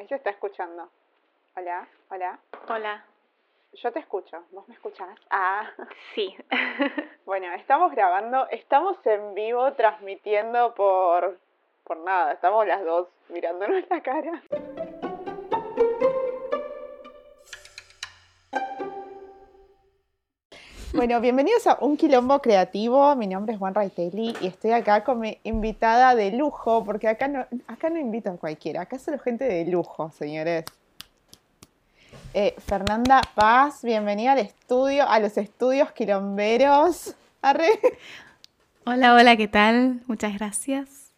Ahí 0.00 0.08
se 0.08 0.14
está 0.14 0.30
escuchando. 0.30 0.88
Hola, 1.54 1.86
hola. 2.08 2.38
Hola. 2.68 3.04
Yo 3.74 3.92
te 3.92 3.98
escucho. 3.98 4.42
¿Vos 4.50 4.66
me 4.66 4.72
escuchás? 4.72 5.10
Ah. 5.28 5.70
Sí. 6.14 6.34
bueno, 7.26 7.52
estamos 7.52 7.92
grabando, 7.92 8.48
estamos 8.48 8.96
en 9.04 9.34
vivo 9.34 9.74
transmitiendo 9.74 10.74
por 10.74 11.38
por 11.84 11.98
nada, 11.98 12.32
estamos 12.32 12.66
las 12.66 12.82
dos 12.82 13.08
mirándonos 13.28 13.84
la 13.90 14.00
cara. 14.00 14.42
Bueno, 21.00 21.18
bienvenidos 21.22 21.66
a 21.66 21.78
Un 21.80 21.96
Quilombo 21.96 22.42
Creativo. 22.42 23.16
Mi 23.16 23.26
nombre 23.26 23.54
es 23.54 23.58
Juan 23.58 23.74
Raitelli 23.74 24.36
y 24.42 24.48
estoy 24.48 24.72
acá 24.72 25.02
con 25.02 25.18
mi 25.18 25.38
invitada 25.44 26.14
de 26.14 26.30
lujo, 26.30 26.84
porque 26.84 27.08
acá 27.08 27.26
no, 27.26 27.46
acá 27.68 27.88
no 27.88 27.98
invito 27.98 28.28
a 28.28 28.36
cualquiera, 28.36 28.82
acá 28.82 28.98
solo 28.98 29.18
gente 29.18 29.46
de 29.46 29.64
lujo, 29.64 30.10
señores. 30.10 30.66
Eh, 32.34 32.54
Fernanda 32.58 33.22
Paz, 33.34 33.82
bienvenida 33.82 34.32
al 34.32 34.40
estudio, 34.40 35.08
a 35.08 35.18
los 35.20 35.38
estudios 35.38 35.90
quilomberos. 35.92 37.16
Arre. 37.40 37.70
Hola, 38.84 39.14
hola, 39.14 39.38
¿qué 39.38 39.48
tal? 39.48 40.02
Muchas 40.06 40.34
gracias. 40.34 41.12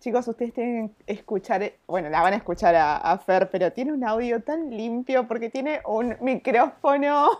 chicos, 0.00 0.26
ustedes 0.28 0.54
tienen 0.54 0.88
que 0.88 1.12
escuchar, 1.12 1.74
bueno, 1.86 2.08
la 2.08 2.22
van 2.22 2.32
a 2.32 2.36
escuchar 2.36 2.74
a, 2.74 2.96
a 2.96 3.18
Fer, 3.18 3.50
pero 3.50 3.70
tiene 3.70 3.92
un 3.92 4.02
audio 4.02 4.40
tan 4.40 4.70
limpio 4.70 5.28
porque 5.28 5.50
tiene 5.50 5.82
un 5.84 6.16
micrófono 6.22 7.38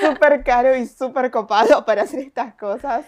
súper 0.00 0.42
caro 0.44 0.76
y 0.76 0.86
súper 0.86 1.30
copado 1.30 1.84
para 1.84 2.02
hacer 2.02 2.20
estas 2.20 2.54
cosas. 2.54 3.06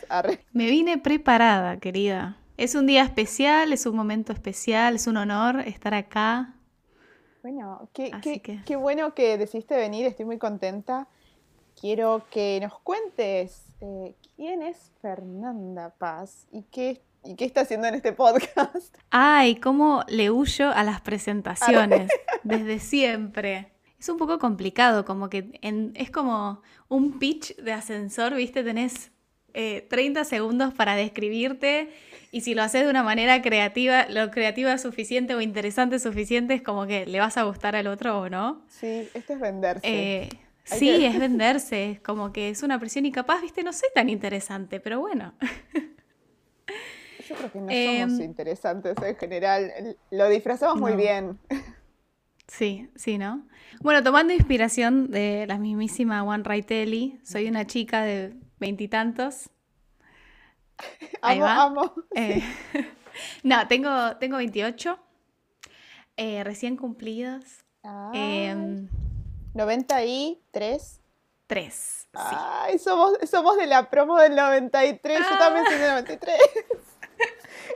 Me 0.53 0.67
vine 0.67 0.99
preparada, 0.99 1.79
querida. 1.79 2.37
Es 2.57 2.75
un 2.75 2.87
día 2.87 3.03
especial, 3.03 3.73
es 3.73 3.85
un 3.87 3.97
momento 3.97 4.33
especial, 4.33 4.97
es 4.97 5.07
un 5.07 5.19
honor 5.19 5.61
estar 5.61 5.93
acá. 5.95 6.55
Bueno, 7.43 7.89
qué, 7.93 8.11
qué, 8.65 8.77
bueno 8.77 9.15
que 9.15 9.39
decidiste 9.39 9.77
venir, 9.77 10.07
estoy 10.07 10.25
muy 10.25 10.39
contenta. 10.39 11.07
Quiero 11.79 12.25
que 12.31 12.59
nos 12.61 12.79
cuentes 12.81 13.67
eh, 13.81 14.15
quién 14.35 14.63
es 14.63 14.91
Fernanda 15.03 15.95
Paz 15.99 16.47
y 16.51 16.63
qué, 16.63 17.03
y 17.23 17.37
qué 17.37 17.45
está 17.45 17.61
haciendo 17.61 17.87
en 17.87 17.95
este 17.95 18.13
podcast. 18.13 18.97
Ay, 19.11 19.57
cómo 19.57 20.03
le 20.09 20.31
huyo 20.31 20.71
a 20.71 20.83
las 20.83 21.03
presentaciones, 21.03 22.11
desde 22.43 22.79
siempre 22.79 23.76
es 23.99 24.09
un 24.09 24.19
poco 24.19 24.39
complicado, 24.39 25.05
como 25.05 25.29
que 25.29 25.59
es 25.95 26.11
como 26.11 26.63
un 26.89 27.19
pitch 27.19 27.57
de 27.57 27.73
ascensor, 27.73 28.35
¿viste? 28.35 28.63
Tenés 28.63 29.11
30 29.53 30.21
eh, 30.21 30.25
segundos 30.25 30.75
para 30.75 30.95
describirte 30.97 31.89
y 32.31 32.43
si 32.43 32.55
lo 32.55 32.63
haces 32.63 32.85
de 32.85 32.91
una 32.91 33.03
manera 33.03 33.41
creativa, 33.41 34.07
lo 34.11 34.31
creativa 34.31 34.77
suficiente 34.77 35.35
o 35.35 35.41
interesante 35.41 35.99
suficiente 35.99 36.55
es 36.55 36.63
como 36.63 36.87
que 36.87 37.07
le 37.07 37.19
vas 37.21 37.39
a 37.39 37.45
gustar 37.45 37.75
al 37.75 37.87
otro 37.87 38.21
o 38.21 38.29
no. 38.29 38.63
Sí, 38.69 39.09
esto 39.15 39.33
es 39.33 39.41
venderse. 39.41 39.81
Eh, 39.83 40.29
sí, 40.65 41.05
es 41.07 41.19
venderse, 41.19 41.93
es 41.93 42.01
como 42.01 42.33
que 42.33 42.51
es 42.51 42.63
una 42.63 42.79
presión 42.79 43.07
y 43.07 43.13
capaz, 43.13 43.41
¿viste? 43.41 43.63
No 43.63 43.73
soy 43.73 43.89
tan 43.95 44.11
interesante, 44.11 44.81
pero 44.81 45.01
bueno. 45.01 45.33
Yo 47.27 47.35
creo 47.35 47.53
que 47.53 47.59
no 47.59 47.73
somos 47.73 48.21
em, 48.21 48.25
interesantes 48.27 48.97
en 49.03 49.17
general, 49.17 49.97
lo 50.11 50.29
disfrazamos 50.29 50.79
muy 50.79 50.95
bien. 50.95 51.39
Sí, 52.49 52.89
sí, 52.95 53.19
¿no? 53.19 53.47
Bueno, 53.81 54.03
tomando 54.03 54.33
inspiración 54.33 55.11
de 55.11 55.47
la 55.47 55.59
mismísima 55.59 56.23
Juan 56.23 56.45
Raitelli, 56.45 57.21
soy 57.25 57.49
una 57.49 57.67
chica 57.67 58.03
de 58.03 58.35
veintitantos. 58.59 59.51
Ahí 61.23 61.41
va. 61.41 61.65
amo. 61.65 61.93
Eh, 62.15 62.43
no, 63.43 63.67
tengo, 63.69 64.17
tengo 64.19 64.37
28, 64.39 64.99
eh, 66.17 66.45
recién 66.45 66.77
cumplidos. 66.77 67.65
Eh, 68.15 68.55
93. 69.55 71.01
3. 71.47 72.09
Ay, 72.15 72.79
somos, 72.79 73.19
somos 73.31 73.57
de 73.57 73.67
la 73.67 73.89
promo 73.89 74.19
del 74.19 74.35
93. 74.35 75.19
Yo 75.19 75.39
también 75.39 75.65
soy 75.67 75.79
del 75.79 75.91
93. 75.91 76.39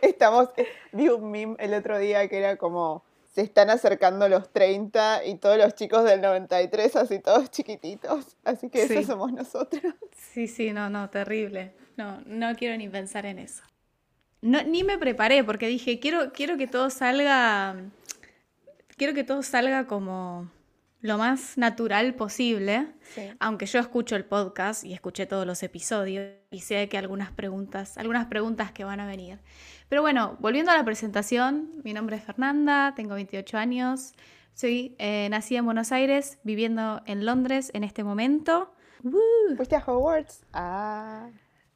Estamos. 0.02 0.48
Eh, 0.56 0.66
vi 0.92 1.08
un 1.08 1.31
meme 1.31 1.56
el 1.58 1.75
otro 1.75 1.98
día 1.98 2.26
que 2.28 2.38
era 2.38 2.56
como 2.56 3.04
se 3.30 3.42
están 3.42 3.70
acercando 3.70 4.28
los 4.28 4.52
30 4.52 5.24
y 5.24 5.36
todos 5.36 5.56
los 5.56 5.74
chicos 5.74 6.04
del 6.04 6.20
93, 6.20 6.96
así 6.96 7.20
todos 7.20 7.50
chiquititos. 7.50 8.36
Así 8.44 8.68
que 8.68 8.82
eso 8.82 9.02
somos 9.04 9.32
nosotros. 9.32 9.82
Sí, 10.16 10.46
sí, 10.48 10.72
no, 10.72 10.91
no, 10.91 11.10
terrible. 11.10 11.74
No, 11.96 12.20
no 12.26 12.54
quiero 12.56 12.76
ni 12.76 12.88
pensar 12.88 13.26
en 13.26 13.38
eso. 13.38 13.62
No, 14.42 14.62
ni 14.62 14.84
me 14.84 14.98
preparé 14.98 15.44
porque 15.44 15.69
dije, 15.69 16.00
quiero, 16.00 16.32
quiero 16.32 16.56
que 16.56 16.66
todo 16.66 16.90
salga, 16.90 17.76
quiero 18.96 19.14
que 19.14 19.22
todo 19.22 19.42
salga 19.42 19.86
como 19.86 20.50
lo 21.00 21.19
más 21.19 21.56
natural 21.56 22.14
posible, 22.14 22.86
aunque 23.38 23.66
yo 23.66 23.78
escucho 23.78 24.16
el 24.16 24.24
podcast 24.24 24.84
y 24.84 24.92
escuché 24.92 25.26
todos 25.26 25.46
los 25.46 25.62
episodios 25.62 26.34
y 26.50 26.60
sé 26.60 26.88
que 26.88 26.98
algunas 26.98 27.30
preguntas, 27.30 27.96
algunas 27.96 28.26
preguntas 28.26 28.72
que 28.72 28.84
van 28.84 29.00
a 29.00 29.06
venir. 29.06 29.38
Pero 29.90 30.02
bueno, 30.02 30.36
volviendo 30.38 30.70
a 30.70 30.76
la 30.76 30.84
presentación, 30.84 31.72
mi 31.82 31.92
nombre 31.92 32.14
es 32.14 32.22
Fernanda, 32.22 32.94
tengo 32.94 33.16
28 33.16 33.58
años, 33.58 34.12
soy 34.54 34.94
eh, 35.00 35.26
nacida 35.30 35.58
en 35.58 35.64
Buenos 35.64 35.90
Aires, 35.90 36.38
viviendo 36.44 37.02
en 37.06 37.26
Londres 37.26 37.72
en 37.74 37.82
este 37.82 38.04
momento. 38.04 38.72
¿Fuiste 39.56 39.74
a 39.74 39.82
Hogwarts? 39.84 40.44
Ah. 40.52 41.28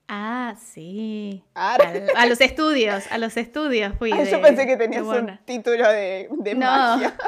Ah, 0.07 0.55
sí. 0.65 1.43
Ah. 1.57 1.77
A, 2.15 2.27
los 2.27 2.41
estudios, 2.41 3.11
a 3.11 3.19
los 3.19 3.37
estudios 3.37 3.97
fui. 3.99 4.13
Ah, 4.13 4.23
yo 4.23 4.41
pensé 4.41 4.65
que 4.65 4.77
tenías 4.77 5.03
un 5.03 5.37
título 5.45 5.89
de, 5.91 6.29
de 6.31 6.55
no. 6.55 6.61
magia. 6.67 7.17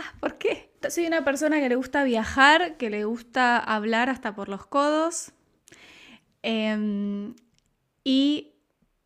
Ah, 0.00 0.14
¿Por 0.20 0.38
qué? 0.38 0.72
Soy 0.88 1.08
una 1.08 1.24
persona 1.24 1.58
que 1.58 1.68
le 1.68 1.74
gusta 1.74 2.04
viajar, 2.04 2.76
que 2.76 2.88
le 2.88 3.04
gusta 3.04 3.58
hablar 3.58 4.08
hasta 4.08 4.32
por 4.32 4.48
los 4.48 4.64
codos. 4.64 5.32
Em, 6.42 7.34
y 8.04 8.57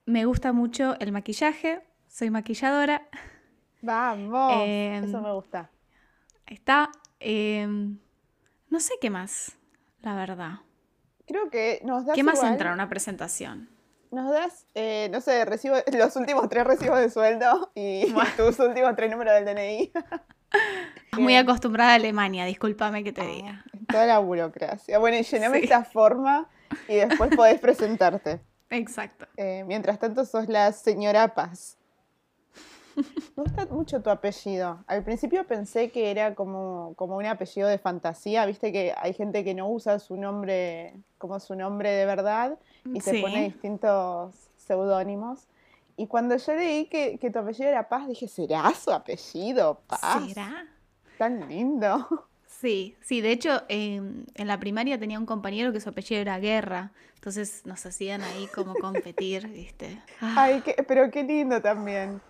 me 0.07 0.25
gusta 0.25 0.53
mucho 0.53 0.97
el 1.01 1.13
maquillaje. 1.13 1.83
Soy 2.09 2.31
maquilladora. 2.31 3.09
Vamos, 3.81 4.63
em, 4.65 5.05
eso 5.05 5.21
me 5.21 5.33
gusta. 5.33 5.71
Está. 6.47 6.91
Em, 7.21 7.99
no 8.69 8.81
sé 8.81 8.95
qué 9.01 9.11
más, 9.11 9.57
la 10.01 10.15
verdad. 10.15 10.61
Creo 11.27 11.51
que 11.51 11.81
nos 11.85 12.07
das. 12.07 12.15
¿Qué 12.15 12.23
más 12.23 12.43
entra 12.43 12.69
en 12.69 12.75
una 12.75 12.89
presentación? 12.89 13.71
Nos 14.11 14.31
das, 14.31 14.67
eh, 14.75 15.09
no 15.11 15.21
sé, 15.21 15.45
recibo, 15.47 15.77
los 15.93 16.17
últimos 16.17 16.49
tres 16.49 16.65
recibos 16.65 16.99
de 17.01 17.09
sueldo 17.11 17.73
y 17.75 18.13
tus 18.37 18.59
últimos 18.59 18.95
tres 18.95 19.11
números 19.11 19.35
del 19.35 19.45
DNI. 19.45 19.93
Muy 21.19 21.37
acostumbrada 21.37 21.93
a 21.93 21.95
Alemania, 21.95 22.45
discúlpame 22.45 23.05
que 23.05 23.13
te 23.13 23.27
diga. 23.27 23.65
Toda 23.89 24.07
la 24.07 24.19
burocracia. 24.19 24.99
Bueno, 24.99 25.17
y 25.17 25.23
llename 25.23 25.59
esta 25.59 25.85
forma 25.85 26.49
y 26.89 26.97
después 26.97 27.35
podés 27.35 27.59
presentarte. 27.59 28.41
Exacto. 28.73 29.27
Eh, 29.37 29.65
mientras 29.67 29.99
tanto, 29.99 30.25
sos 30.25 30.49
la 30.49 30.73
señora 30.73 31.35
Paz. 31.35 31.77
Me 33.37 33.43
gusta 33.45 33.67
mucho 33.67 34.03
tu 34.03 34.11
apellido. 34.11 34.83
Al 34.87 35.05
principio 35.05 35.47
pensé 35.47 35.91
que 35.91 36.11
era 36.11 36.35
como, 36.35 36.95
como 36.97 37.17
un 37.17 37.27
apellido 37.27 37.69
de 37.69 37.79
fantasía. 37.79 38.47
Viste 38.47 38.73
que 38.73 38.95
hay 38.97 39.15
gente 39.15 39.45
que 39.45 39.55
no 39.55 39.69
usa 39.69 39.99
su 39.99 40.17
nombre 40.17 40.95
como 41.19 41.39
su 41.39 41.55
nombre 41.55 41.91
de 41.91 42.07
verdad 42.07 42.59
y 42.85 43.01
se 43.01 43.21
pone 43.21 43.45
distintos 43.45 44.35
seudónimos. 44.57 45.47
Y 45.97 46.07
cuando 46.07 46.37
yo 46.37 46.55
leí 46.55 46.87
que, 46.87 47.19
que, 47.19 47.31
tu 47.31 47.39
apellido 47.39 47.69
era 47.69 47.89
Paz, 47.89 48.09
dije, 48.09 48.27
¿será 48.27 48.73
su 48.75 48.91
apellido 48.91 49.81
Paz? 49.87 50.27
¿Será? 50.29 50.67
Tan 51.19 51.49
lindo. 51.49 52.29
Sí, 52.63 52.97
sí, 53.01 53.21
de 53.21 53.33
hecho 53.33 53.63
en 53.69 54.25
la 54.37 54.59
primaria 54.59 54.99
tenía 54.99 55.19
un 55.19 55.27
compañero 55.27 55.73
que 55.73 55.81
su 55.81 55.91
apellido 55.91 56.23
era 56.23 56.39
Guerra, 56.39 56.93
entonces 57.17 57.67
nos 57.67 57.85
hacían 57.85 58.23
ahí 58.23 58.47
como 58.55 58.75
competir, 58.75 59.49
¿viste? 59.53 60.01
Ay, 60.21 60.63
pero 60.87 61.11
qué 61.11 61.25
lindo 61.25 61.61
también 61.61 62.21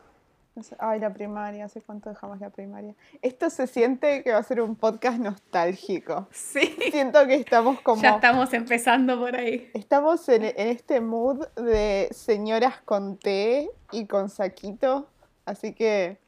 ay, 0.78 1.00
la 1.00 1.12
primaria, 1.12 1.64
¿hace 1.64 1.80
cuánto 1.80 2.10
dejamos 2.10 2.40
la 2.40 2.50
primaria? 2.50 2.94
Esto 3.22 3.48
se 3.50 3.66
siente 3.66 4.22
que 4.22 4.32
va 4.32 4.38
a 4.38 4.42
ser 4.42 4.60
un 4.60 4.76
podcast 4.76 5.18
nostálgico. 5.18 6.28
Sí. 6.30 6.76
Siento 6.90 7.26
que 7.26 7.34
estamos 7.34 7.80
como... 7.82 8.02
Ya 8.02 8.10
estamos 8.16 8.52
empezando 8.52 9.18
por 9.18 9.36
ahí. 9.36 9.70
Estamos 9.74 10.28
en, 10.28 10.44
este 10.44 11.00
mood 11.00 11.46
de 11.56 12.08
señoras 12.12 12.80
con 12.84 13.16
té 13.16 13.70
y 13.92 14.06
con 14.06 14.28
saquito. 14.28 15.08
Así 15.44 15.72
que, 15.72 16.18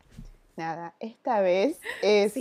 nada, 0.56 0.94
esta 1.00 1.40
vez 1.40 1.78
es... 2.02 2.34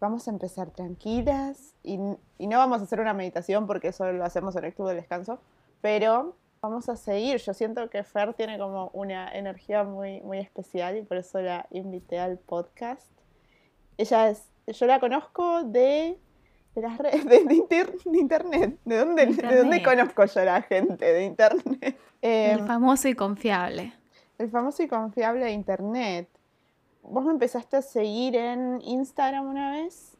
Vamos 0.00 0.28
a 0.28 0.30
empezar 0.30 0.70
tranquilas 0.70 1.74
y, 1.82 1.98
y 2.38 2.46
no 2.46 2.58
vamos 2.58 2.80
a 2.80 2.84
hacer 2.84 3.00
una 3.00 3.14
meditación 3.14 3.66
porque 3.66 3.88
eso 3.88 4.12
lo 4.12 4.24
hacemos 4.24 4.54
en 4.56 4.64
el 4.64 4.74
club 4.74 4.88
del 4.88 4.96
descanso. 4.96 5.38
Pero 5.80 6.34
vamos 6.60 6.88
a 6.88 6.96
seguir. 6.96 7.38
Yo 7.38 7.54
siento 7.54 7.88
que 7.90 8.02
Fer 8.02 8.34
tiene 8.34 8.58
como 8.58 8.90
una 8.92 9.32
energía 9.32 9.84
muy, 9.84 10.20
muy 10.22 10.38
especial 10.38 10.96
y 10.96 11.02
por 11.02 11.16
eso 11.18 11.40
la 11.40 11.66
invité 11.70 12.18
al 12.18 12.38
podcast. 12.38 13.06
Ella 13.96 14.30
es, 14.30 14.48
yo 14.66 14.86
la 14.86 15.00
conozco 15.00 15.62
de, 15.64 16.18
de 16.74 16.82
las 16.82 16.98
redes, 16.98 17.24
de, 17.24 17.44
internet. 18.18 18.78
¿De 18.84 18.98
dónde, 18.98 19.26
¿De 19.26 19.56
dónde 19.56 19.82
conozco 19.82 20.24
yo 20.24 20.40
a 20.40 20.44
la 20.44 20.62
gente? 20.62 21.04
De 21.04 21.24
internet. 21.24 21.98
el 22.20 22.58
em, 22.60 22.66
famoso 22.66 23.08
y 23.08 23.14
confiable. 23.14 23.94
El 24.38 24.50
famoso 24.50 24.82
y 24.82 24.88
confiable 24.88 25.44
de 25.44 25.52
internet. 25.52 26.28
Vos 27.08 27.24
me 27.24 27.32
empezaste 27.32 27.76
a 27.76 27.82
seguir 27.82 28.36
en 28.36 28.80
Instagram 28.82 29.46
una 29.48 29.72
vez 29.72 30.16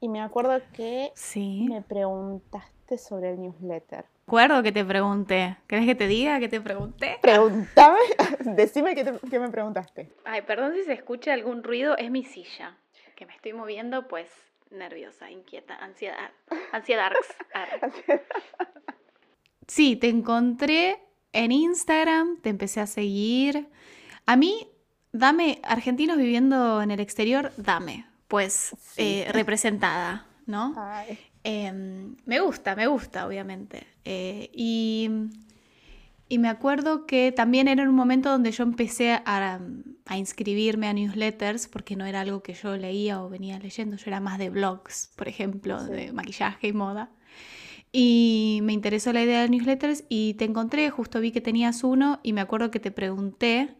y 0.00 0.08
me 0.08 0.20
acuerdo 0.20 0.60
que 0.72 1.12
sí. 1.14 1.66
me 1.68 1.82
preguntaste 1.82 2.98
sobre 2.98 3.30
el 3.30 3.40
newsletter. 3.40 4.04
Recuerdo 4.26 4.62
que 4.62 4.72
te 4.72 4.84
pregunté. 4.84 5.56
¿Querés 5.66 5.86
que 5.86 5.94
te 5.94 6.06
diga 6.06 6.38
que 6.38 6.48
te 6.48 6.60
pregunté? 6.60 7.18
Pregúntame, 7.20 7.98
decime 8.56 8.94
qué, 8.94 9.18
qué 9.28 9.38
me 9.38 9.48
preguntaste. 9.48 10.10
Ay, 10.24 10.42
perdón 10.42 10.74
si 10.74 10.84
se 10.84 10.92
escucha 10.92 11.32
algún 11.32 11.62
ruido, 11.62 11.96
es 11.96 12.10
mi 12.10 12.24
silla, 12.24 12.76
que 13.16 13.26
me 13.26 13.34
estoy 13.34 13.52
moviendo 13.52 14.08
pues 14.08 14.30
nerviosa, 14.70 15.30
inquieta, 15.30 15.76
ansiedad, 15.76 16.30
ansiedad. 16.72 17.12
Sí, 19.66 19.94
te 19.94 20.08
encontré 20.08 21.00
en 21.32 21.52
Instagram, 21.52 22.40
te 22.40 22.48
empecé 22.48 22.80
a 22.80 22.88
seguir. 22.88 23.68
A 24.26 24.34
mí, 24.34 24.68
dame, 25.12 25.60
argentinos 25.64 26.16
viviendo 26.16 26.82
en 26.82 26.90
el 26.90 27.00
exterior, 27.00 27.52
dame, 27.56 28.06
pues 28.28 28.74
eh, 28.96 29.28
representada, 29.32 30.26
¿no? 30.46 30.74
Em, 31.42 32.16
me 32.26 32.40
gusta, 32.40 32.76
me 32.76 32.86
gusta, 32.86 33.26
obviamente. 33.26 33.86
Eh, 34.04 34.50
y, 34.52 35.10
y, 36.28 36.38
me 36.38 36.48
acuerdo 36.48 37.06
que 37.06 37.32
también 37.32 37.66
era 37.66 37.82
un 37.82 37.94
momento 37.94 38.30
donde 38.30 38.52
yo 38.52 38.62
empecé 38.62 39.12
a, 39.12 39.60
a, 40.06 40.18
inscribirme 40.18 40.86
a 40.86 40.92
newsletters, 40.92 41.66
porque 41.66 41.96
no 41.96 42.04
era 42.04 42.20
algo 42.20 42.42
que 42.42 42.54
yo 42.54 42.76
leía 42.76 43.22
o 43.22 43.30
venía 43.30 43.58
leyendo, 43.58 43.96
yo 43.96 44.04
era 44.06 44.20
más 44.20 44.38
de 44.38 44.50
blogs, 44.50 45.12
por 45.16 45.28
ejemplo, 45.28 45.82
de 45.82 46.12
maquillaje 46.12 46.68
y 46.68 46.72
moda. 46.72 47.10
Y 47.92 48.60
me 48.62 48.72
interesó 48.72 49.12
la 49.12 49.22
idea 49.22 49.40
de 49.42 49.48
newsletters 49.48 50.04
y 50.08 50.34
te 50.34 50.44
encontré, 50.44 50.90
justo 50.90 51.20
vi 51.20 51.32
que 51.32 51.40
tenías 51.40 51.82
uno 51.82 52.20
y 52.22 52.32
me 52.32 52.40
acuerdo 52.40 52.70
que 52.70 52.78
te 52.78 52.92
pregunté, 52.92 53.74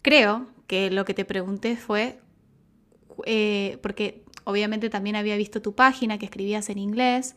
creo 0.00 0.46
que 0.70 0.88
lo 0.88 1.04
que 1.04 1.14
te 1.14 1.24
pregunté 1.24 1.74
fue, 1.74 2.20
eh, 3.26 3.78
porque 3.82 4.22
obviamente 4.44 4.88
también 4.88 5.16
había 5.16 5.36
visto 5.36 5.60
tu 5.60 5.74
página 5.74 6.16
que 6.16 6.26
escribías 6.26 6.70
en 6.70 6.78
inglés 6.78 7.34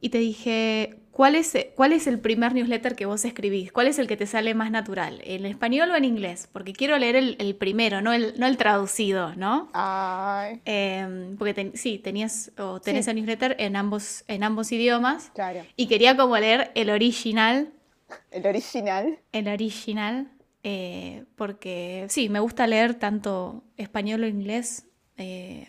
y 0.00 0.08
te 0.08 0.18
dije, 0.18 0.98
¿cuál 1.12 1.36
es, 1.36 1.56
¿cuál 1.76 1.92
es 1.92 2.08
el 2.08 2.18
primer 2.18 2.54
newsletter 2.54 2.96
que 2.96 3.06
vos 3.06 3.24
escribís? 3.24 3.70
¿Cuál 3.70 3.86
es 3.86 4.00
el 4.00 4.08
que 4.08 4.16
te 4.16 4.26
sale 4.26 4.52
más 4.54 4.72
natural? 4.72 5.20
¿En 5.22 5.46
español 5.46 5.92
o 5.92 5.94
en 5.94 6.04
inglés? 6.04 6.48
Porque 6.52 6.72
quiero 6.72 6.98
leer 6.98 7.14
el, 7.14 7.54
primero, 7.54 8.00
no 8.00 8.12
el, 8.12 8.34
no 8.36 8.48
el 8.48 8.56
traducido, 8.56 9.36
¿no? 9.36 9.70
Ay. 9.72 10.60
Em, 10.64 11.36
porque 11.36 11.70
sí, 11.74 12.00
tenías 12.00 12.50
o 12.58 12.80
tenés 12.80 13.06
el 13.06 13.14
newsletter 13.14 13.54
en 13.60 13.76
ambos, 13.76 14.24
en 14.26 14.42
ambos 14.42 14.72
idiomas. 14.72 15.30
Claro. 15.36 15.64
Y 15.76 15.86
quería 15.86 16.16
como 16.16 16.36
leer 16.36 16.72
el 16.74 16.90
original. 16.90 17.72
¿El 18.32 18.44
original? 18.44 19.20
El 19.30 19.46
original. 19.46 20.32
Eh, 20.68 21.22
porque 21.36 22.06
sí, 22.08 22.28
me 22.28 22.40
gusta 22.40 22.66
leer 22.66 22.94
tanto 22.94 23.62
español 23.76 24.24
o 24.24 24.26
inglés, 24.26 24.84
eh, 25.16 25.68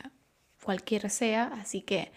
cualquiera 0.64 1.08
sea, 1.10 1.52
así 1.62 1.82
que 1.82 2.12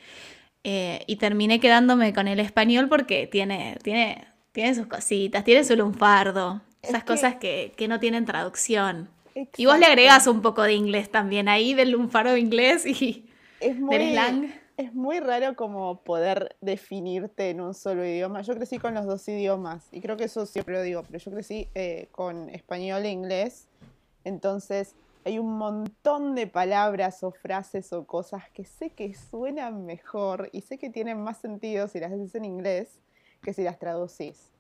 eh, 0.65 1.05
y 1.07 1.17
terminé 1.17 1.61
quedándome 1.61 2.15
con 2.15 2.27
el 2.27 2.41
español 2.41 2.89
porque 2.89 3.27
tiene, 3.27 3.77
tiene, 3.83 4.29
tiene 4.53 4.75
sus 4.75 4.87
cositas, 4.87 5.45
tiene 5.45 5.63
su 5.63 5.77
lunfardo, 5.77 6.63
esas 6.81 7.05
cosas 7.05 7.35
que, 7.35 7.75
no 7.87 8.01
tienen 8.01 8.25
traducción. 8.25 9.11
Y 9.59 9.67
vos 9.67 9.79
le 9.79 9.85
agregás 9.85 10.27
un 10.27 10.41
poco 10.41 10.63
de 10.63 10.73
inglés 10.73 11.11
también 11.11 11.51
ahí, 11.51 11.75
del 11.75 11.91
lunfardo 11.91 12.39
inglés 12.39 12.87
y 12.87 13.29
es 13.61 13.79
muy, 13.79 13.99
del 13.99 14.13
slang. 14.13 14.60
Es 14.81 14.95
muy 14.95 15.21
raro 15.21 15.57
como 15.57 16.01
poder 16.05 16.57
definirte 16.63 17.51
en 17.51 17.61
un 17.61 17.75
solo 17.75 18.03
idioma. 18.03 18.41
Yo 18.41 18.55
crecí 18.55 18.79
con 18.79 18.95
los 18.95 19.05
dos 19.05 19.29
idiomas 19.29 19.87
y 19.93 20.01
creo 20.01 20.17
que 20.17 20.25
eso 20.25 20.47
siempre 20.47 20.73
lo 20.73 20.81
digo, 20.81 21.03
pero 21.03 21.19
yo 21.19 21.31
crecí 21.31 21.69
eh, 21.75 22.09
con 22.13 22.49
español 22.49 23.05
e 23.05 23.11
inglés. 23.11 23.69
Entonces, 24.25 24.95
hay 25.27 25.39
un 25.39 25.59
montón 25.59 26.35
de 26.35 26.47
palabras 26.47 27.23
o 27.23 27.31
frases 27.31 27.93
o 27.93 28.07
cosas 28.07 28.49
que 28.55 28.65
sé 28.65 28.89
que 28.89 29.13
suenan 29.13 29.85
mejor 29.85 30.49
y 30.51 30.63
sé 30.63 30.79
que 30.79 30.89
tienen 30.89 31.23
más 31.23 31.37
sentido 31.37 31.87
si 31.87 32.01
las 32.01 32.13
dices 32.13 32.35
en 32.37 32.47
inglés 32.47 33.01
que 33.43 33.53
si 33.53 33.63
las 33.63 33.79
traducís. 33.79 34.51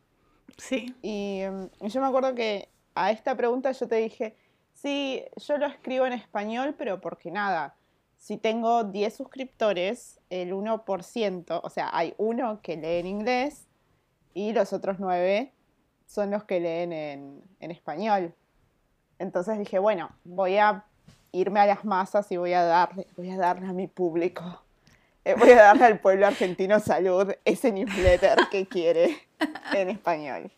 Sí. 0.58 0.94
Y, 1.00 1.40
em, 1.40 1.70
yo 1.80 2.00
me 2.02 2.08
acuerdo 2.08 2.34
que 2.34 2.68
a 2.94 3.10
esta 3.10 3.34
pregunta 3.38 3.72
yo 3.72 3.88
te 3.88 3.96
dije, 3.96 4.36
sí, 4.74 5.24
yo 5.36 5.56
lo 5.56 5.64
escribo 5.64 6.04
en 6.04 6.12
español, 6.12 6.74
pero 6.76 7.00
porque 7.00 7.30
nada, 7.30 7.74
si 8.20 8.36
tengo 8.36 8.84
10 8.84 9.16
suscriptores, 9.16 10.20
el 10.28 10.52
1%, 10.52 11.60
o 11.62 11.70
sea, 11.70 11.88
hay 11.90 12.14
uno 12.18 12.60
que 12.62 12.76
lee 12.76 12.98
en 12.98 13.06
inglés 13.06 13.66
y 14.34 14.52
los 14.52 14.74
otros 14.74 15.00
9 15.00 15.50
son 16.06 16.30
los 16.30 16.44
que 16.44 16.60
leen 16.60 16.92
en, 16.92 17.42
en 17.60 17.70
español. 17.70 18.34
Entonces 19.18 19.58
dije, 19.58 19.78
bueno, 19.78 20.10
voy 20.24 20.58
a 20.58 20.84
irme 21.32 21.60
a 21.60 21.66
las 21.66 21.86
masas 21.86 22.30
y 22.30 22.36
voy 22.36 22.52
a 22.52 22.62
darle, 22.62 23.06
voy 23.16 23.30
a 23.30 23.38
darle 23.38 23.66
a 23.66 23.72
mi 23.72 23.86
público, 23.86 24.44
eh, 25.24 25.34
voy 25.34 25.52
a 25.52 25.62
darle 25.62 25.86
al 25.86 25.98
pueblo 25.98 26.26
argentino 26.26 26.78
salud 26.78 27.32
ese 27.46 27.72
newsletter 27.72 28.38
que 28.50 28.68
quiere 28.68 29.16
en 29.72 29.88
español. 29.88 30.52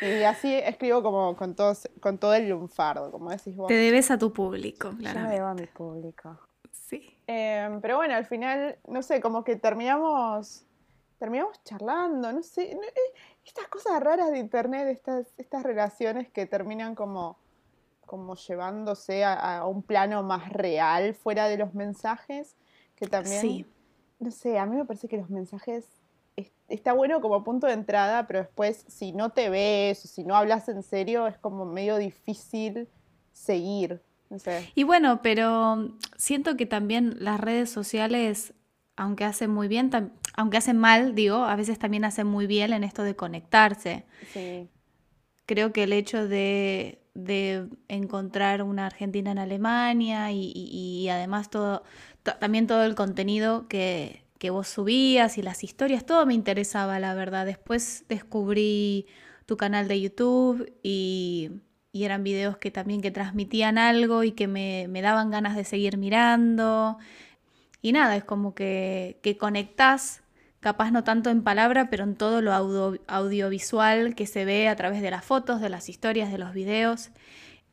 Y 0.00 0.22
así 0.22 0.54
escribo 0.54 1.02
como 1.02 1.34
con, 1.34 1.56
todos, 1.56 1.88
con 2.00 2.18
todo 2.18 2.34
el 2.34 2.48
lunfardo, 2.48 3.10
como 3.10 3.30
decís 3.30 3.56
vos. 3.56 3.66
Te 3.66 3.74
debes 3.74 4.12
a 4.12 4.18
tu 4.18 4.32
público, 4.32 4.92
claro. 4.96 5.18
Yo 5.18 5.26
me 5.26 5.34
debo 5.34 5.46
a 5.48 5.54
mi 5.54 5.66
público. 5.66 6.38
Sí. 6.72 7.16
Em, 7.26 7.80
pero 7.80 7.96
bueno, 7.96 8.14
al 8.14 8.26
final, 8.26 8.78
no 8.86 9.02
sé, 9.02 9.20
como 9.20 9.44
que 9.44 9.56
terminamos, 9.56 10.64
terminamos 11.18 11.62
charlando, 11.64 12.32
no 12.32 12.42
sé, 12.42 12.72
eh, 12.72 12.78
estas 13.44 13.68
cosas 13.68 14.02
raras 14.02 14.30
de 14.30 14.38
internet, 14.38 14.88
estas, 14.88 15.26
estas 15.36 15.62
relaciones 15.62 16.30
que 16.30 16.46
terminan 16.46 16.94
como 16.94 17.38
como 18.08 18.34
llevándose 18.34 19.22
a, 19.22 19.64
un 19.66 19.82
plano 19.82 20.24
más 20.24 20.50
real 20.50 21.14
fuera 21.14 21.46
de 21.46 21.58
los 21.58 21.74
mensajes, 21.74 22.56
que 22.96 23.06
también, 23.06 23.40
sí. 23.40 23.66
no 24.18 24.32
sé, 24.32 24.58
a 24.58 24.66
mí 24.66 24.76
me 24.76 24.84
parece 24.84 25.06
que 25.06 25.18
los 25.18 25.30
mensajes 25.30 25.86
está 26.68 26.92
bueno 26.92 27.20
como 27.20 27.44
punto 27.44 27.66
de 27.66 27.74
entrada, 27.74 28.26
pero 28.26 28.40
después 28.40 28.84
si 28.88 29.12
no 29.12 29.30
te 29.30 29.50
ves 29.50 30.04
o 30.04 30.08
si 30.08 30.24
no 30.24 30.34
hablas 30.34 30.68
en 30.68 30.82
serio 30.82 31.26
es 31.26 31.38
como 31.38 31.64
medio 31.64 31.96
difícil 31.96 32.88
seguir. 33.32 34.00
No 34.30 34.38
sé. 34.38 34.70
Y 34.74 34.84
bueno, 34.84 35.20
pero 35.22 35.96
siento 36.16 36.56
que 36.56 36.66
también 36.66 37.16
las 37.20 37.40
redes 37.40 37.70
sociales, 37.70 38.52
aunque 38.96 39.24
hacen 39.24 39.50
muy 39.50 39.68
bien, 39.68 39.90
aunque 40.34 40.56
hacen 40.56 40.78
mal, 40.78 41.14
digo, 41.14 41.44
a 41.44 41.56
veces 41.56 41.78
también 41.78 42.04
hacen 42.04 42.26
muy 42.26 42.46
bien 42.46 42.72
en 42.72 42.84
esto 42.84 43.02
de 43.02 43.16
conectarse. 43.16 44.04
Sí. 44.32 44.68
Creo 45.46 45.72
que 45.72 45.84
el 45.84 45.92
hecho 45.92 46.28
de 46.28 46.98
de 47.18 47.68
encontrar 47.88 48.62
una 48.62 48.86
Argentina 48.86 49.32
en 49.32 49.38
Alemania 49.38 50.30
y, 50.30 51.08
además 51.08 51.50
todo, 51.50 51.82
también 52.38 52.68
todo 52.68 52.84
el 52.84 52.94
contenido 52.94 53.66
que, 53.68 54.22
vos 54.50 54.68
subías 54.68 55.36
y 55.36 55.42
las 55.42 55.64
historias, 55.64 56.06
todo 56.06 56.26
me 56.26 56.34
interesaba, 56.34 57.00
la 57.00 57.14
verdad. 57.14 57.44
Después 57.44 58.04
descubrí 58.08 59.06
tu 59.46 59.56
canal 59.56 59.88
de 59.88 60.00
YouTube 60.00 60.72
y, 60.84 61.50
eran 61.92 62.22
videos 62.22 62.58
que 62.58 62.70
también 62.70 63.00
que 63.00 63.10
transmitían 63.10 63.78
algo 63.78 64.24
y 64.24 64.32
que 64.32 64.46
me, 64.46 64.88
daban 65.02 65.30
ganas 65.30 65.56
de 65.56 65.64
seguir 65.64 65.96
mirando. 65.98 66.98
Y 67.82 67.92
nada, 67.92 68.16
es 68.16 68.24
como 68.24 68.54
que, 68.54 69.18
que 69.22 69.36
conectás 69.38 70.22
capaz 70.60 70.90
no 70.90 71.04
tanto 71.04 71.30
en 71.30 71.42
palabra, 71.42 71.88
pero 71.90 72.04
en 72.04 72.16
todo 72.16 72.42
lo 72.42 72.52
audiovisual 72.52 74.14
que 74.14 74.26
se 74.26 74.44
ve 74.44 74.68
a 74.68 74.76
través 74.76 75.02
de 75.02 75.10
las 75.10 75.24
fotos, 75.24 75.60
de 75.60 75.68
las 75.70 75.88
historias, 75.88 76.32
de 76.32 76.38
los 76.38 76.52
videos. 76.52 77.10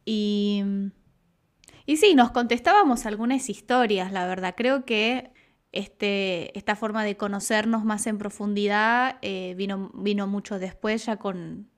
Y, 0.05 0.63
y 1.85 1.97
sí, 1.97 2.15
nos 2.15 2.31
contestábamos 2.31 3.05
algunas 3.05 3.49
historias, 3.49 4.11
la 4.11 4.27
verdad. 4.27 4.53
Creo 4.55 4.85
que 4.85 5.31
este, 5.71 6.57
esta 6.57 6.75
forma 6.75 7.03
de 7.03 7.17
conocernos 7.17 7.83
más 7.83 8.07
en 8.07 8.17
profundidad 8.17 9.17
eh, 9.21 9.55
vino, 9.57 9.91
vino 9.93 10.27
mucho 10.27 10.59
después, 10.59 11.05
ya 11.05 11.17
con, 11.17 11.69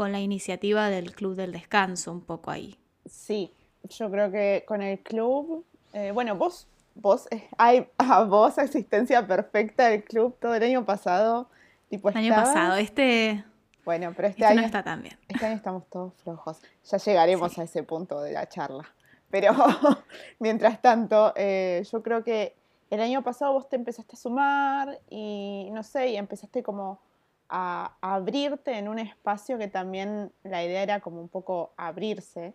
con 0.00 0.12
la 0.12 0.20
iniciativa 0.20 0.88
del 0.88 1.14
Club 1.14 1.34
del 1.34 1.52
Descanso, 1.52 2.10
un 2.10 2.22
poco 2.22 2.50
ahí. 2.50 2.78
Sí, 3.04 3.52
yo 3.84 4.10
creo 4.10 4.32
que 4.32 4.64
con 4.66 4.80
el 4.80 5.00
club, 5.00 5.66
eh, 5.92 6.10
bueno, 6.10 6.36
vos 6.36 6.66
vos, 6.94 7.28
eh, 7.30 7.46
hay 7.58 7.86
a 7.98 8.24
vos 8.24 8.56
existencia 8.56 9.26
perfecta 9.26 9.90
del 9.90 10.02
club 10.02 10.38
todo 10.40 10.54
el 10.54 10.62
año 10.62 10.86
pasado. 10.86 11.50
Tipo, 11.90 12.08
el 12.08 12.16
año 12.16 12.34
pasado, 12.34 12.76
este. 12.76 13.44
Bueno, 13.84 14.14
pero 14.16 14.28
este, 14.28 14.46
año. 14.46 14.62
No 14.62 14.66
está 14.66 14.82
tan 14.82 15.02
bien. 15.02 15.18
Este 15.28 15.44
año 15.44 15.56
estamos 15.56 15.86
todos 15.90 16.14
flojos. 16.14 16.62
Ya 16.90 16.96
llegaremos 16.96 17.58
a 17.58 17.64
ese 17.64 17.82
punto 17.82 18.22
de 18.22 18.32
la 18.32 18.48
charla. 18.48 18.88
Pero 19.28 19.52
mientras 20.38 20.80
tanto, 20.80 21.34
eh, 21.36 21.84
yo 21.92 22.02
creo 22.02 22.24
que 22.24 22.56
el 22.88 23.02
año 23.02 23.22
pasado 23.22 23.52
vos 23.52 23.68
te 23.68 23.76
empezaste 23.76 24.16
a 24.16 24.18
sumar 24.18 24.98
y 25.10 25.68
no 25.72 25.82
sé, 25.82 26.08
y 26.08 26.16
empezaste 26.16 26.62
como 26.62 27.02
a, 27.50 27.96
abrirte 28.00 28.78
en 28.78 28.88
un 28.88 28.98
espacio 28.98 29.58
que 29.58 29.68
también 29.68 30.32
la 30.44 30.64
idea 30.64 30.82
era 30.82 31.00
como 31.00 31.20
un 31.20 31.28
poco 31.28 31.72
abrirse. 31.76 32.54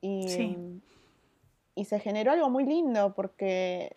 Y, 0.00 0.28
sí 0.28 0.56
y 1.74 1.84
se 1.84 1.98
generó 2.00 2.32
algo 2.32 2.50
muy 2.50 2.64
lindo 2.64 3.14
porque 3.14 3.96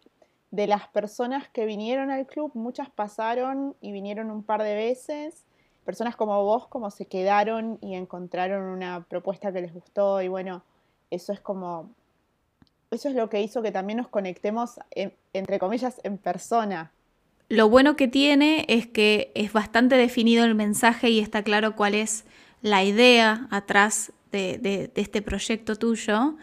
de 0.51 0.67
las 0.67 0.87
personas 0.87 1.49
que 1.49 1.65
vinieron 1.65 2.11
al 2.11 2.25
club, 2.25 2.51
muchas 2.53 2.89
pasaron 2.89 3.75
y 3.81 3.91
vinieron 3.91 4.31
un 4.31 4.43
par 4.43 4.63
de 4.63 4.75
veces. 4.75 5.43
Personas 5.83 6.15
como 6.15 6.43
vos, 6.43 6.67
como 6.67 6.89
se 6.89 7.05
quedaron 7.05 7.77
y 7.81 7.95
encontraron 7.95 8.63
una 8.63 9.05
propuesta 9.07 9.51
que 9.51 9.61
les 9.61 9.73
gustó 9.73 10.21
y 10.21 10.27
bueno, 10.27 10.63
eso 11.11 11.33
es 11.33 11.39
como 11.39 11.89
eso 12.91 13.09
es 13.09 13.15
lo 13.15 13.29
que 13.29 13.41
hizo 13.41 13.61
que 13.61 13.71
también 13.71 13.97
nos 13.97 14.07
conectemos, 14.07 14.79
entre 15.33 15.59
comillas, 15.59 15.99
en 16.03 16.17
persona. 16.17 16.91
Lo 17.47 17.69
bueno 17.69 17.95
que 17.95 18.07
tiene 18.07 18.65
es 18.67 18.87
que 18.87 19.31
es 19.35 19.53
bastante 19.53 19.95
definido 19.95 20.45
el 20.45 20.55
mensaje 20.55 21.09
y 21.09 21.19
está 21.19 21.43
claro 21.43 21.75
cuál 21.75 21.93
es 21.93 22.25
la 22.61 22.83
idea 22.83 23.47
atrás 23.51 24.11
de, 24.31 24.91
este 24.95 25.21
proyecto 25.21 25.75
tuyo, 25.75 26.35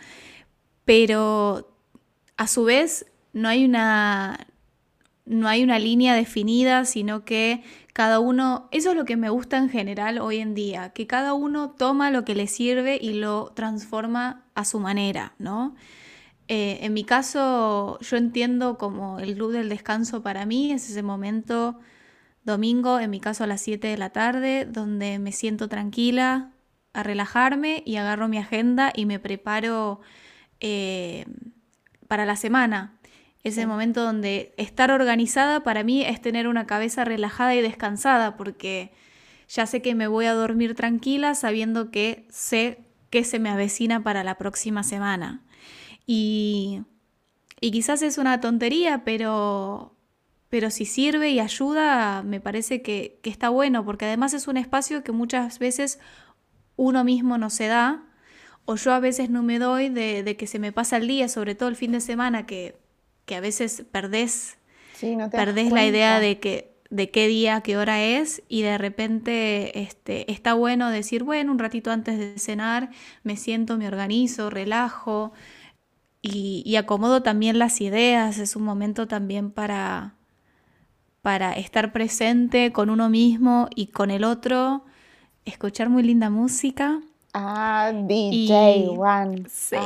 pero 0.85 1.77
a 2.37 2.47
su 2.47 2.65
vez 2.65 3.07
no 3.33 3.49
hay 3.49 3.65
una, 3.65 4.47
no 5.27 5.49
hay 5.49 5.65
una 5.65 5.79
línea 5.79 6.15
definida, 6.15 6.85
sino 6.85 7.25
que 7.25 7.63
cada 7.93 8.21
uno, 8.21 8.69
eso 8.71 8.91
es 8.91 8.97
lo 8.97 9.05
que 9.05 9.17
me 9.17 9.29
gusta 9.29 9.59
en 9.59 9.69
general 9.69 10.19
hoy 10.19 10.39
en 10.39 10.55
día, 10.55 10.91
que 10.91 11.07
cada 11.07 11.35
uno 11.35 11.71
toma 11.71 12.11
lo 12.11 12.25
que 12.25 12.35
le 12.35 12.47
sirve 12.47 12.99
y 13.01 13.15
lo 13.15 13.53
transforma 13.55 14.45
a 14.55 14.65
su 14.65 14.79
manera, 14.79 15.35
¿no? 15.39 15.75
Eh, 16.55 16.85
en 16.85 16.93
mi 16.93 17.03
caso, 17.05 17.99
yo 18.01 18.19
entiendo 18.19 18.77
como 18.77 19.19
el 19.19 19.37
club 19.37 19.53
del 19.53 19.71
descanso 19.71 20.23
para 20.23 20.45
mí 20.45 20.71
es 20.71 20.91
ese 20.91 21.03
momento 21.03 21.79
domingo, 22.45 23.01
en 23.01 23.09
mi 23.09 23.21
caso 23.21 23.45
a 23.45 23.47
las 23.47 23.63
7 23.63 23.89
de 23.89 23.97
la 23.97 24.11
tarde, 24.11 24.67
donde 24.67 25.19
me 25.19 25.33
siento 25.33 25.71
tranquila 25.71 26.53
a 26.93 27.03
relajarme 27.03 27.83
y 27.87 27.97
agarro 27.97 28.29
mi 28.29 28.37
agenda 28.37 28.93
y 28.95 29.07
me 29.07 29.19
preparo 29.19 30.03
eh, 30.61 31.25
para 32.07 32.27
la 32.27 32.37
semana. 32.37 32.99
Ese 33.45 33.67
momento 33.67 34.03
donde 34.03 34.53
estar 34.59 34.91
organizada 34.91 35.63
para 35.63 35.85
mí 35.85 36.03
es 36.05 36.21
tener 36.21 36.49
una 36.49 36.67
cabeza 36.67 37.07
relajada 37.07 37.55
y 37.55 37.63
descansada, 37.63 38.37
porque 38.37 38.93
ya 39.49 39.65
sé 39.65 39.81
que 39.81 39.95
me 39.95 40.07
voy 40.07 40.27
a 40.27 40.35
dormir 40.35 40.75
tranquila 40.75 41.35
sabiendo 41.35 41.91
que 41.91 42.27
sé 42.29 42.85
que 43.09 43.25
se 43.25 43.39
me 43.39 43.49
avecina 43.49 44.03
para 44.03 44.23
la 44.23 44.37
próxima 44.37 44.83
semana. 44.83 45.47
Y, 46.07 46.83
quizás 47.61 48.03
es 48.03 48.19
una 48.19 48.41
tontería, 48.41 49.03
pero, 49.05 49.95
pero 50.49 50.71
si 50.71 50.85
sirve 50.85 51.31
y 51.31 51.41
ayuda, 51.41 52.23
me 52.23 52.41
parece 52.41 52.83
que, 52.83 53.21
está 53.23 53.49
bueno, 53.49 53.85
porque 53.85 54.07
además 54.07 54.35
es 54.35 54.49
un 54.49 54.57
espacio 54.57 55.05
que 55.05 55.13
muchas 55.13 55.59
veces 55.59 55.99
uno 56.77 57.05
mismo 57.05 57.39
no 57.39 57.51
se 57.51 57.67
da, 57.67 58.05
o 58.65 58.77
yo 58.77 58.93
a 58.93 59.01
veces 59.01 59.31
no 59.31 59.43
me 59.43 59.59
doy 59.59 59.89
de, 59.89 60.37
que 60.37 60.47
se 60.47 60.59
me 60.59 60.73
pasa 60.73 60.97
el 60.97 61.09
día, 61.09 61.29
sobre 61.29 61.55
todo 61.55 61.69
el 61.69 61.77
fin 61.77 61.93
de 61.93 62.01
semana, 62.01 62.47
que, 62.47 62.77
a 63.35 63.41
veces 63.41 63.85
perdés, 63.91 64.59
perdés 65.31 65.73
la 65.73 65.87
idea 65.87 66.21
de 66.21 66.39
que 66.39 66.73
de 66.93 67.11
qué 67.11 67.27
día, 67.27 67.63
qué 67.63 67.79
hora 67.79 68.03
es 68.05 68.43
y 68.49 68.61
de 68.61 68.77
repente 68.77 69.81
este, 69.81 70.31
está 70.31 70.53
bueno 70.53 70.91
decir, 70.91 71.25
bueno, 71.25 71.51
un 71.51 71.59
ratito 71.59 71.91
antes 71.91 72.19
de 72.19 72.39
cenar 72.39 72.91
me 73.23 73.39
siento, 73.39 73.79
me 73.79 73.89
organizo, 73.89 74.51
relajo, 74.51 75.33
y, 76.23 76.77
acomodo 76.77 77.23
también 77.23 77.59
las 77.59 77.81
ideas, 77.81 78.39
es 78.39 78.55
un 78.55 78.63
momento 78.63 79.09
también 79.09 79.51
para, 79.51 80.15
para 81.21 81.53
estar 81.55 81.93
presente 81.93 82.73
con 82.73 82.91
uno 82.91 83.11
mismo 83.11 83.69
y 83.75 83.89
con 83.89 84.13
el 84.13 84.23
otro, 84.23 84.85
escuchar 85.45 85.89
muy 85.89 86.05
linda 86.05 86.31
música. 86.31 87.01
Ah, 87.35 87.91
DJ 87.93 88.87
One. 88.97 89.43
Ah. 89.47 89.49
Sí. 89.51 89.77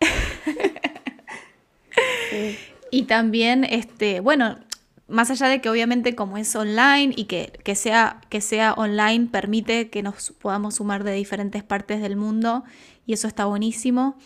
Y 2.92 3.04
también, 3.04 3.64
este, 3.64 4.18
bueno, 4.18 4.58
más 5.06 5.30
allá 5.30 5.46
de 5.46 5.60
que 5.60 5.70
obviamente 5.70 6.16
como 6.16 6.38
es 6.38 6.56
online 6.56 7.14
y 7.16 7.24
que, 7.24 7.52
que, 7.62 7.76
sea, 7.76 8.20
que 8.30 8.40
sea 8.40 8.74
online 8.74 9.26
permite 9.26 9.90
que 9.90 10.02
nos 10.02 10.32
podamos 10.32 10.76
sumar 10.76 11.04
de 11.04 11.12
diferentes 11.12 11.62
partes 11.62 12.00
del 12.00 12.16
mundo 12.16 12.64
y 13.06 13.12
eso 13.12 13.28
está 13.28 13.44
buenísimo 13.44 14.16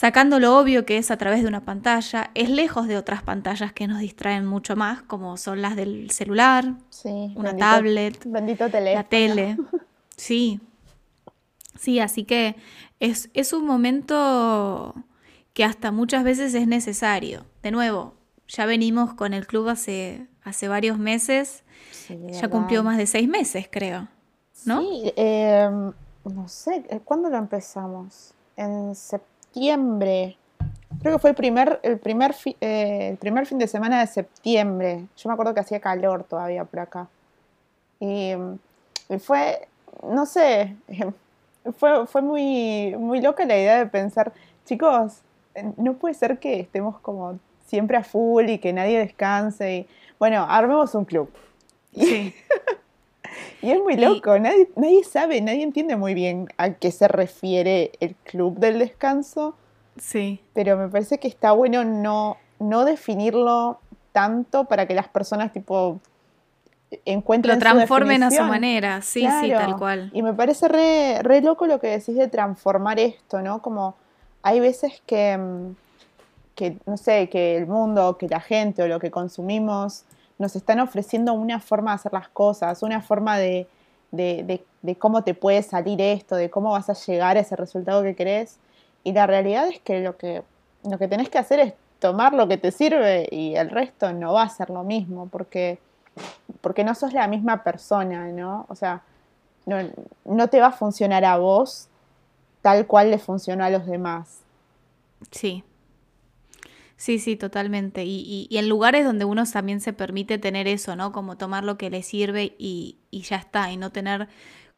sacando 0.00 0.40
lo 0.40 0.58
obvio 0.58 0.86
que 0.86 0.96
es 0.96 1.10
a 1.10 1.18
través 1.18 1.42
de 1.42 1.48
una 1.48 1.66
pantalla, 1.66 2.30
es 2.34 2.48
lejos 2.48 2.88
de 2.88 2.96
otras 2.96 3.22
pantallas 3.22 3.74
que 3.74 3.86
nos 3.86 4.00
distraen 4.00 4.46
mucho 4.46 4.74
más, 4.74 5.02
como 5.02 5.36
son 5.36 5.60
las 5.60 5.76
del 5.76 6.10
celular, 6.10 6.72
una 7.34 7.54
tablet, 7.54 8.18
bendito 8.24 8.66
la 8.68 9.04
tele. 9.04 9.58
Sí, 10.16 10.60
sí, 11.78 11.98
así 11.98 12.24
que 12.24 12.56
es, 12.98 13.30
es 13.34 13.52
un 13.54 13.66
momento 13.66 14.94
que 15.54 15.64
hasta 15.64 15.92
muchas 15.92 16.24
veces 16.24 16.54
es 16.54 16.66
necesario. 16.66 17.44
De 17.62 17.70
nuevo, 17.70 18.14
ya 18.48 18.66
venimos 18.66 19.14
con 19.14 19.32
el 19.34 19.46
club 19.46 19.68
hace, 19.68 20.28
hace 20.44 20.68
varios 20.68 20.98
meses, 20.98 21.62
ya 22.08 22.48
cumplió 22.48 22.82
más 22.82 22.96
de 22.96 23.06
seis 23.06 23.28
meses, 23.28 23.68
creo. 23.70 24.08
¿No? 24.64 24.80
Sí, 24.80 25.12
em, 25.16 25.92
no 26.24 26.48
sé, 26.48 26.84
¿cuándo 27.04 27.28
lo 27.28 27.36
empezamos? 27.36 28.32
En 28.56 28.94
septiembre 28.94 29.29
septiembre. 29.50 30.36
Creo 31.00 31.14
que 31.14 31.18
fue 31.18 31.30
el 31.30 31.36
primer, 31.36 31.80
el, 31.82 31.98
primer 31.98 32.34
eh, 32.60 33.08
el 33.10 33.16
primer 33.16 33.46
fin 33.46 33.58
de 33.58 33.66
semana 33.66 34.00
de 34.00 34.06
septiembre. 34.06 35.06
Yo 35.16 35.28
me 35.28 35.32
acuerdo 35.32 35.54
que 35.54 35.60
hacía 35.60 35.80
calor 35.80 36.24
todavía 36.24 36.64
por 36.64 36.80
acá. 36.80 37.08
Y, 37.98 38.34
fue, 39.18 39.68
no 40.02 40.24
sé, 40.24 40.76
fue, 41.78 42.06
fue 42.06 42.22
muy, 42.22 42.94
muy 42.96 43.20
loca 43.20 43.44
la 43.44 43.56
idea 43.56 43.78
de 43.78 43.86
pensar, 43.86 44.32
chicos, 44.64 45.20
no 45.76 45.94
puede 45.94 46.14
ser 46.14 46.38
que 46.38 46.60
estemos 46.60 46.98
como 47.00 47.38
siempre 47.66 47.96
a 47.96 48.04
full 48.04 48.48
y 48.48 48.58
que 48.58 48.72
nadie 48.72 48.98
descanse. 48.98 49.74
Y, 49.74 49.88
bueno, 50.18 50.46
armemos 50.48 50.94
un 50.94 51.04
club. 51.04 51.30
Sí. 51.94 52.34
Y 53.62 53.70
es 53.70 53.78
muy 53.80 53.96
loco, 53.96 54.38
nadie, 54.38 54.68
nadie 54.76 55.04
sabe, 55.04 55.40
nadie 55.40 55.62
entiende 55.62 55.96
muy 55.96 56.14
bien 56.14 56.48
a 56.56 56.74
qué 56.74 56.90
se 56.90 57.08
refiere 57.08 57.92
el 58.00 58.14
club 58.16 58.58
del 58.58 58.78
descanso. 58.78 59.54
Sí. 59.98 60.40
Pero 60.54 60.76
me 60.76 60.88
parece 60.88 61.18
que 61.18 61.28
está 61.28 61.52
bueno 61.52 61.84
no, 61.84 62.36
no 62.58 62.84
definirlo 62.84 63.80
tanto 64.12 64.64
para 64.64 64.86
que 64.86 64.94
las 64.94 65.08
personas 65.08 65.52
tipo 65.52 66.00
encuentren 67.04 67.56
lo 67.56 67.60
transformen 67.60 68.22
a 68.22 68.30
su 68.30 68.42
manera, 68.42 69.02
sí, 69.02 69.26
sí, 69.40 69.50
tal 69.50 69.76
cual. 69.76 70.10
Y 70.12 70.22
me 70.22 70.34
parece 70.34 70.68
re, 70.68 71.20
re 71.22 71.40
loco 71.40 71.66
lo 71.66 71.78
que 71.80 71.88
decís 71.88 72.16
de 72.16 72.28
transformar 72.28 72.98
esto, 72.98 73.40
¿no? 73.42 73.62
Como 73.62 73.94
hay 74.42 74.60
veces 74.60 75.02
que, 75.06 75.36
mm, 75.36 75.76
que, 76.54 76.76
no 76.86 76.96
sé, 76.96 77.28
que 77.28 77.56
el 77.56 77.66
mundo, 77.66 78.18
que 78.18 78.28
la 78.28 78.40
gente 78.40 78.82
o 78.82 78.88
lo 78.88 78.98
que 78.98 79.10
consumimos 79.10 80.04
nos 80.40 80.56
están 80.56 80.80
ofreciendo 80.80 81.34
una 81.34 81.60
forma 81.60 81.90
de 81.90 81.96
hacer 81.96 82.14
las 82.14 82.28
cosas, 82.28 82.82
una 82.82 83.02
forma 83.02 83.36
de, 83.36 83.68
cómo 84.98 85.22
te 85.22 85.34
puede 85.34 85.62
salir 85.62 86.00
esto, 86.00 86.34
de 86.34 86.48
cómo 86.48 86.70
vas 86.70 86.88
a 86.88 86.94
llegar 86.94 87.36
a 87.36 87.40
ese 87.40 87.56
resultado 87.56 88.02
que 88.02 88.16
querés. 88.16 88.56
Y 89.04 89.12
la 89.12 89.26
realidad 89.26 89.68
es 89.68 89.80
que 89.80 90.00
lo 90.00 90.16
que, 90.16 90.42
lo 90.82 90.96
que 90.96 91.08
tenés 91.08 91.28
que 91.28 91.36
hacer 91.36 91.60
es 91.60 91.74
tomar 91.98 92.32
lo 92.32 92.48
que 92.48 92.56
te 92.56 92.72
sirve 92.72 93.28
y 93.30 93.54
el 93.54 93.68
resto 93.68 94.14
no 94.14 94.32
va 94.32 94.44
a 94.44 94.48
ser 94.48 94.70
lo 94.70 94.82
mismo, 94.82 95.28
porque, 95.30 95.78
porque 96.62 96.84
no 96.84 96.94
sos 96.94 97.12
la 97.12 97.28
misma 97.28 97.62
persona, 97.62 98.28
¿no? 98.28 98.64
O 98.70 98.74
sea, 98.74 99.02
no, 99.66 99.76
no 100.24 100.48
te 100.48 100.58
va 100.58 100.68
a 100.68 100.72
funcionar 100.72 101.22
a 101.26 101.36
vos 101.36 101.88
tal 102.62 102.86
cual 102.86 103.10
le 103.10 103.18
funcionó 103.18 103.62
a 103.62 103.68
los 103.68 103.84
demás. 103.84 104.40
Sí, 105.30 105.62
Sí, 107.00 107.18
sí, 107.18 107.34
totalmente. 107.34 108.04
Y, 108.04 108.46
y, 108.50 108.58
en 108.58 108.68
lugares 108.68 109.06
donde 109.06 109.24
uno 109.24 109.44
también 109.46 109.80
se 109.80 109.94
permite 109.94 110.36
tener 110.36 110.68
eso, 110.68 110.96
¿no? 110.96 111.12
Como 111.12 111.38
tomar 111.38 111.64
lo 111.64 111.78
que 111.78 111.88
le 111.88 112.02
sirve 112.02 112.54
y, 112.58 112.98
y 113.10 113.22
ya 113.22 113.36
está, 113.36 113.72
y 113.72 113.78
no 113.78 113.90
tener 113.90 114.28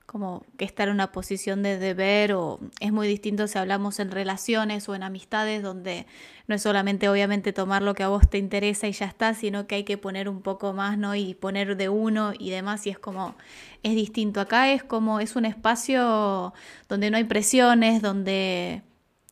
como 0.06 0.46
que 0.56 0.64
estar 0.64 0.86
en 0.86 0.94
una 0.94 1.10
posición 1.10 1.64
de 1.64 1.78
deber 1.78 2.34
o 2.34 2.60
es 2.78 2.92
muy 2.92 3.08
distinto 3.08 3.48
si 3.48 3.58
hablamos 3.58 3.98
en 3.98 4.12
relaciones 4.12 4.88
o 4.88 4.94
en 4.94 5.02
amistades 5.02 5.62
donde 5.64 6.06
no 6.46 6.54
es 6.54 6.62
solamente 6.62 7.08
obviamente 7.08 7.52
tomar 7.52 7.82
lo 7.82 7.94
que 7.94 8.04
a 8.04 8.08
vos 8.08 8.28
te 8.30 8.38
interesa 8.38 8.86
y 8.86 8.92
ya 8.92 9.06
está, 9.06 9.34
sino 9.34 9.66
que 9.66 9.76
hay 9.76 9.84
que 9.84 9.98
poner 9.98 10.28
un 10.28 10.42
poco 10.42 10.72
más, 10.74 10.98
¿no? 10.98 11.16
Y 11.16 11.34
poner 11.34 11.76
de 11.76 11.88
uno 11.88 12.34
y 12.38 12.50
demás 12.50 12.86
y 12.86 12.90
es 12.90 13.00
como, 13.00 13.34
es 13.82 13.96
distinto. 13.96 14.40
Acá 14.40 14.70
es 14.72 14.84
como, 14.84 15.18
es 15.18 15.34
un 15.34 15.44
espacio 15.44 16.54
donde 16.88 17.10
no 17.10 17.16
hay 17.16 17.24
presiones, 17.24 18.00
donde, 18.00 18.82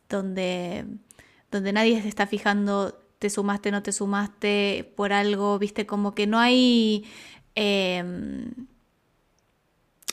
donde 0.09 0.85
donde 1.51 1.73
nadie 1.73 2.01
se 2.01 2.07
está 2.07 2.25
fijando 2.27 2.95
te 3.21 3.29
sumaste, 3.29 3.69
no 3.69 3.83
te 3.83 3.91
sumaste 3.91 4.91
por 4.95 5.13
algo, 5.13 5.59
viste, 5.59 5.85
como 5.85 6.15
que 6.15 6.25
no 6.25 6.39
hay... 6.39 7.05
Em, 7.53 8.51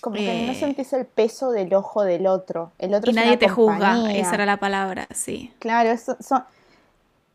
como 0.02 0.16
que 0.16 0.44
no 0.46 0.52
eh, 0.52 0.54
sentís 0.54 0.92
el 0.92 1.06
peso 1.06 1.50
del 1.50 1.72
ojo 1.72 2.02
del 2.02 2.26
otro. 2.26 2.70
El 2.78 2.92
otro 2.92 3.10
y 3.10 3.14
nadie 3.14 3.38
te 3.38 3.48
juzga, 3.48 4.12
esa 4.12 4.34
era 4.34 4.44
la 4.44 4.58
palabra, 4.58 5.08
sí. 5.14 5.54
Claro, 5.58 5.88
eso, 5.88 6.18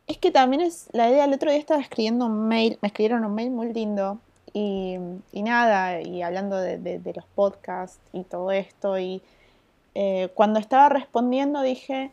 es 0.06 0.18
que 0.20 0.30
también 0.30 0.62
es 0.62 0.90
la 0.92 1.10
idea. 1.10 1.26
El 1.26 1.34
otro 1.34 1.50
día 1.50 1.60
estaba 1.60 1.82
escribiendo 1.82 2.28
un 2.28 2.48
mail, 2.48 2.78
me 2.84 2.90
escribieron 2.90 3.26
un 3.26 3.34
mail 3.34 3.50
muy 3.50 3.74
lindo 3.74 4.20
y, 4.54 5.00
nada, 5.34 6.02
y 6.02 6.22
hablando 6.22 6.58
de, 6.58 7.02
los 7.16 7.26
podcasts 7.34 7.98
y 8.14 8.26
todo 8.26 8.52
esto. 8.52 9.00
Y 9.00 9.24
eh, 9.96 10.30
cuando 10.36 10.60
estaba 10.60 10.88
respondiendo 10.90 11.64
dije, 11.64 12.12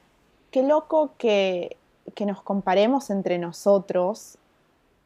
qué 0.51 0.63
loco 0.63 1.13
que 1.19 1.77
que 2.15 2.27
nos 2.27 2.43
comparemos 2.43 3.11
entre 3.11 3.39
nosotros 3.39 4.39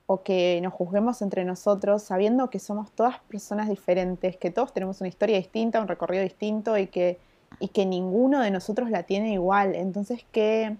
o 0.06 0.22
que 0.22 0.60
nos 0.62 0.72
juzguemos 0.72 1.22
entre 1.22 1.44
nosotros 1.44 2.02
sabiendo 2.02 2.50
que 2.50 2.58
somos 2.58 2.90
todas 2.92 3.20
personas 3.20 3.68
diferentes, 3.68 4.36
que 4.36 4.50
todos 4.50 4.72
tenemos 4.72 5.00
una 5.00 5.08
historia 5.08 5.36
distinta, 5.36 5.80
un 5.80 5.88
recorrido 5.88 6.22
distinto 6.22 6.76
y 6.76 6.86
que, 6.86 7.18
y 7.58 7.68
que 7.68 7.86
ninguno 7.86 8.40
de 8.40 8.50
nosotros 8.50 8.90
la 8.90 9.04
tiene 9.04 9.32
igual. 9.32 9.74
Entonces, 9.74 10.24
qué, 10.30 10.76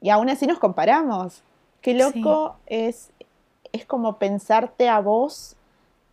y 0.00 0.10
aún 0.10 0.28
así 0.30 0.46
nos 0.46 0.58
comparamos. 0.58 1.42
Qué 1.80 1.94
loco 1.94 2.56
es, 2.66 3.10
es 3.72 3.86
como 3.86 4.18
pensarte 4.18 4.88
a 4.88 5.00
vos 5.00 5.56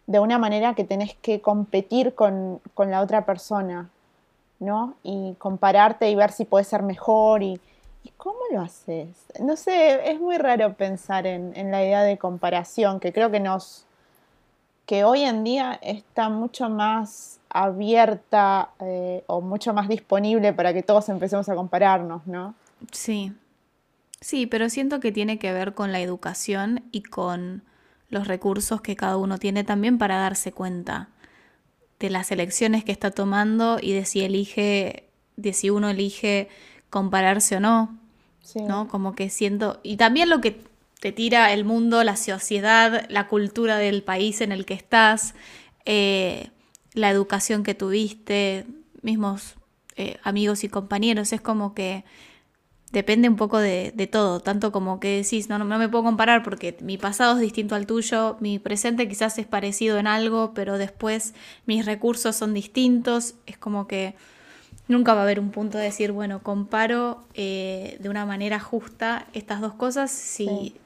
de 0.05 0.19
una 0.19 0.37
manera 0.37 0.73
que 0.73 0.83
tenés 0.83 1.15
que 1.15 1.41
competir 1.41 2.15
con, 2.15 2.61
la 2.77 3.01
otra 3.01 3.25
persona, 3.25 3.89
¿no? 4.59 4.95
Y 5.03 5.35
compararte 5.37 6.09
y 6.09 6.15
ver 6.15 6.31
si 6.31 6.45
puedes 6.45 6.67
ser 6.67 6.83
mejor 6.83 7.43
y, 7.43 7.59
cómo 8.15 8.39
lo 8.51 8.61
haces. 8.61 9.09
No 9.39 9.55
sé, 9.55 10.11
es 10.11 10.19
muy 10.19 10.37
raro 10.37 10.73
pensar 10.73 11.27
en, 11.27 11.53
la 11.71 11.83
idea 11.83 12.03
de 12.03 12.17
comparación, 12.17 12.99
que 12.99 13.11
creo 13.11 13.31
que 13.31 13.39
nos, 13.39 13.85
que 14.85 15.03
hoy 15.03 15.23
en 15.23 15.43
día 15.43 15.79
está 15.81 16.29
mucho 16.29 16.69
más 16.69 17.39
abierta 17.49 18.69
eh, 18.79 19.23
o 19.27 19.41
mucho 19.41 19.73
más 19.73 19.87
disponible 19.87 20.53
para 20.53 20.73
que 20.73 20.83
todos 20.83 21.09
empecemos 21.09 21.49
a 21.49 21.55
compararnos, 21.55 22.25
¿no? 22.27 22.55
Sí. 22.91 23.33
Sí, 24.19 24.47
pero 24.47 24.69
siento 24.69 24.99
que 24.99 25.11
tiene 25.11 25.37
que 25.37 25.53
ver 25.53 25.73
con 25.73 25.91
la 25.91 25.99
educación 25.99 26.83
y 26.91 27.03
con 27.03 27.63
los 28.09 28.27
recursos 28.27 28.81
que 28.81 28.95
cada 28.95 29.17
uno 29.17 29.37
tiene 29.37 29.63
también 29.63 29.97
para 29.97 30.17
darse 30.17 30.51
cuenta 30.51 31.09
de 31.99 32.09
las 32.09 32.31
elecciones 32.31 32.83
que 32.83 32.91
está 32.91 33.11
tomando 33.11 33.77
y 33.81 33.93
de 33.93 34.05
si 34.05 34.21
elige, 34.21 35.09
de 35.35 35.53
si 35.53 35.69
uno 35.69 35.89
elige 35.89 36.49
compararse 36.89 37.57
o 37.57 37.59
no. 37.59 37.97
¿No? 38.55 38.87
Como 38.87 39.13
que 39.13 39.29
siento. 39.29 39.79
Y 39.83 39.97
también 39.97 40.29
lo 40.29 40.39
que 40.39 40.61
te 41.01 41.11
tira 41.11 41.51
el 41.51 41.65
mundo, 41.65 42.03
la 42.03 42.15
sociedad, 42.15 43.05
la 43.09 43.27
cultura 43.27 43.77
del 43.77 44.03
país 44.03 44.39
en 44.41 44.51
el 44.51 44.65
que 44.65 44.73
estás, 44.73 45.35
eh, 45.85 46.49
la 46.93 47.09
educación 47.09 47.63
que 47.63 47.75
tuviste, 47.75 48.65
mismos 49.01 49.55
eh, 49.97 50.17
amigos 50.23 50.63
y 50.63 50.69
compañeros. 50.69 51.33
Es 51.33 51.41
como 51.41 51.73
que 51.73 52.05
depende 52.91 53.27
un 53.27 53.35
poco 53.35 53.59
de, 53.59 53.91
todo, 54.11 54.39
tanto 54.39 54.71
como 54.71 54.99
que 54.99 55.21
decís, 55.23 55.49
no, 55.49 55.59
no, 55.59 55.65
me 55.65 55.89
puedo 55.89 56.03
comparar 56.03 56.43
porque 56.43 56.77
mi 56.81 56.97
pasado 56.97 57.35
es 57.35 57.41
distinto 57.41 57.75
al 57.75 57.85
tuyo, 57.85 58.37
mi 58.39 58.59
presente 58.59 59.07
quizás 59.07 59.37
es 59.37 59.45
parecido 59.45 59.97
en 59.97 60.07
algo, 60.07 60.53
pero 60.53 60.77
después 60.77 61.33
mis 61.65 61.85
recursos 61.85 62.35
son 62.35 62.53
distintos, 62.53 63.35
es 63.45 63.57
como 63.57 63.87
que 63.87 64.15
nunca 64.87 65.13
va 65.13 65.21
a 65.21 65.23
haber 65.23 65.39
un 65.39 65.51
punto 65.51 65.77
de 65.77 65.85
decir, 65.85 66.11
bueno, 66.11 66.41
comparo 66.43 67.23
eh, 67.33 67.97
de 67.99 68.09
una 68.09 68.25
manera 68.25 68.59
justa 68.59 69.27
estas 69.33 69.61
dos 69.61 69.73
cosas 69.73 70.11
si, 70.11 70.79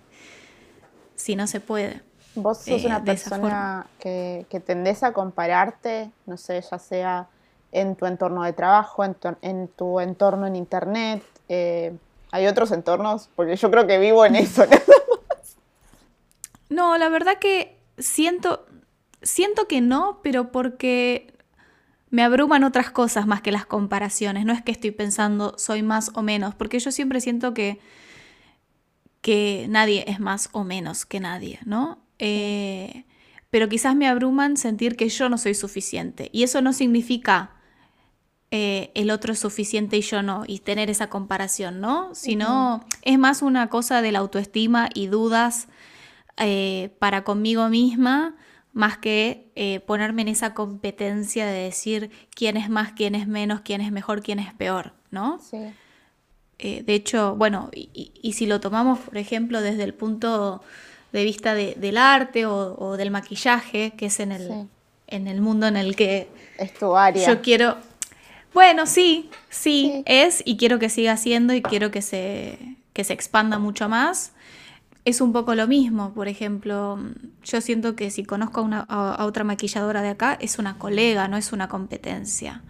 si 1.16 1.36
no 1.36 1.48
se 1.48 1.60
puede. 1.60 2.02
Vos 2.36 2.60
sos 2.60 2.86
una 2.86 2.98
eh, 2.98 3.04
persona 3.06 3.88
que, 4.00 4.46
que 4.50 4.60
tendés 4.60 5.04
a 5.04 5.12
compararte, 5.14 6.12
no 6.26 6.38
sé, 6.38 6.62
ya 6.62 6.80
sea 6.80 7.28
en 7.72 7.96
tu 7.96 8.06
entorno 8.06 8.44
de 8.44 8.54
trabajo, 8.54 9.04
en 9.04 9.16
en 9.42 9.68
tu 9.68 10.00
entorno 10.00 10.48
en 10.48 10.56
internet, 10.56 11.24
eh, 11.50 11.94
hay 12.32 12.48
otros 12.48 12.72
entornos, 12.72 13.30
porque 13.36 13.58
yo 13.58 13.70
creo 13.70 13.86
que 13.88 13.98
vivo 13.98 14.26
en 14.26 14.36
eso. 14.36 14.64
no, 16.70 16.98
la 16.98 17.10
verdad 17.10 17.40
que 17.40 17.78
siento, 17.98 18.66
siento 19.22 19.68
que 19.68 19.82
no, 19.82 20.20
pero 20.24 20.52
porque 20.52 21.31
me 22.12 22.24
abruman 22.24 22.64
otras 22.64 22.92
cosas 22.92 23.26
más 23.26 23.42
que 23.42 23.52
las 23.52 23.66
comparaciones. 23.66 24.46
No 24.46 24.54
es 24.54 24.62
que 24.62 24.72
estoy 24.72 24.92
pensando 24.92 25.56
soy 25.58 25.82
más 25.82 26.12
o 26.14 26.22
menos, 26.22 26.54
porque 26.54 26.80
yo 26.80 26.92
siempre 26.92 27.22
siento 27.22 27.54
que, 27.54 27.80
que 29.22 29.66
nadie 29.70 30.04
es 30.08 30.20
más 30.20 30.50
o 30.52 30.64
menos 30.64 31.06
que 31.06 31.20
nadie, 31.20 31.60
¿no? 31.66 32.00
Eh, 32.20 33.06
pero 33.50 33.70
quizás 33.70 33.96
me 33.96 34.08
abruman 34.08 34.58
sentir 34.58 34.96
que 34.96 35.10
yo 35.10 35.30
no 35.30 35.38
soy 35.38 35.56
suficiente. 35.56 36.30
Y 36.34 36.44
eso 36.44 36.62
no 36.62 36.74
significa 36.74 37.52
eh, 38.52 38.92
el 38.96 39.10
otro 39.10 39.32
es 39.32 39.40
suficiente 39.40 39.96
y 39.96 40.02
yo 40.02 40.22
no, 40.22 40.44
y 40.46 40.60
tener 40.60 40.90
esa 40.90 41.10
comparación, 41.10 41.80
¿no? 41.80 42.14
Sino 42.14 42.86
es 43.04 43.18
más 43.18 43.42
una 43.42 43.68
cosa 43.70 44.02
de 44.02 44.12
la 44.12 44.20
autoestima 44.20 44.90
y 44.94 45.08
dudas 45.08 45.70
eh, 46.36 46.94
para 47.00 47.24
conmigo 47.24 47.70
misma, 47.70 48.36
más 48.74 48.98
que 48.98 49.52
eh, 49.56 49.82
ponerme 49.82 50.22
en 50.22 50.30
esa 50.30 50.54
competencia 50.54 51.46
de 51.46 51.64
decir 51.64 52.10
quién 52.34 52.58
es 52.58 52.70
más, 52.70 52.94
quién 52.94 53.16
es 53.16 53.28
menos, 53.28 53.62
quién 53.62 53.82
es 53.82 53.92
mejor, 53.92 54.22
quién 54.22 54.40
es 54.40 54.54
peor, 54.54 54.94
¿no? 55.10 55.40
Sí. 55.40 55.58
de 56.60 56.94
hecho, 56.94 57.36
bueno, 57.36 57.70
y, 57.74 58.34
si 58.34 58.46
lo 58.46 58.60
tomamos, 58.60 59.00
por 59.00 59.18
ejemplo, 59.18 59.62
desde 59.62 59.84
el 59.84 59.94
punto 59.94 60.62
de 61.12 61.24
vista 61.24 61.54
del 61.56 61.98
arte 61.98 62.46
o, 62.46 62.96
del 62.98 63.12
maquillaje, 63.12 63.92
que 63.98 64.06
es 64.06 64.20
en 64.20 64.32
el, 64.32 64.68
en 65.08 65.28
el 65.28 65.42
mundo 65.42 65.68
en 65.68 65.76
el 65.76 65.96
que 65.96 66.30
es 66.58 66.74
tu 66.74 66.96
área. 66.96 67.28
yo 67.28 67.42
quiero, 67.42 67.78
bueno, 68.54 68.86
sí, 68.86 69.30
sí, 69.50 70.04
es 70.06 70.42
y 70.46 70.58
quiero 70.58 70.80
que 70.80 70.90
siga 70.90 71.18
siendo 71.18 71.54
y 71.54 71.62
quiero 71.62 71.92
que 71.92 72.02
se, 72.02 72.58
que 72.94 73.04
se 73.04 73.14
expanda 73.14 73.60
mucho 73.60 73.88
más. 73.90 74.34
Es 75.04 75.20
un 75.20 75.34
poco 75.34 75.56
lo 75.56 75.68
mismo, 75.68 76.14
por 76.14 76.28
ejemplo, 76.28 77.00
yo 77.44 77.60
siento 77.60 77.96
que 77.96 78.12
si 78.12 78.24
conozco 78.24 78.60
a, 78.60 78.64
una, 78.64 78.80
a, 78.82 79.26
otra 79.26 79.44
maquilladora 79.44 80.04
de 80.04 80.10
acá, 80.10 80.38
es 80.40 80.60
una 80.60 80.78
colega, 80.78 81.28
no 81.28 81.38
es 81.38 81.52
una 81.54 81.68
competencia. 81.68 82.62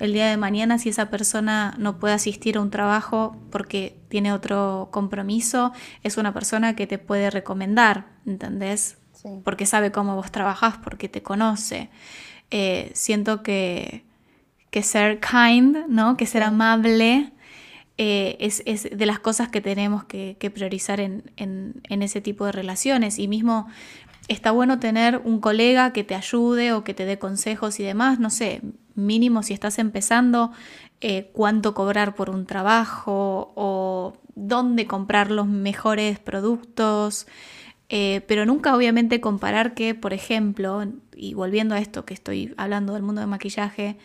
El 0.00 0.14
día 0.14 0.30
de 0.30 0.38
mañana, 0.38 0.78
si 0.78 0.88
esa 0.88 1.10
persona 1.10 1.74
no 1.78 1.98
puede 1.98 2.14
asistir 2.14 2.56
a 2.56 2.62
un 2.62 2.70
trabajo 2.70 3.36
porque 3.50 4.00
tiene 4.08 4.32
otro 4.32 4.88
compromiso, 4.90 5.72
es 6.02 6.16
una 6.16 6.32
persona 6.32 6.74
que 6.76 6.86
te 6.86 6.96
puede 6.96 7.28
recomendar, 7.30 8.06
¿entendés? 8.24 8.96
Porque 9.44 9.66
sabe 9.66 9.92
cómo 9.92 10.16
vos 10.16 10.30
trabajás, 10.30 10.78
porque 10.78 11.10
te 11.10 11.22
conoce. 11.22 11.90
Eh, 12.50 12.90
siento 12.94 13.42
que, 13.42 14.06
que 14.70 14.82
ser 14.82 15.20
kind, 15.20 15.88
¿no? 15.88 16.16
Que 16.16 16.24
ser 16.24 16.42
amable 16.42 17.32
eh, 17.98 18.36
es, 18.40 18.88
de 18.90 19.06
las 19.06 19.20
cosas 19.20 19.48
que 19.48 19.62
tenemos 19.62 20.04
que, 20.04 20.36
priorizar 20.54 21.00
en, 21.00 21.24
ese 21.88 22.20
tipo 22.20 22.44
de 22.44 22.52
relaciones. 22.52 23.18
Y 23.18 23.26
mismo 23.26 23.68
está 24.28 24.50
bueno 24.50 24.78
tener 24.78 25.20
un 25.24 25.40
colega 25.40 25.92
que 25.92 26.04
te 26.04 26.14
ayude 26.14 26.72
o 26.72 26.84
que 26.84 26.94
te 26.94 27.06
dé 27.06 27.18
consejos 27.18 27.80
y 27.80 27.84
demás, 27.84 28.18
no 28.18 28.30
sé, 28.30 28.60
mínimo 28.94 29.42
si 29.42 29.54
estás 29.54 29.78
empezando, 29.78 30.52
eh, 31.00 31.30
cuánto 31.32 31.74
cobrar 31.74 32.14
por 32.14 32.30
un 32.30 32.46
trabajo 32.46 33.52
o 33.54 34.14
dónde 34.34 34.86
comprar 34.86 35.30
los 35.30 35.46
mejores 35.46 36.18
productos. 36.18 37.26
Eh, 37.88 38.22
pero 38.26 38.46
nunca 38.46 38.74
obviamente 38.76 39.20
comparar 39.20 39.74
que, 39.74 39.94
por 39.94 40.12
ejemplo, 40.12 40.84
y 41.14 41.34
volviendo 41.34 41.74
a 41.74 41.78
esto 41.78 42.04
que 42.04 42.14
estoy 42.14 42.52
hablando 42.56 42.94
del 42.94 43.02
mundo 43.02 43.20
de 43.20 43.28
maquillaje, 43.28 43.96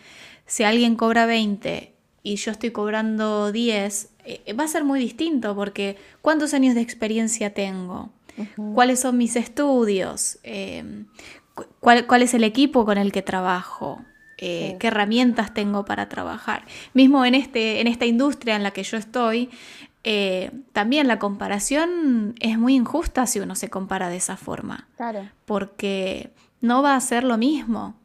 si 0.46 0.64
alguien 0.64 0.96
cobra 0.96 1.26
20 1.26 1.91
y 2.24 2.36
yo 2.36 2.52
estoy 2.52 2.72
cobrando 2.72 3.52
10, 3.52 4.10
eh, 4.26 4.54
va 4.54 4.66
a 4.66 4.68
ser 4.68 4.84
muy 4.84 5.00
distinto 5.00 5.56
porque 5.56 5.98
¿cuántos 6.22 6.54
años 6.54 6.76
de 6.76 6.82
experiencia 6.82 7.54
tengo? 7.54 8.10
¿Cuáles 8.74 9.02
son 9.02 9.18
mis 9.18 9.36
estudios? 9.36 10.40
Em, 10.44 11.06
¿cuál, 11.80 12.22
es 12.22 12.34
el 12.34 12.44
equipo 12.44 12.86
con 12.86 12.98
el 12.98 13.12
que 13.12 13.22
trabajo? 13.22 14.04
Eh, 14.38 14.78
¿Qué 14.80 14.88
herramientas 14.88 15.54
tengo 15.54 15.86
para 15.86 16.10
trabajar? 16.10 16.66
Mismo 16.94 17.26
en, 17.26 17.36
este, 17.36 17.82
en 17.82 17.88
esta 17.88 18.06
industria 18.06 18.56
en 18.56 18.64
la 18.64 18.72
que 18.72 18.84
yo 18.84 18.98
estoy, 18.98 19.50
eh, 20.04 20.52
también 20.74 21.08
la 21.08 21.20
comparación 21.20 22.36
es 22.40 22.58
muy 22.58 22.76
injusta 22.76 23.28
si 23.28 23.40
uno 23.40 23.56
se 23.56 23.70
compara 23.70 24.10
de 24.10 24.18
esa 24.18 24.38
forma. 24.38 24.88
Claro. 24.96 25.30
Porque 25.46 26.32
no 26.62 26.82
va 26.82 26.96
a 26.96 27.02
ser 27.02 27.24
lo 27.24 27.38
mismo 27.38 27.96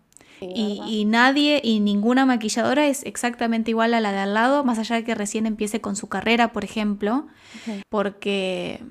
y, 0.41 1.05
nadie 1.07 1.61
y 1.63 1.81
ninguna 1.81 2.27
maquilladora 2.27 2.87
es 2.87 3.05
exactamente 3.05 3.71
igual 3.71 3.95
a 3.95 4.01
la 4.01 4.13
de 4.13 4.19
al 4.19 4.35
lado, 4.35 4.65
más 4.65 4.79
allá 4.79 4.97
de 4.97 5.05
que 5.05 5.15
recién 5.15 5.47
empiece 5.47 5.81
con 5.81 5.97
su 5.97 6.09
carrera, 6.09 6.53
por 6.53 6.65
ejemplo, 6.65 7.27
porque 7.89 8.83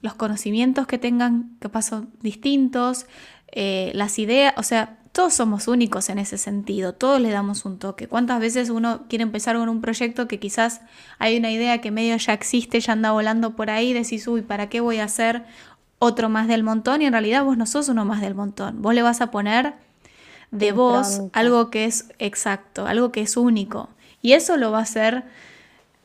los 0.00 0.14
conocimientos 0.14 0.86
que 0.86 0.98
tengan 0.98 1.56
que 1.60 1.68
pasan 1.68 2.10
distintos, 2.22 3.06
eh, 3.52 3.90
las 3.94 4.18
ideas, 4.18 4.54
o 4.56 4.62
sea, 4.62 4.98
todos 5.12 5.34
somos 5.34 5.68
únicos 5.68 6.10
en 6.10 6.18
ese 6.18 6.38
sentido, 6.38 6.94
todos 6.94 7.20
le 7.20 7.30
damos 7.30 7.64
un 7.64 7.78
toque. 7.78 8.06
¿Cuántas 8.06 8.40
veces 8.40 8.70
uno 8.70 9.06
quiere 9.08 9.24
empezar 9.24 9.56
con 9.56 9.68
un 9.68 9.80
proyecto 9.80 10.28
que 10.28 10.38
quizás 10.38 10.80
hay 11.18 11.36
una 11.36 11.50
idea 11.50 11.80
que 11.80 11.90
medio 11.90 12.16
ya 12.16 12.32
existe, 12.32 12.78
ya 12.80 12.92
anda 12.92 13.10
volando 13.10 13.56
por 13.56 13.70
ahí, 13.70 13.92
decís, 13.92 14.28
uy, 14.28 14.42
¿para 14.42 14.68
qué 14.68 14.80
voy 14.80 14.98
a 14.98 15.04
hacer 15.04 15.44
otro 15.98 16.28
más 16.28 16.46
del 16.46 16.62
montón? 16.62 17.02
Y 17.02 17.06
en 17.06 17.12
realidad 17.12 17.44
vos 17.44 17.56
no 17.56 17.66
sos 17.66 17.88
uno 17.88 18.04
más 18.04 18.20
del 18.20 18.34
montón, 18.34 18.80
vos 18.80 18.94
le 18.94 19.02
vas 19.02 19.20
a 19.20 19.30
poner 19.30 19.74
de 20.50 20.72
vos 20.72 21.22
algo 21.32 21.70
que 21.70 21.84
es 21.84 22.08
exacto, 22.18 22.86
algo 22.86 23.12
que 23.12 23.22
es 23.22 23.36
único. 23.36 23.90
Y 24.22 24.32
eso 24.32 24.56
lo 24.56 24.70
va 24.70 24.78
a 24.78 24.82
hacer, 24.82 25.24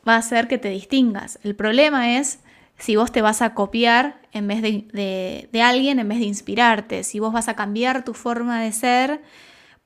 va 0.06 0.14
a 0.14 0.18
hacer 0.18 0.48
que 0.48 0.58
te 0.58 0.68
distingas. 0.68 1.38
El 1.42 1.54
problema 1.54 2.16
es 2.16 2.40
si 2.78 2.96
vos 2.96 3.12
te 3.12 3.22
vas 3.22 3.42
a 3.42 3.54
copiar 3.54 4.20
en 4.32 4.48
vez 4.48 4.62
de, 4.62 5.48
de, 5.50 5.62
alguien, 5.62 5.98
en 5.98 6.08
vez 6.08 6.18
de 6.18 6.24
inspirarte, 6.24 7.04
si 7.04 7.20
vos 7.20 7.32
vas 7.32 7.48
a 7.48 7.54
cambiar 7.54 8.04
tu 8.04 8.14
forma 8.14 8.60
de 8.60 8.72
ser 8.72 9.22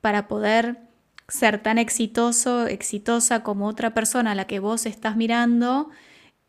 para 0.01 0.27
poder 0.27 0.79
ser 1.27 1.61
tan 1.61 1.77
exitoso, 1.77 2.65
exitosa 2.65 3.43
como 3.43 3.67
otra 3.67 3.93
persona 3.93 4.31
a 4.31 4.35
la 4.35 4.47
que 4.47 4.59
vos 4.59 4.87
estás 4.87 5.15
mirando, 5.15 5.89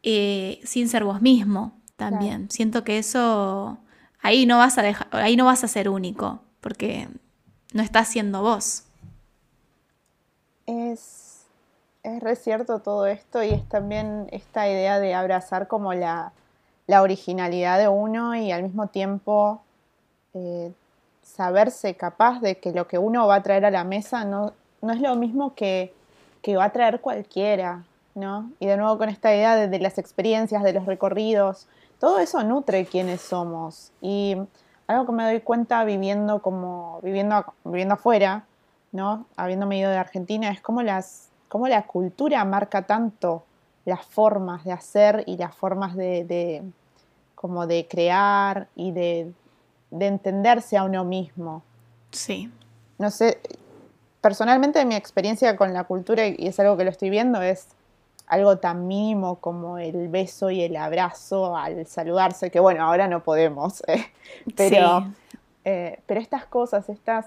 eh, 0.02 0.60
sin 0.64 0.88
ser 0.88 1.04
vos 1.04 1.20
mismo 1.20 1.78
también. 1.96 2.50
Siento 2.50 2.84
que 2.84 2.98
eso 2.98 3.78
ahí 4.22 4.46
no 4.46 4.56
vas 4.58 4.78
a 4.78 4.82
dejar, 4.82 5.08
ahí 5.12 5.36
no 5.36 5.44
vas 5.44 5.64
a 5.64 5.68
ser 5.68 5.90
único, 5.90 6.42
porque 6.62 7.08
no 7.72 7.82
estás 7.82 8.08
siendo 8.08 8.42
vos. 8.42 8.84
Es, 10.66 11.46
es 12.02 12.20
re 12.20 12.36
cierto 12.36 12.80
todo 12.80 13.06
esto 13.06 13.42
y 13.42 13.50
es 13.50 13.68
también 13.68 14.28
esta 14.32 14.68
idea 14.68 14.98
de 14.98 15.14
abrazar 15.14 15.68
como 15.68 15.94
la, 15.94 16.32
originalidad 16.88 17.78
de 17.78 17.86
uno 17.86 18.34
y 18.34 18.50
al 18.50 18.64
mismo 18.64 18.88
tiempo 18.88 19.62
eh, 20.34 20.72
saberse 21.22 21.94
capaz 21.94 22.40
de 22.40 22.58
que 22.58 22.72
lo 22.72 22.88
que 22.88 22.98
uno 22.98 23.28
va 23.28 23.36
a 23.36 23.42
traer 23.44 23.64
a 23.64 23.70
la 23.70 23.84
mesa 23.84 24.24
no, 24.24 24.52
no 24.82 24.92
es 24.92 25.00
lo 25.00 25.14
mismo 25.14 25.54
que, 25.54 25.94
que, 26.42 26.56
va 26.56 26.64
a 26.64 26.72
traer 26.72 27.00
cualquiera, 27.00 27.84
¿no? 28.16 28.50
Y 28.58 28.66
de 28.66 28.76
nuevo 28.76 28.98
con 28.98 29.08
esta 29.08 29.32
idea 29.32 29.54
de, 29.54 29.68
de 29.68 29.78
las 29.78 29.98
experiencias, 29.98 30.64
de 30.64 30.72
los 30.72 30.84
recorridos, 30.84 31.68
todo 32.00 32.18
eso 32.18 32.42
nutre 32.42 32.84
quienes 32.86 33.20
somos. 33.20 33.92
Y 34.00 34.36
algo 34.90 35.06
que 35.06 35.12
me 35.12 35.24
doy 35.24 35.40
cuenta 35.40 35.84
viviendo 35.84 36.42
como 36.42 37.00
viviendo, 37.02 37.44
viviendo 37.64 37.94
afuera, 37.94 38.44
¿no? 38.92 39.26
Habiéndome 39.36 39.78
ido 39.78 39.90
de 39.90 39.96
Argentina, 39.96 40.50
es 40.50 40.60
como 40.60 40.82
las 40.82 41.30
cómo 41.48 41.66
la 41.66 41.86
cultura 41.86 42.44
marca 42.44 42.82
tanto 42.82 43.44
las 43.84 44.06
formas 44.06 44.64
de 44.64 44.72
hacer 44.72 45.24
y 45.26 45.36
las 45.36 45.54
formas 45.54 45.96
de, 45.96 46.62
como 47.34 47.66
de 47.66 47.88
crear 47.88 48.68
y 48.76 48.92
de, 48.92 49.32
de, 49.90 50.06
entenderse 50.06 50.76
a 50.76 50.84
uno 50.84 51.04
mismo. 51.04 51.62
Sí. 52.12 52.50
No 52.98 53.10
sé, 53.10 53.40
personalmente 54.20 54.84
mi 54.84 54.94
experiencia 54.94 55.56
con 55.56 55.72
la 55.72 55.84
cultura, 55.84 56.26
y 56.26 56.46
es 56.46 56.60
algo 56.60 56.76
que 56.76 56.84
lo 56.84 56.90
estoy 56.90 57.10
viendo, 57.10 57.42
es 57.42 57.68
algo 58.30 58.56
tan 58.58 58.86
mínimo 58.86 59.36
como 59.40 59.78
el 59.78 60.08
beso 60.08 60.50
y 60.50 60.62
el 60.62 60.76
abrazo 60.76 61.56
al 61.56 61.86
saludarse, 61.86 62.50
que 62.50 62.60
bueno, 62.60 62.84
ahora 62.84 63.08
no 63.08 63.22
podemos, 63.22 63.82
eh, 63.88 64.06
pero, 64.56 65.12
eh, 65.64 66.00
pero 66.06 66.20
estas 66.20 66.46
cosas, 66.46 66.88
estas 66.88 67.26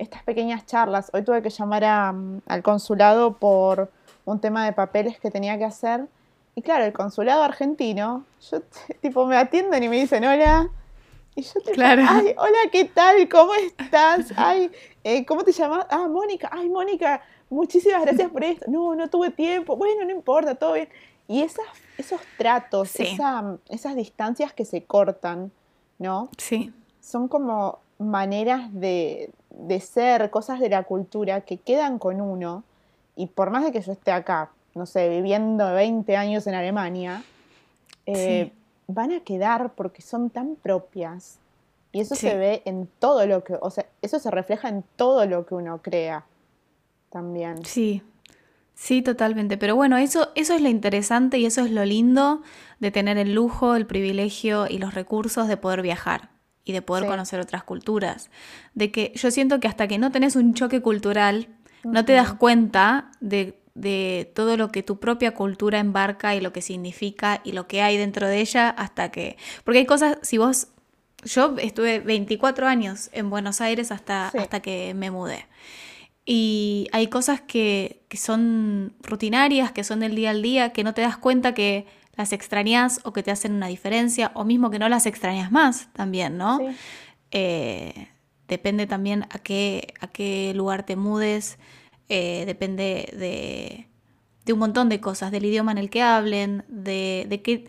estas 0.00 0.22
pequeñas 0.22 0.64
charlas. 0.64 1.10
Hoy 1.12 1.22
tuve 1.22 1.42
que 1.42 1.50
llamar 1.50 1.84
al 1.84 2.62
consulado 2.62 3.34
por 3.34 3.90
un 4.24 4.40
tema 4.40 4.64
de 4.64 4.72
papeles 4.72 5.20
que 5.20 5.30
tenía 5.30 5.58
que 5.58 5.64
hacer. 5.64 6.06
Y 6.54 6.62
claro, 6.62 6.84
el 6.84 6.92
consulado 6.92 7.42
argentino, 7.42 8.24
yo 8.50 8.62
tipo 9.02 9.26
me 9.26 9.36
atienden 9.36 9.82
y 9.84 9.88
me 9.88 10.00
dicen 10.00 10.24
hola. 10.24 10.68
Y 11.36 11.42
yo 11.42 11.60
te 11.60 11.72
claro. 11.72 12.02
ay, 12.08 12.34
hola, 12.36 12.58
¿qué 12.72 12.86
tal? 12.86 13.28
¿Cómo 13.28 13.52
estás? 13.78 14.32
Ay, 14.36 14.70
eh, 15.04 15.24
¿cómo 15.26 15.44
te 15.44 15.52
llamas? 15.52 15.86
Ah, 15.90 16.08
Mónica, 16.08 16.48
ay, 16.50 16.68
Mónica, 16.68 17.22
muchísimas 17.50 18.02
gracias 18.02 18.30
por 18.30 18.44
esto. 18.44 18.64
No, 18.68 18.94
no 18.94 19.10
tuve 19.10 19.30
tiempo. 19.30 19.76
Bueno, 19.76 20.04
no 20.04 20.10
importa, 20.10 20.54
todo 20.54 20.74
bien. 20.74 20.88
Y 21.28 21.42
esas, 21.42 21.66
esos 21.98 22.20
tratos, 22.38 22.92
esas 22.98 23.94
distancias 23.94 24.52
que 24.52 24.64
se 24.64 24.82
cortan, 24.84 25.52
¿no? 25.98 26.28
Sí. 26.38 26.72
Son 27.00 27.28
como 27.28 27.78
maneras 27.98 28.72
de, 28.72 29.30
de 29.50 29.80
ser, 29.80 30.30
cosas 30.30 30.58
de 30.58 30.70
la 30.70 30.84
cultura 30.84 31.42
que 31.42 31.58
quedan 31.58 31.98
con 31.98 32.20
uno, 32.20 32.64
y 33.14 33.26
por 33.26 33.50
más 33.50 33.64
de 33.64 33.72
que 33.72 33.80
yo 33.80 33.92
esté 33.92 34.12
acá, 34.12 34.50
no 34.74 34.86
sé, 34.86 35.08
viviendo 35.08 35.72
20 35.72 36.16
años 36.16 36.46
en 36.46 36.54
Alemania, 36.54 37.22
eh, 38.06 38.50
van 38.86 39.12
a 39.12 39.20
quedar 39.20 39.72
porque 39.74 40.02
son 40.02 40.30
tan 40.30 40.56
propias. 40.56 41.38
Y 41.92 42.00
eso 42.00 42.14
se 42.14 42.36
ve 42.36 42.62
en 42.64 42.88
todo 42.98 43.26
lo 43.26 43.42
que, 43.44 43.58
o 43.60 43.70
sea, 43.70 43.84
eso 44.00 44.18
se 44.18 44.30
refleja 44.30 44.68
en 44.68 44.84
todo 44.96 45.26
lo 45.26 45.44
que 45.44 45.54
uno 45.54 45.78
crea 45.82 46.24
también. 47.10 47.64
Sí, 47.64 48.02
sí, 48.74 49.02
totalmente. 49.02 49.58
Pero 49.58 49.76
bueno, 49.76 49.98
eso, 49.98 50.30
eso 50.34 50.54
es 50.54 50.62
lo 50.62 50.68
interesante 50.68 51.38
y 51.38 51.46
eso 51.46 51.62
es 51.62 51.70
lo 51.70 51.84
lindo 51.84 52.42
de 52.78 52.90
tener 52.90 53.18
el 53.18 53.34
lujo, 53.34 53.74
el 53.74 53.86
privilegio 53.86 54.66
y 54.68 54.78
los 54.78 54.94
recursos 54.94 55.48
de 55.48 55.56
poder 55.56 55.82
viajar 55.82 56.30
y 56.64 56.72
de 56.72 56.82
poder 56.82 57.06
conocer 57.06 57.40
otras 57.40 57.64
culturas. 57.64 58.30
De 58.74 58.90
que 58.90 59.12
yo 59.16 59.30
siento 59.30 59.60
que 59.60 59.68
hasta 59.68 59.88
que 59.88 59.98
no 59.98 60.12
tenés 60.12 60.36
un 60.36 60.54
choque 60.54 60.80
cultural, 60.80 61.48
no 61.84 62.04
te 62.04 62.12
das 62.12 62.34
cuenta 62.34 63.10
de, 63.20 63.56
todo 64.34 64.56
lo 64.56 64.70
que 64.70 64.82
tu 64.82 65.00
propia 65.00 65.32
cultura 65.34 65.78
embarca 65.78 66.34
y 66.34 66.40
lo 66.40 66.52
que 66.52 66.62
significa 66.62 67.40
y 67.44 67.52
lo 67.52 67.66
que 67.66 67.82
hay 67.82 67.96
dentro 67.96 68.28
de 68.28 68.40
ella 68.40 68.68
hasta 68.68 69.10
que... 69.10 69.36
Porque 69.64 69.78
hay 69.78 69.86
cosas, 69.86 70.18
si 70.22 70.38
vos... 70.38 70.68
Yo 71.22 71.54
estuve 71.58 72.00
24 72.00 72.66
años 72.66 73.10
en 73.12 73.28
Buenos 73.28 73.60
Aires 73.60 73.92
hasta, 73.92 74.28
hasta 74.28 74.60
que 74.60 74.94
me 74.94 75.10
mudé. 75.10 75.46
Y 76.32 76.86
hay 76.92 77.08
cosas 77.08 77.40
que, 77.40 78.04
que 78.08 78.16
son 78.16 78.94
rutinarias, 79.02 79.72
que 79.72 79.82
son 79.82 79.98
del 79.98 80.14
día 80.14 80.30
al 80.30 80.42
día, 80.42 80.72
que 80.72 80.84
no 80.84 80.94
te 80.94 81.02
das 81.02 81.16
cuenta 81.16 81.54
que 81.54 81.88
las 82.14 82.32
extrañas 82.32 83.00
o 83.02 83.12
que 83.12 83.24
te 83.24 83.32
hacen 83.32 83.52
una 83.52 83.66
diferencia, 83.66 84.30
o 84.34 84.44
mismo 84.44 84.70
que 84.70 84.78
no 84.78 84.88
las 84.88 85.06
extrañas 85.06 85.50
más 85.50 85.88
también, 85.92 86.38
¿no? 86.38 86.60
Eh, 87.32 88.06
depende 88.46 88.86
también 88.86 89.24
a 89.30 89.40
qué, 89.40 89.92
a 89.98 90.06
qué 90.06 90.52
lugar 90.54 90.86
te 90.86 90.94
mudes, 90.94 91.58
eh, 92.08 92.44
depende 92.46 93.88
de, 94.46 94.52
un 94.52 94.60
montón 94.60 94.88
de 94.88 95.00
cosas, 95.00 95.32
del 95.32 95.46
idioma 95.46 95.72
en 95.72 95.78
el 95.78 95.90
que 95.90 96.02
hablen, 96.02 96.62
de, 96.68 97.26
de, 97.28 97.42
qué, 97.42 97.66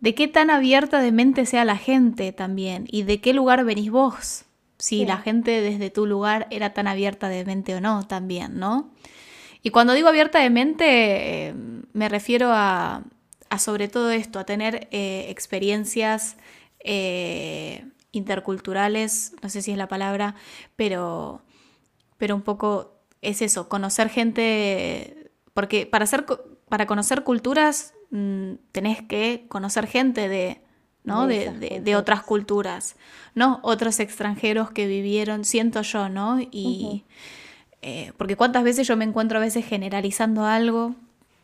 de 0.00 0.14
qué 0.14 0.26
tan 0.26 0.48
abierta 0.48 1.02
de 1.02 1.12
mente 1.12 1.44
sea 1.44 1.66
la 1.66 1.76
gente 1.76 2.32
también, 2.32 2.86
y 2.88 3.02
de 3.02 3.20
qué 3.20 3.34
lugar 3.34 3.62
venís 3.66 3.90
vos, 3.90 4.46
si 4.78 5.06
la 5.06 5.18
gente 5.18 5.60
desde 5.60 5.90
tu 5.90 6.06
lugar 6.06 6.46
era 6.50 6.74
tan 6.74 6.86
abierta 6.86 7.28
de 7.28 7.44
mente 7.44 7.74
o 7.74 7.80
no 7.80 8.06
también, 8.06 8.58
¿no? 8.58 8.92
Y 9.62 9.70
cuando 9.70 9.94
digo 9.94 10.08
abierta 10.08 10.40
de 10.40 10.50
mente, 10.50 11.48
eh, 11.48 11.54
me 11.92 12.08
refiero 12.08 12.50
a, 12.52 13.02
sobre 13.58 13.88
todo 13.88 14.10
esto, 14.10 14.38
a 14.38 14.44
tener 14.44 14.88
eh, 14.90 15.26
experiencias 15.30 16.36
eh, 16.80 17.86
interculturales, 18.12 19.34
no 19.42 19.48
sé 19.48 19.62
si 19.62 19.70
es 19.70 19.78
la 19.78 19.88
palabra, 19.88 20.34
pero, 20.76 21.42
pero 22.18 22.34
un 22.34 22.42
poco 22.42 23.00
es 23.22 23.40
eso, 23.40 23.68
conocer 23.68 24.10
gente, 24.10 25.30
porque 25.54 25.86
para, 25.86 26.04
hacer, 26.04 26.26
para 26.68 26.86
conocer 26.86 27.24
culturas 27.24 27.94
mm, 28.10 28.54
tenés 28.72 29.02
que 29.02 29.46
conocer 29.48 29.86
gente 29.86 30.28
de, 30.28 30.63
¿no? 31.04 31.26
De, 31.26 31.96
otras 31.96 32.22
culturas, 32.22 32.96
¿no? 33.34 33.60
Otros 33.62 34.00
extranjeros 34.00 34.70
que 34.70 34.86
vivieron, 34.86 35.44
siento 35.44 35.82
yo, 35.82 36.08
¿no? 36.08 36.40
Y 36.40 37.04
eh, 37.82 38.12
porque 38.16 38.36
cuántas 38.36 38.64
veces 38.64 38.88
yo 38.88 38.96
me 38.96 39.04
encuentro 39.04 39.38
a 39.38 39.40
veces 39.42 39.66
generalizando 39.66 40.46
algo 40.46 40.94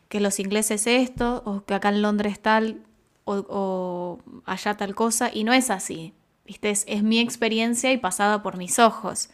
que 0.09 0.19
los 0.19 0.39
ingleses 0.39 0.87
esto, 0.87 1.43
o 1.45 1.63
que 1.63 1.75
acá 1.75 1.89
en 1.89 2.01
Londres 2.01 2.39
tal, 2.41 2.81
o, 3.23 4.19
allá 4.45 4.75
tal 4.75 4.95
cosa, 4.95 5.29
y 5.33 5.43
no 5.43 5.53
es 5.53 5.69
así. 5.69 6.13
¿viste? 6.45 6.71
Es, 6.71 7.03
mi 7.03 7.19
experiencia 7.19 7.93
y 7.93 7.97
pasada 7.97 8.41
por 8.41 8.57
mis 8.57 8.79
ojos. 8.79 9.29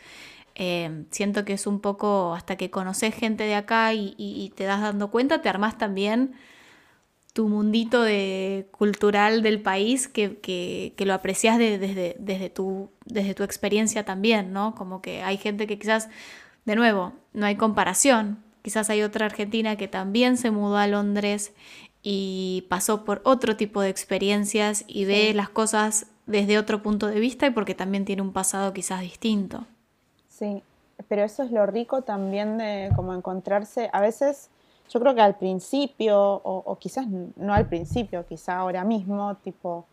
Eh, 0.56 1.06
siento 1.10 1.46
que 1.46 1.54
es 1.54 1.66
un 1.66 1.80
poco 1.80 2.34
hasta 2.36 2.58
que 2.58 2.70
conoces 2.70 3.16
gente 3.16 3.46
de 3.46 3.56
acá 3.56 3.94
y, 3.94 4.52
te 4.56 4.66
das 4.66 4.82
dando 4.82 5.10
cuenta, 5.10 5.42
te 5.42 5.50
armas 5.50 5.78
también 5.78 6.34
tu 7.38 7.47
mundito 7.47 8.02
de, 8.02 8.67
cultural 8.71 9.43
del 9.43 9.62
país 9.62 10.08
que, 10.08 10.91
lo 10.97 11.13
aprecias 11.13 11.60
desde, 11.60 12.15
desde, 12.17 12.50
tu, 12.50 12.89
desde 13.06 13.36
tu 13.36 13.43
experiencia 13.43 14.04
también, 14.04 14.54
¿no? 14.54 14.73
Como 14.73 15.04
que 15.04 15.21
hay 15.21 15.38
gente 15.38 15.67
que 15.67 15.78
quizás, 15.78 16.10
de 16.65 16.76
nuevo, 16.76 17.13
no 17.34 17.45
hay 17.45 17.56
comparación, 17.56 18.39
Quizás 18.63 18.89
hay 18.89 19.02
otra 19.02 19.28
argentina 19.28 19.78
que 19.78 19.88
también 19.88 20.36
se 20.36 20.52
mudó 20.52 20.76
a 20.76 20.88
Londres 20.88 21.54
y 22.04 22.65
pasó 22.69 23.06
por 23.06 23.21
otro 23.23 23.56
tipo 23.56 23.80
de 23.80 23.88
experiencias 23.88 24.84
y 24.88 25.06
ve 25.06 25.34
las 25.34 25.47
cosas 25.47 26.08
desde 26.26 26.58
otro 26.58 26.84
punto 26.84 27.08
de 27.08 27.17
vista 27.17 27.47
y 27.47 27.52
porque 27.52 27.76
también 27.76 28.04
tiene 28.04 28.23
un 28.23 28.34
pasado 28.34 28.73
quizás 28.73 29.00
distinto. 29.00 29.65
Sí, 30.28 30.62
pero 31.08 31.23
eso 31.23 31.43
es 31.43 31.52
lo 31.52 31.65
rico 31.65 32.02
también 32.02 32.58
de 32.58 32.89
como 32.93 33.13
encontrarse, 33.13 33.89
a 33.93 34.02
veces 34.02 34.50
yo 34.89 35.00
creo 35.00 35.15
que 35.15 35.21
al 35.21 35.36
principio, 35.36 36.41
o, 36.43 36.78
quizás 36.80 37.08
no 37.08 37.54
al 37.54 37.67
principio, 37.67 38.26
quizá 38.26 38.58
ahora 38.58 38.84
mismo, 38.84 39.36
tipo, 39.38 39.86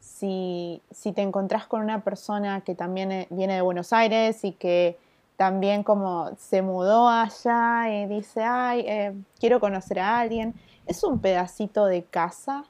si, 0.00 0.80
si 0.90 1.12
te 1.12 1.22
encontrás 1.22 1.66
con 1.66 1.82
una 1.82 2.02
persona 2.02 2.62
que 2.62 2.74
también 2.74 3.12
eh, 3.12 3.26
viene 3.30 3.54
de 3.54 3.60
Buenos 3.60 3.92
Aires 3.92 4.44
y 4.44 4.52
que 4.52 4.98
también 5.36 5.82
como 5.84 6.30
se 6.36 6.62
mudó 6.62 7.08
allá 7.08 7.88
y 7.90 8.06
dice, 8.06 8.42
ay, 8.42 8.84
eh, 8.86 9.14
quiero 9.38 9.60
conocer 9.60 10.00
a 10.00 10.18
alguien. 10.18 10.54
Es 10.86 11.04
un 11.04 11.20
pedacito 11.20 11.86
de 11.86 12.02
casa 12.02 12.64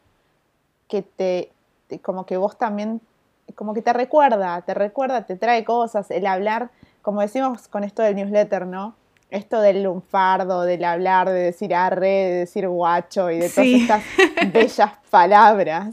que 0.89 1.03
te, 1.03 1.53
como 2.03 2.27
que 2.27 2.37
vos 2.37 2.59
también, 2.59 3.01
como 3.55 3.73
que 3.73 3.83
te 3.83 3.93
recuerda, 3.93 4.61
te 4.63 4.75
recuerda, 4.75 5.25
te 5.25 5.37
trae 5.37 5.65
cosas, 5.65 6.11
el 6.11 6.27
hablar, 6.27 6.71
como 7.03 7.21
decimos 7.21 7.69
con 7.69 7.85
esto 7.85 8.03
del 8.03 8.17
newsletter, 8.17 8.67
¿no? 8.67 8.95
Esto 9.31 9.61
del 9.61 9.83
lunfardo, 9.83 10.63
del 10.63 10.85
hablar, 10.85 11.29
de 11.29 11.41
decir 11.41 11.75
arre, 11.75 12.09
de 12.09 12.35
decir 12.41 12.67
guacho 12.69 13.31
y 13.31 13.39
de 13.39 13.51
todas 13.51 13.67
estas 13.67 14.03
bellas 14.53 14.93
palabras, 15.11 15.93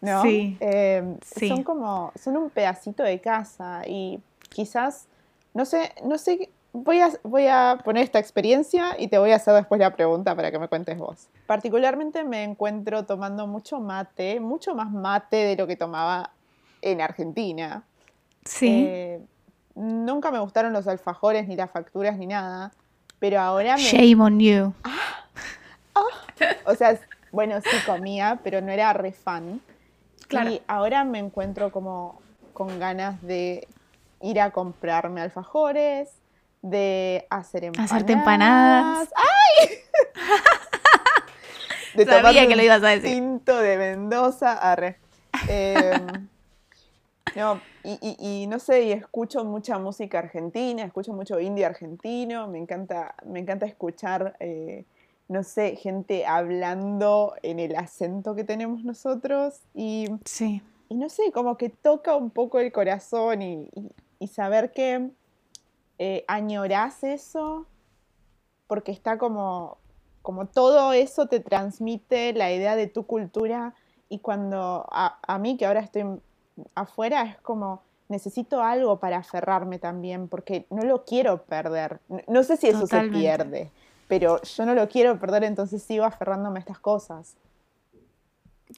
¿no? 0.00 0.22
Eh, 0.26 1.16
sí. 1.22 1.48
Son 1.48 1.62
como, 1.62 2.12
son 2.20 2.36
un 2.36 2.50
pedacito 2.50 3.02
de 3.02 3.20
casa 3.20 3.82
y 3.86 4.20
quizás 4.48 5.06
no 5.56 5.64
sé, 5.64 5.94
no 6.04 6.18
sé, 6.18 6.50
voy 6.74 7.00
a, 7.00 7.10
voy 7.22 7.46
a 7.46 7.80
poner 7.82 8.04
esta 8.04 8.18
experiencia 8.18 8.94
y 8.98 9.08
te 9.08 9.16
voy 9.16 9.30
a 9.30 9.36
hacer 9.36 9.54
después 9.54 9.80
la 9.80 9.96
pregunta 9.96 10.36
para 10.36 10.50
que 10.50 10.58
me 10.58 10.68
cuentes 10.68 10.98
vos. 10.98 11.28
Particularmente 11.46 12.24
me 12.24 12.44
encuentro 12.44 13.06
tomando 13.06 13.46
mucho 13.46 13.80
mate, 13.80 14.38
mucho 14.38 14.74
más 14.74 14.92
mate 14.92 15.36
de 15.36 15.56
lo 15.56 15.66
que 15.66 15.76
tomaba 15.76 16.30
en 16.82 17.00
Argentina. 17.00 17.84
Sí. 18.44 18.84
Eh, 18.86 19.20
nunca 19.76 20.30
me 20.30 20.40
gustaron 20.40 20.72
los 20.72 20.88
alfajores, 20.88 21.46
ni 21.46 21.54
las 21.54 21.70
facturas, 21.70 22.16
ni 22.16 22.26
nada. 22.26 22.72
Pero 23.20 23.40
ahora 23.40 23.76
me... 23.76 23.82
Shame 23.82 24.20
on 24.20 24.40
you. 24.40 24.74
Ah, 24.82 25.24
o 26.66 26.74
sea, 26.74 26.98
bueno, 27.30 27.60
sí 27.60 27.76
comía, 27.86 28.40
pero 28.42 28.60
no 28.60 28.72
era 28.72 28.92
re 28.92 29.12
fan. 29.12 29.60
Claro. 30.28 30.50
Y 30.50 30.62
ahora 30.66 31.04
me 31.04 31.18
encuentro 31.18 31.70
como 31.70 32.20
con 32.52 32.78
ganas 32.78 33.22
de 33.22 33.68
ir 34.20 34.40
a 34.40 34.50
comprarme 34.50 35.20
alfajores, 35.20 36.10
de 36.62 37.26
hacer 37.30 37.64
empanadas. 37.64 37.92
Hacerte 37.92 38.12
empanadas. 38.12 39.08
¡Ay! 39.14 39.68
de 41.94 42.04
Sabía 42.04 42.48
que 42.48 42.56
lo 42.56 42.62
ibas 42.62 42.82
a 42.82 42.88
decir. 42.88 43.10
tinto 43.10 43.56
de 43.56 43.76
Mendoza. 43.76 44.52
Arre. 44.54 44.98
Em, 45.48 46.28
no, 47.36 47.60
y, 47.84 47.98
y- 48.00 48.16
y 48.42 48.46
no 48.46 48.58
sé, 48.58 48.84
y 48.84 48.92
escucho 48.92 49.44
mucha 49.44 49.78
música 49.78 50.18
argentina, 50.20 50.82
escucho 50.82 51.12
mucho 51.12 51.38
indie 51.38 51.66
argentino, 51.66 52.48
me 52.48 52.58
encanta, 52.58 53.14
me 53.26 53.40
encanta 53.40 53.66
escuchar, 53.66 54.36
eh, 54.40 54.84
no 55.28 55.42
sé, 55.42 55.76
gente 55.76 56.24
hablando 56.24 57.34
en 57.42 57.58
el 57.60 57.76
acento 57.76 58.34
que 58.34 58.44
tenemos 58.44 58.84
nosotros 58.84 59.60
y, 59.74 60.08
Sí. 60.24 60.62
y 60.88 60.94
no 60.94 61.10
sé, 61.10 61.30
como 61.30 61.58
que 61.58 61.68
toca 61.68 62.16
un 62.16 62.30
poco 62.30 62.58
el 62.58 62.72
corazón 62.72 63.42
y, 63.42 63.68
saber 64.28 64.72
que 64.72 65.10
eh, 65.98 66.24
añorás 66.26 67.04
eso 67.04 67.66
porque 68.66 68.90
está 68.92 69.18
como, 69.18 69.76
como 70.22 70.46
todo 70.46 70.92
eso 70.92 71.26
te 71.26 71.38
transmite 71.40 72.32
la 72.32 72.50
idea 72.50 72.74
de 72.76 72.86
tu 72.88 73.04
cultura 73.06 73.74
y 74.08 74.18
cuando 74.18 74.86
a, 74.90 75.18
a 75.22 75.38
mí 75.38 75.56
que 75.56 75.66
ahora 75.66 75.80
estoy 75.80 76.04
afuera 76.74 77.22
es 77.22 77.36
como 77.38 77.82
necesito 78.08 78.62
algo 78.62 78.98
para 78.98 79.18
aferrarme 79.18 79.78
también 79.78 80.28
porque 80.28 80.66
no 80.70 80.84
lo 80.84 81.04
quiero 81.04 81.42
perder. 81.42 82.00
No 82.28 82.42
sé 82.44 82.56
si 82.56 82.68
eso 82.68 82.80
Totalmente. 82.80 83.16
se 83.16 83.20
pierde, 83.20 83.70
pero 84.08 84.40
yo 84.42 84.66
no 84.66 84.74
lo 84.74 84.88
quiero 84.88 85.18
perder, 85.18 85.44
entonces 85.44 85.82
sigo 85.82 86.04
aferrándome 86.04 86.58
a 86.58 86.60
estas 86.60 86.78
cosas. 86.78 87.36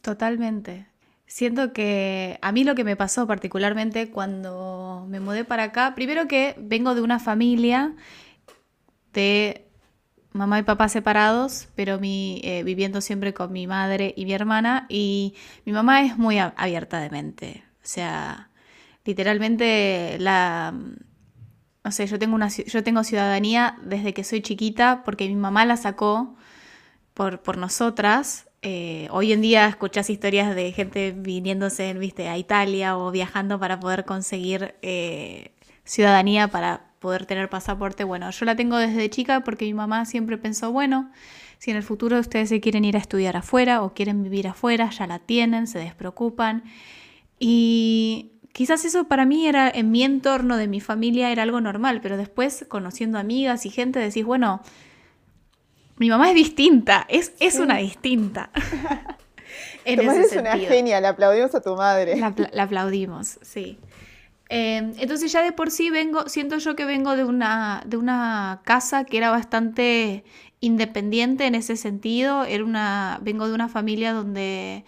Totalmente. 0.02 0.86
Siento 1.26 1.74
que 1.74 2.38
a 2.40 2.52
mí 2.52 2.64
lo 2.64 2.74
que 2.74 2.84
me 2.84 2.96
pasó 2.96 3.26
particularmente 3.26 4.10
cuando 4.10 5.04
me 5.08 5.20
mudé 5.20 5.44
para 5.44 5.64
acá, 5.64 5.94
primero 5.94 6.26
que 6.26 6.54
vengo 6.58 6.94
de 6.94 7.02
una 7.02 7.18
familia 7.18 7.94
de 9.12 9.66
mamá 10.32 10.58
y 10.58 10.62
papá 10.62 10.88
separados, 10.88 11.68
pero 11.74 11.98
mi, 11.98 12.40
eh, 12.44 12.62
viviendo 12.62 13.02
siempre 13.02 13.34
con 13.34 13.52
mi 13.52 13.66
madre 13.66 14.14
y 14.16 14.24
mi 14.24 14.32
hermana, 14.32 14.86
y 14.88 15.34
mi 15.66 15.72
mamá 15.72 16.02
es 16.02 16.16
muy 16.16 16.38
abierta 16.38 17.00
de 17.00 17.10
mente. 17.10 17.67
O 17.88 17.90
sea, 17.90 18.50
literalmente 19.06 20.18
la... 20.20 20.74
No 21.82 21.90
sé, 21.90 22.06
yo 22.06 22.18
tengo, 22.18 22.34
una, 22.34 22.48
yo 22.48 22.84
tengo 22.84 23.02
ciudadanía 23.02 23.78
desde 23.82 24.12
que 24.12 24.24
soy 24.24 24.42
chiquita 24.42 25.02
porque 25.06 25.26
mi 25.26 25.36
mamá 25.36 25.64
la 25.64 25.78
sacó 25.78 26.36
por, 27.14 27.40
por 27.40 27.56
nosotras. 27.56 28.46
Eh, 28.60 29.08
hoy 29.10 29.32
en 29.32 29.40
día 29.40 29.66
escuchás 29.68 30.10
historias 30.10 30.54
de 30.54 30.70
gente 30.72 31.12
viniéndose 31.16 31.94
viste, 31.94 32.28
a 32.28 32.36
Italia 32.36 32.98
o 32.98 33.10
viajando 33.10 33.58
para 33.58 33.80
poder 33.80 34.04
conseguir 34.04 34.74
eh, 34.82 35.52
ciudadanía, 35.84 36.48
para 36.48 36.90
poder 36.98 37.24
tener 37.24 37.48
pasaporte. 37.48 38.04
Bueno, 38.04 38.30
yo 38.30 38.44
la 38.44 38.54
tengo 38.54 38.76
desde 38.76 39.08
chica 39.08 39.40
porque 39.44 39.64
mi 39.64 39.72
mamá 39.72 40.04
siempre 40.04 40.36
pensó, 40.36 40.72
bueno, 40.72 41.10
si 41.56 41.70
en 41.70 41.78
el 41.78 41.82
futuro 41.82 42.18
ustedes 42.18 42.50
se 42.50 42.60
quieren 42.60 42.84
ir 42.84 42.96
a 42.96 43.00
estudiar 43.00 43.38
afuera 43.38 43.82
o 43.82 43.94
quieren 43.94 44.22
vivir 44.22 44.46
afuera, 44.46 44.90
ya 44.90 45.06
la 45.06 45.20
tienen, 45.20 45.66
se 45.66 45.78
despreocupan. 45.78 46.64
Y 47.38 48.32
quizás 48.52 48.84
eso 48.84 49.04
para 49.04 49.24
mí 49.24 49.46
era, 49.46 49.70
en 49.70 49.90
mi 49.90 50.02
entorno 50.02 50.56
de 50.56 50.68
mi 50.68 50.80
familia, 50.80 51.30
era 51.30 51.42
algo 51.44 51.60
normal, 51.60 52.00
pero 52.02 52.16
después 52.16 52.64
conociendo 52.68 53.18
amigas 53.18 53.66
y 53.66 53.70
gente 53.70 53.98
decís, 53.98 54.24
bueno, 54.24 54.60
mi 55.96 56.08
mamá 56.10 56.28
es 56.30 56.34
distinta, 56.34 57.06
es, 57.08 57.32
es 57.40 57.54
Sí. 57.54 57.60
una 57.60 57.76
distinta. 57.78 58.50
en 59.84 59.98
tu 59.98 60.04
madre 60.04 60.22
ese 60.22 60.34
es 60.36 60.40
una 60.40 60.56
genia, 60.58 61.00
le 61.00 61.08
aplaudimos 61.08 61.54
a 61.54 61.60
tu 61.60 61.74
madre. 61.76 62.16
La, 62.16 62.28
apla- 62.34 62.50
la 62.52 62.62
aplaudimos, 62.64 63.38
sí. 63.42 63.78
Eh, 64.50 64.92
entonces 64.98 65.30
ya 65.30 65.42
de 65.42 65.52
por 65.52 65.70
sí 65.70 65.90
vengo, 65.90 66.28
siento 66.28 66.56
yo 66.58 66.74
que 66.74 66.84
vengo 66.86 67.16
de 67.16 67.24
una, 67.24 67.82
de 67.86 67.96
una 67.96 68.60
casa 68.64 69.04
que 69.04 69.18
era 69.18 69.30
bastante 69.30 70.24
independiente 70.60 71.46
en 71.46 71.54
ese 71.54 71.76
sentido. 71.76 72.44
Era 72.44 72.64
una, 72.64 73.18
vengo 73.22 73.46
de 73.46 73.54
una 73.54 73.68
familia 73.68 74.12
donde 74.12 74.84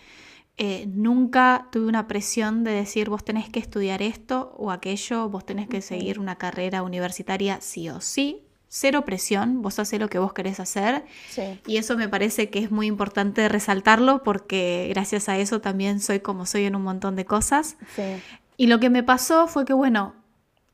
eh, 0.62 0.84
nunca 0.88 1.68
tuve 1.72 1.86
una 1.86 2.06
presión 2.06 2.64
de 2.64 2.72
decir 2.72 3.08
vos 3.08 3.24
tenés 3.24 3.48
que 3.48 3.58
estudiar 3.58 4.02
esto 4.02 4.54
o 4.58 4.70
aquello, 4.70 5.30
vos 5.30 5.46
tenés 5.46 5.70
que 5.70 5.80
seguir 5.80 6.20
una 6.20 6.36
carrera 6.36 6.82
universitaria 6.82 7.62
sí 7.62 7.88
o 7.88 8.02
sí. 8.02 8.44
Cero 8.68 9.06
presión, 9.06 9.62
vos 9.62 9.78
haces 9.78 9.98
lo 9.98 10.10
que 10.10 10.18
vos 10.18 10.34
querés 10.34 10.60
hacer. 10.60 11.06
Sí. 11.30 11.58
Y 11.66 11.78
eso 11.78 11.96
me 11.96 12.10
parece 12.10 12.50
que 12.50 12.58
es 12.58 12.70
muy 12.70 12.88
importante 12.88 13.48
resaltarlo 13.48 14.22
porque 14.22 14.88
gracias 14.90 15.30
a 15.30 15.38
eso 15.38 15.62
también 15.62 15.98
soy 15.98 16.20
como 16.20 16.44
soy 16.44 16.66
en 16.66 16.76
un 16.76 16.82
montón 16.82 17.16
de 17.16 17.24
cosas. 17.24 17.78
Sí. 17.96 18.20
Y 18.58 18.66
lo 18.66 18.80
que 18.80 18.90
me 18.90 19.02
pasó 19.02 19.48
fue 19.48 19.64
que, 19.64 19.72
bueno, 19.72 20.14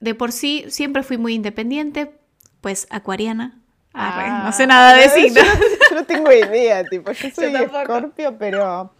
de 0.00 0.16
por 0.16 0.32
sí 0.32 0.64
siempre 0.66 1.04
fui 1.04 1.16
muy 1.16 1.34
independiente, 1.34 2.18
pues 2.60 2.88
acuariana. 2.90 3.60
Ah, 3.94 4.42
no 4.44 4.52
sé 4.52 4.66
nada 4.66 4.96
de 4.96 5.08
signos. 5.10 5.44
Yo, 5.90 5.94
no 5.94 6.04
tengo 6.04 6.32
idea, 6.32 6.82
tipo, 6.82 7.12
yo 7.12 7.30
soy 7.34 7.54
escorpio, 7.54 8.36
pero 8.36 8.92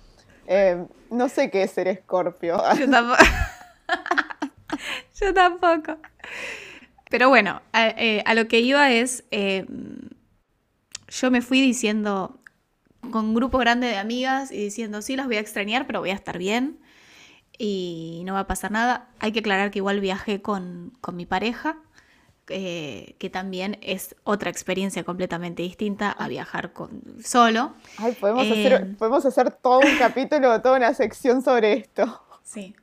eh, 0.46 0.85
no 1.11 1.28
sé 1.28 1.50
qué 1.50 1.62
es 1.62 1.70
ser 1.70 1.88
escorpio. 1.88 2.61
Yo 2.78 2.90
tampoco. 2.90 3.22
Yo 5.20 5.35
tampoco. 5.35 5.98
Pero 7.11 7.28
bueno, 7.28 7.62
a, 7.72 7.88
eh, 7.88 8.22
a 8.26 8.35
lo 8.35 8.48
que 8.48 8.61
iba 8.61 8.90
es, 8.90 9.24
eh, 9.30 9.64
yo 11.09 11.30
me 11.30 11.40
fui 11.40 11.61
diciendo 11.61 12.40
con 13.12 13.26
un 13.26 13.35
grupo 13.35 13.59
grande 13.59 13.87
de 13.87 13.96
amigas 13.96 14.50
y 14.50 14.56
diciendo, 14.56 15.00
sí, 15.02 15.16
las 15.16 15.26
voy 15.26 15.37
a 15.37 15.40
extrañar, 15.40 15.87
pero 15.87 16.00
voy 16.00 16.11
a 16.11 16.14
estar 16.14 16.38
bien 16.38 16.80
y 17.59 18.22
no 18.26 18.35
va 18.35 18.40
a 18.40 18.46
pasar 18.46 18.72
nada. 18.72 19.09
Hay 19.20 19.32
que 19.32 19.40
aclarar 19.40 19.70
que 19.70 19.78
igual 19.78 20.00
viajé 20.00 20.42
con, 20.42 20.92
con 21.00 21.16
mi 21.16 21.26
pareja, 21.26 21.78
eh, 22.48 23.14
que 23.18 23.30
también 23.30 23.78
es 23.82 24.14
otra 24.24 24.50
experiencia 24.50 25.04
completamente 25.04 25.62
distinta 25.62 26.11
a 26.11 26.28
viajar 26.28 26.72
con, 26.72 27.02
solo. 27.22 27.74
Ay, 27.98 28.12
podemos, 28.12 28.44
Eh, 28.46 28.52
hacer, 28.52 28.96
podemos 28.96 29.24
hacer 29.26 29.50
todo 29.50 29.80
un 29.80 29.85
capítulo, 29.98 30.61
toda 30.62 30.76
una 30.76 30.94
sección 30.94 31.42
sobre 31.42 31.72
esto. 31.74 32.22
Sí. 32.42 32.74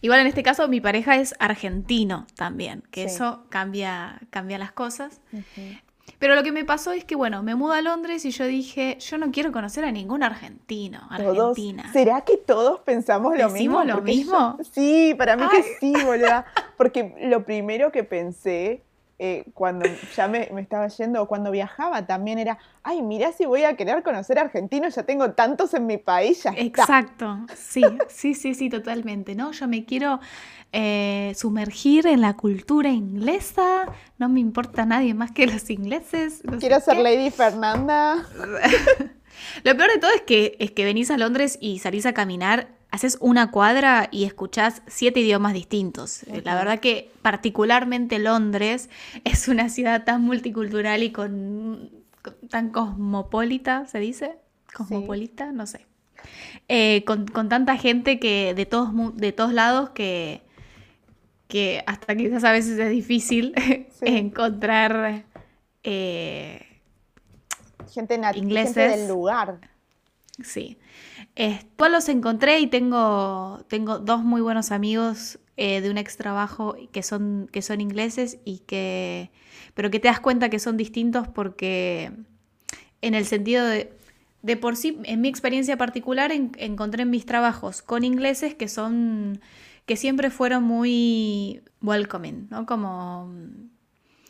Igual 0.00 0.20
en 0.20 0.28
este 0.28 0.44
caso 0.44 0.68
mi 0.68 0.80
pareja 0.80 1.16
es 1.16 1.34
argentino 1.40 2.26
también, 2.36 2.82
que 2.92 3.08
Sí. 3.08 3.16
eso 3.16 3.42
cambia, 3.48 4.20
cambia 4.30 4.56
las 4.58 4.70
cosas. 4.70 5.20
Pero 6.20 6.34
lo 6.34 6.42
que 6.42 6.52
me 6.52 6.64
pasó 6.64 6.92
es 6.92 7.04
que, 7.04 7.14
bueno, 7.16 7.42
me 7.42 7.54
mudo 7.54 7.72
a 7.74 7.82
Londres 7.82 8.24
y 8.24 8.30
yo 8.30 8.46
dije, 8.46 8.96
yo 8.98 9.18
no 9.18 9.30
quiero 9.30 9.52
conocer 9.52 9.84
a 9.84 9.92
ningún 9.92 10.22
argentino, 10.22 11.00
Todos, 11.16 11.38
argentina. 11.38 11.92
¿Será 11.92 12.22
que 12.22 12.36
todos 12.38 12.80
pensamos 12.80 13.36
lo 13.36 13.50
¿Decimos 13.52 13.84
mismo? 13.84 13.84
lo 13.84 13.94
Porque 13.96 14.12
yo- 14.12 14.16
mismo? 14.18 14.58
sí, 14.72 15.14
para 15.18 15.36
mí 15.36 15.44
que 15.50 15.62
sí, 15.80 15.92
boluda. 16.04 16.46
Porque 16.76 17.14
lo 17.24 17.44
primero 17.44 17.92
que 17.92 18.04
pensé 18.04 18.82
eh, 19.20 19.44
cuando 19.52 19.84
ya 20.16 20.28
me, 20.28 20.48
me 20.52 20.60
estaba 20.60 20.86
yendo, 20.88 21.22
o 21.22 21.26
cuando 21.26 21.50
viajaba 21.50 22.06
también 22.06 22.38
era, 22.38 22.58
ay, 22.84 23.02
mirá 23.02 23.32
si 23.32 23.46
voy 23.46 23.64
a 23.64 23.76
querer 23.76 24.02
conocer 24.02 24.38
argentinos, 24.38 24.94
ya 24.94 25.02
tengo 25.02 25.32
tantos 25.32 25.74
en 25.74 25.86
mi 25.86 25.98
país, 25.98 26.42
ya 26.44 26.50
está. 26.50 26.82
Exacto, 26.82 27.40
sí, 27.54 27.82
sí, 28.08 28.34
sí, 28.34 28.54
sí, 28.54 28.70
totalmente, 28.70 29.34
¿no? 29.34 29.50
Yo 29.50 29.66
me 29.66 29.84
quiero 29.84 30.20
eh, 30.72 31.32
sumergir 31.34 32.06
en 32.06 32.20
la 32.20 32.36
cultura 32.36 32.90
inglesa, 32.90 33.86
no 34.18 34.28
me 34.28 34.38
importa 34.40 34.84
nadie 34.84 35.14
más 35.14 35.32
que 35.32 35.46
los 35.46 35.68
ingleses. 35.70 36.44
no 36.44 36.58
Quiero 36.58 36.78
ser 36.78 36.96
qué. 36.96 37.02
Lady 37.02 37.30
Fernanda. 37.30 38.24
Lo 39.64 39.76
peor 39.76 39.90
de 39.90 39.98
todo 39.98 40.10
es 40.12 40.22
que, 40.22 40.56
es 40.58 40.70
que 40.72 40.84
venís 40.84 41.10
a 41.10 41.18
Londres 41.18 41.58
y 41.60 41.78
salís 41.78 42.06
a 42.06 42.12
caminar, 42.12 42.68
haces 42.90 43.18
una 43.20 43.50
cuadra 43.50 44.08
y 44.10 44.24
escuchás 44.24 44.82
siete 44.86 45.20
idiomas 45.20 45.52
distintos. 45.52 46.22
La 46.44 46.54
verdad 46.54 46.80
que 46.80 47.10
particularmente 47.22 48.18
Londres 48.18 48.88
es 49.24 49.48
una 49.48 49.68
ciudad 49.68 50.04
tan 50.04 50.22
multicultural 50.22 51.02
y 51.02 51.10
con, 51.12 51.90
con- 52.22 52.48
tan 52.48 52.70
cosmopolita, 52.70 53.86
¿se 53.86 53.98
dice? 53.98 54.36
Cosmopolita, 54.74 55.52
no 55.52 55.66
sé. 55.66 55.86
Eh, 56.68 57.04
con, 57.06 57.26
con 57.26 57.48
tanta 57.48 57.76
gente 57.76 58.18
que 58.18 58.54
de 58.54 58.66
todos, 58.66 58.90
de 59.16 59.32
todos 59.32 59.52
lados 59.52 59.90
que, 59.90 60.42
que 61.46 61.82
hasta 61.86 62.16
quizás 62.16 62.42
a 62.44 62.52
veces 62.52 62.78
es 62.78 62.90
difícil 62.90 63.54
encontrar... 64.00 65.24
eh, 65.84 66.64
Gente, 67.92 68.18
nat- 68.18 68.36
Ingleses. 68.36 68.74
gente 68.74 68.96
del 68.98 69.08
lugar. 69.08 69.60
Sí. 70.42 70.78
Eh, 71.38 71.50
Después 71.78 71.92
los 71.92 72.08
encontré 72.08 72.58
y 72.58 72.66
tengo, 72.66 73.64
tengo 73.68 74.00
dos 74.00 74.24
muy 74.24 74.40
buenos 74.40 74.72
amigos 74.72 75.38
eh, 75.56 75.80
de 75.80 75.88
un 75.90 75.96
ex 75.96 76.16
trabajo 76.16 76.74
que 76.92 77.02
son, 77.04 77.48
que 77.52 77.62
son 77.62 77.80
ingleses 77.80 78.38
y 78.44 78.58
que. 78.66 79.30
pero 79.74 79.88
que 79.90 80.00
te 80.00 80.08
das 80.08 80.18
cuenta 80.18 80.48
que 80.50 80.58
son 80.58 80.76
distintos 80.76 81.28
porque 81.28 82.10
en 83.02 83.14
el 83.14 83.24
sentido 83.24 83.64
de. 83.66 83.96
De 84.42 84.56
por 84.56 84.76
sí, 84.76 84.98
en 85.04 85.20
mi 85.20 85.28
experiencia 85.28 85.76
particular, 85.76 86.30
en- 86.32 86.52
encontré 86.58 87.02
en 87.02 87.10
mis 87.10 87.26
trabajos 87.26 87.82
con 87.82 88.02
ingleses 88.04 88.54
que 88.56 88.66
son. 88.68 89.40
que 89.86 89.96
siempre 89.96 90.30
fueron 90.30 90.64
muy 90.64 91.62
welcoming, 91.82 92.48
¿no? 92.50 92.66
Como. 92.66 93.32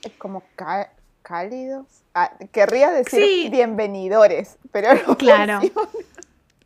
Es 0.05 0.13
como 0.19 0.43
ca- 0.57 0.93
cálidos. 1.23 1.87
Ah, 2.15 2.33
querría 2.53 2.91
decir 2.91 3.51
bienvenidores, 3.51 4.59
pero 4.73 4.89
no 5.07 5.17
Claro. 5.17 5.61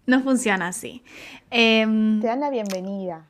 No 0.07 0.21
funciona 0.21 0.69
así. 0.69 1.05
Em, 1.51 2.21
Te 2.21 2.27
dan 2.27 2.41
la 2.41 2.51
bienvenida. 2.51 3.29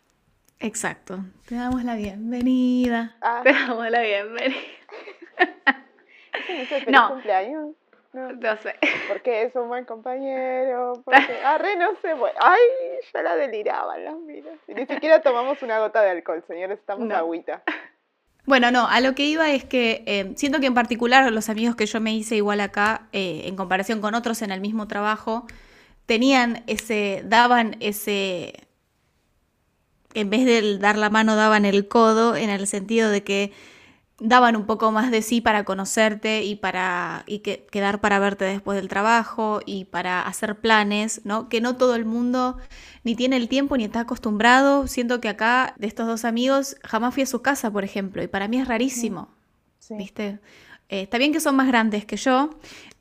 Exacto. 0.58 1.18
Te 1.46 1.56
damos 1.56 1.85
la 1.85 1.96
bienvenida. 1.96 3.16
Ah. 3.20 3.40
Te 3.44 3.52
damos 3.52 3.90
la 3.90 4.00
bienvenida. 4.00 4.56
no. 6.88 7.11
cumpleaños? 7.11 7.74
No. 8.14 8.32
no. 8.32 8.56
sé. 8.62 8.74
Porque 9.08 9.42
es 9.42 9.54
un 9.54 9.68
buen 9.68 9.85
compañero. 9.85 11.02
Porque... 11.04 11.18
Arre, 11.44 11.76
no 11.76 11.90
sé. 12.00 12.12
Ay, 12.40 12.61
ya 13.12 13.22
la 13.22 13.37
deliraban 13.37 14.04
las 14.04 14.16
miras. 14.16 14.58
ni 14.68 14.87
siquiera 14.87 15.20
tomamos 15.20 15.61
una 15.62 15.78
gota 15.78 16.00
de 16.00 16.11
alcohol, 16.11 16.42
señores. 16.46 16.78
Estamos 16.78 17.06
no. 17.06 17.16
agüita. 17.16 17.62
Bueno, 18.44 18.72
no, 18.72 18.88
a 18.88 19.00
lo 19.00 19.14
que 19.14 19.24
iba 19.24 19.52
es 19.52 19.64
que 19.64 20.02
eh, 20.04 20.32
siento 20.35 20.58
que 20.58 20.66
en 20.66 20.74
particular 20.74 21.30
los 21.30 21.48
amigos 21.48 21.76
que 21.76 21.87
yo 21.87 22.00
me 22.00 22.12
hice 22.12 22.35
igual 22.35 22.61
acá, 22.61 23.06
eh, 23.12 23.42
en 23.44 23.54
comparación 23.54 24.00
con 24.00 24.16
otros 24.16 24.42
en 24.42 24.50
el 24.50 24.61
mismo 24.61 24.88
trabajo, 24.88 25.46
tenían 26.06 26.62
ese, 26.66 27.22
daban 27.26 27.76
ese, 27.80 28.68
en 30.14 30.30
vez 30.30 30.44
de 30.44 30.78
dar 30.78 30.98
la 30.98 31.10
mano, 31.10 31.36
daban 31.36 31.64
el 31.64 31.88
codo, 31.88 32.36
en 32.36 32.50
el 32.50 32.66
sentido 32.66 33.10
de 33.10 33.22
que 33.22 33.52
daban 34.24 34.54
un 34.54 34.66
poco 34.66 34.92
más 34.92 35.10
de 35.10 35.20
sí 35.20 35.40
para 35.40 35.64
conocerte 35.64 36.44
y 36.44 36.54
para 36.54 37.24
y 37.26 37.40
que, 37.40 37.66
quedar 37.70 38.00
para 38.00 38.20
verte 38.20 38.44
después 38.44 38.76
del 38.76 38.88
trabajo 38.88 39.60
y 39.66 39.86
para 39.86 40.22
hacer 40.22 40.60
planes, 40.60 41.22
¿no? 41.24 41.48
Que 41.48 41.60
no 41.60 41.76
todo 41.76 41.96
el 41.96 42.04
mundo 42.04 42.56
ni 43.02 43.16
tiene 43.16 43.36
el 43.36 43.48
tiempo 43.48 43.76
ni 43.76 43.84
está 43.84 44.00
acostumbrado. 44.00 44.86
Siento 44.86 45.20
que 45.20 45.28
acá 45.28 45.74
de 45.76 45.88
estos 45.88 46.06
dos 46.06 46.24
amigos 46.24 46.76
jamás 46.84 47.14
fui 47.14 47.24
a 47.24 47.26
su 47.26 47.42
casa, 47.42 47.70
por 47.70 47.84
ejemplo, 47.84 48.22
y 48.22 48.28
para 48.28 48.46
mí 48.48 48.58
es 48.60 48.68
rarísimo, 48.68 49.28
¿viste? 49.90 50.38
Eh, 50.88 51.02
está 51.02 51.18
bien 51.18 51.32
que 51.32 51.40
son 51.40 51.56
más 51.56 51.66
grandes 51.66 52.04
que 52.04 52.16
yo, 52.16 52.50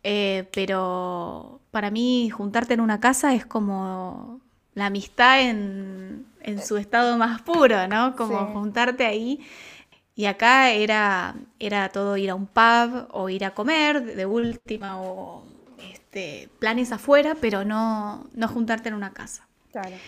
eh, 0.04 0.50
pero 0.54 1.61
para 1.72 1.92
mí 1.92 2.30
juntarte 2.30 2.74
en 2.74 2.82
una 2.82 3.00
casa 3.00 3.34
es 3.34 3.46
como 3.46 4.42
la 4.74 4.88
amistad 4.88 5.42
en, 5.42 6.26
en 6.42 6.62
su 6.62 6.78
estado 6.78 7.18
más 7.18 7.42
puro, 7.42 7.88
¿no? 7.88 8.16
Como 8.16 8.48
juntarte 8.48 9.06
ahí. 9.06 9.40
Y 10.16 10.26
acá 10.26 10.72
era, 10.72 11.36
era 11.60 11.90
todo 11.90 12.18
ir 12.18 12.30
a 12.30 12.36
un 12.36 12.48
pub 12.48 13.08
o 13.12 13.30
ir 13.30 13.46
a 13.46 13.54
comer 13.54 14.04
de 14.16 14.26
última 14.26 15.02
o 15.02 15.44
este, 15.92 16.50
planes 16.60 16.92
afuera, 16.92 17.36
pero 17.40 17.66
no, 17.66 18.28
no 18.34 18.48
juntarte 18.48 18.90
en 18.90 18.96
una 18.96 19.14
casa. 19.14 19.48
Claro. 19.72 20.02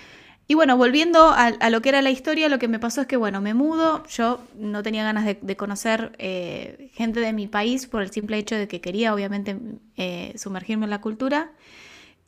Y 0.48 0.56
bueno, 0.56 0.76
volviendo 0.76 1.30
a, 1.30 1.70
lo 1.70 1.82
que 1.82 1.90
era 1.90 2.02
la 2.02 2.12
historia, 2.12 2.50
lo 2.50 2.60
que 2.60 2.68
me 2.68 2.78
pasó 2.78 3.02
es 3.02 3.08
que, 3.08 3.16
bueno, 3.16 3.40
me 3.40 3.54
mudo, 3.54 4.06
yo 4.08 4.42
no 4.58 4.84
tenía 4.84 5.04
ganas 5.04 5.26
de, 5.26 5.56
conocer 5.56 6.12
eh, 6.18 6.92
gente 6.94 7.22
de 7.22 7.32
mi 7.32 7.48
país 7.48 7.88
por 7.88 8.02
el 8.02 8.12
simple 8.12 8.38
hecho 8.38 8.56
de 8.56 8.68
que 8.68 8.82
quería, 8.82 9.14
obviamente, 9.14 9.58
eh, 9.96 10.34
sumergirme 10.36 10.84
en 10.86 10.90
la 10.90 11.00
cultura. 11.00 11.52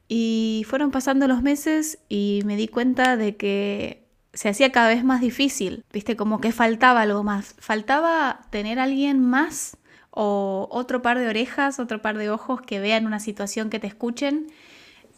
Y 0.08 0.65
fueron 0.69 0.91
pasando 0.91 1.28
los 1.28 1.41
meses 1.41 1.99
y 2.08 2.41
me 2.45 2.56
di 2.56 2.67
cuenta 2.67 3.17
de 3.17 3.36
que 3.36 4.06
se 4.34 4.49
hacía 4.49 4.71
cada 4.71 4.89
vez 4.89 5.04
más 5.04 5.21
difícil, 5.21 5.84
viste, 5.91 6.15
como 6.15 6.39
que 6.39 6.51
faltaba 6.51 7.01
algo 7.01 7.23
más, 7.23 7.56
faltaba 7.58 8.41
tener 8.49 8.80
alguien 8.80 9.19
más 9.21 9.78
o 10.12 10.67
otro 10.71 11.01
par 11.01 11.19
de 11.19 11.28
orejas, 11.28 11.80
otro 11.80 12.01
par 12.01 12.17
de 12.17 12.30
ojos 12.30 12.62
que 12.62 12.80
vean 12.80 13.06
una 13.06 13.19
situación, 13.19 13.69
que 13.69 13.80
te 13.80 13.88
escuchen. 13.88 14.47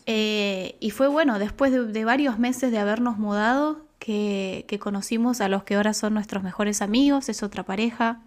Eh, 0.09 0.77
y 0.79 0.91
fue 0.91 1.07
bueno, 1.07 1.37
después 1.37 1.71
de, 1.71 2.05
varios 2.05 2.39
meses 2.39 2.71
de 2.71 2.79
habernos 2.79 3.17
mudado, 3.17 3.85
que, 3.99 4.65
conocimos 4.81 5.41
a 5.41 5.49
los 5.49 5.63
que 5.63 5.75
ahora 5.75 5.93
son 5.93 6.13
nuestros 6.13 6.43
mejores 6.43 6.81
amigos, 6.81 7.29
es 7.29 7.43
otra 7.43 7.63
pareja. 7.63 8.21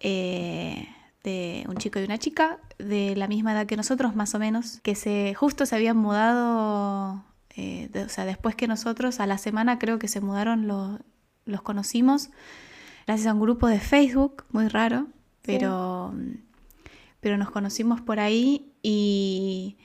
Eh, 0.00 0.86
de 1.24 1.64
un 1.66 1.76
chico 1.78 1.98
y 1.98 2.04
una 2.04 2.18
chica 2.18 2.58
de 2.78 3.16
la 3.16 3.26
misma 3.26 3.52
edad 3.52 3.66
que 3.66 3.76
nosotros, 3.76 4.14
más 4.14 4.34
o 4.34 4.38
menos, 4.38 4.80
que 4.82 4.94
se 4.94 5.34
justo 5.34 5.64
se 5.64 5.74
habían 5.74 5.96
mudado 5.96 7.24
eh, 7.56 7.88
o 8.04 8.08
sea, 8.10 8.26
después 8.26 8.54
que 8.54 8.68
nosotros, 8.68 9.18
a 9.18 9.26
la 9.26 9.38
semana 9.38 9.78
creo 9.78 9.98
que 9.98 10.08
se 10.08 10.20
mudaron, 10.20 10.68
los, 10.68 11.62
conocimos 11.62 12.28
gracias 13.06 13.28
a 13.28 13.32
un 13.32 13.40
grupo 13.40 13.66
de 13.66 13.80
Facebook, 13.80 14.44
muy 14.50 14.68
raro, 14.68 15.06
pero, 15.42 16.12
pero 17.20 17.38
nos 17.38 17.50
conocimos 17.50 18.02
por 18.02 18.20
ahí 18.20 18.72
y, 18.82 19.78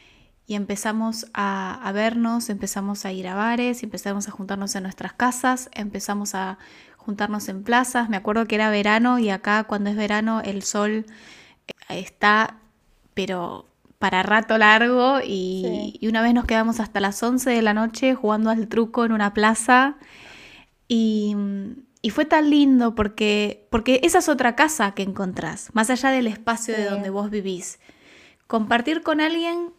empezamos 0.55 1.27
a, 1.33 1.91
vernos, 1.93 2.49
empezamos 2.49 3.05
a 3.05 3.11
ir 3.11 3.27
a 3.27 3.35
bares, 3.35 3.83
empezamos 3.83 4.27
a 4.27 4.31
juntarnos 4.31 4.75
en 4.75 4.83
nuestras 4.83 5.13
casas, 5.13 5.69
empezamos 5.73 6.35
a 6.35 6.57
juntarnos 6.97 7.47
en 7.49 7.63
plazas. 7.63 8.09
Me 8.09 8.17
acuerdo 8.17 8.45
que 8.45 8.55
era 8.55 8.69
verano 8.69 9.19
y 9.19 9.29
acá 9.29 9.63
cuando 9.65 9.89
es 9.89 9.95
verano 9.95 10.41
el 10.41 10.63
sol 10.63 11.05
está, 11.89 12.57
pero 13.13 13.67
para 13.99 14.23
rato 14.23 14.57
largo 14.57 15.19
y, 15.23 15.99
una 16.01 16.23
vez 16.23 16.33
nos 16.33 16.45
quedamos 16.45 16.79
hasta 16.79 16.99
las 16.99 17.21
11 17.21 17.51
de 17.51 17.61
la 17.61 17.75
noche 17.75 18.15
jugando 18.15 18.49
al 18.49 18.67
truco 18.67 19.05
en 19.05 19.11
una 19.11 19.33
plaza 19.33 19.97
y, 20.87 21.35
fue 22.09 22.25
tan 22.25 22.49
lindo 22.49 22.95
porque, 22.95 23.67
porque 23.69 23.99
esa 24.03 24.17
es 24.19 24.27
otra 24.27 24.55
casa 24.55 24.91
que 24.91 25.03
encontrás, 25.03 25.69
más 25.73 25.89
allá 25.91 26.09
del 26.09 26.27
espacio 26.27 26.75
de 26.75 26.85
donde 26.85 27.11
vos 27.11 27.29
vivís. 27.29 27.79
Compartir 28.47 29.03
con 29.03 29.21
alguien 29.21 29.71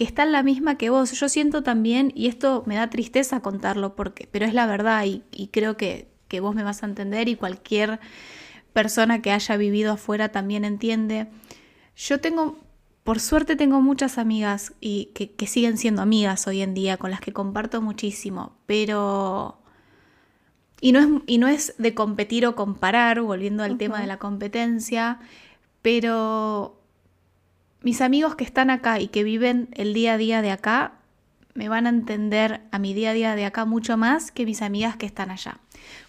que 0.00 0.04
está 0.04 0.22
en 0.22 0.32
la 0.32 0.42
misma 0.42 0.78
que 0.78 0.88
vos. 0.88 1.12
Yo 1.12 1.28
siento 1.28 1.62
también, 1.62 2.10
y 2.14 2.28
esto 2.28 2.62
me 2.64 2.76
da 2.76 2.88
tristeza 2.88 3.40
contarlo, 3.40 3.94
porque, 3.94 4.26
pero 4.32 4.46
es 4.46 4.54
la 4.54 4.64
verdad 4.66 5.04
y, 5.04 5.24
y 5.30 5.48
creo 5.48 5.76
que, 5.76 6.08
que 6.26 6.40
vos 6.40 6.54
me 6.54 6.62
vas 6.62 6.82
a 6.82 6.86
entender 6.86 7.28
y 7.28 7.36
cualquier 7.36 8.00
persona 8.72 9.20
que 9.20 9.30
haya 9.30 9.58
vivido 9.58 9.92
afuera 9.92 10.30
también 10.30 10.64
entiende. 10.64 11.28
Yo 11.96 12.18
tengo 12.18 12.56
por 13.04 13.20
suerte 13.20 13.56
tengo 13.56 13.82
muchas 13.82 14.16
amigas 14.16 14.72
y 14.80 15.10
que, 15.14 15.46
siguen 15.46 15.76
siendo 15.76 16.00
amigas 16.00 16.46
hoy 16.46 16.62
en 16.62 16.72
día, 16.72 16.96
con 16.96 17.10
las 17.10 17.20
que 17.20 17.32
comparto 17.32 17.82
muchísimo, 17.82 18.56
pero... 18.64 19.58
Y 20.80 20.92
no, 20.92 21.00
es, 21.00 21.08
y 21.26 21.36
no 21.36 21.46
es 21.46 21.74
de 21.76 21.92
competir 21.92 22.46
o 22.46 22.54
comparar, 22.54 23.20
volviendo 23.20 23.62
al 23.62 23.76
tema 23.76 24.00
de 24.00 24.06
la 24.06 24.18
competencia, 24.18 25.18
pero 25.82 26.79
mis 27.82 28.00
amigos 28.00 28.34
que 28.34 28.44
están 28.44 28.70
acá 28.70 29.00
y 29.00 29.08
que 29.08 29.24
viven 29.24 29.68
el 29.72 29.94
día 29.94 30.14
a 30.14 30.18
día 30.18 30.42
de 30.42 30.50
acá, 30.50 30.94
me 31.54 31.68
van 31.68 31.86
a 31.86 31.90
entender 31.90 32.60
a 32.70 32.78
mi 32.78 32.94
día 32.94 33.10
a 33.10 33.14
día 33.14 33.34
de 33.34 33.44
acá 33.44 33.64
mucho 33.64 33.96
más 33.96 34.30
que 34.30 34.46
mis 34.46 34.62
amigas 34.62 34.96
que 34.96 35.06
están 35.06 35.30
allá. 35.30 35.58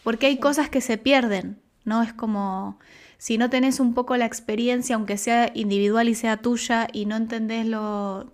Porque 0.04 0.28
hay 0.28 0.38
cosas 0.38 0.70
que 0.70 0.82
se 0.82 0.98
pierden, 0.98 1.60
¿no? 1.84 2.04
Es 2.04 2.14
como 2.14 2.78
si 3.18 3.38
no 3.38 3.50
tenés 3.50 3.80
un 3.80 3.94
poco 3.94 4.18
la 4.18 4.26
experiencia, 4.26 4.96
aunque 4.96 5.18
sea 5.18 5.52
individual 5.54 6.10
y 6.10 6.16
sea 6.16 6.38
tuya, 6.38 6.88
y 6.92 7.06
no 7.06 7.16
entendés 7.16 7.66
lo, 7.68 8.32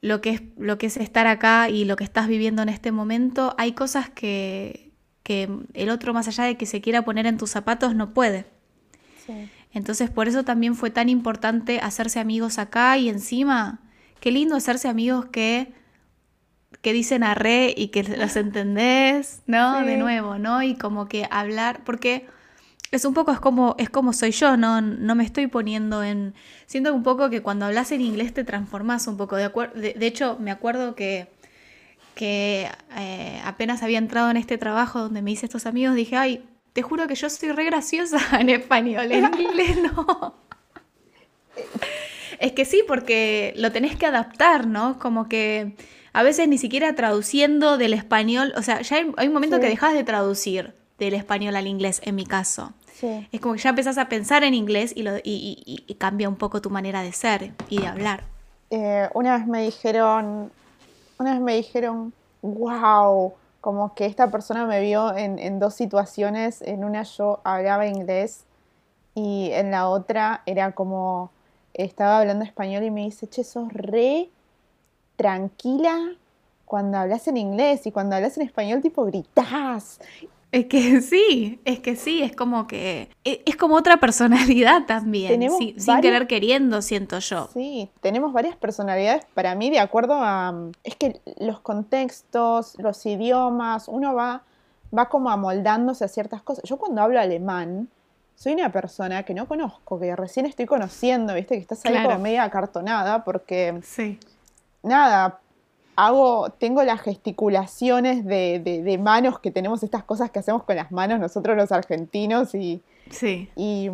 lo, 0.00 0.20
que, 0.20 0.30
es, 0.30 0.42
lo 0.56 0.78
que 0.78 0.86
es 0.86 0.96
estar 0.96 1.26
acá 1.26 1.68
y 1.68 1.84
lo 1.84 1.96
que 1.96 2.04
estás 2.04 2.28
viviendo 2.28 2.62
en 2.62 2.68
este 2.68 2.92
momento, 2.92 3.54
hay 3.58 3.72
cosas 3.72 4.08
que, 4.08 4.92
el 5.74 5.90
otro, 5.90 6.14
más 6.14 6.28
allá 6.28 6.44
de 6.44 6.56
que 6.56 6.66
se 6.66 6.80
quiera 6.80 7.04
poner 7.04 7.26
en 7.26 7.36
tus 7.36 7.50
zapatos, 7.50 7.94
no 7.94 8.14
puede. 8.14 8.46
Entonces, 9.76 10.08
por 10.08 10.26
eso 10.26 10.42
también 10.42 10.74
fue 10.74 10.90
tan 10.90 11.10
importante 11.10 11.80
hacerse 11.80 12.18
amigos 12.18 12.58
acá 12.58 12.96
y 12.96 13.10
encima, 13.10 13.80
qué 14.20 14.30
lindo 14.30 14.56
hacerse 14.56 14.88
amigos 14.88 15.26
que 15.26 15.74
que 16.80 16.92
dicen 16.92 17.22
arre 17.24 17.74
y 17.76 17.88
que 17.88 18.02
los 18.02 18.36
entendés, 18.36 19.42
¿no? 19.46 19.84
De 19.84 19.98
nuevo, 19.98 20.38
¿no? 20.38 20.62
Y 20.62 20.76
como 20.76 21.08
que 21.08 21.28
hablar, 21.30 21.84
porque 21.84 22.26
es 22.90 23.04
un 23.04 23.12
poco 23.12 23.32
es 23.32 23.38
como, 23.38 23.74
es 23.78 23.90
como 23.90 24.14
soy 24.14 24.30
yo, 24.30 24.56
no, 24.56 24.80
no 24.80 25.14
me 25.14 25.24
estoy 25.24 25.46
poniendo 25.46 26.02
en... 26.02 26.34
Siento 26.64 26.94
un 26.94 27.02
poco 27.02 27.28
que 27.28 27.42
cuando 27.42 27.66
hablas 27.66 27.92
en 27.92 28.00
inglés 28.00 28.32
te 28.32 28.44
transformas 28.44 29.06
un 29.08 29.18
poco. 29.18 29.36
De, 29.36 29.50
de, 29.74 30.06
hecho, 30.06 30.38
me 30.40 30.50
acuerdo 30.50 30.94
que, 30.94 31.28
que 32.14 32.70
eh, 32.96 33.42
apenas 33.44 33.82
había 33.82 33.98
entrado 33.98 34.30
en 34.30 34.38
este 34.38 34.56
trabajo 34.56 35.00
donde 35.00 35.20
me 35.20 35.32
hice 35.32 35.44
estos 35.44 35.66
amigos, 35.66 35.96
dije, 35.96 36.16
ay, 36.16 36.44
te 36.76 36.82
juro 36.82 37.08
que 37.08 37.14
yo 37.14 37.30
soy 37.30 37.52
re 37.52 37.64
graciosa 37.64 38.18
en 38.38 38.50
español, 38.50 39.10
en 39.10 39.24
inglés 39.40 39.78
no. 39.80 40.34
es 42.38 42.52
que 42.52 42.66
sí, 42.66 42.84
porque 42.86 43.54
lo 43.56 43.72
tenés 43.72 43.96
que 43.96 44.04
adaptar, 44.04 44.66
¿no? 44.66 44.98
Como 44.98 45.26
que 45.26 45.74
a 46.12 46.22
veces 46.22 46.48
ni 46.48 46.58
siquiera 46.58 46.94
traduciendo 46.94 47.78
del 47.78 47.94
español, 47.94 48.52
o 48.56 48.62
sea, 48.62 48.82
ya 48.82 48.96
hay, 49.16 49.26
un 49.26 49.32
momento 49.32 49.58
que 49.58 49.68
dejas 49.68 49.94
de 49.94 50.04
traducir 50.04 50.74
del 50.98 51.14
español 51.14 51.56
al 51.56 51.66
inglés, 51.66 52.02
en 52.04 52.14
mi 52.14 52.26
caso. 52.26 52.74
Es 53.32 53.40
como 53.40 53.54
que 53.54 53.60
ya 53.60 53.70
empezás 53.70 53.96
a 53.96 54.10
pensar 54.10 54.44
en 54.44 54.52
inglés 54.52 54.92
y, 54.94 55.02
lo, 55.02 55.12
y, 55.24 55.96
cambia 55.98 56.28
un 56.28 56.36
poco 56.36 56.60
tu 56.60 56.68
manera 56.68 57.00
de 57.00 57.12
ser 57.12 57.52
y 57.70 57.80
de 57.80 57.86
hablar. 57.86 58.24
Eh, 58.68 59.08
una 59.14 59.38
vez 59.38 59.46
me 59.46 59.62
dijeron, 59.62 60.50
una 61.18 61.32
vez 61.32 61.40
me 61.40 61.56
dijeron, 61.56 62.12
wow, 62.42 63.32
como 63.66 63.94
que 63.94 64.06
esta 64.06 64.30
persona 64.30 64.64
me 64.64 64.80
vio 64.80 65.12
en, 65.16 65.58
dos 65.58 65.74
situaciones, 65.74 66.62
en 66.62 66.84
una 66.84 67.02
yo 67.02 67.40
hablaba 67.42 67.84
inglés 67.88 68.44
y 69.16 69.50
en 69.54 69.72
la 69.72 69.88
otra 69.88 70.42
era 70.46 70.70
como, 70.70 71.32
estaba 71.74 72.20
hablando 72.20 72.44
español 72.44 72.84
y 72.84 72.92
me 72.92 73.00
dice, 73.00 73.26
che, 73.26 73.42
sos 73.42 73.66
re 73.72 74.30
tranquila 75.16 75.98
cuando 76.64 76.98
hablas 76.98 77.26
en 77.26 77.38
inglés 77.38 77.88
y 77.88 77.90
cuando 77.90 78.14
hablas 78.14 78.36
en 78.36 78.44
español 78.44 78.82
tipo 78.82 79.04
gritás 79.04 79.98
Es 80.56 80.66
que 80.66 81.00
sí, 81.02 81.60
es 81.66 81.80
que 81.80 81.96
sí, 81.96 82.22
es 82.22 82.34
como 82.34 82.66
que 82.66 83.10
e, 83.24 83.42
es 83.44 83.56
como 83.56 83.74
otra 83.74 83.98
personalidad 83.98 84.84
también, 84.86 85.50
sin 85.50 86.00
querer 86.00 86.26
queriendo, 86.26 86.80
siento 86.80 87.18
yo. 87.18 87.48
Sí, 87.52 87.90
tenemos 88.00 88.32
varias 88.32 88.56
personalidades 88.56 89.26
para 89.34 89.54
mí 89.54 89.68
de 89.68 89.80
acuerdo 89.80 90.14
a 90.14 90.54
es 90.82 90.96
que 90.96 91.20
los 91.38 91.60
contextos, 91.60 92.74
los 92.78 93.04
idiomas, 93.04 93.86
uno 93.88 94.14
va 94.14 94.44
va 94.96 95.10
como 95.10 95.28
amoldándose 95.28 96.04
a 96.04 96.08
ciertas 96.08 96.40
cosas. 96.40 96.64
Yo 96.64 96.78
cuando 96.78 97.02
hablo 97.02 97.20
alemán, 97.20 97.88
soy 98.34 98.54
una 98.54 98.72
persona 98.72 99.24
que 99.24 99.34
no 99.34 99.46
conozco, 99.46 100.00
que 100.00 100.16
recién 100.16 100.46
estoy 100.46 100.64
conociendo, 100.64 101.34
viste, 101.34 101.56
que 101.56 101.60
estás 101.60 101.84
ahí 101.84 102.02
como 102.02 102.18
media 102.18 102.44
acartonada, 102.44 103.24
porque 103.24 103.78
sí. 103.82 104.18
nada, 104.82 105.40
hago, 105.96 106.50
tengo 106.50 106.82
las 106.84 107.00
gesticulaciones 107.00 108.24
de, 108.24 109.00
manos, 109.02 109.38
que 109.40 109.50
tenemos 109.50 109.82
estas 109.82 110.04
cosas 110.04 110.30
que 110.30 110.38
hacemos 110.38 110.62
con 110.62 110.76
las 110.76 110.92
manos 110.92 111.18
nosotros 111.18 111.56
los 111.56 111.72
argentinos, 111.72 112.54
y, 112.54 112.82
sí. 113.10 113.48
y, 113.56 113.90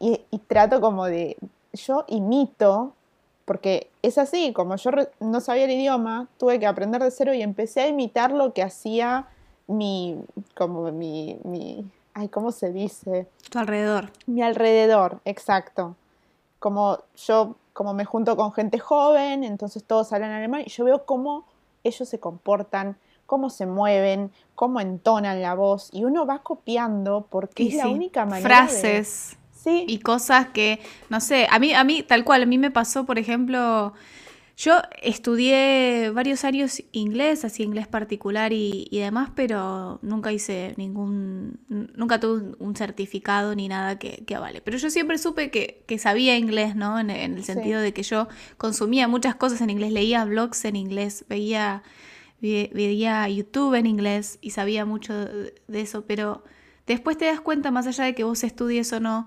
y 0.00 0.38
trato 0.48 0.80
como 0.80 1.04
de, 1.04 1.36
yo 1.72 2.04
imito, 2.08 2.92
porque 3.44 3.88
es 4.02 4.18
así, 4.18 4.52
como 4.52 4.76
yo 4.76 4.90
no 5.20 5.40
sabía 5.40 5.64
el 5.64 5.70
idioma, 5.70 6.26
tuve 6.36 6.58
que 6.58 6.66
aprender 6.66 7.02
de 7.02 7.10
cero 7.10 7.32
y 7.32 7.42
empecé 7.42 7.82
a 7.82 7.88
imitar 7.88 8.32
lo 8.32 8.52
que 8.52 8.62
hacía 8.62 9.28
mi, 9.68 10.18
como 10.56 10.90
mi, 10.90 11.38
mi, 11.44 11.84
ay, 12.14 12.28
¿cómo 12.28 12.50
se 12.50 12.72
dice? 12.72 13.26
Tu 13.50 13.58
alrededor. 13.58 14.10
Mi 14.26 14.42
alrededor, 14.42 15.20
exacto. 15.24 15.94
Como 16.58 16.98
yo, 17.16 17.54
como 17.76 17.92
me 17.92 18.06
junto 18.06 18.38
con 18.38 18.54
gente 18.54 18.78
joven, 18.78 19.44
entonces 19.44 19.84
todos 19.84 20.10
hablan 20.14 20.32
alemán 20.32 20.62
y 20.64 20.70
yo 20.70 20.86
veo 20.86 21.04
cómo 21.04 21.44
ellos 21.84 22.08
se 22.08 22.18
comportan, 22.18 22.96
cómo 23.26 23.50
se 23.50 23.66
mueven, 23.66 24.32
cómo 24.54 24.80
entonan 24.80 25.42
la 25.42 25.54
voz 25.54 25.90
y 25.92 26.04
uno 26.04 26.24
va 26.24 26.38
copiando 26.38 27.26
porque 27.28 27.68
es 27.68 27.74
la 27.74 27.88
única 27.88 28.24
manera 28.24 28.48
frases 28.48 29.36
sí. 29.52 29.84
y 29.86 29.98
cosas 29.98 30.48
que 30.48 30.80
no 31.10 31.20
sé, 31.20 31.46
a 31.50 31.58
mí 31.58 31.74
a 31.74 31.84
mí 31.84 32.02
tal 32.02 32.24
cual 32.24 32.44
a 32.44 32.46
mí 32.46 32.56
me 32.56 32.70
pasó, 32.70 33.04
por 33.04 33.18
ejemplo, 33.18 33.92
yo 34.56 34.80
estudié 35.02 36.10
varios 36.14 36.42
años 36.44 36.82
inglés, 36.92 37.44
así 37.44 37.62
inglés 37.62 37.86
particular 37.86 38.54
y, 38.54 38.88
demás, 38.90 39.30
pero 39.34 39.98
nunca 40.00 40.32
hice 40.32 40.72
ningún, 40.78 41.60
nunca 41.68 42.18
tuve 42.20 42.54
un, 42.58 42.74
certificado 42.74 43.54
ni 43.54 43.68
nada 43.68 43.98
que, 43.98 44.24
que, 44.24 44.34
avale. 44.34 44.62
Pero 44.62 44.78
yo 44.78 44.88
siempre 44.88 45.18
supe 45.18 45.50
que, 45.50 45.98
sabía 45.98 46.38
inglés, 46.38 46.74
¿no? 46.74 46.98
En, 46.98 47.10
el 47.10 47.44
sentido 47.44 47.82
de 47.82 47.92
que 47.92 48.02
yo 48.02 48.28
consumía 48.56 49.08
muchas 49.08 49.34
cosas 49.34 49.60
en 49.60 49.68
inglés, 49.68 49.92
leía 49.92 50.24
blogs 50.24 50.64
en 50.64 50.76
inglés, 50.76 51.26
veía, 51.28 51.82
veía 52.40 53.28
YouTube 53.28 53.74
en 53.74 53.84
inglés 53.84 54.38
y 54.40 54.52
sabía 54.52 54.86
mucho 54.86 55.12
de, 55.12 55.54
de 55.68 55.80
eso, 55.82 56.06
pero 56.06 56.44
después 56.86 57.18
te 57.18 57.26
das 57.26 57.42
cuenta, 57.42 57.70
más 57.70 57.86
allá 57.86 58.04
de 58.04 58.14
que 58.14 58.24
vos 58.24 58.42
estudies 58.42 58.90
o 58.94 59.00
no, 59.00 59.26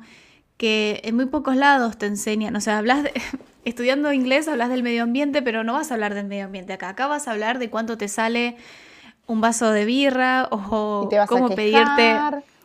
que 0.59 0.99
en 1.05 1.15
muy 1.15 1.27
pocos 1.27 1.55
lados 1.55 1.97
te 1.97 2.05
enseñan, 2.05 2.53
o 2.53 2.59
sea, 2.59 2.79
hablas 2.79 3.03
de, 3.03 3.13
estudiando 3.63 4.11
inglés 4.11 4.49
hablas 4.49 4.69
del 4.69 4.83
medio 4.83 5.03
ambiente, 5.03 5.41
pero 5.41 5.63
no 5.63 5.71
vas 5.71 5.89
a 5.89 5.93
hablar 5.93 6.13
del 6.13 6.27
medio 6.27 6.45
ambiente 6.45 6.73
acá. 6.73 6.89
Acá 6.89 7.07
vas 7.07 7.29
a 7.29 7.31
hablar 7.31 7.59
de 7.59 7.69
cuánto 7.69 7.97
te 7.97 8.09
sale 8.09 8.57
un 9.25 9.39
vaso 9.39 9.71
de 9.71 9.85
birra 9.85 10.49
o 10.51 11.09
cómo 11.27 11.49
pedirte 11.55 12.17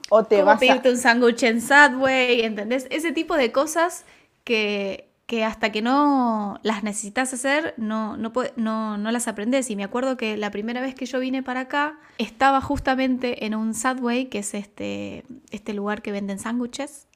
o 0.08 0.24
te 0.24 0.42
vas 0.42 0.58
pedirte 0.58 0.90
un 0.90 0.96
sándwich 0.96 1.44
en 1.44 1.60
Subway, 1.60 2.40
¿entendés? 2.40 2.88
Ese 2.90 3.12
tipo 3.12 3.36
de 3.36 3.52
cosas 3.52 4.04
que, 4.42 5.08
que 5.26 5.44
hasta 5.44 5.70
que 5.70 5.80
no 5.80 6.58
las 6.64 6.82
necesitas 6.82 7.32
hacer, 7.32 7.74
no, 7.76 8.16
no, 8.16 8.32
no, 8.56 8.98
no, 8.98 9.10
las 9.12 9.28
aprendes. 9.28 9.70
Y 9.70 9.76
me 9.76 9.84
acuerdo 9.84 10.16
que 10.16 10.36
la 10.36 10.50
primera 10.50 10.80
vez 10.80 10.96
que 10.96 11.06
yo 11.06 11.20
vine 11.20 11.44
para 11.44 11.60
acá, 11.60 12.00
estaba 12.18 12.60
justamente 12.60 13.46
en 13.46 13.54
un 13.54 13.72
Subway, 13.72 14.26
que 14.26 14.40
es 14.40 14.52
este, 14.52 15.24
este 15.52 15.74
lugar 15.74 16.02
que 16.02 16.10
venden 16.10 16.40
sándwiches. 16.40 17.06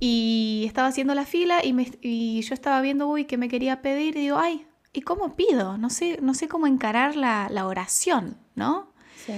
Y 0.00 0.64
estaba 0.66 0.88
haciendo 0.88 1.14
la 1.14 1.24
fila 1.24 1.64
y, 1.64 1.72
me, 1.72 1.90
y 2.02 2.40
yo 2.42 2.54
estaba 2.54 2.80
viendo, 2.80 3.08
uy, 3.08 3.24
que 3.24 3.36
me 3.36 3.48
quería 3.48 3.80
pedir 3.80 4.16
y 4.16 4.20
digo, 4.20 4.38
ay, 4.38 4.66
¿y 4.92 5.00
cómo 5.00 5.34
pido? 5.34 5.78
No 5.78 5.90
sé, 5.90 6.18
no 6.20 6.34
sé 6.34 6.46
cómo 6.46 6.66
encarar 6.66 7.16
la, 7.16 7.48
la 7.50 7.66
oración, 7.66 8.36
¿no? 8.54 8.92
Sí. 9.16 9.32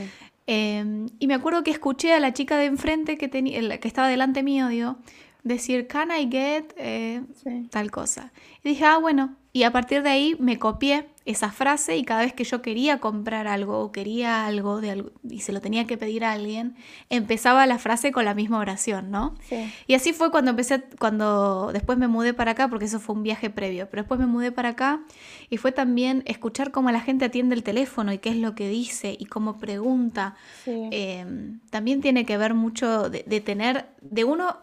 Em, 0.47 1.07
y 1.19 1.29
me 1.29 1.35
acuerdo 1.35 1.63
que 1.63 1.71
escuché 1.71 2.13
a 2.13 2.21
la 2.21 2.33
chica 2.33 2.59
de 2.59 2.65
enfrente 2.65 3.17
que, 3.17 3.31
que 3.31 3.89
estaba 3.89 4.09
delante 4.09 4.43
mío, 4.43 4.69
digo, 4.69 4.97
decir, 5.45 5.87
can 5.87 6.11
I 6.11 6.29
get 6.31 6.73
eh, 6.77 7.23
tal 7.71 7.91
cosa. 7.91 8.33
Y 8.65 8.71
dije, 8.71 8.85
ah, 8.85 8.99
bueno. 8.99 9.37
Y 9.53 9.65
a 9.65 9.73
partir 9.73 10.03
de 10.03 10.11
ahí 10.11 10.37
me 10.39 10.59
copié 10.59 11.09
esa 11.25 11.51
frase 11.51 11.97
y 11.97 12.05
cada 12.05 12.23
vez 12.23 12.33
que 12.33 12.45
yo 12.45 12.63
quería 12.63 12.99
comprar 12.99 13.47
algo 13.47 13.81
o 13.81 13.93
quería 13.93 14.47
algo, 14.47 14.81
de 14.81 15.05
y 15.29 15.41
se 15.41 15.53
lo 15.53 15.61
tenía 15.61 15.87
que 15.87 15.97
pedir 15.97 16.25
a 16.25 16.33
alguien, 16.33 16.77
empezaba 17.09 17.67
la 17.67 17.79
frase 17.79 18.13
con 18.13 18.25
la 18.25 18.35
misma 18.35 18.59
oración, 18.59 19.11
¿no? 19.11 19.35
Sí. 19.49 19.73
Y 19.87 19.95
así 19.95 20.13
fue 20.13 20.31
cuando 20.31 20.51
empecé, 20.51 20.83
cuando 20.99 21.71
después 21.73 21.99
me 21.99 22.09
mudé 22.09 22.33
para 22.33 22.53
acá, 22.53 22.69
porque 22.69 22.87
eso 22.87 23.01
fue 23.01 23.15
un 23.15 23.23
viaje 23.23 23.51
previo, 23.51 23.89
pero 23.91 24.03
después 24.03 24.19
me 24.21 24.27
mudé 24.27 24.53
para 24.53 24.71
acá 24.71 25.01
y 25.51 25.57
fue 25.57 25.73
también 25.73 26.23
escuchar 26.27 26.71
cómo 26.71 26.91
la 26.91 27.01
gente 27.01 27.25
atiende 27.25 27.55
el 27.55 27.63
teléfono 27.63 28.13
y 28.13 28.19
qué 28.19 28.31
es 28.31 28.37
lo 28.37 28.55
que 28.55 28.69
dice 28.69 29.17
y 29.19 29.27
cómo 29.27 29.59
pregunta. 29.59 30.37
Em, 30.67 31.61
también 31.71 32.01
tiene 32.01 32.25
que 32.25 32.37
ver 32.37 32.55
mucho 32.55 33.11
de, 33.11 33.25
de 33.27 33.41
tener, 33.41 33.87
de 34.01 34.25
uno 34.25 34.57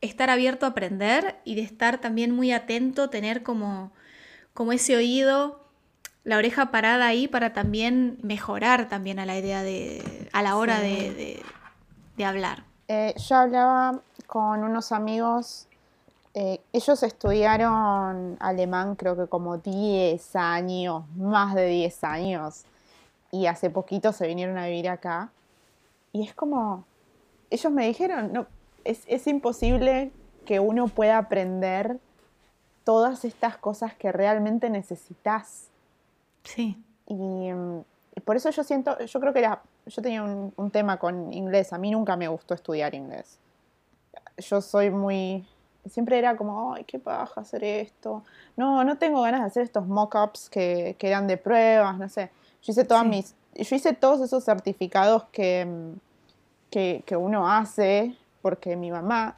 estar 0.00 0.30
abierto 0.30 0.66
a 0.66 0.70
aprender 0.70 1.36
y 1.44 1.54
de 1.54 1.62
estar 1.62 1.98
también 1.98 2.30
muy 2.30 2.52
atento, 2.52 3.08
tener 3.10 3.42
como, 3.42 3.92
como 4.54 4.72
ese 4.72 4.96
oído 4.96 5.64
la 6.22 6.38
oreja 6.38 6.70
parada 6.70 7.06
ahí 7.06 7.28
para 7.28 7.52
también 7.52 8.18
mejorar 8.22 8.88
también 8.88 9.18
a 9.18 9.26
la 9.26 9.36
idea 9.36 9.62
de, 9.62 10.28
a 10.32 10.42
la 10.42 10.56
hora 10.56 10.80
de, 10.80 11.42
hablar. 12.24 12.64
Eh, 12.88 13.14
yo 13.16 13.36
hablaba 13.36 14.00
con 14.26 14.64
unos 14.64 14.92
amigos, 14.92 15.68
eh, 16.32 16.60
ellos 16.72 17.02
estudiaron 17.02 18.36
alemán 18.40 18.96
creo 18.96 19.16
que 19.16 19.26
como 19.26 19.58
10 19.58 20.36
años, 20.36 21.04
más 21.16 21.54
de 21.54 21.66
10 21.66 22.04
años, 22.04 22.64
y 23.30 23.46
hace 23.46 23.68
poquito 23.68 24.12
se 24.12 24.26
vinieron 24.26 24.56
a 24.56 24.66
vivir 24.66 24.88
acá. 24.88 25.30
Y 26.12 26.26
es 26.26 26.34
como, 26.34 26.84
ellos 27.50 27.70
me 27.72 27.86
dijeron, 27.86 28.32
no, 28.32 28.46
es, 28.84 29.02
es 29.06 29.26
imposible 29.26 30.10
que 30.46 30.60
uno 30.60 30.88
pueda 30.88 31.18
aprender 31.18 31.98
todas 32.84 33.24
estas 33.24 33.56
cosas 33.56 33.94
que 33.94 34.12
realmente 34.12 34.70
necesitas 34.70 35.70
Sí. 36.44 36.76
Mm, 37.08 37.80
y, 38.14 38.20
por 38.20 38.36
eso 38.36 38.50
yo 38.50 38.62
siento, 38.62 38.98
yo 38.98 39.20
creo 39.20 39.32
que 39.32 39.40
era, 39.40 39.62
yo 39.86 40.02
tenía 40.02 40.22
un, 40.22 40.70
tema 40.70 40.98
con 40.98 41.32
inglés, 41.32 41.72
a 41.72 41.78
mí 41.78 41.90
nunca 41.90 42.16
me 42.16 42.28
gustó 42.28 42.54
estudiar 42.54 42.94
inglés. 42.94 43.38
Yo 44.38 44.60
soy 44.60 44.90
muy, 44.90 45.46
siempre 45.86 46.18
era 46.18 46.36
como, 46.36 46.74
ay, 46.74 46.84
qué 46.84 46.98
paja 46.98 47.40
hacer 47.40 47.64
esto. 47.64 48.22
No, 48.56 48.84
no 48.84 48.98
tengo 48.98 49.22
ganas 49.22 49.40
de 49.40 49.46
hacer 49.46 49.62
estos 49.64 49.86
mock-ups 49.86 50.48
que, 50.48 50.96
que, 50.98 51.08
eran 51.08 51.26
de 51.26 51.36
pruebas, 51.36 51.98
no 51.98 52.08
sé. 52.08 52.30
Yo 52.62 52.72
hice 52.72 52.84
todas 52.84 53.06
mis, 53.06 53.34
yo 53.54 53.76
hice 53.76 53.92
todos 53.94 54.20
esos 54.20 54.44
certificados 54.44 55.24
que, 55.24 55.64
mm, 55.64 55.98
que, 56.70 57.02
que 57.06 57.16
uno 57.16 57.50
hace 57.50 58.16
porque 58.42 58.76
mi 58.76 58.90
mamá, 58.90 59.36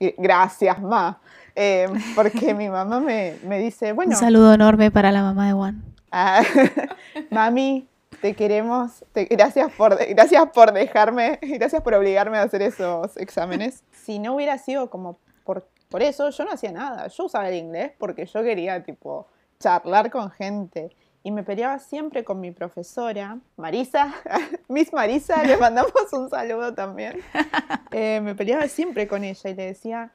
gracias, 0.18 0.80
ma, 0.80 1.18
eh, 1.54 1.88
porque 2.14 2.54
mi 2.54 2.68
mamá 2.68 3.00
me, 3.00 3.36
me, 3.44 3.58
dice, 3.58 3.92
bueno... 3.92 4.12
Un 4.12 4.16
saludo 4.16 4.54
enorme 4.54 4.90
para 4.90 5.12
la 5.12 5.22
mamá 5.22 5.46
de 5.46 5.52
Juan. 5.52 5.82
Ah, 6.10 6.42
mami, 7.30 7.88
te 8.20 8.34
queremos, 8.34 9.04
gracias, 9.14 9.72
por, 9.72 9.96
gracias 10.10 10.46
por 10.50 10.72
dejarme, 10.72 11.38
gracias 11.42 11.82
por 11.82 11.94
obligarme 11.94 12.38
a 12.38 12.42
hacer 12.42 12.62
esos 12.62 13.16
exámenes. 13.16 13.82
Si 13.90 14.18
no 14.18 14.34
hubiera 14.34 14.58
sido 14.58 14.90
como 14.90 15.18
por, 15.44 15.66
por 15.88 16.02
eso, 16.02 16.30
yo 16.30 16.44
no 16.44 16.52
hacía 16.52 16.72
nada. 16.72 17.08
Yo 17.08 17.24
usaba 17.24 17.48
el 17.48 17.56
inglés 17.56 17.92
porque 17.98 18.26
yo 18.26 18.42
quería, 18.42 18.82
tipo, 18.82 19.26
charlar 19.58 20.10
con 20.10 20.30
gente. 20.30 20.94
Y 21.24 21.30
me 21.30 21.44
peleaba 21.44 21.78
siempre 21.78 22.24
con 22.24 22.40
mi 22.40 22.50
profesora, 22.50 23.38
Marisa, 23.56 24.12
Miss 24.68 24.92
Marisa, 24.92 25.42
le 25.44 25.56
mandamos 25.56 25.92
un 26.12 26.28
saludo 26.28 26.74
también. 26.74 27.20
Eh, 27.94 28.22
me 28.22 28.34
peleaba 28.34 28.68
siempre 28.68 29.06
con 29.06 29.22
ella 29.22 29.50
y 29.50 29.54
le 29.54 29.66
decía, 29.66 30.10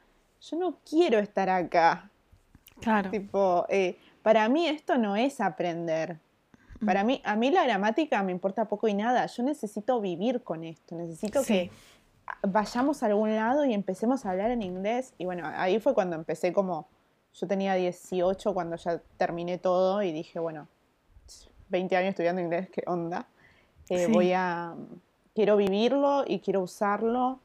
yo 0.49 0.57
no 0.57 0.77
quiero 0.87 1.19
estar 1.19 1.49
acá. 1.49 2.09
Claro. 2.81 3.09
Tipo, 3.09 3.65
eh, 3.69 3.97
para 4.21 4.47
mí 4.49 4.67
esto 4.67 4.97
no 4.97 5.15
es 5.15 5.41
aprender. 5.41 6.19
Para 6.85 7.03
mí, 7.03 7.21
a 7.23 7.35
mí 7.35 7.49
la 7.49 7.63
gramática 7.63 8.21
me 8.21 8.31
importa 8.31 8.65
poco 8.65 8.87
y 8.87 8.93
nada. 8.93 9.25
Yo 9.25 9.43
necesito 9.43 9.99
vivir 9.99 10.43
con 10.43 10.63
esto. 10.63 10.95
Necesito 10.95 11.43
que 11.43 11.71
vayamos 12.43 13.01
a 13.01 13.07
algún 13.07 13.35
lado 13.35 13.65
y 13.65 13.73
empecemos 13.73 14.25
a 14.25 14.31
hablar 14.31 14.51
en 14.51 14.61
inglés. 14.61 15.13
Y 15.17 15.25
bueno, 15.25 15.43
ahí 15.55 15.79
fue 15.79 15.93
cuando 15.93 16.15
empecé 16.15 16.53
como, 16.53 16.87
yo 17.33 17.47
tenía 17.47 17.73
18 17.73 18.53
cuando 18.53 18.75
ya 18.75 19.01
terminé 19.17 19.57
todo 19.57 20.03
y 20.03 20.11
dije, 20.11 20.39
bueno, 20.39 20.67
20 21.69 21.97
años 21.97 22.09
estudiando 22.09 22.41
inglés, 22.41 22.69
¿qué 22.69 22.83
onda? 22.85 23.27
Eh, 23.89 24.07
voy 24.07 24.33
a, 24.33 24.75
quiero 25.33 25.57
vivirlo 25.57 26.23
y 26.27 26.39
quiero 26.39 26.61
usarlo. 26.61 27.39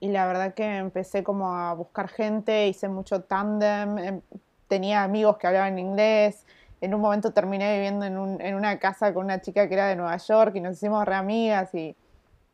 Y 0.00 0.08
la 0.08 0.26
verdad 0.26 0.54
que 0.54 0.76
empecé 0.76 1.22
como 1.24 1.54
a 1.54 1.72
buscar 1.74 2.08
gente, 2.08 2.68
hice 2.68 2.88
mucho 2.88 3.22
tandem, 3.22 3.98
em, 3.98 4.20
tenía 4.68 5.02
amigos 5.02 5.38
que 5.38 5.46
hablaban 5.46 5.78
inglés. 5.78 6.44
En 6.80 6.94
un 6.94 7.00
momento 7.00 7.32
terminé 7.32 7.74
viviendo 7.74 8.04
en, 8.04 8.54
una 8.54 8.78
casa 8.78 9.14
con 9.14 9.24
una 9.24 9.40
chica 9.40 9.66
que 9.66 9.74
era 9.74 9.88
de 9.88 9.96
Nueva 9.96 10.16
York 10.18 10.54
y 10.56 10.60
nos 10.60 10.76
hicimos 10.76 11.04
re 11.06 11.14
amigas 11.14 11.74
y 11.74 11.96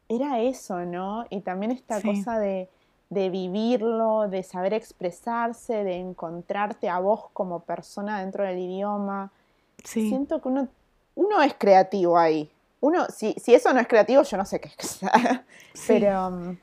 era 0.08 0.40
eso, 0.40 0.84
¿no? 0.84 1.24
Y 1.30 1.40
también 1.40 1.72
esta 1.72 2.00
cosa 2.00 2.38
de, 2.38 2.68
vivirlo, 3.10 4.28
de 4.28 4.42
saber 4.42 4.74
expresarse, 4.74 5.84
de 5.84 5.96
encontrarte 5.96 6.88
a 6.88 6.98
vos 7.00 7.30
como 7.32 7.60
persona 7.60 8.20
dentro 8.20 8.44
del 8.44 8.58
idioma. 8.58 9.32
Siento 9.82 10.40
que 10.40 10.48
uno, 10.48 10.68
uno 11.16 11.42
es 11.42 11.54
creativo 11.54 12.16
ahí. 12.16 12.50
Uno, 12.80 13.06
si, 13.06 13.32
si 13.34 13.54
eso 13.54 13.72
no 13.72 13.80
es 13.80 13.88
creativo, 13.88 14.22
yo 14.22 14.36
no 14.36 14.44
sé 14.44 14.60
qué 14.60 14.70
es. 14.78 15.00
Pero 15.86 16.28
um, 16.28 16.56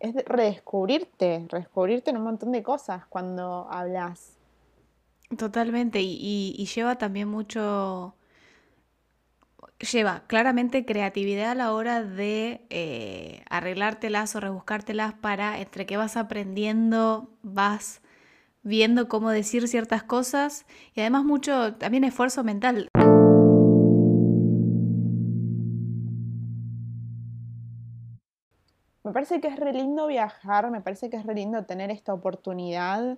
es 0.00 0.14
redescubrirte, 0.24 1.46
redescubrirte 1.48 2.10
en 2.10 2.18
un 2.18 2.24
montón 2.24 2.52
de 2.52 2.62
cosas 2.62 3.06
cuando 3.06 3.66
hablas. 3.70 4.36
Totalmente, 5.36 6.00
y 6.00 6.68
lleva 6.74 6.96
también 6.96 7.28
mucho 7.28 8.14
lleva 9.78 10.22
claramente 10.26 10.84
creatividad 10.84 11.50
a 11.50 11.54
la 11.54 11.72
hora 11.72 12.02
de 12.02 12.62
eh, 12.70 13.42
arreglártelas 13.50 14.34
o 14.34 14.40
rebuscártelas 14.40 15.14
para 15.14 15.60
entre 15.60 15.86
que 15.86 15.96
vas 15.96 16.16
aprendiendo, 16.16 17.30
vas 17.42 18.00
viendo 18.62 19.08
cómo 19.08 19.30
decir 19.30 19.68
ciertas 19.68 20.02
cosas 20.02 20.66
y 20.94 21.00
además 21.00 21.24
mucho 21.24 21.74
también 21.74 22.04
esfuerzo 22.04 22.42
mental. 22.42 22.88
Parece 29.16 29.40
que 29.40 29.48
es 29.48 29.58
re 29.58 29.72
lindo 29.72 30.08
viajar, 30.08 30.70
me 30.70 30.82
parece 30.82 31.08
que 31.08 31.16
es 31.16 31.24
re 31.24 31.32
lindo 31.32 31.64
tener 31.64 31.90
esta 31.90 32.12
oportunidad 32.12 33.16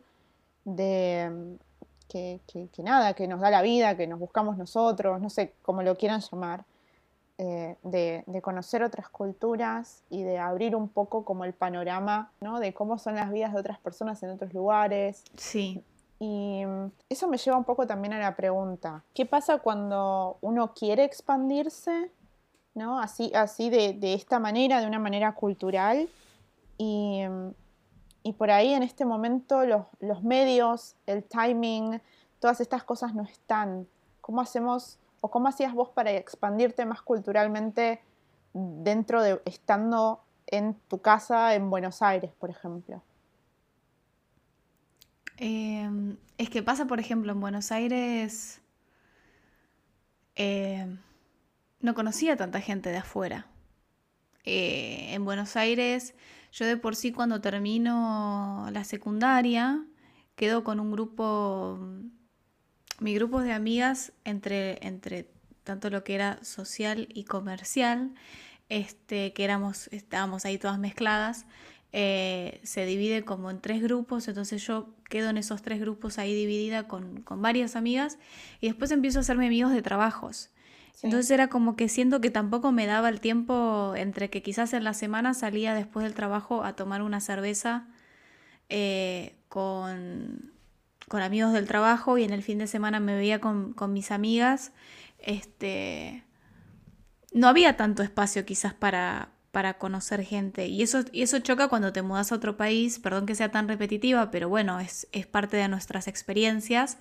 de 0.65 1.59
que, 2.09 2.41
nada, 2.85 3.15
que 3.15 3.27
nos 3.27 3.41
da 3.41 3.51
la 3.51 3.63
vida, 3.63 3.97
que 3.97 4.07
nos 4.07 4.21
buscamos 4.21 4.57
nosotros, 4.57 5.21
no 5.21 5.29
sé 5.29 5.55
cómo 5.61 5.83
lo 5.83 5.97
quieran 5.97 6.21
llamar, 6.21 6.65
eh, 7.39 7.75
de, 7.83 8.23
conocer 8.43 8.85
otras 8.85 9.09
culturas 9.09 10.05
y 10.09 10.23
de 10.23 10.39
abrir 10.39 10.77
un 10.77 10.89
poco 10.89 11.25
como 11.25 11.45
el 11.45 11.53
panorama, 11.53 12.31
¿no? 12.41 12.61
De 12.61 12.73
cómo 12.73 12.99
son 12.99 13.17
las 13.17 13.33
vidas 13.33 13.53
de 13.53 13.59
otras 13.59 13.81
personas 13.81 14.23
en 14.23 14.31
otros 14.31 14.55
lugares. 14.55 15.25
Sí. 15.37 15.83
Y 16.21 16.63
eso 17.09 17.27
me 17.27 17.39
lleva 17.39 17.57
un 17.57 17.65
poco 17.65 17.89
también 17.89 18.13
a 18.13 18.21
la 18.21 18.37
pregunta, 18.37 19.03
¿qué 19.15 19.27
pasa 19.27 19.59
cuando 19.59 20.39
uno 20.43 20.75
quiere 20.75 21.03
expandirse, 21.03 22.13
¿no? 22.79 23.01
Así, 23.01 23.33
así 23.35 23.69
de, 23.69 23.93
de 23.93 24.15
esta 24.15 24.39
manera, 24.39 24.81
de 24.81 24.87
una 24.87 24.99
manera 24.99 25.33
cultural, 25.33 26.09
y 26.79 27.25
y 28.29 28.35
por 28.35 28.51
ahí 28.51 28.75
en 28.75 28.83
este 28.83 29.07
momento 29.07 29.65
los, 29.65 30.23
medios, 30.23 30.97
el 31.07 31.25
timing, 31.25 32.01
todas 32.41 32.61
estas 32.61 32.85
cosas 32.85 33.15
no 33.15 33.23
están. 33.23 33.87
¿Cómo 34.21 34.43
hacemos 34.43 34.99
o 35.23 35.31
cómo 35.31 35.49
hacías 35.49 35.73
vos 35.73 35.89
para 35.89 36.13
expandirte 36.13 36.85
más 36.85 37.01
culturalmente 37.01 38.03
dentro 38.53 39.23
de 39.23 39.41
estando 39.47 40.21
en 40.47 40.75
tu 40.89 41.01
casa 41.01 41.55
en 41.55 41.71
Buenos 41.71 42.03
Aires, 42.03 42.31
por 42.39 42.51
ejemplo? 42.51 43.03
Em, 45.39 46.19
es 46.37 46.51
que 46.51 46.63
pasa, 46.63 46.87
por 46.87 47.01
ejemplo, 47.01 47.33
en 47.33 47.41
Buenos 47.41 47.73
Aires 47.73 48.61
em, 50.35 50.99
no 51.81 51.95
conocía 51.95 52.37
tanta 52.37 52.61
gente 52.61 52.91
de 52.91 52.99
afuera. 52.99 53.47
Eh, 54.45 55.13
en 55.13 55.25
Buenos 55.25 55.57
Aires 55.57 56.15
yo 56.53 56.67
de 56.67 56.77
por 56.77 56.97
sí 56.97 57.13
cuando 57.13 57.41
termino 57.41 58.69
la 58.73 58.85
secundaria 58.85 59.85
quedo 60.37 60.65
con 60.65 60.81
un 60.81 60.93
grupo, 60.93 61.79
mi 63.01 63.15
grupo 63.15 63.43
de 63.43 63.53
amigas 63.53 64.13
entre, 64.25 64.79
entre 64.87 65.31
tanto 65.65 65.91
lo 65.91 66.05
que 66.05 66.15
era 66.15 66.43
social 66.45 67.09
y 67.13 67.25
comercial, 67.25 68.15
este, 68.69 69.33
que 69.33 69.45
éramos, 69.45 69.89
estábamos 69.89 70.45
ahí 70.45 70.57
todas 70.57 70.79
mezcladas, 70.79 71.47
eh, 71.93 72.61
se 72.63 72.87
divide 72.87 73.25
como 73.25 73.51
en 73.51 73.61
tres 73.61 73.83
grupos, 73.83 74.29
entonces 74.29 74.65
yo 74.65 74.95
quedo 75.09 75.31
en 75.31 75.39
esos 75.39 75.61
tres 75.63 75.81
grupos 75.81 76.19
ahí 76.19 76.35
dividida 76.35 76.87
con, 76.87 77.23
con 77.23 77.43
varias 77.43 77.75
amigas 77.77 78.19
y 78.61 78.69
después 78.69 78.91
empiezo 78.93 79.19
a 79.19 79.23
hacerme 79.23 79.47
amigos 79.47 79.73
de 79.73 79.83
trabajos. 79.83 80.51
Entonces 81.03 81.31
era 81.31 81.49
como 81.49 81.77
que 81.77 81.89
siento 81.89 82.21
que 82.21 82.31
tampoco 82.31 82.73
me 82.73 82.87
daba 82.87 83.09
el 83.09 83.21
tiempo 83.21 83.95
entre 83.97 84.31
que 84.31 84.43
quizás 84.43 84.73
en 84.73 84.85
la 84.85 84.95
semana 84.95 85.35
salía 85.35 85.75
después 85.75 86.05
del 86.05 86.15
trabajo 86.15 86.65
a 86.65 86.75
tomar 86.75 87.03
una 87.03 87.21
cerveza 87.21 87.87
eh, 88.69 89.37
con, 89.49 90.53
con, 91.09 91.23
amigos 91.23 91.53
del 91.53 91.67
trabajo 91.67 92.19
y 92.19 92.25
en 92.25 92.33
el 92.33 92.43
fin 92.43 92.59
de 92.59 92.67
semana 92.67 93.01
me 93.01 93.15
veía 93.15 93.41
con, 93.41 93.73
con 93.73 93.93
mis 93.93 94.11
amigas. 94.11 94.73
Este, 95.19 96.25
no 97.33 97.49
había 97.49 97.77
tanto 97.77 98.03
espacio 98.03 98.45
quizás 98.45 98.75
para, 98.75 99.31
para 99.53 99.79
conocer 99.79 100.25
gente. 100.25 100.67
Y 100.67 100.83
eso, 100.83 101.05
y 101.13 101.23
eso 101.23 101.39
choca 101.39 101.69
cuando 101.69 101.93
te 101.93 102.03
mudas 102.03 102.33
a 102.33 102.35
otro 102.35 102.57
país, 102.57 102.99
perdón 102.99 103.27
que 103.27 103.35
sea 103.35 103.51
tan 103.51 103.69
repetitiva, 103.69 104.31
pero 104.31 104.49
bueno, 104.49 104.81
es, 104.81 105.09
es 105.13 105.27
parte 105.27 105.57
de 105.57 105.69
nuestras 105.69 106.09
experiencias 106.09 106.99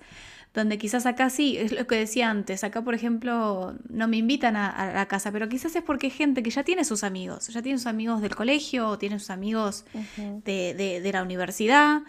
donde 0.54 0.78
quizás 0.78 1.06
acá 1.06 1.30
sí, 1.30 1.56
es 1.56 1.72
lo 1.72 1.86
que 1.86 1.96
decía 1.96 2.30
antes, 2.30 2.64
acá 2.64 2.82
por 2.82 2.94
ejemplo 2.94 3.74
no 3.88 4.08
me 4.08 4.16
invitan 4.16 4.56
a, 4.56 4.92
la 4.92 5.06
casa, 5.06 5.30
pero 5.30 5.48
quizás 5.48 5.76
es 5.76 5.82
porque 5.82 6.06
hay 6.06 6.10
gente 6.10 6.42
que 6.42 6.50
ya 6.50 6.64
tiene 6.64 6.84
sus 6.84 7.04
amigos, 7.04 7.48
ya 7.48 7.62
tiene 7.62 7.78
sus 7.78 7.86
amigos 7.86 8.20
del 8.22 8.34
colegio 8.34 8.88
o 8.88 8.98
tiene 8.98 9.18
sus 9.18 9.30
amigos 9.30 9.84
de, 10.16 11.10
la 11.12 11.22
universidad 11.22 12.02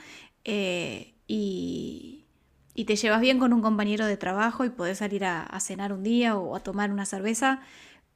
eh, 0.46 1.14
y, 1.28 2.26
y, 2.74 2.86
te 2.86 2.96
llevas 2.96 3.22
bien 3.22 3.40
con 3.40 3.54
un 3.54 3.62
compañero 3.62 4.06
de 4.06 4.18
trabajo 4.18 4.66
y 4.66 4.70
podés 4.70 5.00
salir 5.00 5.26
a, 5.26 5.60
cenar 5.60 5.94
un 5.94 6.04
día 6.04 6.38
o 6.38 6.56
a 6.56 6.62
tomar 6.62 6.92
una 6.92 7.06
cerveza. 7.06 7.62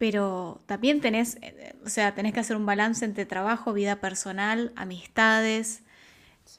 Pero 0.04 0.62
también 0.66 0.99
tenés, 0.99 1.38
eh, 1.41 1.76
o 1.86 1.88
sea, 1.88 2.14
tenés 2.14 2.34
que 2.34 2.41
hacer 2.41 2.58
un 2.58 2.66
balance 2.66 3.06
entre 3.06 3.26
trabajo, 3.26 3.72
vida 3.72 4.01
personal, 4.01 4.74
amistades, 4.76 5.84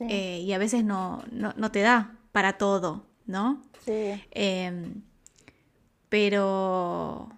eh, 0.00 0.40
y 0.40 0.52
a 0.54 0.58
veces 0.58 0.82
no, 0.82 1.22
no 1.30 1.70
te 1.70 1.80
da 1.80 2.14
para 2.32 2.54
todo. 2.54 3.04
¿no? 3.26 3.62
Sí. 3.84 4.22
Em, 4.30 5.02
pero, 6.08 7.28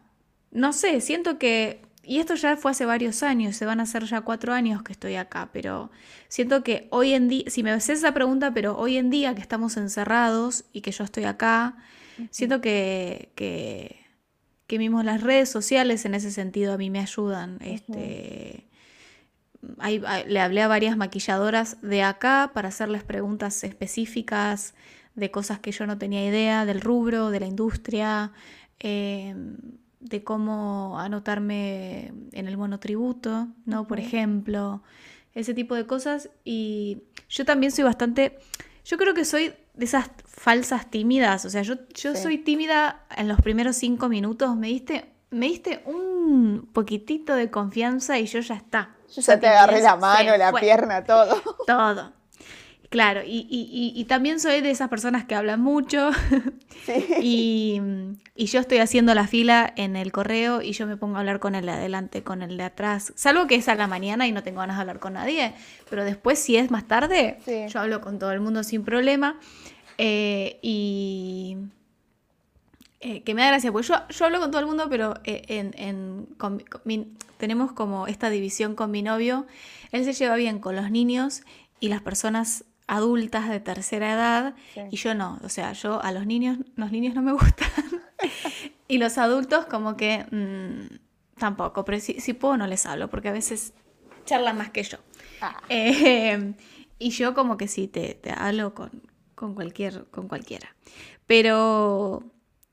no 0.50 0.72
sé, 0.72 1.00
siento 1.00 1.38
que, 1.38 1.82
y 2.02 2.18
esto 2.18 2.34
ya 2.34 2.56
fue 2.56 2.70
hace 2.70 2.86
varios 2.86 3.22
años, 3.22 3.56
se 3.56 3.66
van 3.66 3.80
a 3.80 3.84
hacer 3.84 4.04
ya 4.04 4.20
cuatro 4.20 4.52
años 4.52 4.82
que 4.82 4.92
estoy 4.92 5.16
acá, 5.16 5.48
pero 5.52 5.90
siento 6.28 6.62
que 6.62 6.86
hoy 6.90 7.14
en 7.14 7.28
día, 7.28 7.44
si 7.48 7.62
me 7.62 7.70
haces 7.70 7.98
esa 7.98 8.12
pregunta, 8.12 8.52
pero 8.52 8.76
hoy 8.78 8.96
en 8.96 9.10
día 9.10 9.34
que 9.34 9.40
estamos 9.40 9.76
encerrados 9.76 10.64
y 10.72 10.82
que 10.82 10.92
yo 10.92 11.04
estoy 11.04 11.24
acá, 11.24 11.76
siento 12.30 12.60
que, 12.60 13.30
que, 13.34 14.05
que 14.66 14.78
mismo 14.78 15.02
las 15.02 15.22
redes 15.22 15.48
sociales 15.48 16.04
en 16.04 16.14
ese 16.14 16.30
sentido 16.30 16.72
a 16.72 16.78
mí 16.78 16.90
me 16.90 17.00
ayudan. 17.00 17.58
Este, 17.60 18.66
le 20.26 20.40
hablé 20.40 20.62
a 20.62 20.68
varias 20.68 20.96
maquilladoras 20.96 21.80
de 21.82 22.02
acá 22.02 22.50
para 22.52 22.68
hacerles 22.68 23.04
preguntas 23.04 23.62
específicas 23.64 24.74
de 25.14 25.30
cosas 25.30 25.58
que 25.60 25.72
yo 25.72 25.86
no 25.86 25.98
tenía 25.98 26.26
idea, 26.26 26.66
del 26.66 26.80
rubro, 26.80 27.30
de 27.30 27.40
la 27.40 27.46
industria, 27.46 28.32
em, 28.78 29.56
de 30.00 30.22
cómo 30.22 30.98
anotarme 31.00 32.12
en 32.32 32.46
el 32.46 32.56
monotributo, 32.56 33.48
¿no? 33.64 33.86
Por 33.86 33.98
ejemplo, 33.98 34.82
ese 35.34 35.54
tipo 35.54 35.74
de 35.74 35.86
cosas. 35.86 36.28
Y 36.44 36.98
yo 37.28 37.44
también 37.44 37.72
soy 37.72 37.84
bastante, 37.84 38.38
yo 38.84 38.98
creo 38.98 39.14
que 39.14 39.24
soy 39.24 39.54
de 39.74 39.84
esas 39.84 40.10
falsas 40.36 40.90
tímidas, 40.90 41.44
o 41.44 41.50
sea, 41.50 41.62
yo, 41.62 41.74
yo 41.94 42.14
soy 42.14 42.38
tímida 42.38 43.04
en 43.16 43.26
los 43.26 43.40
primeros 43.40 43.76
cinco 43.76 44.08
minutos, 44.08 44.54
me 44.54 44.68
diste, 44.68 45.06
me 45.30 45.46
diste 45.46 45.82
un 45.86 46.68
poquitito 46.72 47.34
de 47.34 47.50
confianza 47.50 48.18
y 48.18 48.26
yo 48.26 48.40
ya 48.40 48.54
está. 48.54 48.90
Yo 49.14 49.22
ya 49.22 49.40
te 49.40 49.46
agarré 49.46 49.80
la 49.80 49.96
mano, 49.96 50.36
la 50.36 50.52
pierna, 50.52 51.04
todo. 51.04 51.42
Todo. 51.66 52.12
Claro, 52.88 53.22
y, 53.26 54.04
también 54.08 54.38
soy 54.38 54.60
de 54.60 54.70
esas 54.70 54.88
personas 54.88 55.24
que 55.24 55.34
hablan 55.34 55.60
mucho. 55.60 56.10
Y, 57.20 57.80
yo 58.36 58.60
estoy 58.60 58.78
haciendo 58.78 59.12
la 59.14 59.26
fila 59.26 59.72
en 59.76 59.96
el 59.96 60.12
correo 60.12 60.62
y 60.62 60.72
yo 60.72 60.86
me 60.86 60.96
pongo 60.96 61.16
a 61.16 61.20
hablar 61.20 61.40
con 61.40 61.56
el 61.56 61.66
de 61.66 61.72
adelante, 61.72 62.22
con 62.22 62.42
el 62.42 62.56
de 62.56 62.62
atrás, 62.62 63.12
salvo 63.16 63.46
que 63.48 63.56
es 63.56 63.68
a 63.68 63.74
la 63.74 63.88
mañana 63.88 64.28
y 64.28 64.32
no 64.32 64.42
tengo 64.42 64.60
ganas 64.60 64.76
de 64.76 64.82
hablar 64.82 65.00
con 65.00 65.14
nadie, 65.14 65.54
pero 65.90 66.04
después 66.04 66.38
si 66.38 66.56
es 66.56 66.70
más 66.70 66.86
tarde, 66.86 67.38
yo 67.68 67.80
hablo 67.80 68.02
con 68.02 68.18
todo 68.18 68.30
el 68.30 68.40
mundo 68.40 68.62
sin 68.62 68.84
problema 68.84 69.40
eh, 69.98 70.58
y 70.62 71.56
eh, 73.00 73.22
que 73.22 73.34
me 73.34 73.42
da 73.42 73.48
gracia, 73.48 73.72
porque 73.72 73.88
yo, 73.88 73.94
yo, 74.08 74.24
hablo 74.24 74.40
con 74.40 74.50
todo 74.50 74.60
el 74.60 74.66
mundo, 74.66 74.88
pero 74.88 75.14
eh, 75.24 75.44
en, 75.48 76.26
tenemos 77.36 77.72
como 77.72 78.06
esta 78.06 78.30
división 78.30 78.74
con 78.74 78.90
mi 78.90 79.02
novio, 79.02 79.46
él 79.92 80.04
se 80.04 80.12
lleva 80.12 80.36
bien 80.36 80.58
con 80.58 80.76
los 80.76 80.90
niños 80.90 81.42
y 81.80 81.88
las 81.88 82.02
personas 82.02 82.64
adultas 82.86 83.48
de 83.48 83.60
tercera 83.60 84.12
edad 84.12 84.54
y 84.90 84.96
yo 84.96 85.14
no, 85.14 85.40
o 85.42 85.48
sea, 85.48 85.72
yo 85.72 86.02
a 86.02 86.12
los 86.12 86.24
niños, 86.24 86.58
los 86.76 86.92
niños 86.92 87.14
no 87.14 87.22
me 87.22 87.32
gustan 87.32 87.70
y 88.88 88.98
los 88.98 89.18
adultos 89.18 89.66
como 89.66 89.96
que 89.96 90.24
mm, 90.30 91.38
tampoco, 91.38 91.84
pero 91.84 92.00
si, 92.00 92.32
puedo 92.34 92.56
no 92.56 92.66
les 92.66 92.86
hablo 92.86 93.10
porque 93.10 93.28
a 93.28 93.32
veces 93.32 93.72
charlan 94.24 94.56
más 94.56 94.70
que 94.70 94.82
yo. 94.82 94.98
Ah. 95.40 95.60
Y 96.98 97.10
yo 97.10 97.34
como 97.34 97.58
que 97.58 97.68
sí, 97.68 97.88
te, 97.88 98.14
te 98.14 98.30
hablo 98.30 98.72
con, 98.72 98.90
con, 99.36 99.54
cualquier, 99.54 100.06
con 100.06 100.26
cualquiera. 100.26 100.74
Pero 101.28 102.24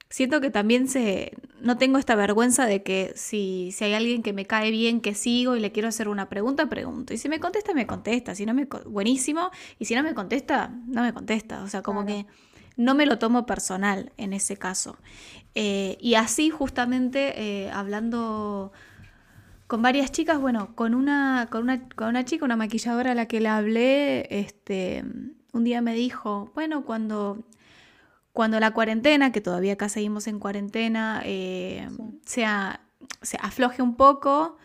siento 0.10 0.42
que 0.42 0.50
también 0.50 0.88
se, 0.88 1.34
no 1.62 1.78
tengo 1.78 2.00
esta 2.00 2.16
vergüenza 2.16 2.66
de 2.66 2.82
que 2.82 3.14
si, 3.16 3.72
si 3.72 3.84
hay 3.84 3.94
alguien 3.94 4.24
que 4.24 4.34
me 4.34 4.46
cae 4.46 4.72
bien, 4.72 5.02
que 5.02 5.14
sigo 5.14 5.56
y 5.56 5.60
le 5.60 5.72
quiero 5.72 5.90
hacer 5.90 6.08
una 6.08 6.30
pregunta, 6.30 6.68
pregunto. 6.70 7.14
Y 7.14 7.18
si 7.18 7.30
me 7.30 7.40
contesta, 7.40 7.76
me 7.76 7.86
contesta. 7.86 8.34
Si 8.34 8.46
no 8.46 8.56
me, 8.56 8.68
buenísimo. 8.86 9.52
Y 9.78 9.86
si 9.86 9.94
no 9.94 10.02
me 10.02 10.16
contesta, 10.16 10.72
no 10.88 11.04
me 11.04 11.14
contesta. 11.14 11.62
O 11.64 11.68
sea, 11.68 11.84
como 11.84 12.06
que 12.06 12.26
no 12.78 12.96
me 12.96 13.06
lo 13.06 13.20
tomo 13.20 13.46
personal 13.46 14.12
en 14.18 14.34
ese 14.34 14.58
caso. 14.58 14.98
Eh, 15.56 15.98
y 16.00 16.16
así 16.16 16.50
justamente 16.50 17.34
eh, 17.42 17.72
hablando 17.72 18.72
con 19.68 19.82
varias 19.82 20.12
chicas, 20.12 20.40
bueno, 20.40 20.76
con 20.76 20.94
una, 20.94 21.48
con 21.50 21.64
una, 21.64 21.88
con 21.90 22.10
una 22.10 22.26
chica, 22.26 22.46
una 22.46 22.56
maquilladora 22.56 23.12
a 23.12 23.16
la 23.16 23.28
que 23.28 23.40
le 23.40 23.50
hablé, 23.50 24.28
este, 24.30 25.04
un 25.54 25.64
día 25.64 25.82
me 25.82 25.94
dijo, 25.94 26.52
bueno, 26.54 26.84
cuando 26.84 27.44
cuando 28.34 28.60
la 28.60 28.72
cuarentena, 28.72 29.32
que 29.32 29.42
todavía 29.42 29.74
acá 29.74 29.90
seguimos 29.90 30.28
en 30.28 30.40
cuarentena, 30.40 31.22
eh, 31.24 31.88
sea, 32.26 32.82
se 33.22 33.38
afloje 33.40 33.84
un 33.84 33.96
poco, 33.96 34.58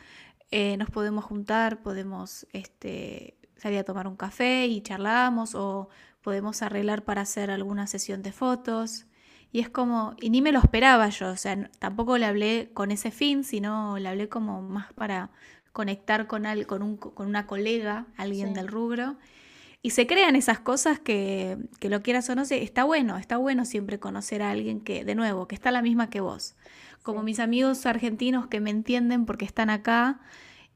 eh, 0.50 0.78
nos 0.78 0.90
podemos 0.90 1.24
juntar, 1.26 1.82
podemos 1.82 2.46
este, 2.54 3.36
salir 3.56 3.78
a 3.78 3.84
tomar 3.84 4.08
un 4.08 4.16
café 4.16 4.66
y 4.66 4.80
charlamos 4.80 5.54
o 5.54 5.90
podemos 6.22 6.62
arreglar 6.62 7.04
para 7.04 7.20
hacer 7.20 7.50
alguna 7.50 7.86
sesión 7.86 8.22
de 8.22 8.32
fotos. 8.32 9.04
Y 9.52 9.60
es 9.60 9.68
como, 9.68 10.14
y 10.18 10.30
ni 10.30 10.40
me 10.40 10.52
lo 10.52 10.60
esperaba 10.60 11.08
yo, 11.10 11.30
o 11.30 11.36
sea, 11.36 11.70
tampoco 11.78 12.16
le 12.16 12.24
hablé 12.24 12.70
con 12.72 12.90
ese 12.90 13.10
fin, 13.10 13.44
sino 13.44 13.98
le 13.98 14.08
hablé 14.08 14.28
como 14.30 14.62
más 14.62 14.92
para 14.94 15.30
conectar 15.72 16.26
con, 16.26 16.46
al, 16.46 16.66
con, 16.66 16.82
un, 16.82 16.96
con 16.96 17.28
una 17.28 17.46
colega, 17.46 18.06
alguien 18.16 18.54
del 18.54 18.68
rubro. 18.68 19.16
Y 19.88 19.90
se 19.90 20.06
crean 20.06 20.36
esas 20.36 20.60
cosas 20.60 20.98
que, 20.98 21.56
que 21.80 21.88
lo 21.88 22.02
quieras 22.02 22.28
o 22.28 22.34
no, 22.34 22.42
está 22.42 22.84
bueno, 22.84 23.16
está 23.16 23.38
bueno 23.38 23.64
siempre 23.64 23.98
conocer 23.98 24.42
a 24.42 24.50
alguien 24.50 24.82
que, 24.82 25.02
de 25.02 25.14
nuevo, 25.14 25.48
que 25.48 25.54
está 25.54 25.70
la 25.70 25.80
misma 25.80 26.10
que 26.10 26.20
vos. 26.20 26.56
Como 27.02 27.22
mis 27.22 27.40
amigos 27.40 27.86
argentinos 27.86 28.48
que 28.48 28.60
me 28.60 28.68
entienden 28.68 29.24
porque 29.24 29.46
están 29.46 29.70
acá 29.70 30.20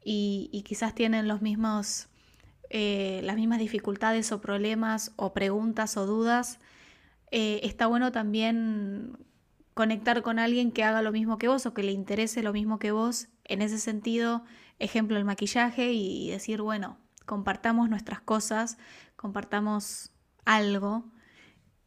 y, 0.03 0.63
quizás 0.65 0.95
tienen 0.95 1.27
los 1.27 1.43
mismos, 1.43 2.07
eh, 2.71 3.21
las 3.23 3.35
mismas 3.35 3.59
dificultades 3.59 4.31
o 4.31 4.41
problemas 4.41 5.11
o 5.15 5.31
preguntas 5.31 5.95
o 5.95 6.07
dudas. 6.07 6.59
Eh, 7.29 7.59
está 7.61 7.85
bueno 7.85 8.11
también 8.11 9.19
conectar 9.75 10.23
con 10.23 10.39
alguien 10.39 10.71
que 10.71 10.83
haga 10.83 11.03
lo 11.03 11.11
mismo 11.11 11.37
que 11.37 11.49
vos 11.49 11.67
o 11.67 11.75
que 11.75 11.83
le 11.83 11.91
interese 11.91 12.41
lo 12.41 12.51
mismo 12.51 12.79
que 12.79 12.91
vos. 12.91 13.27
En 13.43 13.61
ese 13.61 13.77
sentido, 13.77 14.43
ejemplo, 14.79 15.17
el 15.17 15.23
maquillaje 15.23 15.93
y 15.93 16.31
decir, 16.31 16.63
bueno, 16.63 16.97
compartamos 17.25 17.89
nuestras 17.89 18.21
cosas, 18.21 18.77
compartamos 19.15 20.11
algo. 20.45 21.05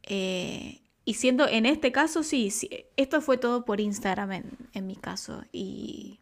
Eh, 0.03 0.81
y 1.05 1.13
siendo, 1.13 1.47
en 1.47 1.65
este 1.65 1.91
caso, 1.91 2.23
sí, 2.23 2.51
esto 2.97 3.21
fue 3.21 3.37
todo 3.37 3.65
por 3.65 3.79
Instagram 3.79 4.43
en, 4.73 4.87
mi 4.87 4.95
caso. 4.95 5.43
Y, 5.51 6.19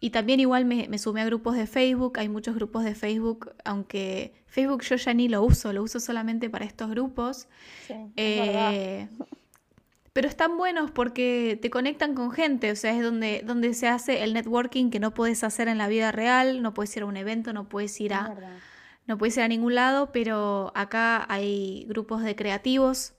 y 0.00 0.10
también 0.10 0.40
igual 0.40 0.64
me, 0.64 0.98
sumé 0.98 1.22
a 1.22 1.24
grupos 1.24 1.56
de 1.56 1.66
Facebook, 1.66 2.18
hay 2.18 2.28
muchos 2.28 2.54
grupos 2.54 2.84
de 2.84 2.94
Facebook, 2.94 3.50
aunque 3.64 4.34
Facebook 4.46 4.82
yo 4.82 4.96
ya 4.96 5.14
ni 5.14 5.28
lo 5.28 5.42
uso, 5.42 5.72
lo 5.72 5.82
uso 5.82 5.98
solamente 5.98 6.48
para 6.48 6.64
estos 6.64 6.90
grupos. 6.90 7.48
Sí, 7.86 7.94
eh, 8.16 9.08
pero 10.12 10.28
están 10.28 10.58
buenos 10.58 10.90
porque 10.90 11.58
te 11.60 11.70
conectan 11.70 12.14
con 12.14 12.32
gente, 12.32 12.70
o 12.70 12.76
sea, 12.76 12.94
es 12.94 13.02
donde, 13.02 13.42
donde 13.44 13.72
se 13.72 13.88
hace 13.88 14.22
el 14.22 14.34
networking 14.34 14.90
que 14.90 15.00
no 15.00 15.14
puedes 15.14 15.42
hacer 15.42 15.68
en 15.68 15.78
la 15.78 15.88
vida 15.88 16.12
real, 16.12 16.62
no 16.62 16.74
puedes 16.74 16.94
ir 16.96 17.02
a 17.02 17.06
un 17.06 17.16
evento, 17.16 17.52
no 17.52 17.68
puedes 17.68 17.98
ir 18.00 18.12
a, 18.12 18.60
no 19.06 19.16
puedes 19.16 19.36
ir 19.38 19.42
a 19.42 19.48
ningún 19.48 19.74
lado, 19.74 20.12
pero 20.12 20.70
acá 20.74 21.24
hay 21.32 21.86
grupos 21.88 22.22
de 22.22 22.36
creativos 22.36 23.14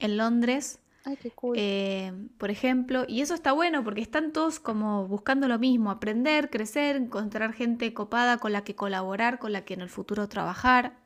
en 0.00 0.16
Londres. 0.16 0.80
Ay, 1.04 1.16
qué 1.16 1.30
cool. 1.30 1.56
Eh, 1.56 2.12
por 2.38 2.50
ejemplo, 2.50 3.04
y 3.06 3.20
eso 3.20 3.34
está 3.34 3.52
bueno 3.52 3.84
porque 3.84 4.00
están 4.00 4.32
todos 4.32 4.58
como 4.58 5.06
buscando 5.06 5.46
lo 5.46 5.60
mismo, 5.60 5.92
aprender, 5.92 6.50
crecer, 6.50 6.96
encontrar 6.96 7.52
gente 7.52 7.94
copada 7.94 8.38
con 8.38 8.52
la 8.52 8.64
que 8.64 8.74
colaborar, 8.74 9.38
con 9.38 9.52
la 9.52 9.64
que 9.64 9.74
en 9.74 9.82
el 9.82 9.88
futuro 9.88 10.28
trabajar. 10.28 10.98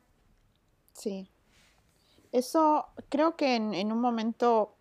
Sí. 0.93 1.29
Eso 2.31 2.87
creo 3.09 3.35
que 3.35 3.55
en 3.55 3.91
un 3.91 4.01
momento 4.01 4.77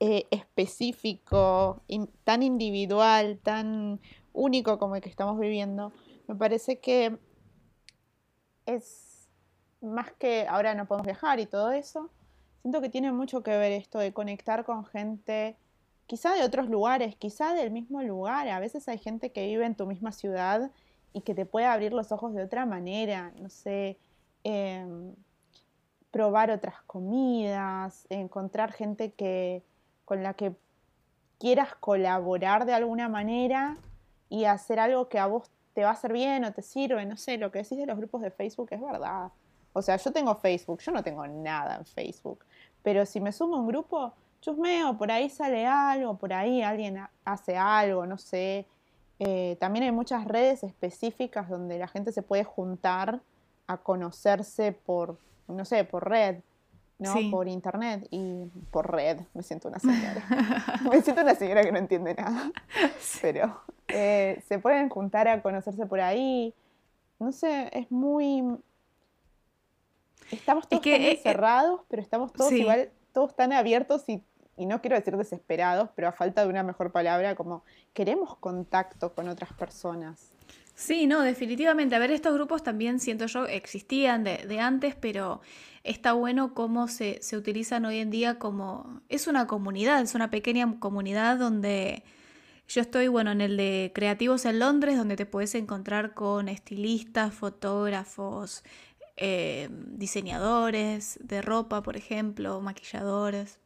eh, 0.00 0.26
específico, 0.30 1.82
tan 2.24 2.42
individual, 2.42 3.38
tan 3.42 4.00
único 4.32 4.78
como 4.78 4.96
el 4.96 5.02
que 5.02 5.08
estamos 5.08 5.38
viviendo, 5.38 5.92
me 6.28 6.34
parece 6.34 6.80
que 6.80 7.18
es 8.66 9.28
más 9.80 10.12
que 10.12 10.46
ahora 10.48 10.74
no 10.74 10.86
podemos 10.86 11.06
viajar 11.06 11.40
y 11.40 11.46
todo 11.46 11.70
eso, 11.70 12.10
siento 12.62 12.80
que 12.80 12.88
tiene 12.88 13.12
mucho 13.12 13.42
que 13.42 13.56
ver 13.56 13.72
esto 13.72 13.98
de 13.98 14.12
conectar 14.12 14.64
con 14.64 14.84
gente, 14.84 15.56
quizá 16.06 16.34
de 16.34 16.42
otros 16.42 16.68
lugares, 16.68 17.16
quizá 17.16 17.54
del 17.54 17.70
mismo 17.70 18.02
lugar. 18.02 18.48
A 18.48 18.60
veces 18.60 18.88
hay 18.88 18.98
gente 18.98 19.30
que 19.32 19.46
vive 19.46 19.64
en 19.66 19.76
tu 19.76 19.86
misma 19.86 20.12
ciudad 20.12 20.70
y 21.12 21.20
que 21.22 21.34
te 21.34 21.46
puede 21.46 21.66
abrir 21.66 21.92
los 21.92 22.12
ojos 22.12 22.34
de 22.34 22.42
otra 22.42 22.66
manera, 22.66 23.32
no 23.40 23.48
sé, 23.50 23.98
em, 24.44 25.14
probar 26.10 26.50
otras 26.50 26.82
comidas, 26.86 28.06
encontrar 28.10 28.72
gente 28.72 29.12
que, 29.12 29.62
con 30.06 30.22
la 30.22 30.32
que 30.32 30.54
quieras 31.38 31.74
colaborar 31.74 32.64
de 32.64 32.72
alguna 32.72 33.10
manera 33.10 33.76
y 34.30 34.44
hacer 34.44 34.80
algo 34.80 35.10
que 35.10 35.18
a 35.18 35.26
vos 35.26 35.50
te 35.74 35.82
va 35.82 35.90
a 35.90 35.92
hacer 35.92 36.14
bien 36.14 36.42
o 36.44 36.52
te 36.54 36.62
sirve, 36.62 37.04
no 37.04 37.18
sé, 37.18 37.36
lo 37.36 37.52
que 37.52 37.58
decís 37.58 37.76
de 37.76 37.84
los 37.84 37.98
grupos 37.98 38.22
de 38.22 38.30
Facebook 38.30 38.68
es 38.70 38.80
verdad. 38.80 39.30
O 39.74 39.82
sea, 39.82 39.96
yo 39.96 40.10
tengo 40.10 40.34
Facebook, 40.36 40.80
yo 40.80 40.90
no 40.90 41.02
tengo 41.02 41.26
nada 41.26 41.76
en 41.76 41.84
Facebook, 41.84 42.46
pero 42.82 43.04
si 43.04 43.20
me 43.20 43.30
sumo 43.30 43.56
a 43.56 43.60
un 43.60 43.66
grupo, 43.66 44.14
chusmeo, 44.40 44.96
por 44.96 45.10
ahí 45.10 45.28
sale 45.28 45.66
algo, 45.66 46.16
por 46.16 46.32
ahí 46.32 46.62
alguien 46.62 47.06
hace 47.26 47.58
algo, 47.58 48.06
no 48.06 48.16
sé. 48.16 48.64
Eh, 49.18 49.56
también 49.60 49.84
hay 49.84 49.92
muchas 49.92 50.24
redes 50.24 50.62
específicas 50.62 51.50
donde 51.50 51.78
la 51.78 51.88
gente 51.88 52.12
se 52.12 52.22
puede 52.22 52.44
juntar 52.44 53.20
a 53.66 53.76
conocerse 53.76 54.72
por, 54.72 55.18
no 55.48 55.64
sé, 55.64 55.84
por 55.84 56.08
red. 56.08 56.36
¿No? 56.98 57.14
Por 57.30 57.48
internet 57.48 58.06
y 58.10 58.46
por 58.70 58.90
red. 58.90 59.20
Me 59.34 59.42
siento 59.42 59.68
una 59.68 59.78
señora. 59.78 60.24
me 60.90 61.02
siento 61.02 61.22
una 61.22 61.34
señora 61.34 61.62
que 61.62 61.72
no 61.72 61.78
entiende 61.78 62.14
nada. 62.14 62.50
Pero 63.20 63.60
eh, 63.88 64.42
se 64.48 64.58
pueden 64.58 64.88
juntar 64.88 65.28
a 65.28 65.42
conocerse 65.42 65.86
por 65.86 66.00
ahí. 66.00 66.54
No 67.18 67.32
sé, 67.32 67.70
es 67.72 67.90
muy... 67.90 68.42
Estamos 70.30 70.68
todos 70.68 70.84
eh, 70.86 71.12
eh, 71.12 71.20
cerrados, 71.22 71.82
pero 71.88 72.02
estamos 72.02 72.32
todos 72.32 72.50
igual, 72.52 72.90
todos 73.12 73.36
tan 73.36 73.52
abiertos 73.52 74.08
y, 74.08 74.24
y 74.56 74.66
no 74.66 74.80
quiero 74.80 74.96
decir 74.96 75.16
desesperados, 75.16 75.90
pero 75.94 76.08
a 76.08 76.12
falta 76.12 76.42
de 76.42 76.48
una 76.48 76.64
mejor 76.64 76.90
palabra, 76.90 77.36
como 77.36 77.62
queremos 77.94 78.36
contacto 78.36 79.14
con 79.14 79.28
otras 79.28 79.52
personas. 79.52 80.32
Sí, 80.76 81.06
no, 81.06 81.22
definitivamente. 81.22 81.96
A 81.96 81.98
ver, 81.98 82.10
estos 82.10 82.34
grupos 82.34 82.62
también 82.62 83.00
siento 83.00 83.26
yo 83.26 83.46
existían 83.46 84.24
de, 84.24 84.60
antes, 84.60 84.94
pero 84.94 85.40
está 85.84 86.12
bueno 86.12 86.52
cómo 86.54 86.86
se, 86.86 87.18
se, 87.22 87.36
utilizan 87.36 87.86
hoy 87.86 87.98
en 87.98 88.10
día 88.10 88.38
como... 88.38 89.00
Es 89.08 89.26
una 89.26 89.46
comunidad, 89.46 90.02
es 90.02 90.14
una 90.14 90.30
pequeña 90.30 90.78
comunidad 90.78 91.38
donde 91.38 92.04
yo 92.68 92.82
estoy, 92.82 93.08
bueno, 93.08 93.30
en 93.32 93.40
el 93.40 93.56
de 93.56 93.92
Creativos 93.94 94.44
en 94.44 94.58
Londres, 94.58 94.98
donde 94.98 95.16
te 95.16 95.24
puedes 95.24 95.54
encontrar 95.54 96.12
con 96.14 96.48
estilistas, 96.48 97.32
fotógrafos, 97.32 98.62
eh, 99.16 99.68
diseñadores 99.70 101.18
de 101.22 101.40
ropa, 101.40 101.82
por 101.82 101.96
ejemplo, 101.96 102.60
maquilladores 102.60 103.60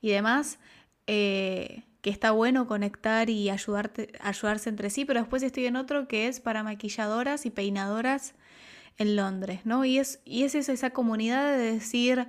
y 0.00 0.10
demás. 0.10 0.60
Eh, 1.08 1.82
que 2.06 2.10
está 2.10 2.30
bueno 2.30 2.68
conectar 2.68 3.30
y 3.30 3.50
ayudarse 3.50 4.68
entre 4.68 4.90
sí, 4.90 5.04
pero 5.04 5.18
después 5.18 5.42
estoy 5.42 5.66
en 5.66 5.74
otro 5.74 6.06
que 6.06 6.28
es 6.28 6.38
para 6.38 6.62
maquilladoras 6.62 7.46
y 7.46 7.50
peinadoras 7.50 8.36
en 8.96 9.16
Londres, 9.16 9.62
¿no? 9.64 9.84
Y 9.84 9.98
es, 9.98 10.20
y 10.24 10.44
es 10.44 10.54
esa 10.54 10.90
comunidad 10.90 11.56
de 11.56 11.72
decir, 11.72 12.28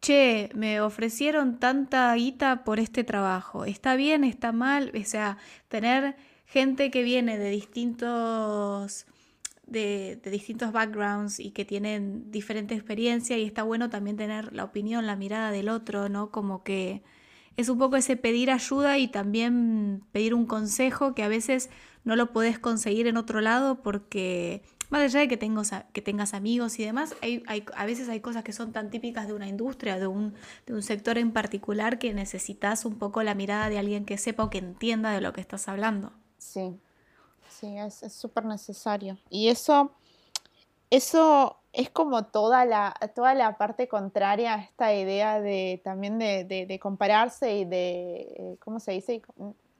che, 0.00 0.48
me 0.54 0.80
ofrecieron 0.80 1.58
tanta 1.58 2.14
guita 2.14 2.64
por 2.64 2.80
este 2.80 3.04
trabajo, 3.04 3.66
¿está 3.66 3.94
bien, 3.94 4.24
está 4.24 4.52
mal? 4.52 4.90
O 4.98 5.04
sea, 5.04 5.36
tener 5.68 6.16
gente 6.46 6.90
que 6.90 7.02
viene 7.02 7.36
de 7.36 7.50
distintos... 7.50 9.04
De, 9.66 10.18
de, 10.24 10.30
distintos 10.30 10.72
backgrounds 10.72 11.40
y 11.40 11.50
que 11.50 11.66
tienen 11.66 12.32
diferente 12.32 12.74
experiencia 12.74 13.36
y 13.36 13.44
está 13.44 13.64
bueno 13.64 13.90
también 13.90 14.16
tener 14.16 14.52
la 14.54 14.64
opinión, 14.64 15.06
la 15.06 15.14
mirada 15.14 15.50
del 15.52 15.68
otro, 15.68 16.08
¿no? 16.08 16.30
Como 16.30 16.64
que 16.64 17.02
es 17.60 17.68
un 17.68 17.78
poco 17.78 17.96
ese 17.96 18.16
pedir 18.16 18.50
ayuda 18.50 18.98
y 18.98 19.08
también 19.08 20.02
pedir 20.12 20.34
un 20.34 20.46
consejo 20.46 21.14
que 21.14 21.22
a 21.22 21.28
veces 21.28 21.70
no 22.04 22.16
lo 22.16 22.32
podés 22.32 22.58
conseguir 22.58 23.06
en 23.06 23.16
otro 23.16 23.40
lado 23.40 23.82
porque 23.82 24.62
más 24.90 25.02
allá 25.02 25.20
de 25.20 25.28
que, 25.28 25.38
que 25.92 26.02
tengas 26.02 26.34
amigos 26.34 26.78
y 26.78 26.84
demás, 26.84 27.14
hay, 27.22 27.44
a 27.74 27.86
veces 27.86 28.08
hay 28.08 28.20
cosas 28.20 28.42
que 28.42 28.52
son 28.52 28.72
tan 28.72 28.90
típicas 28.90 29.28
de 29.28 29.34
una 29.34 29.46
industria, 29.46 29.98
de 29.98 30.08
un, 30.08 30.34
de 30.66 30.74
un 30.74 30.82
sector 30.82 31.16
en 31.16 31.32
particular, 31.32 31.98
que 31.98 32.12
necesitas 32.12 32.84
un 32.84 32.98
poco 32.98 33.22
la 33.22 33.34
mirada 33.34 33.68
de 33.68 33.78
alguien 33.78 34.04
que 34.04 34.18
sepa 34.18 34.44
o 34.44 34.50
que 34.50 34.58
entienda 34.58 35.12
de 35.12 35.20
lo 35.20 35.32
que 35.32 35.40
estás 35.40 35.68
hablando. 35.68 36.12
Sí, 36.38 36.80
sí, 37.48 37.76
es 37.78 38.12
súper 38.12 38.44
necesario. 38.46 39.16
Y 39.30 39.48
eso, 39.48 39.92
eso 40.90 41.60
es 41.72 41.88
como 41.90 42.24
toda 42.26 42.64
la, 42.64 42.94
toda 43.14 43.34
la 43.34 43.56
parte 43.56 43.86
contraria 43.88 44.54
a 44.54 44.62
esta 44.62 44.92
idea 44.92 45.40
de 45.40 45.80
también 45.84 46.18
de, 46.18 46.78
compararse 46.82 47.58
y 47.58 47.64
de, 47.64 48.20
eh, 48.36 48.56
¿cómo 48.58 48.80
se 48.80 48.92
dice? 48.92 49.22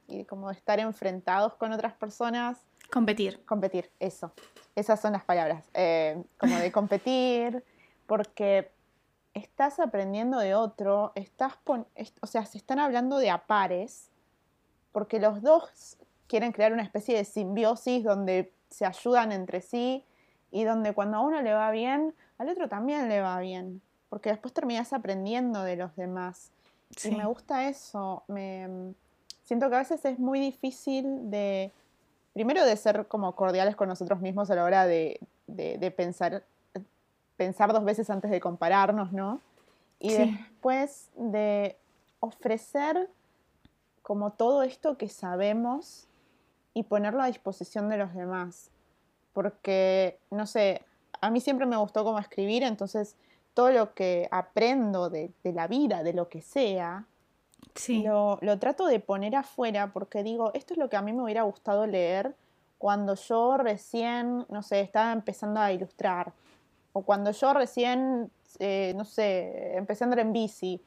Y 0.07 0.25
como 0.25 0.51
estar 0.51 0.79
enfrentados 0.79 1.55
con 1.55 1.73
otras 1.73 1.95
personas. 1.95 2.59
Competir. 2.93 3.45
Competir, 3.45 3.91
eso. 3.99 4.33
Esas 4.77 5.01
son 5.01 5.13
las 5.13 5.25
palabras. 5.25 5.69
Eh, 5.75 6.23
como 6.39 6.57
de 6.57 6.71
competir, 6.71 7.65
porque 8.07 8.71
estás 9.35 9.81
aprendiendo 9.81 10.39
de 10.39 10.55
otro, 10.55 11.13
estás 11.17 11.55
o 11.65 12.27
sea, 12.27 12.45
se 12.47 12.59
están 12.59 12.79
hablando 12.79 13.19
de 13.19 13.31
a 13.31 13.47
pares, 13.47 14.11
porque 14.93 15.19
los 15.19 15.43
dos 15.43 15.97
quieren 16.29 16.53
crear 16.53 16.73
una 16.73 16.83
especie 16.83 17.17
de 17.17 17.25
simbiosis 17.25 18.05
donde 18.05 18.53
se 18.69 18.87
ayudan 18.87 19.33
entre 19.33 19.61
sí 19.61 20.05
y 20.51 20.65
donde 20.65 20.93
cuando 20.93 21.19
a 21.19 21.21
uno 21.21 21.43
le 21.43 21.53
va 21.53 21.71
bien, 21.71 22.15
al 22.39 22.49
otro 22.49 22.69
también 22.69 23.09
le 23.09 23.21
va 23.21 23.39
bien, 23.41 23.81
porque 24.09 24.31
después 24.31 24.53
terminas 24.53 24.93
aprendiendo 24.93 25.63
de 25.63 25.77
los 25.77 25.95
demás. 25.97 26.51
Y 27.05 27.13
me 27.13 27.25
gusta 27.25 27.69
eso, 27.69 28.25
me 28.27 28.95
siento 29.45 29.69
que 29.69 29.77
a 29.77 29.79
veces 29.79 30.05
es 30.05 30.19
muy 30.19 30.41
difícil 30.41 31.31
de, 31.31 31.71
primero 32.33 32.65
de 32.65 32.77
ser 32.77 33.07
como 33.07 33.35
cordiales 33.37 33.77
con 33.77 33.89
nosotros 33.89 34.21
mismos 34.21 34.51
a 34.51 34.57
la 34.57 34.65
hora 34.65 34.87
de, 34.87 35.21
pensar, 35.97 36.43
pensar 37.37 37.73
dos 37.73 37.85
veces 37.85 38.11
antes 38.11 38.31
de 38.31 38.41
compararnos, 38.41 39.13
¿no? 39.13 39.41
Y 40.01 40.15
después 40.15 41.11
de 41.17 41.77
ofrecer 42.21 43.09
como 44.03 44.33
todo 44.33 44.63
esto 44.63 44.97
que 44.97 45.09
sabemos 45.09 46.07
y 46.75 46.85
ponerlo 46.85 47.23
a 47.23 47.27
disposición 47.27 47.89
de 47.89 47.99
los 47.99 48.15
demás 48.15 48.70
porque, 49.33 50.19
no 50.31 50.47
sé, 50.47 50.83
a 51.21 51.31
mí 51.31 51.41
siempre 51.41 51.67
me 51.67 51.77
gustó 51.77 52.05
como 52.05 52.19
escribir, 52.19 52.63
entonces 52.63 53.17
todo 53.55 53.71
lo 53.71 53.95
que 53.95 54.29
aprendo 54.31 55.11
de, 55.11 55.33
la 55.45 55.67
vida, 55.67 56.03
de 56.03 56.13
lo 56.13 56.29
que 56.29 56.43
sea, 56.43 57.07
lo, 57.89 58.39
lo, 58.41 58.59
trato 58.59 58.87
de 58.87 59.01
poner 59.01 59.37
afuera 59.37 59.93
porque 59.93 60.23
digo, 60.23 60.51
esto 60.55 60.75
es 60.75 60.79
lo 60.79 60.89
que 60.89 60.97
a 60.97 61.03
mí 61.03 61.13
me 61.13 61.23
hubiera 61.23 61.43
gustado 61.43 61.87
leer 61.87 62.35
cuando 62.79 63.15
yo 63.15 63.59
recién, 63.59 64.47
no 64.49 64.63
sé, 64.63 64.81
estaba 64.81 65.13
empezando 65.13 65.61
a 65.61 65.71
ilustrar, 65.71 66.33
o 66.95 67.03
cuando 67.03 67.31
yo 67.31 67.53
recién, 67.53 68.31
eh, 68.59 68.95
no 68.97 69.05
sé, 69.05 69.77
empecé 69.77 70.03
a 70.03 70.07
andar 70.07 70.21
en 70.21 70.33
bici, 70.33 70.81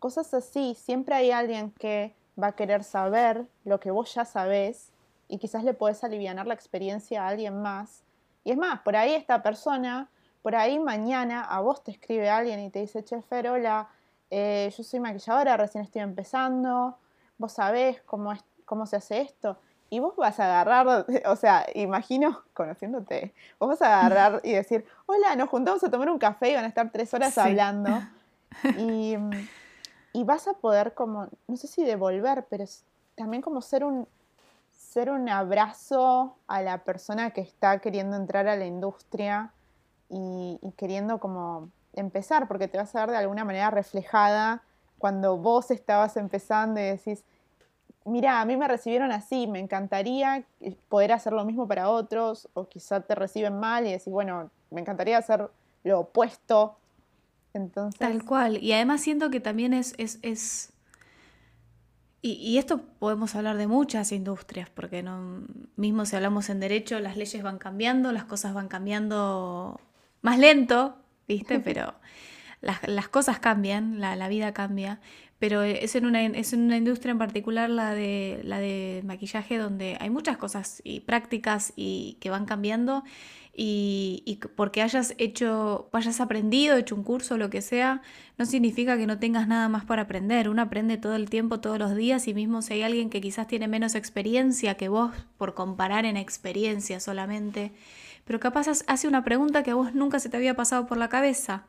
cosas 0.00 0.34
así, 0.34 0.74
siempre 0.74 1.14
hay 1.14 1.30
alguien 1.30 1.70
que 1.70 2.12
va 2.40 2.48
a 2.48 2.52
querer 2.56 2.82
saber 2.84 3.46
lo 3.64 3.78
que 3.80 3.90
vos 3.90 4.12
ya 4.12 4.24
sabés 4.24 4.90
y 5.28 5.38
quizás 5.38 5.64
le 5.64 5.74
podés 5.74 6.04
aliviar 6.04 6.46
la 6.46 6.54
experiencia 6.54 7.24
a 7.24 7.28
alguien 7.28 7.60
más. 7.62 8.02
Y 8.44 8.52
es 8.52 8.56
más, 8.56 8.80
por 8.80 8.96
ahí 8.96 9.12
esta 9.14 9.42
persona, 9.42 10.08
por 10.42 10.54
ahí 10.54 10.78
mañana 10.78 11.42
a 11.42 11.60
vos 11.60 11.82
te 11.82 11.90
escribe 11.90 12.30
alguien 12.30 12.60
y 12.60 12.70
te 12.70 12.80
dice, 12.80 13.02
che, 13.04 13.20
Fer, 13.22 13.48
hola, 13.48 13.88
eh, 14.30 14.72
yo 14.76 14.84
soy 14.84 15.00
maquilladora, 15.00 15.56
recién 15.56 15.82
estoy 15.82 16.02
empezando, 16.02 16.96
vos 17.38 17.52
sabés 17.52 18.00
cómo, 18.02 18.32
es, 18.32 18.44
cómo 18.64 18.86
se 18.86 18.96
hace 18.96 19.20
esto. 19.20 19.58
Y 19.88 20.00
vos 20.00 20.16
vas 20.16 20.38
a 20.40 20.44
agarrar, 20.44 21.06
o 21.26 21.36
sea, 21.36 21.66
imagino, 21.74 22.42
conociéndote, 22.54 23.34
vos 23.58 23.70
vas 23.70 23.82
a 23.82 23.98
agarrar 23.98 24.40
y 24.44 24.52
decir, 24.52 24.84
hola, 25.06 25.34
nos 25.36 25.48
juntamos 25.48 25.82
a 25.82 25.90
tomar 25.90 26.10
un 26.10 26.18
café 26.18 26.50
y 26.50 26.54
van 26.54 26.64
a 26.64 26.68
estar 26.68 26.90
tres 26.90 27.12
horas 27.14 27.36
hablando. 27.38 27.90
Y, 28.78 29.14
y 30.14 30.24
vas 30.24 30.48
a 30.48 30.54
poder 30.54 30.94
como, 30.94 31.28
no 31.46 31.56
sé 31.58 31.66
si 31.66 31.84
devolver, 31.84 32.46
pero 32.48 32.64
también 33.16 33.42
como 33.42 33.60
ser 33.60 33.84
un, 33.84 34.08
un 35.04 35.28
abrazo 35.28 36.36
a 36.46 36.62
la 36.62 36.78
persona 36.78 37.30
que 37.30 37.42
está 37.42 37.78
queriendo 37.80 38.16
entrar 38.16 38.48
a 38.48 38.56
la 38.56 38.66
industria 38.66 39.52
y, 40.08 40.58
queriendo 40.76 41.18
como 41.18 41.70
empezar, 41.92 42.48
porque 42.48 42.68
te 42.68 42.78
vas 42.78 42.94
a 42.94 43.00
ver 43.00 43.10
de 43.10 43.16
alguna 43.18 43.44
manera 43.44 43.70
reflejada 43.70 44.62
cuando 44.98 45.36
vos 45.36 45.70
estabas 45.70 46.16
empezando 46.16 46.80
y 46.80 46.84
decís, 46.84 47.24
mira, 48.04 48.40
a 48.40 48.44
mí 48.44 48.56
me 48.56 48.68
recibieron 48.68 49.12
así, 49.12 49.46
me 49.46 49.58
encantaría 49.58 50.44
poder 50.88 51.12
hacer 51.12 51.32
lo 51.32 51.44
mismo 51.44 51.68
para 51.68 51.90
otros, 51.90 52.48
o 52.54 52.66
quizá 52.66 53.00
te 53.00 53.14
reciben 53.14 53.58
mal 53.58 53.86
y 53.86 53.92
decís, 53.92 54.12
bueno, 54.12 54.50
me 54.70 54.80
encantaría 54.80 55.18
hacer 55.18 55.50
lo 55.84 56.00
opuesto. 56.00 56.76
Entonces... 57.52 57.98
Tal 57.98 58.24
cual, 58.24 58.62
y 58.62 58.72
además 58.72 59.02
siento 59.02 59.30
que 59.30 59.40
también 59.40 59.74
es, 59.74 59.94
es, 59.98 60.18
es 60.22 60.72
y, 62.22 62.58
esto 62.58 62.82
podemos 62.98 63.34
hablar 63.36 63.56
de 63.56 63.68
muchas 63.68 64.10
industrias, 64.10 64.68
porque 64.70 65.02
no, 65.02 65.44
mismo 65.76 66.06
si 66.06 66.16
hablamos 66.16 66.48
en 66.50 66.58
derecho, 66.58 66.98
las 66.98 67.16
leyes 67.16 67.42
van 67.42 67.58
cambiando, 67.58 68.10
las 68.10 68.24
cosas 68.24 68.52
van 68.52 68.68
cambiando 68.68 69.80
más 70.22 70.38
lento, 70.38 70.96
¿viste? 71.28 71.60
Pero 71.64 71.94
las, 72.60 73.08
cosas 73.08 73.38
cambian, 73.38 74.00
la, 74.00 74.28
vida 74.28 74.52
cambia. 74.52 75.00
Pero 75.38 75.62
es 75.62 75.94
en, 75.94 76.06
una, 76.06 76.24
es 76.24 76.52
en 76.52 76.62
una 76.62 76.78
industria 76.78 77.12
en 77.12 77.18
particular, 77.18 77.70
la 77.70 77.94
de, 77.94 78.40
la 78.42 78.58
de 78.58 79.02
maquillaje, 79.04 79.58
donde 79.58 79.96
hay 80.00 80.10
muchas 80.10 80.36
cosas 80.38 80.80
y 80.82 81.00
prácticas 81.00 81.74
y 81.76 82.16
que 82.20 82.30
van 82.30 82.46
cambiando 82.46 83.04
y, 83.58 84.38
porque 84.54 84.82
hayas 84.82 85.14
hecho, 85.16 85.88
hayas 85.92 86.20
aprendido, 86.20 86.76
hecho 86.76 86.94
un 86.94 87.02
curso, 87.02 87.38
lo 87.38 87.48
que 87.48 87.62
sea, 87.62 88.02
no 88.36 88.44
significa 88.44 88.98
que 88.98 89.06
no 89.06 89.18
tengas 89.18 89.48
nada 89.48 89.70
más 89.70 89.86
para 89.86 90.02
aprender. 90.02 90.50
Uno 90.50 90.60
aprende 90.60 90.98
todo 90.98 91.16
el 91.16 91.30
tiempo, 91.30 91.58
todos 91.58 91.78
los 91.78 91.96
días, 91.96 92.28
y 92.28 92.34
mismo 92.34 92.60
si 92.60 92.74
hay 92.74 92.82
alguien 92.82 93.08
que 93.08 93.22
quizás 93.22 93.46
tiene 93.46 93.66
menos 93.66 93.94
experiencia 93.94 94.74
que 94.74 94.90
vos, 94.90 95.12
por 95.38 95.54
comparar 95.54 96.04
en 96.04 96.18
experiencia 96.18 97.00
solamente, 97.00 97.72
pero 98.26 98.40
capaz 98.40 98.66
hace 98.86 99.08
una 99.08 99.24
pregunta 99.24 99.62
que 99.62 99.70
a 99.70 99.74
vos 99.74 99.94
nunca 99.94 100.20
se 100.20 100.28
te 100.28 100.36
había 100.36 100.54
pasado 100.54 100.86
por 100.86 100.98
la 100.98 101.08
cabeza. 101.08 101.64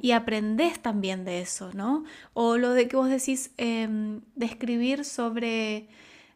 Y 0.00 0.12
aprendés 0.12 0.80
también 0.80 1.26
de 1.26 1.42
eso, 1.42 1.70
¿no? 1.74 2.04
O 2.32 2.56
lo 2.56 2.72
de 2.72 2.88
que 2.88 2.96
vos 2.96 3.10
decís, 3.10 3.50
eh, 3.58 3.86
de 4.34 4.46
escribir 4.46 5.04
sobre 5.04 5.88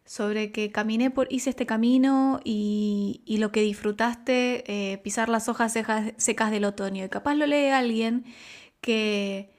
sobre 0.04 0.52
que 0.52 0.72
caminé 0.72 1.10
por, 1.10 1.32
hice 1.32 1.50
este 1.50 1.66
camino 1.66 2.40
y, 2.44 3.22
lo 3.38 3.52
que 3.52 3.62
disfrutaste, 3.62 4.64
eh, 4.66 4.98
pisar 4.98 5.28
las 5.28 5.48
hojas 5.48 5.72
secas, 5.72 6.50
del 6.50 6.64
otoño. 6.64 7.04
Y 7.04 7.08
capaz 7.08 7.34
lo 7.34 7.46
lee 7.46 7.68
alguien 7.68 8.24
que, 8.80 9.50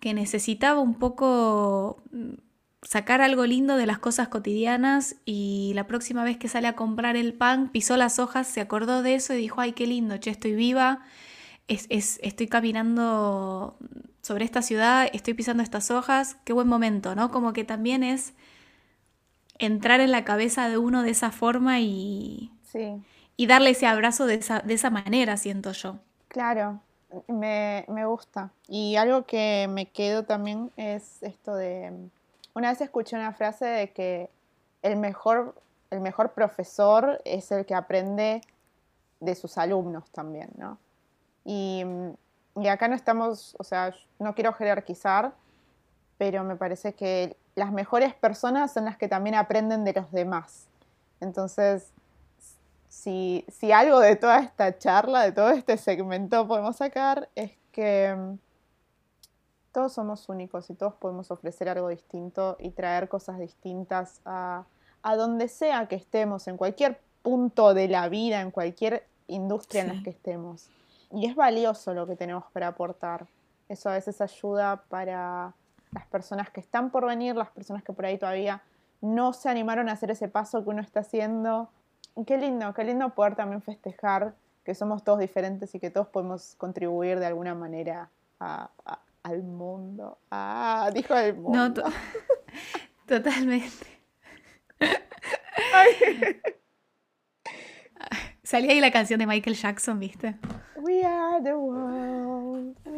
que 0.00 0.14
necesitaba 0.14 0.80
un 0.80 0.94
poco 0.94 2.02
mm, 2.10 2.34
sacar 2.82 3.20
algo 3.20 3.44
lindo 3.46 3.76
de 3.76 3.86
las 3.86 3.98
cosas 3.98 4.28
cotidianas 4.28 5.16
y 5.24 5.72
la 5.74 5.86
próxima 5.86 6.24
vez 6.24 6.36
que 6.38 6.48
sale 6.48 6.68
a 6.68 6.76
comprar 6.76 7.16
el 7.16 7.34
pan, 7.34 7.70
pisó 7.70 7.96
las 7.96 8.18
hojas, 8.18 8.46
se 8.46 8.60
acordó 8.60 9.02
de 9.02 9.14
eso 9.14 9.34
y 9.34 9.38
dijo, 9.38 9.60
ay, 9.60 9.72
qué 9.72 9.86
lindo, 9.86 10.16
che, 10.18 10.30
estoy 10.30 10.54
viva, 10.54 11.00
es, 11.66 11.86
estoy 12.22 12.46
caminando 12.46 13.78
sobre 14.22 14.44
esta 14.44 14.62
ciudad, 14.62 15.08
estoy 15.12 15.34
pisando 15.34 15.62
estas 15.62 15.90
hojas, 15.90 16.36
qué 16.44 16.52
buen 16.52 16.68
momento, 16.68 17.14
¿no? 17.14 17.30
Como 17.30 17.52
que 17.52 17.64
también 17.64 18.02
es 18.02 18.34
entrar 19.58 20.00
en 20.00 20.12
la 20.12 20.24
cabeza 20.24 20.68
de 20.68 20.78
uno 20.78 21.02
de 21.02 21.10
esa 21.10 21.30
forma 21.30 21.80
y, 21.80 22.52
y 23.36 23.46
darle 23.46 23.70
ese 23.70 23.86
abrazo 23.86 24.26
de 24.26 24.34
esa, 24.34 24.60
de 24.60 24.74
esa 24.74 24.90
manera, 24.90 25.36
siento 25.36 25.72
yo. 25.72 25.96
Claro, 26.28 26.80
me, 27.26 27.84
gusta. 28.06 28.50
Y 28.68 28.96
algo 28.96 29.24
que 29.24 29.66
me 29.70 29.86
quedo 29.86 30.24
también 30.24 30.70
es 30.76 31.22
esto 31.22 31.54
de, 31.54 31.92
una 32.54 32.70
vez 32.70 32.80
escuché 32.80 33.16
una 33.16 33.32
frase 33.32 33.64
de 33.64 33.92
que 33.92 34.30
el 34.82 34.96
mejor, 34.96 35.54
el 35.90 36.00
mejor 36.00 36.32
profesor 36.32 37.20
es 37.24 37.50
el 37.50 37.64
que 37.66 37.74
aprende 37.74 38.42
de 39.20 39.34
sus 39.34 39.58
alumnos 39.58 40.10
también, 40.10 40.50
¿no? 40.56 40.78
Y, 41.44 41.84
y 42.56 42.68
acá 42.68 42.88
no 42.88 42.94
estamos, 42.94 43.56
o 43.58 43.64
sea, 43.64 43.94
no 44.18 44.34
quiero 44.34 44.52
jerarquizar, 44.52 45.32
pero 46.18 46.44
me 46.44 46.56
parece 46.56 46.92
que 46.92 47.36
las 47.54 47.72
mejores 47.72 48.14
personas 48.14 48.72
son 48.72 48.84
las 48.84 48.96
que 48.96 49.08
también 49.08 49.34
aprenden 49.34 49.84
de 49.84 49.92
los 49.92 50.10
demás. 50.12 50.66
Entonces, 51.20 51.92
si, 52.88 53.44
algo 53.72 54.00
de 54.00 54.16
toda 54.16 54.40
esta 54.40 54.78
charla, 54.78 55.22
de 55.22 55.32
todo 55.32 55.50
este 55.50 55.76
segmento 55.76 56.46
podemos 56.46 56.76
sacar, 56.76 57.28
es 57.34 57.52
que 57.72 58.14
mm, 58.16 58.38
todos 59.72 59.92
somos 59.92 60.28
únicos 60.28 60.70
y 60.70 60.74
todos 60.74 60.94
podemos 60.94 61.30
ofrecer 61.30 61.68
algo 61.68 61.88
distinto 61.88 62.56
y 62.58 62.70
traer 62.70 63.08
cosas 63.08 63.38
distintas 63.38 64.20
a, 64.24 64.64
a 65.02 65.16
donde 65.16 65.48
sea 65.48 65.86
que 65.86 65.96
estemos, 65.96 66.48
en 66.48 66.56
cualquier 66.56 67.00
punto 67.22 67.74
de 67.74 67.88
la 67.88 68.08
vida, 68.08 68.40
en 68.40 68.50
cualquier 68.50 69.06
industria 69.26 69.82
en 69.82 69.96
la 69.96 70.02
que 70.02 70.10
estemos. 70.10 70.68
Y 71.12 71.26
es 71.26 71.36
valioso 71.36 71.94
lo 71.94 72.06
que 72.06 72.16
tenemos 72.16 72.44
para 72.52 72.68
aportar. 72.68 73.26
Eso 73.68 73.90
a 73.90 73.94
veces 73.94 74.20
ayuda 74.20 74.82
para 74.88 75.54
las 75.92 76.06
personas 76.06 76.50
que 76.50 76.60
están 76.60 76.90
por 76.90 77.06
venir, 77.06 77.36
las 77.36 77.50
personas 77.50 77.82
que 77.82 77.92
por 77.92 78.06
ahí 78.06 78.18
todavía 78.18 78.62
no 79.00 79.32
se 79.32 79.48
animaron 79.48 79.88
a 79.88 79.92
hacer 79.92 80.10
ese 80.10 80.28
paso 80.28 80.64
que 80.64 80.70
uno 80.70 80.82
está 80.82 81.00
haciendo. 81.00 81.70
qué 82.26 82.36
lindo, 82.36 82.74
qué 82.74 82.84
lindo 82.84 83.10
poder 83.10 83.36
también 83.36 83.62
festejar 83.62 84.34
que 84.64 84.74
somos 84.74 85.02
todos 85.04 85.18
diferentes 85.18 85.74
y 85.74 85.80
que 85.80 85.90
todos 85.90 86.08
podemos 86.08 86.54
contribuir 86.56 87.18
de 87.20 87.26
alguna 87.26 87.54
manera 87.54 88.10
al 88.38 89.42
mundo. 89.42 90.18
Ah, 90.30 90.90
dijo 90.92 91.14
el 91.14 91.36
mundo. 91.36 91.58
No, 91.58 91.72
totalmente. 93.06 93.86
Salía 98.42 98.72
ahí 98.72 98.80
la 98.80 98.90
canción 98.90 99.18
de 99.18 99.26
Michael 99.26 99.56
Jackson, 99.56 99.98
¿viste? 99.98 100.36
We 100.76 101.04
are 101.04 101.40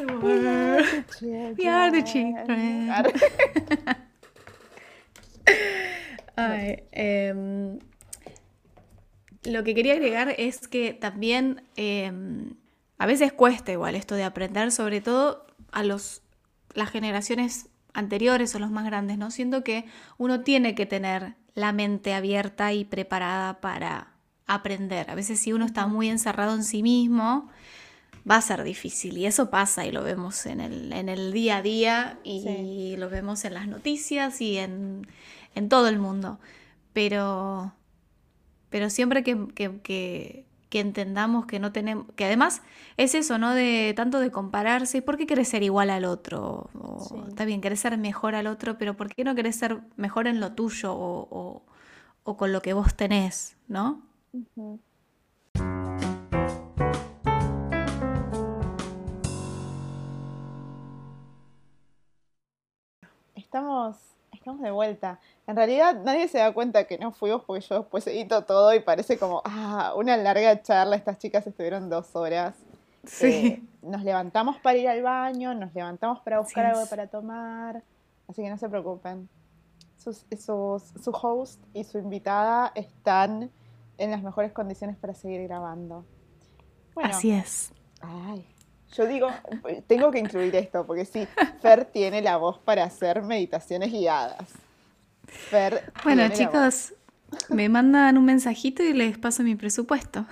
are 0.00 0.06
the 0.06 0.18
world. 0.18 1.58
We 1.58 1.66
are 1.66 1.90
the 1.90 2.02
children. 2.02 2.90
Ay, 6.36 6.84
lo 9.42 9.64
que 9.64 9.74
quería 9.74 9.94
agregar 9.94 10.34
es 10.36 10.68
que 10.68 10.92
también 10.92 11.62
em, 11.76 12.54
a 12.98 13.06
veces 13.06 13.32
cuesta 13.32 13.72
igual 13.72 13.94
esto 13.94 14.14
de 14.14 14.24
aprender, 14.24 14.70
sobre 14.70 15.00
todo 15.00 15.46
a 15.72 15.82
los, 15.82 16.22
las 16.74 16.90
generaciones 16.90 17.68
anteriores 17.94 18.54
o 18.54 18.58
los 18.58 18.70
más 18.70 18.84
grandes, 18.84 19.18
¿no? 19.18 19.30
Siento 19.30 19.64
que 19.64 19.86
uno 20.18 20.42
tiene 20.42 20.74
que 20.74 20.86
tener 20.86 21.34
la 21.54 21.72
mente 21.72 22.14
abierta 22.14 22.72
y 22.72 22.84
preparada 22.84 23.60
para 23.60 24.12
aprender. 24.46 25.10
A 25.10 25.14
veces 25.14 25.40
si 25.40 25.52
uno 25.52 25.64
está 25.64 25.86
muy 25.86 26.08
encerrado 26.08 26.54
en 26.54 26.64
sí 26.64 26.82
mismo, 26.82 27.50
va 28.28 28.36
a 28.36 28.42
ser 28.42 28.62
difícil. 28.62 29.18
Y 29.18 29.26
eso 29.26 29.50
pasa 29.50 29.86
y 29.86 29.92
lo 29.92 30.02
vemos 30.02 30.46
en 30.46 30.60
el, 30.60 31.32
día 31.32 31.58
a 31.58 31.62
día 31.62 32.18
y 32.24 32.96
lo 32.96 33.08
vemos 33.08 33.44
en 33.44 33.54
las 33.54 33.68
noticias 33.68 34.40
y 34.40 34.58
en, 34.58 35.06
todo 35.68 35.88
el 35.88 35.98
mundo. 35.98 36.38
Pero, 36.92 37.72
pero 38.68 38.90
siempre 38.90 39.22
que, 39.22 40.44
entendamos 40.72 41.46
que 41.46 41.58
no 41.58 41.72
tenemos, 41.72 42.06
que 42.16 42.24
además 42.24 42.62
es 42.96 43.14
eso, 43.14 43.38
¿no? 43.38 43.54
De 43.54 43.92
tanto 43.96 44.20
de 44.20 44.30
compararse, 44.30 45.02
¿por 45.02 45.16
qué 45.16 45.26
querés 45.26 45.48
ser 45.48 45.62
igual 45.62 45.90
al 45.90 46.04
otro? 46.04 46.70
Está 47.28 47.44
bien, 47.44 47.60
querés 47.60 47.80
ser 47.80 47.96
mejor 47.98 48.34
al 48.34 48.46
otro, 48.46 48.78
pero 48.78 48.96
¿por 48.96 49.14
qué 49.14 49.24
no 49.24 49.34
querés 49.34 49.56
ser 49.56 49.80
mejor 49.96 50.26
en 50.26 50.40
lo 50.40 50.52
tuyo 50.52 50.92
o, 50.94 51.62
con 52.22 52.52
lo 52.52 52.62
que 52.62 52.74
vos 52.74 52.94
tenés, 52.94 53.56
¿no? 53.66 54.02
Estamos, 63.50 63.96
estamos 64.30 64.60
de 64.60 64.70
vuelta. 64.70 65.18
En 65.48 65.56
realidad 65.56 66.00
nadie 66.04 66.28
se 66.28 66.38
da 66.38 66.54
cuenta 66.54 66.84
que 66.84 66.98
no 66.98 67.10
fuimos 67.10 67.42
porque 67.42 67.66
yo 67.66 67.80
después 67.80 68.06
edito 68.06 68.44
todo 68.44 68.72
y 68.72 68.78
parece 68.78 69.18
como, 69.18 69.42
ah, 69.44 69.92
una 69.96 70.16
larga 70.16 70.62
charla. 70.62 70.94
Estas 70.94 71.18
chicas 71.18 71.44
estuvieron 71.48 71.90
dos 71.90 72.14
horas. 72.14 72.54
Sí. 73.02 73.26
Eh, 73.26 73.62
nos 73.82 74.04
levantamos 74.04 74.58
para 74.60 74.78
ir 74.78 74.88
al 74.88 75.02
baño, 75.02 75.52
nos 75.54 75.74
levantamos 75.74 76.20
para 76.20 76.38
buscar 76.38 76.66
algo 76.66 76.86
para 76.86 77.08
tomar. 77.08 77.82
Así 78.28 78.40
que 78.40 78.50
no 78.50 78.56
se 78.56 78.68
preocupen. 78.68 79.28
su 79.98 81.10
host 81.20 81.60
y 81.74 81.82
su 81.82 81.98
invitada 81.98 82.70
están 82.76 83.50
en 83.98 84.10
las 84.12 84.22
mejores 84.22 84.52
condiciones 84.52 84.96
para 84.96 85.12
seguir 85.12 85.42
grabando. 85.42 86.04
Así 86.94 87.32
es. 87.32 87.72
Ay, 88.00 88.46
yo 88.96 89.06
digo, 89.06 89.30
tengo 89.86 90.10
que 90.10 90.18
incluir 90.18 90.54
esto, 90.56 90.84
porque 90.86 91.04
sí, 91.04 91.26
Fer 91.62 91.84
tiene 91.84 92.22
la 92.22 92.36
voz 92.36 92.58
para 92.58 92.84
hacer 92.84 93.22
meditaciones 93.22 93.92
guiadas. 93.92 94.48
Fer 95.26 95.92
bueno, 96.02 96.28
chicos, 96.30 96.94
me 97.48 97.68
mandan 97.68 98.18
un 98.18 98.24
mensajito 98.24 98.82
y 98.82 98.92
les 98.92 99.16
paso 99.16 99.42
mi 99.42 99.54
presupuesto. 99.54 100.26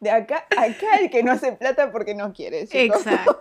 De 0.00 0.10
acá, 0.10 0.46
acá 0.56 0.96
el 0.98 1.10
que 1.10 1.22
no 1.22 1.32
hace 1.32 1.52
plata 1.52 1.92
porque 1.92 2.14
no 2.14 2.32
quiere. 2.32 2.66
Exacto. 2.70 3.38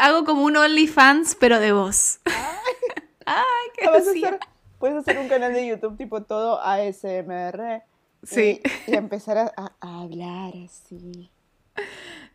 hago 0.00 0.24
como 0.24 0.42
un 0.42 0.56
OnlyFans, 0.56 1.36
pero 1.36 1.60
de 1.60 1.70
voz. 1.70 2.18
Ay, 3.26 3.44
qué 3.78 3.86
hacer, 3.86 4.40
Puedes 4.80 4.96
hacer 4.96 5.18
un 5.18 5.28
canal 5.28 5.52
de 5.52 5.68
YouTube 5.68 5.96
tipo 5.96 6.24
todo 6.24 6.60
ASMR 6.60 7.84
Sí. 8.22 8.60
Y, 8.86 8.94
empezar 8.94 9.52
a, 9.56 9.72
hablar 9.80 10.52
así. 10.64 11.30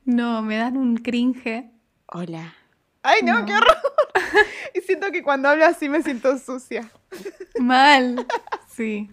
No, 0.03 0.41
me 0.41 0.57
dan 0.57 0.77
un 0.77 0.97
cringe. 0.97 1.71
Hola. 2.07 2.55
Ay, 3.03 3.21
no, 3.23 3.45
qué 3.45 3.53
horror. 3.53 3.77
y 4.73 4.81
siento 4.81 5.11
que 5.11 5.23
cuando 5.23 5.49
hablo 5.49 5.65
así 5.65 5.89
me 5.89 6.01
siento 6.01 6.37
sucia. 6.37 6.89
Mal. 7.59 8.25
Sí. 8.67 9.09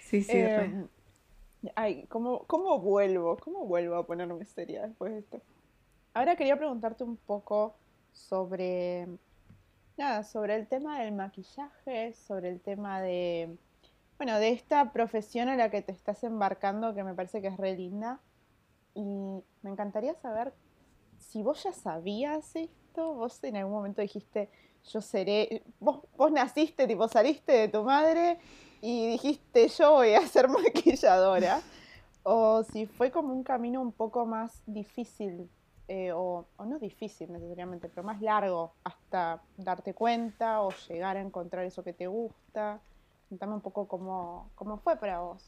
Sí, 0.00 0.24
sí. 0.24 0.32
Em, 0.36 0.88
ay, 1.76 2.04
¿cómo, 2.08 2.44
¿cómo 2.48 2.80
vuelvo? 2.80 3.36
¿Cómo 3.36 3.64
vuelvo 3.64 3.94
a 3.94 4.04
ponerme 4.04 4.44
seria 4.44 4.88
después 4.88 5.12
de 5.12 5.18
esto? 5.20 5.40
Ahora 6.14 6.34
quería 6.34 6.56
preguntarte 6.56 7.04
un 7.04 7.16
poco 7.16 7.76
sobre. 8.12 9.06
Nada, 9.96 10.24
sobre 10.24 10.56
el 10.56 10.66
tema 10.66 11.00
del 11.00 11.12
maquillaje, 11.12 12.12
sobre 12.14 12.48
el 12.48 12.60
tema 12.60 13.00
de 13.00 13.56
bueno, 14.18 14.38
de 14.38 14.50
esta 14.50 14.92
profesión 14.92 15.48
a 15.48 15.56
la 15.56 15.70
que 15.70 15.82
te 15.82 15.92
estás 15.92 16.24
embarcando, 16.24 16.94
que 16.94 17.04
me 17.04 17.14
parece 17.14 17.42
que 17.42 17.48
es 17.48 17.56
re 17.56 17.76
linda. 17.76 18.20
Y 18.94 19.02
me 19.62 19.70
encantaría 19.70 20.14
saber 20.14 20.52
si 21.18 21.42
vos 21.42 21.62
ya 21.64 21.72
sabías 21.72 22.54
esto, 22.54 23.14
vos 23.14 23.42
en 23.42 23.56
algún 23.56 23.74
momento 23.74 24.02
dijiste, 24.02 24.50
yo 24.84 25.00
seré, 25.00 25.62
vos, 25.80 26.00
vos 26.16 26.30
naciste, 26.30 26.86
tipo 26.86 27.08
saliste 27.08 27.52
de 27.52 27.68
tu 27.68 27.82
madre 27.82 28.38
y 28.80 29.08
dijiste, 29.08 29.68
yo 29.68 29.92
voy 29.92 30.14
a 30.14 30.26
ser 30.26 30.48
maquilladora. 30.48 31.60
O 32.22 32.62
si 32.62 32.86
fue 32.86 33.10
como 33.10 33.32
un 33.32 33.42
camino 33.42 33.80
un 33.80 33.92
poco 33.92 34.26
más 34.26 34.62
difícil, 34.66 35.50
eh, 35.88 36.12
o, 36.12 36.46
o, 36.56 36.64
no 36.64 36.78
difícil 36.78 37.30
necesariamente, 37.32 37.88
pero 37.88 38.02
más 38.02 38.22
largo 38.22 38.72
hasta 38.84 39.42
darte 39.58 39.92
cuenta 39.92 40.62
o 40.62 40.70
llegar 40.88 41.16
a 41.16 41.20
encontrar 41.20 41.64
eso 41.66 41.82
que 41.82 41.92
te 41.92 42.06
gusta. 42.06 42.80
Cuéntame 43.34 43.54
un 43.54 43.62
poco 43.62 43.88
cómo, 43.88 44.80
fue 44.84 44.96
para 44.96 45.18
vos. 45.18 45.42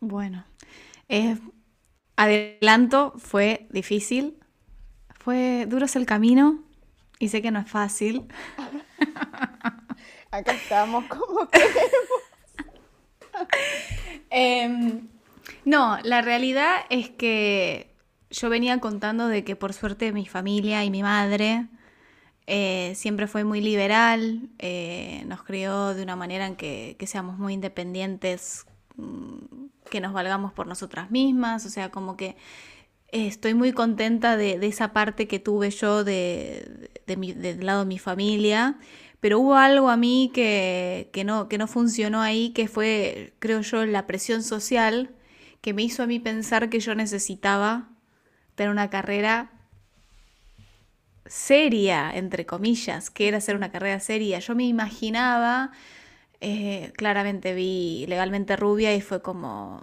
Bueno, 0.00 0.46
eh, 1.10 1.36
adelanto, 2.16 3.12
fue 3.18 3.66
difícil, 3.68 4.38
fue 5.18 5.66
duro 5.68 5.84
el 5.94 6.06
camino 6.06 6.62
y 7.18 7.28
sé 7.28 7.42
que 7.42 7.50
no 7.50 7.58
es 7.58 7.70
fácil. 7.70 8.26
Acá 10.30 10.52
estamos 10.52 11.04
como 11.04 11.46
queremos. 11.50 11.76
Em, 14.30 15.06
no, 15.66 15.98
la 16.02 16.22
realidad 16.22 16.76
es 16.88 17.10
que 17.10 17.94
yo 18.30 18.48
venía 18.48 18.80
contando 18.80 19.28
de 19.28 19.44
que 19.44 19.54
por 19.54 19.74
suerte 19.74 20.12
mi 20.12 20.24
familia 20.24 20.82
y 20.82 20.90
mi 20.90 21.02
madre 21.02 21.68
eh, 22.46 22.92
siempre 22.94 23.26
fue 23.26 23.44
muy 23.44 23.60
liberal, 23.60 24.48
eh, 24.58 25.24
nos 25.26 25.42
crió 25.42 25.94
de 25.94 26.02
una 26.02 26.16
manera 26.16 26.46
en 26.46 26.56
que, 26.56 26.96
seamos 27.06 27.38
muy 27.38 27.54
independientes, 27.54 28.66
mm, 28.96 29.66
que 29.90 30.00
nos 30.00 30.12
valgamos 30.12 30.52
por 30.52 30.66
nosotras 30.66 31.10
mismas, 31.10 31.66
o 31.66 31.70
sea, 31.70 31.90
como 31.90 32.16
que 32.16 32.36
estoy 33.08 33.54
muy 33.54 33.72
contenta 33.72 34.36
de, 34.36 34.54
esa 34.66 34.92
parte 34.92 35.28
que 35.28 35.38
tuve 35.38 35.70
yo 35.70 36.04
de, 36.04 36.90
del 37.06 37.66
lado 37.66 37.80
de 37.80 37.86
mi 37.86 37.98
familia, 37.98 38.78
pero 39.20 39.40
hubo 39.40 39.56
algo 39.56 39.90
a 39.90 39.96
mí 39.96 40.30
que, 40.32 41.10
no, 41.24 41.48
que 41.48 41.58
no 41.58 41.66
funcionó 41.66 42.20
ahí, 42.20 42.50
que 42.50 42.68
fue, 42.68 43.34
creo 43.38 43.60
yo, 43.62 43.84
la 43.86 44.06
presión 44.06 44.42
social 44.42 45.14
que 45.60 45.72
me 45.74 45.82
hizo 45.82 46.02
a 46.04 46.06
mí 46.06 46.20
pensar 46.20 46.70
que 46.70 46.78
yo 46.80 46.94
necesitaba 46.94 47.88
tener 48.54 48.70
una 48.70 48.90
carrera 48.90 49.50
seria, 51.28 52.10
entre 52.14 52.46
comillas, 52.46 53.10
que 53.10 53.28
era 53.28 53.38
hacer 53.38 53.56
una 53.56 53.70
carrera 53.70 54.00
seria. 54.00 54.38
Yo 54.38 54.54
me 54.54 54.64
imaginaba, 54.64 55.70
eh, 56.40 56.92
claramente 56.96 57.54
vi 57.54 58.06
legalmente 58.08 58.56
rubia 58.56 58.94
y 58.94 59.00
fue 59.00 59.22
como 59.22 59.82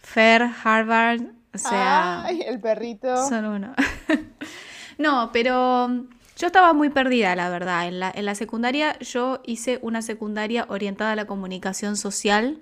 Fair, 0.00 0.48
Harvard, 0.64 1.22
o 1.54 1.58
sea... 1.58 2.24
Ay, 2.24 2.42
el 2.42 2.60
perrito. 2.60 3.28
Son 3.28 3.44
uno. 3.44 3.74
no, 4.98 5.30
pero 5.32 5.88
yo 6.36 6.46
estaba 6.46 6.72
muy 6.74 6.90
perdida, 6.90 7.34
la 7.34 7.48
verdad. 7.48 7.88
En 7.88 7.98
la, 7.98 8.12
en 8.14 8.24
la, 8.24 8.34
secundaria 8.34 8.98
yo 8.98 9.40
hice 9.44 9.78
una 9.82 10.02
secundaria 10.02 10.66
orientada 10.68 11.12
a 11.12 11.16
la 11.16 11.26
comunicación 11.26 11.96
social. 11.96 12.60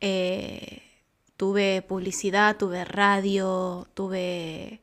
Eh, 0.00 0.82
tuve 1.36 1.82
publicidad, 1.82 2.56
tuve 2.56 2.84
radio, 2.84 3.86
tuve 3.94 4.82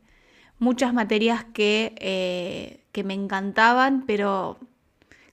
muchas 0.60 0.93
materias 0.93 1.45
que, 1.53 1.93
eh, 1.99 2.84
que 2.91 3.03
me 3.03 3.14
encantaban, 3.14 4.05
pero 4.05 4.58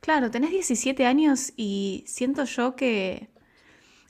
claro, 0.01 0.31
tenés 0.31 0.51
17 0.51 1.07
años 1.07 1.53
y 1.57 2.05
siento 2.07 2.45
yo 2.45 2.77
que... 2.77 3.29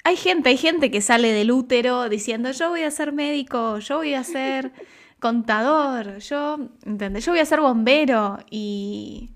Hay 0.07 0.17
gente, 0.17 0.51
hay 0.51 0.59
gente 0.59 0.91
que 0.91 1.01
sale 1.01 1.33
del 1.33 1.51
útero 1.51 2.11
diciendo 2.11 2.51
yo 2.51 2.69
voy 2.69 2.83
a 2.83 2.91
ser 2.91 3.13
médico, 3.13 3.79
yo 3.79 3.97
voy 3.99 4.13
a 4.15 4.23
ser 4.23 4.73
contador, 5.21 6.19
yo, 6.19 6.59
¿entendés? 6.85 7.25
Yo 7.25 7.33
voy 7.33 7.41
a 7.41 7.47
ser 7.47 7.61
bombero 7.61 8.39
y, 8.51 9.31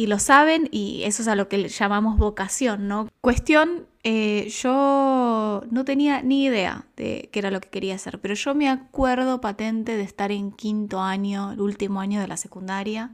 y 0.00 0.06
lo 0.06 0.18
saben 0.18 0.66
y 0.72 1.02
eso 1.04 1.20
es 1.20 1.28
a 1.28 1.34
lo 1.34 1.50
que 1.50 1.68
llamamos 1.68 2.16
vocación, 2.16 2.88
¿no? 2.88 3.06
Cuestión 3.20 3.86
eh, 4.02 4.48
yo 4.48 5.62
no 5.70 5.84
tenía 5.84 6.22
ni 6.22 6.44
idea 6.44 6.86
de 6.96 7.28
qué 7.30 7.38
era 7.38 7.50
lo 7.50 7.60
que 7.60 7.68
quería 7.68 7.96
hacer, 7.96 8.18
pero 8.18 8.32
yo 8.32 8.54
me 8.54 8.70
acuerdo 8.70 9.42
patente 9.42 9.98
de 9.98 10.02
estar 10.02 10.32
en 10.32 10.52
quinto 10.52 11.02
año, 11.02 11.52
el 11.52 11.60
último 11.60 12.00
año 12.00 12.18
de 12.18 12.28
la 12.28 12.38
secundaria. 12.38 13.10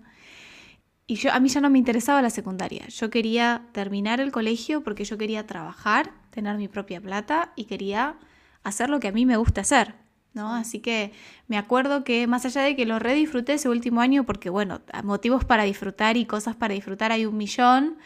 Y 1.08 1.16
yo, 1.16 1.32
a 1.32 1.40
mí 1.40 1.48
ya 1.48 1.60
no 1.60 1.70
me 1.70 1.78
interesaba 1.78 2.22
la 2.22 2.30
secundaria. 2.30 2.86
Yo 2.86 3.10
quería 3.10 3.66
terminar 3.72 4.20
el 4.20 4.30
colegio 4.30 4.84
porque 4.84 5.04
yo 5.04 5.18
quería 5.18 5.44
trabajar, 5.44 6.12
tener 6.30 6.56
mi 6.56 6.68
propia 6.68 7.00
plata 7.00 7.52
y 7.56 7.64
quería 7.64 8.14
hacer 8.62 8.90
lo 8.90 9.00
que 9.00 9.08
a 9.08 9.12
mí 9.12 9.26
me 9.26 9.36
gusta 9.36 9.62
hacer, 9.62 9.96
¿no? 10.36 10.54
Así 10.54 10.78
que 10.78 11.12
me 11.48 11.58
acuerdo 11.58 12.04
que 12.04 12.28
más 12.28 12.44
allá 12.44 12.60
de 12.60 12.76
que 12.76 12.86
lo 12.86 13.00
redisfruté 13.00 13.54
ese 13.54 13.68
último 13.68 14.00
año, 14.00 14.24
porque 14.24 14.50
bueno, 14.50 14.82
motivos 15.02 15.44
para 15.44 15.64
disfrutar 15.64 16.16
y 16.16 16.26
cosas 16.26 16.54
para 16.54 16.74
disfrutar 16.74 17.10
hay 17.10 17.26
un 17.26 17.36
millón, 17.36 17.96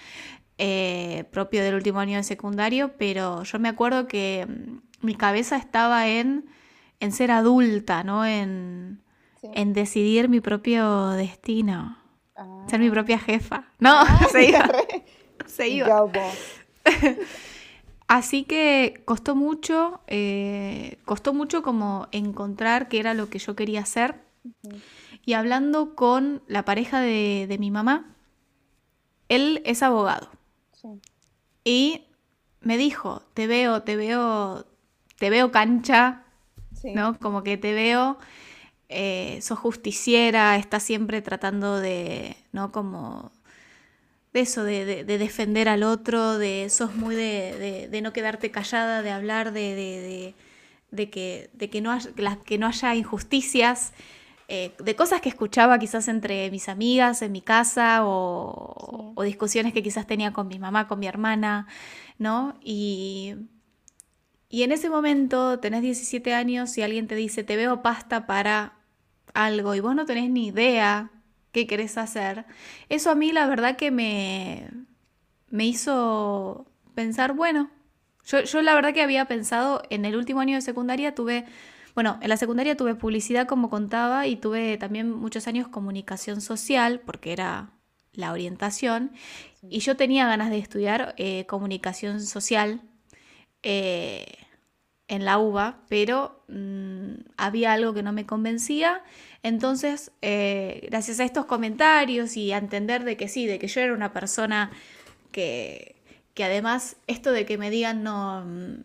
eh, 0.57 1.24
propio 1.33 1.62
del 1.62 1.74
último 1.74 2.01
año 2.01 2.16
de 2.16 2.22
secundario, 2.22 2.93
pero 2.97 3.43
yo 3.43 3.59
me 3.59 3.68
acuerdo 3.68 4.07
que 4.07 4.47
mm, 4.47 5.07
mi 5.07 5.14
cabeza 5.14 5.57
estaba 5.57 6.07
en, 6.07 6.47
en 7.01 7.12
ser 7.12 7.31
adulta, 7.31 8.05
¿no? 8.05 8.24
En, 8.24 9.03
en 9.43 9.72
decidir 9.72 10.28
mi 10.28 10.41
propio 10.41 11.09
destino. 11.11 11.99
Ser 12.68 12.78
mi 12.81 12.89
ah. 12.89 12.93
propia 12.93 13.18
jefa. 13.18 13.64
No, 13.78 14.01
ah, 14.01 14.26
se 14.33 14.49
iba. 14.49 14.70
se 15.47 15.68
iba. 15.68 16.07
Así 18.11 18.43
que 18.43 19.03
costó 19.05 19.37
mucho, 19.37 20.01
eh, 20.09 20.99
costó 21.05 21.33
mucho 21.33 21.63
como 21.63 22.09
encontrar 22.11 22.89
qué 22.89 22.99
era 22.99 23.15
lo 23.15 23.31
que 23.31 23.39
yo 23.39 23.55
quería 23.55 23.83
hacer. 23.83 24.17
Y 25.25 25.35
hablando 25.35 25.95
con 25.95 26.43
la 26.49 26.65
pareja 26.65 27.01
de, 27.01 27.57
mi 27.61 27.71
mamá, 27.71 28.17
él 29.29 29.63
es 29.65 29.85
abogado. 29.85 30.29
Y 31.63 32.03
me 32.63 32.79
dijo, 32.79 33.23
te 33.33 33.47
veo, 33.47 33.85
te 33.85 33.95
veo, 33.95 34.67
te 35.17 35.31
veo 35.31 35.53
cancha, 35.53 36.25
¿no? 36.83 37.17
Como 37.17 37.45
que 37.45 37.59
te 37.59 37.75
veo, 37.75 38.19
eh, 38.89 39.39
sos 39.41 39.61
justiciera, 39.61 40.57
estás 40.57 40.83
siempre 40.83 41.23
tratando 41.23 41.77
de, 41.79 42.37
¿no? 42.51 42.73
Como 42.73 43.31
de 44.33 44.41
eso, 44.41 44.62
de, 44.62 45.05
defender 45.05 45.68
al 45.68 45.83
otro, 45.83 46.39
de 46.39 46.68
sos 46.70 46.95
muy 46.95 47.14
de, 47.14 48.01
no 48.03 48.12
quedarte 48.12 48.51
callada, 48.51 49.03
de 49.03 49.11
hablar 49.11 49.53
de, 49.53 50.35
que, 50.93 51.51
de 51.53 51.70
que, 51.70 51.81
no 51.81 51.91
haya, 51.91 52.11
que 52.45 52.59
no 52.59 52.66
haya 52.66 52.95
injusticias, 52.95 53.93
eh, 54.47 54.74
de 54.83 54.97
cosas 54.97 55.20
que 55.20 55.28
escuchaba 55.28 55.78
quizás 55.78 56.09
entre 56.09 56.51
mis 56.51 56.68
amigas, 56.68 57.22
en 57.22 57.33
mi 57.33 57.41
casa, 57.41 58.01
o, 58.05 59.14
discusiones 59.24 59.72
que 59.72 59.83
quizás 59.83 60.07
tenía 60.07 60.33
con 60.33 60.49
mi 60.49 60.59
mamá, 60.59 60.89
con 60.89 60.99
mi 60.99 61.07
hermana, 61.07 61.66
¿no? 62.18 62.59
Y, 62.64 63.35
y 64.49 64.62
en 64.62 64.72
ese 64.72 64.91
momento 64.91 65.61
tenés 65.61 65.83
17 65.83 66.35
años 66.35 66.76
y 66.78 66.83
alguien 66.83 67.07
te 67.07 67.14
dice, 67.14 67.45
te 67.45 67.57
veo 67.57 67.83
pasta 67.83 68.26
para 68.26 68.74
algo 69.35 69.74
y 69.74 69.81
vos 69.81 69.95
no 69.95 70.07
tenés 70.07 70.31
ni 70.31 70.49
idea 70.49 71.11
qué 71.53 71.67
querés 71.67 71.99
hacer, 71.99 72.45
eso 72.89 73.11
a 73.11 73.15
mí 73.15 73.33
la 73.33 73.47
verdad 73.47 73.77
que 73.77 73.91
me, 73.91 74.69
me 75.49 75.67
hizo 75.67 76.67
pensar, 76.95 77.35
bueno, 77.35 77.71
yo, 78.25 78.43
yo 78.43 78.63
la 78.63 78.75
verdad 78.75 78.95
que 78.95 79.03
había 79.03 79.25
pensado 79.27 79.83
en 79.91 80.05
el 80.05 80.17
último 80.17 80.41
año 80.41 80.55
de 80.55 80.63
secundaria 80.63 81.15
tuve, 81.15 81.47
bueno, 81.95 82.19
en 82.23 82.29
la 82.29 82.37
secundaria 82.37 82.77
tuve 82.77 82.95
publicidad 82.95 83.47
como 83.47 83.71
contaba 83.71 84.27
y 84.27 84.37
tuve 84.37 84.77
también 84.79 85.11
muchos 85.11 85.47
años 85.49 85.69
comunicación 85.69 86.41
social 86.41 87.01
porque 87.01 87.33
era 87.33 87.71
la 88.13 88.33
orientación 88.33 89.13
y 89.63 89.81
yo 89.81 89.97
tenía 89.97 90.27
ganas 90.27 90.51
de 90.51 90.59
estudiar 90.59 91.15
eh, 91.17 91.47
comunicación 91.47 92.21
social. 92.21 92.83
Eh, 93.63 94.41
en 95.11 95.25
la 95.25 95.39
UBA, 95.39 95.81
pero 95.89 96.45
mm, 96.49 97.33
había 97.37 97.73
algo 97.73 97.93
que 97.93 98.03
no 98.05 98.13
me 98.13 98.27
convencía. 98.27 99.03
Entonces, 99.43 100.12
eh, 100.22 100.86
gracias 100.91 101.20
a 101.20 101.24
estos 101.24 101.47
comentarios 101.47 102.36
y 102.36 102.53
a 102.53 102.59
entender 102.59 103.05
de 103.05 103.16
que 103.16 103.28
sí, 103.28 103.47
de 103.47 103.59
que 103.59 103.68
yo 103.68 103.80
era 103.80 103.95
una 103.95 104.12
persona 104.12 104.70
que, 105.32 105.97
que 106.34 106.45
además 106.45 106.97
esto 107.07 107.32
de 107.32 107.47
que 107.47 107.57
me 107.57 107.70
digan 107.70 108.03
no, 108.03 108.45
mm, 108.45 108.82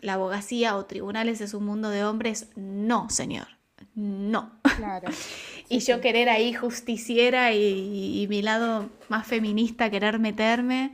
la 0.00 0.14
abogacía 0.14 0.76
o 0.76 0.86
tribunales 0.86 1.40
es 1.40 1.54
un 1.54 1.64
mundo 1.64 1.88
de 1.90 2.04
hombres, 2.04 2.48
no, 2.54 3.10
señor, 3.10 3.48
no. 3.94 4.52
Claro. 4.76 5.08
y 5.68 5.80
yo 5.80 6.00
querer 6.00 6.28
ahí 6.28 6.52
justiciera 6.52 7.52
y, 7.52 8.22
y 8.22 8.28
mi 8.28 8.42
lado 8.42 8.90
más 9.08 9.26
feminista, 9.26 9.90
querer 9.90 10.20
meterme, 10.20 10.92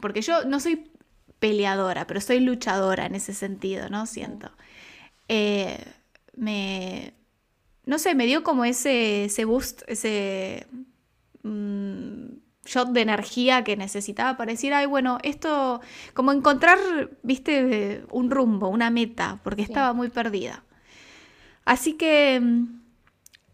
porque 0.00 0.22
yo 0.22 0.44
no 0.44 0.58
soy 0.58 0.90
peleadora, 1.38 2.06
pero 2.06 2.20
soy 2.20 2.40
luchadora 2.40 3.06
en 3.06 3.14
ese 3.14 3.34
sentido, 3.34 3.88
¿no? 3.88 4.06
Siento. 4.06 4.50
Eh, 5.28 5.78
me, 6.36 7.12
no 7.88 7.98
sé, 7.98 8.14
me 8.14 8.26
dio 8.26 8.44
como 8.44 8.66
ese, 8.66 9.24
ese 9.24 9.46
boost, 9.46 9.80
ese 9.86 10.66
mm, 11.42 12.26
shot 12.66 12.90
de 12.90 13.00
energía 13.00 13.64
que 13.64 13.78
necesitaba 13.78 14.36
para 14.36 14.52
decir, 14.52 14.74
ay, 14.74 14.84
bueno, 14.84 15.16
esto, 15.22 15.80
como 16.12 16.32
encontrar, 16.32 16.78
viste, 17.22 18.04
un 18.10 18.30
rumbo, 18.30 18.68
una 18.68 18.90
meta, 18.90 19.40
porque 19.42 19.62
estaba 19.62 19.94
muy 19.94 20.10
perdida. 20.10 20.64
Así 21.64 21.94
que 21.94 22.38
mm, 22.38 22.80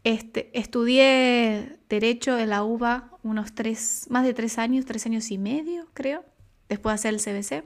este, 0.02 0.50
estudié 0.58 1.78
Derecho 1.88 2.36
en 2.36 2.50
la 2.50 2.64
UBA 2.64 3.12
unos 3.22 3.54
tres, 3.54 4.08
más 4.10 4.24
de 4.24 4.34
tres 4.34 4.58
años, 4.58 4.84
tres 4.84 5.06
años 5.06 5.30
y 5.30 5.38
medio, 5.38 5.86
creo, 5.94 6.24
después 6.68 7.00
de 7.00 7.08
hacer 7.08 7.14
el 7.14 7.20
CBC. 7.20 7.64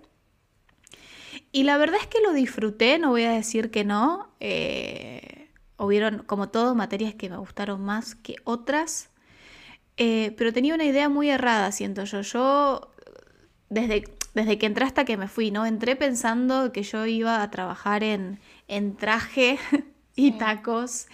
Y 1.51 1.63
la 1.63 1.79
verdad 1.79 1.99
es 1.99 2.09
que 2.09 2.21
lo 2.21 2.35
disfruté, 2.35 2.99
no 2.99 3.09
voy 3.09 3.23
a 3.23 3.31
decir 3.31 3.71
que 3.71 3.85
no. 3.85 4.29
Eh, 4.39 5.38
hubieron, 5.79 6.23
como 6.25 6.49
todo, 6.49 6.75
materias 6.75 7.15
que 7.15 7.31
me 7.31 7.37
gustaron 7.37 7.83
más 7.83 8.15
que 8.15 8.37
otras. 8.45 9.11
Eh, 9.97 10.35
pero 10.37 10.53
tenía 10.53 10.75
una 10.75 10.85
idea 10.85 11.09
muy 11.09 11.31
errada, 11.31 11.73
siento 11.73 12.05
yo. 12.05 12.21
Yo, 12.21 12.93
desde, 13.69 14.05
desde 14.35 14.59
que 14.59 14.67
entré 14.67 14.85
hasta 14.85 15.05
que 15.05 15.17
me 15.17 15.29
fui, 15.29 15.51
¿no? 15.51 15.67
Entré 15.67 15.97
pensando 15.97 16.73
que 16.73 16.83
yo 16.83 17.07
iba 17.07 17.43
a 17.43 17.51
trabajar 17.51 18.03
en, 18.05 18.39
en 18.69 18.97
traje 18.97 19.59
y 20.17 20.33
tacos. 20.33 21.07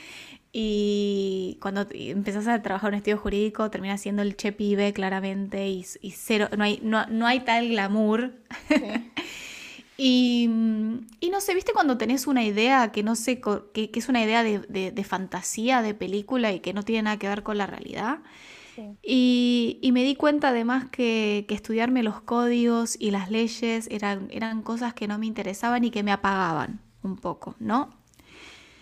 Y 0.52 1.58
cuando 1.60 1.86
empezás 1.90 2.46
a 2.46 2.62
trabajar 2.62 2.90
en 2.90 2.94
un 2.94 2.98
estudio 2.98 3.18
jurídico, 3.18 3.70
terminas 3.70 4.00
siendo 4.00 4.22
el 4.22 4.36
che 4.36 4.52
pibe, 4.52 4.92
claramente, 4.92 5.68
y, 5.68 5.84
cero, 6.12 6.48
no 6.56 6.62
hay, 6.62 6.78
no, 6.82 7.06
no 7.06 7.26
hay 7.26 7.40
tal 7.40 7.68
glamour. 7.68 8.34
Sí. 8.68 8.76
Y, 9.96 10.48
no 10.48 11.40
sé, 11.40 11.54
¿viste 11.54 11.72
cuando 11.72 11.96
tenés 11.96 12.26
una 12.26 12.42
idea 12.44 12.90
que 12.90 13.02
no 13.02 13.14
sé, 13.14 13.40
que, 13.40 13.90
es 13.94 14.08
una 14.08 14.22
idea 14.22 14.42
de, 14.42 15.04
fantasía, 15.04 15.82
de 15.82 15.94
película 15.94 16.52
y 16.52 16.60
que 16.60 16.72
no 16.72 16.82
tiene 16.82 17.02
nada 17.02 17.18
que 17.18 17.28
ver 17.28 17.42
con 17.42 17.58
la 17.58 17.66
realidad? 17.66 18.18
Y, 19.02 19.90
me 19.92 20.02
di 20.02 20.16
cuenta 20.16 20.48
además 20.48 20.86
que, 20.90 21.46
estudiarme 21.48 22.02
los 22.02 22.20
códigos 22.20 22.96
y 22.98 23.12
las 23.12 23.30
leyes 23.30 23.86
eran, 23.90 24.28
eran 24.30 24.62
cosas 24.62 24.94
que 24.94 25.06
no 25.06 25.18
me 25.18 25.26
interesaban 25.26 25.84
y 25.84 25.90
que 25.90 26.02
me 26.02 26.10
apagaban 26.10 26.80
un 27.02 27.16
poco, 27.16 27.54
¿no? 27.60 27.90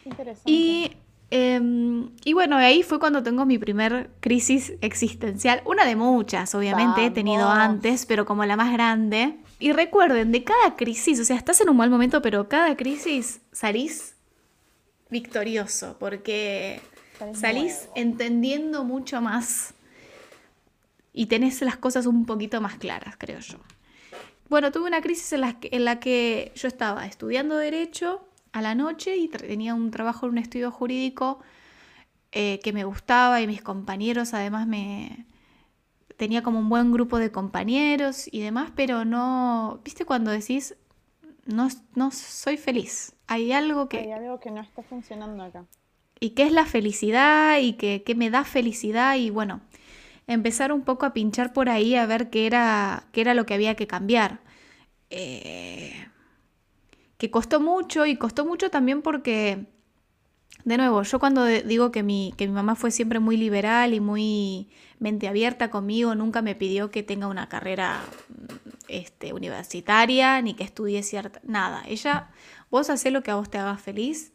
Interesante. 0.06 0.50
Y, 0.50 0.92
em, 1.30 2.10
y 2.24 2.32
bueno, 2.32 2.56
ahí 2.56 2.82
fue 2.82 2.98
cuando 2.98 3.22
tengo 3.22 3.44
mi 3.44 3.58
primer 3.58 4.10
crisis 4.20 4.72
existencial, 4.80 5.60
una 5.66 5.84
de 5.84 5.94
muchas, 5.94 6.54
obviamente, 6.54 7.04
he 7.04 7.10
tenido 7.10 7.50
antes, 7.50 8.06
pero 8.06 8.24
como 8.24 8.46
la 8.46 8.56
más 8.56 8.72
grande. 8.72 9.41
Y 9.62 9.70
recuerden, 9.70 10.32
de 10.32 10.42
cada 10.42 10.74
crisis, 10.74 11.20
o 11.20 11.24
sea, 11.24 11.36
estás 11.36 11.60
en 11.60 11.70
un 11.70 11.76
mal 11.76 11.88
momento, 11.88 12.20
pero 12.20 12.48
cada 12.48 12.76
crisis 12.76 13.40
salís 13.52 14.16
victorioso, 15.08 15.96
porque 16.00 16.80
salís 17.32 17.88
entendiendo 17.94 18.82
mucho 18.82 19.20
más 19.20 19.72
y 21.12 21.26
tenés 21.26 21.62
las 21.62 21.76
cosas 21.76 22.06
un 22.06 22.26
poquito 22.26 22.60
más 22.60 22.74
claras, 22.74 23.14
creo 23.16 23.38
yo. 23.38 23.58
Bueno, 24.48 24.72
tuve 24.72 24.88
una 24.88 25.00
crisis 25.00 25.32
en 25.34 25.42
la 25.42 25.60
que, 25.60 25.68
en 25.70 25.84
la 25.84 26.00
que 26.00 26.50
yo 26.56 26.66
estaba 26.66 27.06
estudiando 27.06 27.56
derecho 27.56 28.26
a 28.50 28.62
la 28.62 28.74
noche 28.74 29.16
y 29.16 29.28
tenía 29.28 29.74
un 29.74 29.92
trabajo 29.92 30.26
en 30.26 30.32
un 30.32 30.38
estudio 30.38 30.72
jurídico 30.72 31.38
eh, 32.32 32.58
que 32.64 32.72
me 32.72 32.82
gustaba 32.82 33.40
y 33.40 33.46
mis 33.46 33.62
compañeros 33.62 34.34
además 34.34 34.66
me, 34.66 35.24
tenía 36.22 36.44
como 36.44 36.60
un 36.60 36.68
buen 36.68 36.92
grupo 36.92 37.18
de 37.18 37.32
compañeros 37.32 38.28
y 38.30 38.42
demás, 38.42 38.70
pero 38.76 39.04
no, 39.04 39.80
viste 39.84 40.04
cuando 40.04 40.30
decís, 40.30 40.76
no, 41.46 41.66
no 41.96 42.12
soy 42.12 42.56
feliz, 42.58 43.16
hay 43.26 43.50
algo 43.50 43.88
que... 43.88 43.98
Hay 43.98 44.12
algo 44.12 44.38
que 44.38 44.52
no 44.52 44.60
está 44.60 44.84
funcionando 44.84 45.42
acá. 45.42 45.64
Y 46.20 46.30
qué 46.30 46.44
es 46.44 46.52
la 46.52 46.64
felicidad 46.64 47.58
y 47.58 47.72
qué, 47.72 48.04
me 48.14 48.30
da 48.30 48.44
felicidad 48.44 49.16
y 49.16 49.30
bueno, 49.30 49.62
empezar 50.28 50.72
un 50.72 50.82
poco 50.82 51.06
a 51.06 51.12
pinchar 51.12 51.52
por 51.52 51.68
ahí 51.68 51.96
a 51.96 52.06
ver 52.06 52.30
qué 52.30 52.46
era, 52.46 53.08
qué 53.10 53.22
era 53.22 53.34
lo 53.34 53.44
que 53.44 53.54
había 53.54 53.74
que 53.74 53.88
cambiar. 53.88 54.38
Eh, 55.10 56.06
que 57.18 57.32
costó 57.32 57.58
mucho 57.58 58.06
y 58.06 58.16
costó 58.16 58.46
mucho 58.46 58.70
también 58.70 59.02
porque, 59.02 59.66
de 60.64 60.76
nuevo, 60.76 61.02
yo 61.02 61.18
cuando 61.18 61.44
digo 61.44 61.90
que 61.90 62.02
mi, 62.02 62.34
que 62.36 62.46
mi 62.46 62.52
mamá 62.52 62.74
fue 62.76 62.90
siempre 62.90 63.18
muy 63.18 63.36
liberal 63.36 63.94
y 63.94 64.00
muy 64.00 64.68
mente 64.98 65.28
abierta 65.28 65.70
conmigo, 65.70 66.14
nunca 66.14 66.42
me 66.42 66.54
pidió 66.54 66.90
que 66.90 67.02
tenga 67.02 67.26
una 67.26 67.48
carrera 67.48 68.00
este, 68.88 69.32
universitaria 69.32 70.40
ni 70.40 70.54
que 70.54 70.64
estudie 70.64 71.02
cierta, 71.02 71.40
nada. 71.44 71.82
Ella, 71.86 72.30
vos 72.70 72.90
haces 72.90 73.12
lo 73.12 73.22
que 73.22 73.30
a 73.30 73.34
vos 73.34 73.50
te 73.50 73.58
haga 73.58 73.76
feliz 73.76 74.32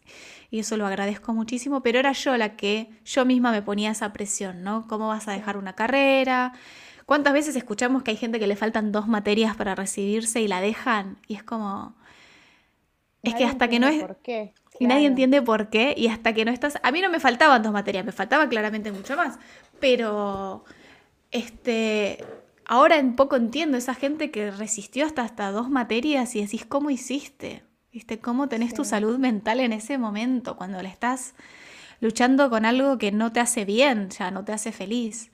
y 0.52 0.60
eso 0.60 0.76
lo 0.78 0.86
agradezco 0.86 1.34
muchísimo, 1.34 1.82
pero 1.82 2.00
era 2.00 2.12
yo 2.12 2.36
la 2.38 2.56
que 2.56 2.90
yo 3.06 3.26
misma 3.26 3.52
me 3.52 3.62
ponía 3.62 3.92
esa 3.92 4.12
presión, 4.14 4.64
¿no? 4.64 4.88
¿Cómo 4.88 5.08
vas 5.08 5.28
a 5.28 5.32
dejar 5.32 5.58
una 5.58 5.74
carrera? 5.74 6.54
¿Cuántas 7.06 7.34
veces 7.34 7.56
escuchamos 7.56 8.04
que 8.04 8.12
hay 8.12 8.18
gente 8.18 8.40
que 8.40 8.48
le 8.48 8.58
faltan 8.58 8.92
dos 8.92 9.08
materias 9.08 9.56
para 9.56 9.76
recibirse 9.76 10.42
y 10.42 10.48
la 10.48 10.60
dejan? 10.60 11.18
Y 11.28 11.36
es 11.36 11.44
como... 11.44 11.96
Es 13.24 13.36
que 13.36 13.46
hasta 13.46 13.68
que 13.68 13.80
no 13.80 13.88
es... 13.88 14.02
¿Por 14.02 14.18
qué? 14.18 14.54
Y 14.80 14.88
nadie 14.88 15.08
entiende 15.08 15.42
por 15.42 15.70
qué. 15.70 15.94
Y 15.98 16.08
hasta 16.08 16.34
que 16.34 16.46
no 16.46 16.52
estás... 16.52 16.80
A 16.84 16.92
mí 16.92 17.02
no 17.02 17.10
me 17.10 17.20
faltaban 17.20 17.64
dos 17.64 17.72
materias, 17.72 18.06
me 18.06 18.12
faltaba 18.12 18.48
claramente 18.50 18.92
mucho 18.92 19.16
más. 19.16 19.38
Pero... 19.80 20.64
Este... 21.32 22.24
Ahora 22.70 22.98
en 22.98 23.16
poco 23.16 23.38
entiendo 23.38 23.78
esa 23.78 23.94
gente 23.94 24.30
que 24.30 24.52
resistió 24.52 25.06
hasta, 25.06 25.22
hasta 25.22 25.52
dos 25.52 25.70
materias 25.70 26.36
y 26.36 26.42
decís, 26.42 26.66
¿cómo 26.66 26.90
hiciste? 26.90 27.64
¿Viste? 27.94 28.20
¿Cómo 28.20 28.50
tenés 28.50 28.74
tu 28.74 28.84
salud 28.84 29.18
mental 29.18 29.62
en 29.62 29.72
ese 29.72 29.98
momento 29.98 30.58
cuando 30.58 30.82
le 30.82 30.90
estás 30.90 31.34
luchando 32.02 32.50
con 32.50 32.66
algo 32.66 32.98
que 32.98 33.14
no 33.14 33.32
te 33.32 33.40
hace 33.40 33.64
bien, 33.64 34.10
ya 34.10 34.32
no 34.32 34.44
te 34.44 34.52
hace 34.52 34.74
feliz? 34.74 35.32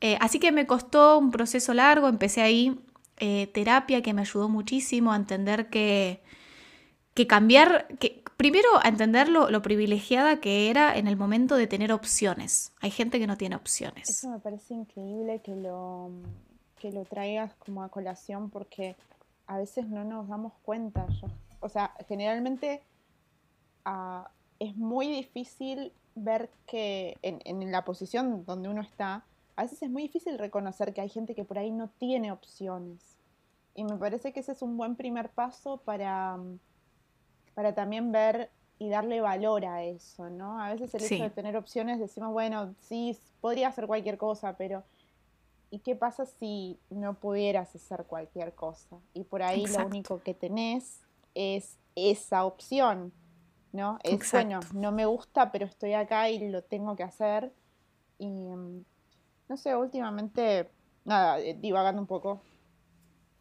Eh, 0.00 0.16
así 0.20 0.40
que 0.40 0.50
me 0.50 0.66
costó 0.66 1.18
un 1.18 1.30
proceso 1.30 1.74
largo, 1.74 2.08
empecé 2.08 2.40
ahí 2.40 2.80
eh, 3.18 3.46
terapia 3.52 4.02
que 4.02 4.14
me 4.14 4.22
ayudó 4.22 4.48
muchísimo 4.48 5.12
a 5.12 5.16
entender 5.16 5.68
que, 5.68 6.22
que 7.14 7.26
cambiar, 7.26 7.86
que 8.00 8.21
primero 8.42 8.68
a 8.82 8.88
entender 8.88 9.28
lo, 9.28 9.62
privilegiada 9.62 10.40
que 10.40 10.68
era 10.68 10.96
en 10.96 11.06
el 11.06 11.16
momento 11.16 11.54
de 11.54 11.68
tener 11.68 11.92
opciones. 11.92 12.72
Hay 12.80 12.90
gente 12.90 13.20
que 13.20 13.28
no 13.28 13.36
tiene 13.36 13.54
opciones. 13.54 14.08
Eso 14.08 14.28
me 14.30 14.40
parece 14.40 14.74
increíble 14.74 15.40
que 15.44 15.54
lo, 15.54 16.10
que 16.80 16.90
lo 16.90 17.04
traigas 17.04 17.54
como 17.54 17.84
a 17.84 17.88
colación 17.88 18.50
porque 18.50 18.96
a 19.46 19.58
veces 19.58 19.86
no 19.86 20.02
nos 20.02 20.26
damos 20.26 20.54
cuenta. 20.64 21.06
o 21.60 21.68
sea, 21.68 21.94
generalmente 22.08 22.82
uh, 23.86 24.26
es 24.58 24.74
muy 24.74 25.06
difícil 25.06 25.92
ver 26.16 26.50
que 26.66 27.18
en, 27.22 27.70
la 27.70 27.84
posición 27.84 28.44
donde 28.44 28.68
uno 28.68 28.82
está, 28.82 29.24
a 29.54 29.62
veces 29.62 29.84
es 29.84 29.88
muy 29.88 30.02
difícil 30.02 30.36
reconocer 30.36 30.92
que 30.92 31.00
hay 31.00 31.08
gente 31.08 31.36
que 31.36 31.44
por 31.44 31.58
ahí 31.58 31.70
no 31.70 31.90
tiene 31.90 32.32
opciones. 32.32 33.20
Y 33.76 33.84
me 33.84 33.96
parece 33.98 34.32
que 34.32 34.40
ese 34.40 34.50
es 34.50 34.62
un 34.62 34.76
buen 34.76 34.96
primer 34.96 35.28
paso 35.28 35.76
para, 35.76 36.40
para 37.54 37.74
también 37.74 38.12
ver 38.12 38.50
y 38.78 38.88
darle 38.88 39.20
valor 39.20 39.64
a 39.64 39.84
eso, 39.84 40.28
¿no? 40.30 40.60
A 40.60 40.72
veces 40.72 40.94
el 40.94 41.04
hecho 41.04 41.22
de 41.22 41.30
tener 41.30 41.56
opciones 41.56 42.00
decimos, 42.00 42.32
bueno, 42.32 42.74
sí, 42.80 43.16
podría 43.40 43.68
hacer 43.68 43.86
cualquier 43.86 44.18
cosa, 44.18 44.56
pero 44.56 44.82
¿y 45.70 45.78
qué 45.80 45.94
pasa 45.94 46.26
si 46.26 46.78
no 46.90 47.14
pudieras 47.14 47.74
hacer 47.74 48.04
cualquier 48.04 48.54
cosa? 48.54 48.98
Y 49.14 49.24
por 49.24 49.42
ahí 49.42 49.66
lo 49.66 49.86
único 49.86 50.22
que 50.22 50.34
tenés 50.34 51.00
es 51.34 51.78
esa 51.94 52.44
opción, 52.44 53.12
¿no? 53.72 53.98
Es 54.02 54.32
bueno, 54.32 54.60
no 54.74 54.92
me 54.92 55.06
gusta, 55.06 55.52
pero 55.52 55.66
estoy 55.66 55.94
acá 55.94 56.28
y 56.28 56.48
lo 56.48 56.62
tengo 56.62 56.96
que 56.96 57.02
hacer. 57.02 57.52
Y 58.18 58.26
mm, 58.26 58.84
no 59.48 59.56
sé, 59.56 59.76
últimamente, 59.76 60.70
nada, 61.04 61.40
eh, 61.40 61.54
divagando 61.54 62.00
un 62.00 62.06
poco, 62.06 62.40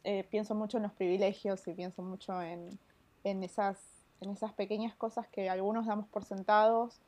eh, 0.04 0.26
pienso 0.30 0.56
mucho 0.56 0.78
en 0.78 0.84
los 0.84 0.94
privilegios 0.94 1.68
y 1.68 1.74
pienso 1.74 2.02
mucho 2.02 2.42
en, 2.42 2.80
en, 3.24 3.44
esas, 3.44 3.78
en 4.22 4.30
esas 4.30 4.54
pequeñas 4.54 4.96
cosas 4.96 5.28
que 5.28 5.50
algunos 5.50 5.86
damos 5.86 6.08
por 6.08 6.24
sentados 6.24 7.02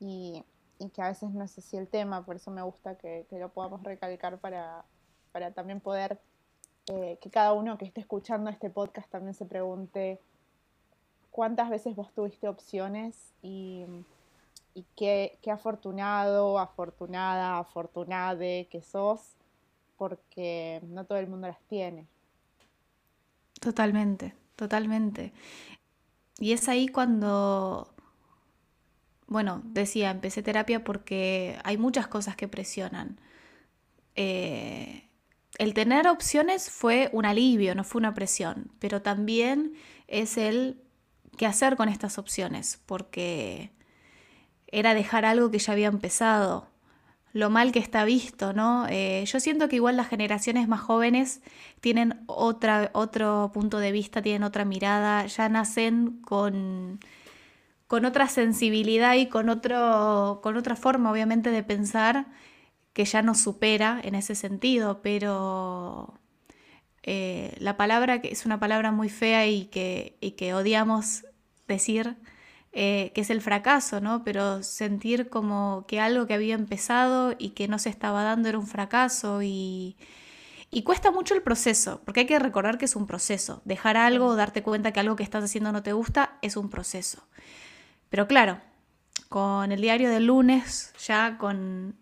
y 0.00 0.44
y 0.78 0.88
que 0.90 1.02
a 1.02 1.08
veces 1.08 1.30
no 1.30 1.44
es 1.44 1.56
así 1.58 1.76
el 1.76 1.88
tema, 1.88 2.24
por 2.24 2.36
eso 2.36 2.50
me 2.50 2.62
gusta 2.62 2.96
que, 2.96 3.26
lo 3.30 3.48
podamos 3.50 3.82
recalcar 3.82 4.38
para, 4.38 4.84
para 5.32 5.52
también 5.52 5.80
poder 5.80 6.20
eh, 6.88 7.18
que 7.20 7.30
cada 7.30 7.52
uno 7.52 7.78
que 7.78 7.84
esté 7.84 8.00
escuchando 8.00 8.50
este 8.50 8.70
podcast 8.70 9.08
también 9.10 9.34
se 9.34 9.46
pregunte 9.46 10.20
cuántas 11.30 11.70
veces 11.70 11.94
vos 11.94 12.12
tuviste 12.12 12.48
opciones 12.48 13.32
y, 13.42 13.84
y 14.74 14.84
qué, 14.96 15.38
qué, 15.42 15.50
afortunado, 15.50 16.58
afortunada, 16.58 17.58
afortunade 17.58 18.68
que 18.70 18.82
sos, 18.82 19.34
porque 19.96 20.80
no 20.88 21.04
todo 21.04 21.18
el 21.18 21.28
mundo 21.28 21.46
las 21.46 21.60
tiene. 21.62 22.06
Totalmente, 23.60 24.34
totalmente. 24.56 25.32
Y 26.38 26.52
es 26.52 26.68
ahí 26.68 26.88
cuando 26.88 27.94
bueno, 29.26 29.62
decía, 29.64 30.10
empecé 30.10 30.42
terapia 30.42 30.84
porque 30.84 31.58
hay 31.64 31.78
muchas 31.78 32.06
cosas 32.06 32.36
que 32.36 32.48
presionan. 32.48 33.20
Eh, 34.16 35.08
el 35.58 35.74
tener 35.74 36.08
opciones 36.08 36.70
fue 36.70 37.08
un 37.12 37.24
alivio, 37.24 37.74
no 37.74 37.84
fue 37.84 38.00
una 38.00 38.14
presión, 38.14 38.70
pero 38.78 39.02
también 39.02 39.74
es 40.08 40.36
el 40.36 40.82
qué 41.36 41.46
hacer 41.46 41.76
con 41.76 41.88
estas 41.88 42.18
opciones, 42.18 42.80
porque 42.86 43.72
era 44.68 44.94
dejar 44.94 45.24
algo 45.24 45.50
que 45.50 45.58
ya 45.58 45.72
había 45.72 45.88
empezado, 45.88 46.68
lo 47.34 47.50
mal 47.50 47.72
que 47.72 47.80
está 47.80 48.04
visto, 48.06 48.54
¿no? 48.54 48.86
Eh, 48.88 49.24
yo 49.26 49.40
siento 49.40 49.68
que 49.68 49.76
igual 49.76 49.98
las 49.98 50.08
generaciones 50.08 50.68
más 50.68 50.80
jóvenes 50.80 51.42
tienen 51.80 52.24
otra, 52.26 52.90
otro 52.94 53.50
punto 53.52 53.78
de 53.78 53.92
vista, 53.92 54.22
tienen 54.22 54.44
otra 54.44 54.64
mirada, 54.64 55.26
ya 55.26 55.50
nacen 55.50 56.22
con 56.22 57.00
con 57.86 58.04
otra 58.04 58.28
sensibilidad 58.28 59.14
y 59.14 59.28
con, 59.28 59.48
otro, 59.48 60.40
con 60.42 60.56
otra 60.56 60.76
forma, 60.76 61.12
obviamente, 61.12 61.50
de 61.50 61.62
pensar 61.62 62.26
que 62.92 63.04
ya 63.04 63.22
nos 63.22 63.40
supera 63.40 64.00
en 64.02 64.14
ese 64.14 64.34
sentido, 64.34 65.02
pero 65.02 66.18
eh, 67.02 67.54
la 67.58 67.76
palabra, 67.76 68.20
que 68.20 68.32
es 68.32 68.46
una 68.46 68.58
palabra 68.60 68.92
muy 68.92 69.08
fea 69.08 69.46
y 69.46 69.66
que, 69.66 70.16
que 70.36 70.54
odiamos 70.54 71.24
decir, 71.68 72.16
eh, 72.74 73.12
que 73.14 73.20
es 73.20 73.30
el 73.30 73.40
fracaso, 73.40 74.00
¿no? 74.00 74.24
Pero 74.24 74.62
sentir 74.62 75.30
como 75.30 75.84
que 75.86 76.00
algo 76.00 76.26
que 76.26 76.34
había 76.34 76.54
empezado 76.54 77.34
y 77.38 77.50
que 77.50 77.68
no 77.68 77.78
se 77.78 77.88
estaba 77.88 78.22
dando 78.22 78.48
era 78.48 78.58
un 78.58 78.66
fracaso 78.66 79.42
y, 79.42 79.96
y 80.70 80.82
cuesta 80.82 81.10
mucho 81.10 81.34
el 81.34 81.42
proceso, 81.42 82.02
porque 82.04 82.20
hay 82.20 82.26
que 82.26 82.38
recordar 82.38 82.78
que 82.78 82.84
es 82.84 82.96
un 82.96 83.06
proceso. 83.06 83.62
Dejar 83.64 83.96
algo, 83.96 84.36
darte 84.36 84.62
cuenta 84.62 84.92
que 84.92 85.00
algo 85.00 85.16
que 85.16 85.22
estás 85.22 85.44
haciendo 85.44 85.72
no 85.72 85.82
te 85.82 85.92
gusta, 85.92 86.38
es 86.42 86.56
un 86.56 86.68
proceso. 86.70 87.26
Pero 88.10 88.26
claro, 88.26 88.60
con 89.28 89.72
el 89.72 89.80
diario 89.80 90.10
del 90.10 90.26
lunes, 90.26 90.92
ya 91.04 91.38
con 91.38 91.96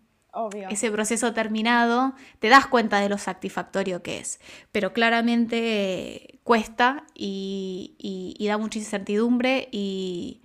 ese 0.69 0.91
proceso 0.91 1.33
terminado, 1.33 2.13
te 2.39 2.49
das 2.49 2.67
cuenta 2.67 2.99
de 2.99 3.09
lo 3.09 3.17
satisfactorio 3.17 4.01
que 4.01 4.19
es. 4.19 4.39
Pero 4.71 4.93
claramente 4.93 6.39
cuesta 6.43 7.05
y, 7.15 8.37
da 8.47 8.57
mucha 8.57 8.79
incertidumbre 8.79 9.69
y, 9.71 10.42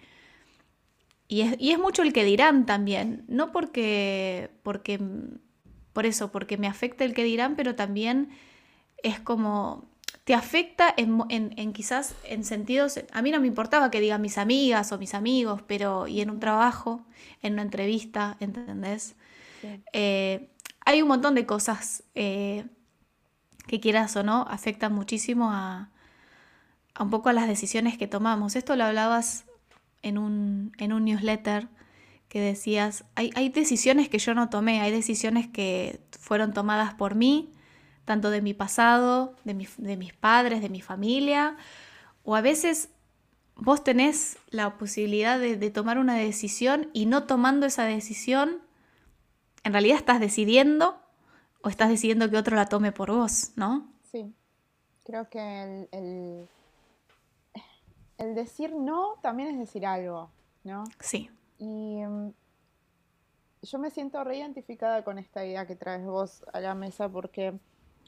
es, 1.29 1.57
y, 1.59 1.73
es, 1.73 1.79
mucho 1.79 2.03
el 2.03 2.13
que 2.13 2.25
dirán 2.25 2.67
también. 2.67 3.25
No 3.29 3.53
porque, 3.53 4.51
porque, 4.63 5.01
por 5.93 6.07
eso, 6.07 6.33
porque 6.33 6.57
me 6.57 6.67
afecta 6.67 7.05
el 7.05 7.15
que 7.15 7.25
dirán, 7.25 7.57
pero 7.57 7.75
también 7.75 8.31
es 9.03 9.21
como 9.21 9.89
te 10.29 10.35
afecta 10.35 10.93
en, 10.95 11.73
quizás 11.73 12.15
en 12.25 12.45
sentidos, 12.45 13.01
a 13.13 13.23
mí 13.23 13.31
no 13.31 13.41
me 13.41 13.47
importaba 13.47 13.91
que 13.91 13.99
digan 13.99 14.21
mis 14.21 14.37
amigas 14.37 14.93
o 14.93 14.99
mis 14.99 15.15
amigos, 15.15 15.63
pero 15.67 16.07
y 16.07 16.21
en 16.21 16.29
un 16.29 16.39
trabajo, 16.39 17.07
en 17.41 17.55
una 17.55 17.63
entrevista, 17.63 18.37
¿entendés? 18.39 19.17
Eh, 19.95 20.51
hay 20.85 21.01
un 21.01 21.09
montón 21.09 21.35
de 21.35 21.47
cosas 21.47 22.03
eh, 22.15 22.67
que 23.67 23.81
quieras 23.81 24.17
o 24.17 24.23
no, 24.23 24.43
afectan 24.51 24.93
muchísimo 24.93 25.51
a, 25.51 25.89
un 27.01 27.09
poco 27.09 27.31
a 27.31 27.33
las 27.33 27.49
decisiones 27.49 27.97
que 27.97 28.07
tomamos. 28.07 28.55
Esto 28.55 28.77
lo 28.77 28.85
hablabas 28.85 29.47
en 30.03 30.19
un, 30.19 30.73
en 30.79 30.93
un 30.93 31.05
newsletter 31.05 31.69
que 32.29 32.41
decías, 32.41 33.05
hay, 33.15 33.31
hay 33.35 33.49
decisiones 33.49 34.09
que 34.09 34.19
yo 34.19 34.35
no 34.35 34.51
tomé, 34.51 34.81
hay 34.81 34.93
decisiones 34.93 35.49
que 35.49 36.01
fueron 36.19 36.53
tomadas 36.53 36.95
por 36.95 37.15
mí, 37.15 37.53
tanto 38.09 38.31
de 38.31 38.41
mi 38.41 38.55
pasado, 38.55 39.35
de, 39.45 39.53
mis 39.53 40.13
padres, 40.15 40.63
de 40.63 40.71
mi 40.71 40.81
familia, 40.81 41.59
o 42.25 42.37
a 42.37 42.41
veces 42.41 42.89
vos 43.55 43.85
tenés 43.85 44.39
la 44.49 44.79
posibilidad 44.79 45.39
de, 45.39 45.71
tomar 45.71 45.99
una 45.99 46.15
decisión 46.15 46.89
y 46.95 47.05
no 47.05 47.25
tomando 47.25 47.67
esa 47.67 47.85
decisión, 47.85 48.63
en 49.63 49.73
realidad 49.73 49.99
estás 49.99 50.21
decidiendo 50.21 50.99
o 51.61 51.69
estás 51.69 51.91
decidiendo 51.91 52.31
que 52.31 52.39
otro 52.39 52.57
la 52.57 52.67
tome 52.67 52.93
por 52.93 53.11
vos, 53.11 53.53
¿no? 53.57 53.93
Sí, 54.11 54.33
creo 55.05 55.29
que 55.29 55.87
el, 55.93 56.49
decir 58.19 58.75
no 58.75 59.15
también 59.23 59.51
es 59.51 59.59
decir 59.59 59.87
algo, 59.87 60.31
¿no? 60.65 60.85
Sí. 61.01 61.31
Y 61.59 62.03
mm, 62.05 62.33
yo 63.63 63.79
me 63.79 63.91
siento 63.91 64.23
reidentificada 64.25 65.05
con 65.05 65.19
esta 65.19 65.45
idea 65.45 65.67
que 65.67 65.77
traes 65.77 66.05
vos 66.05 66.45
a 66.53 66.61
la 66.61 66.75
mesa 66.75 67.09
porque 67.09 67.59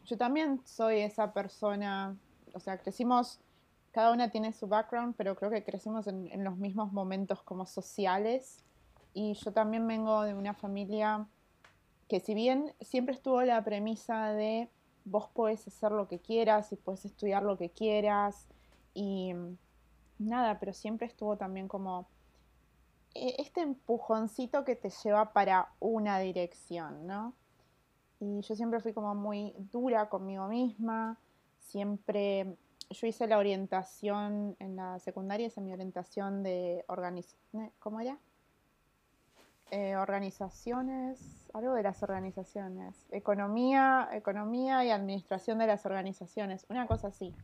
yo 0.04 0.16
también 0.16 0.60
soy 0.64 1.00
esa 1.00 1.32
persona, 1.32 2.16
o 2.54 2.60
sea, 2.60 2.78
crecimos, 2.78 3.40
cada 3.92 4.12
una 4.12 4.30
tiene 4.30 4.52
su 4.52 4.66
background, 4.66 5.14
pero 5.16 5.36
creo 5.36 5.50
que 5.50 5.64
crecimos 5.64 6.06
en, 6.06 6.44
los 6.44 6.56
mismos 6.56 6.92
momentos 6.92 7.42
como 7.42 7.66
sociales. 7.66 8.58
Y 9.12 9.34
yo 9.34 9.52
también 9.52 9.86
vengo 9.86 10.22
de 10.22 10.34
una 10.34 10.54
familia 10.54 11.26
que 12.08 12.20
si 12.20 12.34
bien 12.34 12.72
siempre 12.80 13.14
estuvo 13.14 13.42
la 13.42 13.62
premisa 13.64 14.32
de 14.32 14.68
vos 15.04 15.28
podés 15.28 15.66
hacer 15.66 15.92
lo 15.92 16.08
que 16.08 16.18
quieras 16.18 16.72
y 16.72 16.76
puedes 16.76 17.04
estudiar 17.04 17.42
lo 17.42 17.56
que 17.56 17.70
quieras 17.70 18.46
y 18.94 19.32
nada, 20.20 20.58
pero 20.58 20.72
siempre 20.72 21.06
estuvo 21.06 21.36
también 21.36 21.68
como 21.68 22.08
e, 23.14 23.36
este 23.38 23.62
empujoncito 23.62 24.64
que 24.64 24.76
te 24.76 24.90
lleva 24.90 25.32
para 25.32 25.72
una 25.80 26.18
dirección, 26.18 27.06
¿no? 27.06 27.34
y 28.20 28.42
yo 28.42 28.54
siempre 28.54 28.80
fui 28.80 28.92
como 28.92 29.14
muy 29.14 29.54
dura 29.72 30.08
conmigo 30.08 30.46
misma, 30.46 31.18
siempre, 31.58 32.54
yo 32.90 33.06
hice 33.06 33.26
la 33.26 33.38
orientación 33.38 34.56
en 34.58 34.76
la 34.76 34.98
secundaria, 34.98 35.46
hice 35.46 35.62
mi 35.62 35.72
orientación 35.72 36.42
de 36.42 36.84
organización, 36.86 37.72
¿cómo 37.78 38.00
era? 38.00 38.18
Eh, 39.70 39.96
organizaciones, 39.96 41.48
algo 41.54 41.72
de 41.72 41.82
las 41.82 42.02
organizaciones, 42.02 43.06
economía, 43.10 44.08
economía 44.12 44.84
y 44.84 44.90
administración 44.90 45.58
de 45.58 45.68
las 45.68 45.86
organizaciones, 45.86 46.66
una 46.68 46.86
cosa 46.86 47.08
así. 47.08 47.34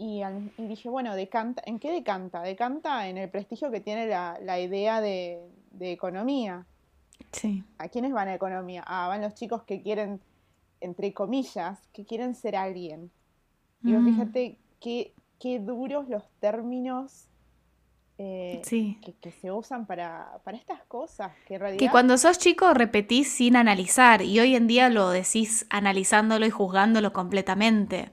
Y, 0.00 0.22
dije, 0.58 0.88
bueno, 0.88 1.16
decanta, 1.16 1.60
¿en 1.66 1.80
qué 1.80 1.90
decanta? 1.90 2.40
Decanta 2.40 3.08
en 3.08 3.18
el 3.18 3.28
prestigio 3.28 3.68
que 3.72 3.80
tiene 3.80 4.06
la, 4.06 4.60
idea 4.60 5.00
de, 5.00 5.40
economía. 5.80 6.64
Sí. 7.32 7.64
¿A 7.78 7.88
quiénes 7.88 8.12
van 8.12 8.28
a 8.28 8.34
economía? 8.34 8.84
Ah, 8.86 9.08
van 9.08 9.22
los 9.22 9.34
chicos 9.34 9.64
que 9.64 9.82
quieren, 9.82 10.20
entre 10.80 11.12
comillas, 11.12 11.80
que 11.92 12.04
quieren 12.04 12.36
ser 12.36 12.54
alguien. 12.54 13.10
Y 13.82 13.88
mm. 13.88 14.04
fíjate 14.04 14.56
qué, 14.80 15.12
qué 15.40 15.58
duros 15.58 16.08
los 16.08 16.22
términos 16.38 17.26
eh, 18.18 18.62
que, 19.20 19.30
se 19.32 19.50
usan 19.50 19.84
para, 19.84 20.40
estas 20.52 20.82
cosas. 20.84 21.32
Que, 21.46 21.76
que 21.76 21.90
cuando 21.90 22.18
sos 22.18 22.38
chico 22.38 22.72
repetís 22.72 23.32
sin 23.32 23.56
analizar 23.56 24.22
y 24.22 24.38
hoy 24.38 24.54
en 24.54 24.68
día 24.68 24.90
lo 24.90 25.10
decís 25.10 25.66
analizándolo 25.70 26.46
y 26.46 26.50
juzgándolo 26.50 27.12
completamente 27.12 28.12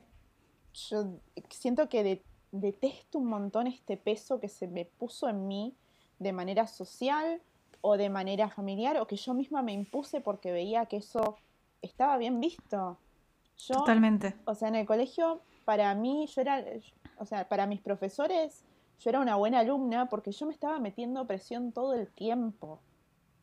yo 0.75 1.19
siento 1.49 1.89
que 1.89 2.21
detesto 2.51 3.19
un 3.19 3.27
montón 3.27 3.67
este 3.67 3.97
peso 3.97 4.39
que 4.39 4.49
se 4.49 4.67
me 4.67 4.85
puso 4.85 5.29
en 5.29 5.47
mí 5.47 5.73
de 6.19 6.33
manera 6.33 6.67
social 6.67 7.41
o 7.81 7.97
de 7.97 8.09
manera 8.09 8.49
familiar 8.49 8.97
o 8.97 9.07
que 9.07 9.15
yo 9.15 9.33
misma 9.33 9.61
me 9.61 9.73
impuse 9.73 10.21
porque 10.21 10.51
veía 10.51 10.85
que 10.85 10.97
eso 10.97 11.37
estaba 11.81 12.17
bien 12.17 12.39
visto. 12.39 12.97
Totalmente. 13.67 14.35
O 14.45 14.55
sea, 14.55 14.67
en 14.67 14.75
el 14.75 14.85
colegio, 14.85 15.41
para 15.63 15.93
mí, 15.95 16.27
yo 16.27 16.41
era, 16.41 16.63
o 17.17 17.25
sea, 17.25 17.47
para 17.47 17.67
mis 17.67 17.79
profesores, 17.79 18.63
yo 18.99 19.09
era 19.09 19.19
una 19.19 19.35
buena 19.35 19.59
alumna 19.59 20.07
porque 20.07 20.31
yo 20.31 20.45
me 20.45 20.53
estaba 20.53 20.79
metiendo 20.79 21.25
presión 21.25 21.71
todo 21.71 21.93
el 21.93 22.07
tiempo. 22.07 22.79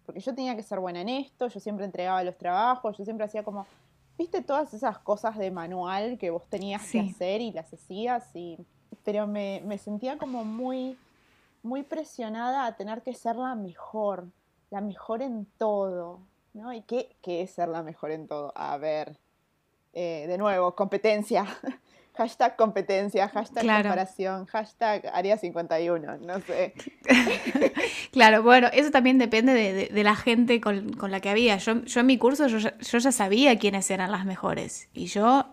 Porque 0.05 0.21
yo 0.21 0.35
tenía 0.35 0.57
que 0.57 0.63
ser 0.63 0.81
buena 0.81 1.01
en 1.01 1.09
esto, 1.09 1.49
yo 1.49 1.61
siempre 1.61 1.85
entregaba 1.85 2.25
los 2.25 2.37
trabajos, 2.37 2.99
yo 2.99 3.05
siempre 3.05 3.25
hacía 3.25 3.45
como, 3.45 3.67
viste 4.23 4.41
todas 4.41 4.73
esas 4.73 4.99
cosas 5.01 5.37
de 5.37 5.51
manual 5.51 6.17
que 6.17 6.31
vos 6.31 6.45
tenías 6.49 6.89
que 6.89 7.01
hacer 7.01 7.41
y 7.41 7.51
las 7.51 7.73
hacías, 7.73 8.25
y, 8.37 8.57
pero 9.05 9.27
me, 9.27 9.79
sentía 9.79 10.17
como 10.17 10.45
muy, 10.45 10.97
muy 11.65 11.83
presionada 11.83 12.67
a 12.67 12.77
tener 12.77 13.03
que 13.03 13.15
ser 13.15 13.35
la 13.35 13.57
mejor, 13.57 14.29
la 14.71 14.81
mejor 14.81 15.23
en 15.23 15.47
todo, 15.59 16.21
¿no? 16.55 16.73
¿Y 16.73 16.83
qué, 16.83 17.17
qué 17.21 17.43
es 17.43 17.51
ser 17.51 17.69
la 17.69 17.83
mejor 17.83 18.13
en 18.13 18.29
todo? 18.29 18.53
A 18.55 18.77
ver, 18.77 19.17
eh, 19.93 20.27
de 20.29 20.39
nuevo, 20.39 20.77
competencia. 20.77 21.45
Hashtag 22.15 22.57
competencia, 22.57 23.27
hashtag 23.29 23.65
comparación, 23.65 24.45
hashtag 24.47 25.11
área 25.15 25.39
51, 25.39 26.19
no 26.19 26.41
sé. 26.41 26.75
claro, 28.13 28.43
bueno, 28.43 28.69
eso 28.71 28.91
también 28.91 29.17
depende 29.17 29.55
de, 29.91 30.05
la 30.05 30.15
gente 30.15 30.61
con, 30.61 30.95
la 31.11 31.21
que 31.21 31.31
había. 31.31 31.57
Yo, 31.57 31.83
yo 31.85 32.01
en 32.01 32.07
mi 32.07 32.19
curso 32.19 32.49
yo, 32.49 32.59
ya 32.59 33.13
sabía 33.13 33.59
quiénes 33.59 33.91
eran 33.91 34.11
las 34.11 34.27
mejores. 34.27 34.91
Y 34.93 35.07
yo, 35.07 35.47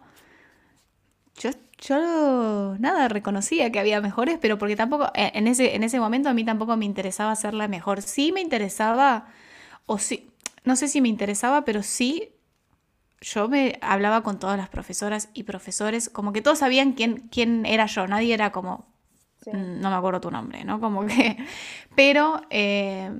yo, 1.36 1.52
yo, 1.78 2.76
nada, 2.78 3.08
reconocía 3.08 3.72
que 3.72 3.80
había 3.80 4.02
mejores, 4.02 4.38
pero 4.42 4.58
porque 4.58 4.76
tampoco, 4.76 5.12
eh, 5.16 5.32
en 5.36 5.48
ese, 5.48 5.76
en 5.76 5.84
ese 5.84 5.98
momento 6.02 6.28
a 6.28 6.34
mí 6.34 6.44
tampoco 6.44 6.76
me 6.76 6.84
interesaba 6.84 7.34
ser 7.38 7.54
la 7.54 7.70
mejor. 7.70 8.02
Sí 8.02 8.34
me 8.34 8.42
interesaba, 8.42 9.28
o 9.86 9.98
sí, 9.98 10.30
no 10.66 10.76
sé 10.76 10.90
si 10.90 11.00
me 11.00 11.08
interesaba, 11.08 11.64
pero 11.64 11.84
sí 11.84 12.34
yo 13.22 13.50
me 13.50 13.78
hablaba 13.82 14.24
con 14.24 14.40
todas 14.40 14.58
las 14.58 14.70
profesoras 14.70 15.30
y 15.34 15.44
profesores, 15.44 16.10
como 16.10 16.34
que 16.34 16.42
todos 16.42 16.60
sabían 16.60 16.94
quién, 16.94 17.28
quién 17.32 17.66
era 17.66 17.86
yo, 17.86 18.08
nadie 18.08 18.34
era 18.34 18.52
como, 18.52 18.88
mm, 19.46 19.80
no 19.82 19.90
me 19.90 19.96
acuerdo 19.96 20.22
tu 20.22 20.32
nombre, 20.32 20.64
¿no? 20.64 20.80
Como 20.80 21.06
que, 21.06 21.38
pero 21.96 22.42
eh, 22.50 23.12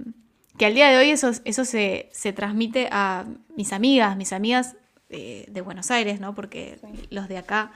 que 0.58 0.66
al 0.66 0.74
día 0.74 0.90
de 0.90 0.98
hoy 0.98 1.12
eso, 1.12 1.32
eso 1.46 1.66
se, 1.66 2.10
transmite 2.36 2.88
a 2.92 3.26
mis 3.56 3.74
amigas, 3.74 4.16
mis 4.16 4.34
amigas 4.34 4.76
de, 5.10 5.62
Buenos 5.64 5.90
Aires, 5.92 6.20
¿no? 6.20 6.36
Porque 6.36 6.80
los 7.10 7.28
de 7.28 7.38
acá 7.38 7.72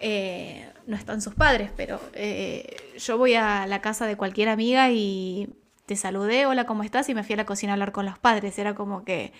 eh, 0.00 0.70
no 0.86 0.96
están 0.96 1.20
sus 1.20 1.34
padres, 1.34 1.70
pero 1.76 2.00
eh, 2.14 2.76
yo 2.98 3.18
voy 3.18 3.34
a 3.34 3.66
la 3.66 3.80
casa 3.80 4.06
de 4.06 4.16
cualquier 4.16 4.48
amiga 4.48 4.90
y 4.90 5.54
te 5.86 5.96
saludé, 5.96 6.46
hola, 6.46 6.66
¿cómo 6.66 6.82
estás? 6.82 7.08
Y 7.08 7.14
me 7.14 7.22
fui 7.24 7.34
a 7.34 7.36
la 7.36 7.46
cocina 7.46 7.72
a 7.72 7.74
hablar 7.74 7.92
con 7.92 8.06
los 8.06 8.18
padres. 8.18 8.58
Era 8.58 8.74
como 8.74 9.04
que 9.04 9.32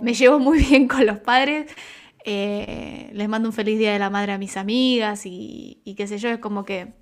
me 0.00 0.14
llevo 0.14 0.38
muy 0.38 0.58
bien 0.58 0.88
con 0.88 1.06
los 1.06 1.18
padres. 1.18 1.70
Eh, 2.24 3.10
les 3.12 3.28
mando 3.28 3.48
un 3.48 3.52
feliz 3.52 3.78
día 3.78 3.92
de 3.92 3.98
la 3.98 4.10
madre 4.10 4.32
a 4.32 4.38
mis 4.38 4.56
amigas 4.56 5.22
y, 5.24 5.80
qué 5.96 6.06
sé 6.06 6.18
yo, 6.18 6.28
es 6.28 6.38
como 6.38 6.64
que... 6.64 6.92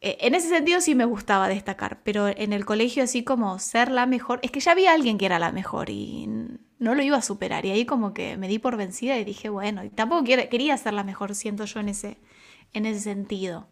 Eh, 0.00 0.18
en 0.20 0.34
ese 0.34 0.50
sentido 0.50 0.82
sí 0.82 0.94
me 0.94 1.06
gustaba 1.06 1.48
destacar, 1.48 2.02
pero 2.02 2.28
en 2.28 2.52
el 2.52 2.66
colegio 2.66 3.02
así 3.02 3.24
como 3.24 3.58
ser 3.58 3.90
la 3.90 4.04
mejor, 4.04 4.38
es 4.42 4.50
que 4.50 4.60
ya 4.60 4.72
había 4.72 4.92
alguien 4.92 5.16
que 5.16 5.24
era 5.24 5.38
la 5.38 5.50
mejor 5.50 5.88
y 5.88 6.28
no 6.78 6.94
lo 6.94 7.02
iba 7.02 7.16
a 7.16 7.22
superar 7.22 7.64
y 7.64 7.70
ahí 7.70 7.86
como 7.86 8.12
que 8.12 8.36
me 8.36 8.46
di 8.46 8.58
por 8.58 8.76
vencida 8.76 9.18
y 9.18 9.24
dije, 9.24 9.48
bueno, 9.48 9.82
y 9.82 9.88
tampoco 9.88 10.24
quería 10.24 10.76
ser 10.76 10.92
la 10.92 11.04
mejor, 11.04 11.34
siento 11.34 11.64
yo 11.64 11.80
en 11.80 11.88
ese, 11.88 12.18
en 12.74 12.84
ese 12.84 13.00
sentido. 13.00 13.66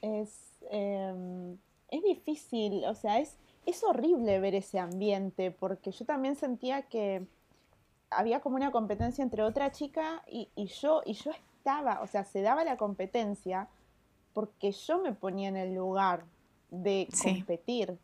Es, 0.00 0.58
em, 0.72 1.58
es 1.92 2.02
difícil, 2.02 2.84
o 2.86 2.94
sea, 2.96 3.20
es, 3.20 3.38
es 3.66 3.82
horrible 3.84 4.40
ver 4.40 4.54
ese 4.54 4.78
ambiente, 4.78 5.50
porque 5.50 5.92
yo 5.92 6.04
también 6.04 6.36
sentía 6.36 6.82
que 6.82 7.26
había 8.10 8.40
como 8.40 8.56
una 8.56 8.70
competencia 8.70 9.22
entre 9.22 9.42
otra 9.42 9.72
chica 9.72 10.22
y, 10.26 10.48
yo, 10.66 11.02
y 11.04 11.14
yo 11.14 11.30
estaba, 11.30 12.00
o 12.02 12.06
sea, 12.06 12.24
se 12.24 12.42
daba 12.42 12.64
la 12.64 12.76
competencia 12.76 13.68
porque 14.34 14.72
yo 14.72 14.98
me 14.98 15.12
ponía 15.12 15.48
en 15.48 15.56
el 15.56 15.74
lugar 15.74 16.24
de 16.70 17.08
competir. 17.22 17.98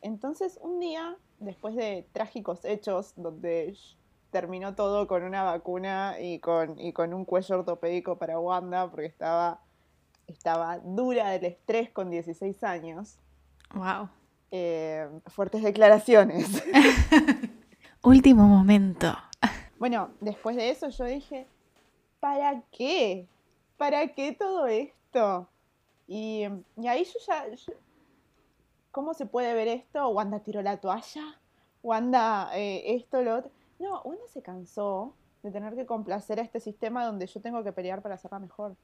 Entonces, 0.00 0.58
un 0.62 0.80
día, 0.80 1.16
después 1.38 1.74
de 1.74 2.06
trágicos 2.12 2.64
hechos, 2.64 3.12
donde 3.16 3.76
terminó 4.30 4.74
todo 4.74 5.06
con 5.06 5.22
una 5.22 5.42
vacuna 5.42 6.16
y 6.20 6.38
con, 6.40 6.78
y 6.78 6.92
con 6.92 7.14
un 7.14 7.24
cuello 7.24 7.60
ortopédico 7.60 8.18
para 8.18 8.38
Wanda, 8.38 8.90
porque 8.90 9.06
estaba, 9.06 9.60
estaba 10.26 10.78
dura 10.78 11.30
del 11.30 11.46
estrés 11.46 11.90
con 11.90 12.10
16 12.10 12.62
años. 12.64 13.18
Wow. 13.74 14.08
Eh, 14.50 15.08
fuertes 15.26 15.62
declaraciones. 15.62 16.62
Último 18.02 18.46
momento. 18.46 19.16
Bueno, 19.78 20.10
después 20.20 20.56
de 20.56 20.70
eso 20.70 20.88
yo 20.88 21.04
dije, 21.04 21.46
¿para 22.20 22.62
qué? 22.72 23.28
¿Para 23.76 24.08
qué 24.08 24.32
todo 24.32 24.66
esto? 24.66 25.48
Y, 26.06 26.44
ahí 26.86 27.04
yo 27.04 27.18
ya, 27.26 27.44
¿cómo 28.90 29.14
se 29.14 29.26
puede 29.26 29.52
ver 29.54 29.68
esto? 29.68 30.08
Wanda 30.08 30.40
tiró 30.40 30.62
la 30.62 30.78
toalla, 30.78 31.38
Wanda 31.82 32.50
eh, 32.54 32.96
esto, 32.96 33.22
lo 33.22 33.36
otro. 33.36 33.50
No, 33.78 34.00
Wanda 34.02 34.26
se 34.26 34.42
cansó 34.42 35.14
de 35.42 35.50
tener 35.50 35.74
que 35.74 35.86
complacer 35.86 36.40
a 36.40 36.42
este 36.42 36.60
sistema 36.60 37.04
donde 37.04 37.26
yo 37.26 37.40
tengo 37.40 37.62
que 37.62 37.72
pelear 37.72 38.02
para 38.02 38.14
hacerla 38.14 38.38
mejor. 38.38 38.74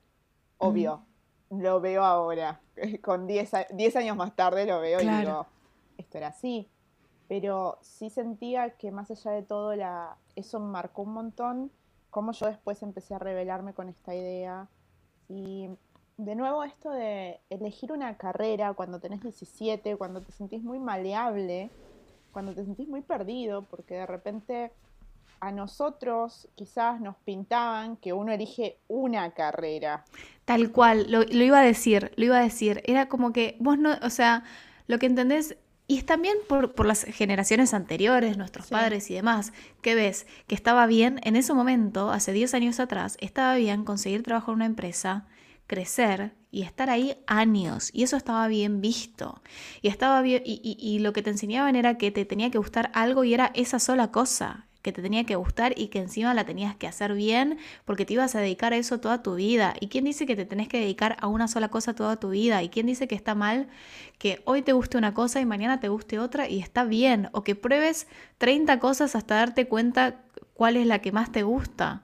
Obvio, 0.59 1.03
lo 1.51 1.81
veo 1.81 2.05
ahora. 2.05 2.61
Con 3.03 3.27
10 3.27 3.97
años 3.97 4.17
más 4.17 4.35
tarde 4.35 4.67
lo 4.67 4.81
veo 4.81 5.01
y 5.01 5.09
digo, 5.09 5.47
esto 5.99 6.19
era 6.19 6.29
así. 6.29 6.69
Pero 7.29 7.79
sí 7.81 8.11
sentía 8.11 8.71
que 8.71 8.91
más 8.91 9.11
allá 9.11 9.31
de 9.31 9.43
todo, 9.43 9.75
la, 9.75 10.17
eso 10.37 10.61
marcó 10.61 11.03
un 11.03 11.15
montón 11.15 11.71
cómo 12.11 12.31
yo 12.31 12.47
después 12.47 12.81
empecé 12.83 13.15
a 13.15 13.19
revelarme 13.19 13.75
con 13.75 13.89
esta 13.89 14.15
idea. 14.15 14.69
Y 15.29 15.69
de 16.17 16.37
nuevo 16.37 16.63
esto 16.63 16.91
de 16.91 17.41
elegir 17.51 17.91
una 17.91 18.17
carrera 18.17 18.73
cuando 18.75 19.01
tenés 19.01 19.21
17, 19.23 19.97
cuando 19.97 20.21
te 20.21 20.31
sentís 20.31 20.63
muy 20.63 20.79
maleable, 20.79 21.71
cuando 22.33 22.55
te 22.55 22.65
sentís 22.65 22.89
muy 22.89 23.03
perdido, 23.03 23.63
porque 23.63 23.95
de 23.95 24.07
repente 24.07 24.73
a 25.41 25.53
nosotros 25.53 26.49
quizás 26.55 27.01
nos 27.01 27.17
pintaban 27.17 27.97
que 27.97 28.13
uno 28.13 28.33
elige 28.33 28.79
una 28.89 29.31
carrera. 29.33 30.05
Tal 30.45 30.73
cual, 30.73 31.07
lo, 31.11 31.23
lo, 31.23 31.45
iba 31.45 31.61
a 31.61 31.65
decir, 31.65 32.13
lo 32.17 32.25
iba 32.27 32.39
a 32.39 32.43
decir. 32.43 32.83
Era 32.85 33.09
como 33.09 33.33
que 33.33 33.57
vos 33.61 33.79
no, 33.79 33.97
o 34.03 34.11
sea, 34.11 34.45
lo 34.87 34.99
que 34.99 35.07
entendés 35.07 35.57
y 35.87 35.99
es 35.99 36.07
también 36.07 36.37
por, 36.49 36.87
las 36.87 37.05
generaciones 37.05 37.75
anteriores, 37.75 38.39
nuestros 38.39 38.69
padres 38.69 39.11
y 39.11 39.15
demás, 39.15 39.53
que 39.83 39.95
ves 39.95 40.27
que 40.47 40.55
estaba 40.55 40.87
bien 40.87 41.21
en 41.25 41.37
ese 41.37 41.53
momento, 41.53 42.11
hace 42.11 42.33
10 42.33 42.55
años 42.55 42.81
atrás, 42.81 43.19
estaba 43.21 43.55
bien 43.57 43.85
conseguir 43.85 44.23
trabajo 44.23 44.51
en 44.51 44.57
una 44.57 44.67
empresa, 44.67 45.27
crecer 45.67 46.33
y 46.51 46.63
estar 46.63 46.89
ahí 46.89 47.19
años. 47.27 47.91
Y 47.93 48.03
eso 48.03 48.17
estaba 48.17 48.49
bien 48.49 48.81
visto. 48.81 49.43
Y, 49.83 49.89
estaba 49.89 50.23
bien, 50.23 50.43
y, 50.47 50.77
y 50.79 50.99
lo 51.01 51.13
que 51.13 51.23
te 51.23 51.31
enseñaban 51.31 51.77
era 51.77 51.99
que 51.99 52.11
te 52.11 52.25
tenía 52.25 52.51
que 52.51 52.59
gustar 52.59 52.91
algo 52.95 53.25
y 53.25 53.35
era 53.35 53.51
esa 53.55 53.79
sola 53.79 54.11
cosa 54.11 54.67
que 54.85 54.93
te 54.93 55.01
tenía 55.01 55.25
que 55.25 55.35
gustar 55.35 55.73
y 55.79 55.89
que 55.89 55.99
encima 55.99 56.35
la 56.35 56.45
tenías 56.45 56.77
que 56.77 56.87
hacer 56.87 57.15
bien 57.15 57.57
porque 57.87 58.05
te 58.05 58.13
ibas 58.13 58.35
a 58.35 58.41
dedicar 58.41 58.75
a 58.75 58.77
eso 58.77 59.01
toda 59.01 59.23
tu 59.23 59.35
vida. 59.35 59.73
¿Y 59.81 59.89
quién 59.89 60.05
dice 60.05 60.27
que 60.27 60.37
te 60.37 60.45
tenés 60.45 60.69
que 60.69 60.79
dedicar 60.79 61.17
a 61.23 61.27
una 61.27 61.49
sola 61.49 61.71
cosa 61.71 61.95
toda 61.95 62.17
tu 62.21 62.29
vida? 62.29 62.63
¿Y 62.63 62.69
quién 62.69 62.85
dice 62.85 63.09
que 63.09 63.15
está 63.15 63.35
mal 63.35 63.67
que 64.19 64.43
hoy 64.45 64.61
te 64.61 64.75
guste 64.75 64.99
una 64.99 65.15
cosa 65.15 65.41
y 65.41 65.47
mañana 65.47 65.81
te 65.81 65.89
guste 65.89 66.19
otra 66.19 66.51
y 66.51 66.61
está 66.61 66.85
bien? 66.85 67.31
O 67.33 67.43
que 67.43 67.55
pruebes 67.55 68.09
30 68.37 68.79
cosas 68.79 69.17
hasta 69.17 69.37
darte 69.37 69.69
cuenta 69.69 70.21
cuál 70.53 70.77
es 70.77 70.87
la 70.87 70.99
que 70.99 71.13
más 71.13 71.33
te 71.33 71.45
gusta. 71.45 72.03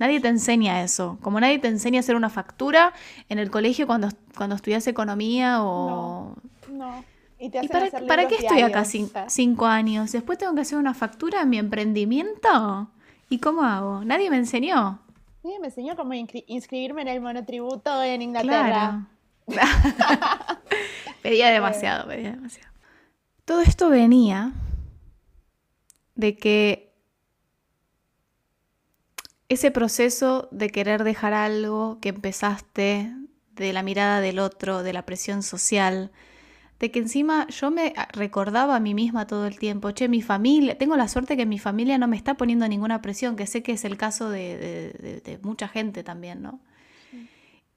Nadie 0.00 0.20
te 0.20 0.28
enseña 0.28 0.82
eso. 0.82 1.18
Como 1.22 1.38
nadie 1.38 1.60
te 1.60 1.68
enseña 1.68 2.00
a 2.00 2.00
hacer 2.00 2.16
una 2.16 2.28
factura 2.28 2.92
en 3.28 3.38
el 3.38 3.52
colegio 3.52 3.86
cuando, 3.86 4.08
cuando 4.36 4.56
estudias 4.56 4.88
economía 4.88 5.62
o... 5.62 6.34
No. 6.72 7.04
¿Y, 7.44 7.68
para, 7.68 8.26
qué 8.26 8.36
estoy 8.36 8.62
acá 8.62 8.84
cinco 9.28 9.66
años? 9.66 10.12
Después 10.12 10.38
tengo 10.38 10.54
que 10.54 10.62
hacer 10.62 10.78
una 10.78 10.94
factura 10.94 11.42
en 11.42 11.50
mi 11.50 11.58
emprendimiento. 11.58 12.90
¿Y 13.28 13.38
cómo 13.38 13.62
hago? 13.62 14.02
Nadie 14.02 14.30
me 14.30 14.38
enseñó. 14.38 15.00
Nadie 15.42 15.60
me 15.60 15.66
enseñó 15.66 15.94
cómo 15.94 16.14
inscribirme 16.14 17.02
en 17.02 17.08
el 17.08 17.20
monotributo 17.20 18.02
en 18.02 18.22
Inglaterra. 18.22 19.08
pedía 21.22 21.50
demasiado, 21.50 22.08
pedía 22.08 22.30
demasiado. 22.30 22.72
Todo 23.44 23.60
esto 23.60 23.90
venía 23.90 24.52
de 26.14 26.36
que 26.36 26.94
ese 29.50 29.70
proceso 29.70 30.48
de 30.50 30.70
querer 30.70 31.04
dejar 31.04 31.34
algo 31.34 31.98
que 32.00 32.08
empezaste, 32.08 33.12
de 33.52 33.72
la 33.74 33.82
mirada 33.82 34.22
del 34.22 34.38
otro, 34.38 34.82
de 34.82 34.94
la 34.94 35.04
presión 35.04 35.42
social, 35.42 36.10
de 36.84 36.90
que 36.90 36.98
encima 36.98 37.46
yo 37.48 37.70
me 37.70 37.94
recordaba 38.12 38.76
a 38.76 38.80
mí 38.80 38.92
misma 38.92 39.26
todo 39.26 39.46
el 39.46 39.58
tiempo, 39.58 39.92
che, 39.92 40.06
mi 40.06 40.20
familia, 40.20 40.76
tengo 40.76 40.98
la 40.98 41.08
suerte 41.08 41.34
que 41.34 41.46
mi 41.46 41.58
familia 41.58 41.96
no 41.96 42.08
me 42.08 42.16
está 42.16 42.34
poniendo 42.34 42.68
ninguna 42.68 43.00
presión, 43.00 43.36
que 43.36 43.46
sé 43.46 43.62
que 43.62 43.72
es 43.72 43.86
el 43.86 43.96
caso 43.96 44.28
de, 44.28 45.40
mucha 45.40 45.66
gente 45.66 46.04
también, 46.04 46.42
¿no? 46.42 46.60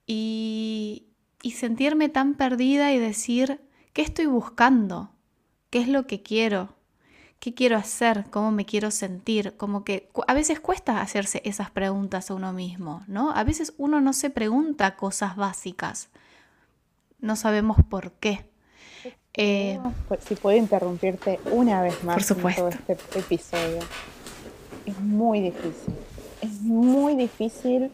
Y, 0.05 1.05
y 1.41 1.51
sentirme 1.51 2.09
tan 2.09 2.34
perdida 2.34 2.91
y 2.91 2.99
decir, 2.99 3.61
¿qué 3.93 4.01
estoy 4.01 4.25
buscando? 4.25 5.11
¿Qué 5.69 5.79
es 5.79 5.88
lo 5.88 6.05
que 6.05 6.21
quiero? 6.21 6.75
¿Qué 7.39 7.53
quiero 7.53 7.77
hacer? 7.77 8.25
¿Cómo 8.29 8.51
me 8.51 8.65
quiero 8.65 8.91
sentir? 8.91 9.55
Como 9.55 9.85
que 9.85 10.09
a 10.27 10.34
veces 10.34 10.59
cuesta 10.59 10.99
hacerse 10.99 11.41
esas 11.45 11.71
preguntas 11.71 12.29
a 12.29 12.34
uno 12.34 12.51
mismo, 12.51 13.05
¿no? 13.07 13.31
A 13.31 13.45
veces 13.45 13.73
uno 13.77 14.01
no 14.01 14.11
se 14.11 14.29
pregunta 14.29 14.97
cosas 14.97 15.38
básicas. 15.38 16.09
No 17.21 17.38
sabemos 17.38 17.77
por 17.89 18.11
qué. 18.11 18.49
Eh, 19.38 19.80
si 20.19 20.35
puedo 20.35 20.57
interrumpirte 20.57 21.39
una 21.51 21.81
vez 21.84 22.03
más 22.03 22.15
por 22.15 22.23
supuesto. 22.23 22.68
en 22.69 22.77
todo 22.80 22.97
este 22.97 23.19
episodio. 23.19 23.80
Es 24.85 24.99
muy 24.99 25.41
difícil. 25.41 25.93
Es 26.41 26.61
muy 26.61 27.15
difícil 27.15 27.91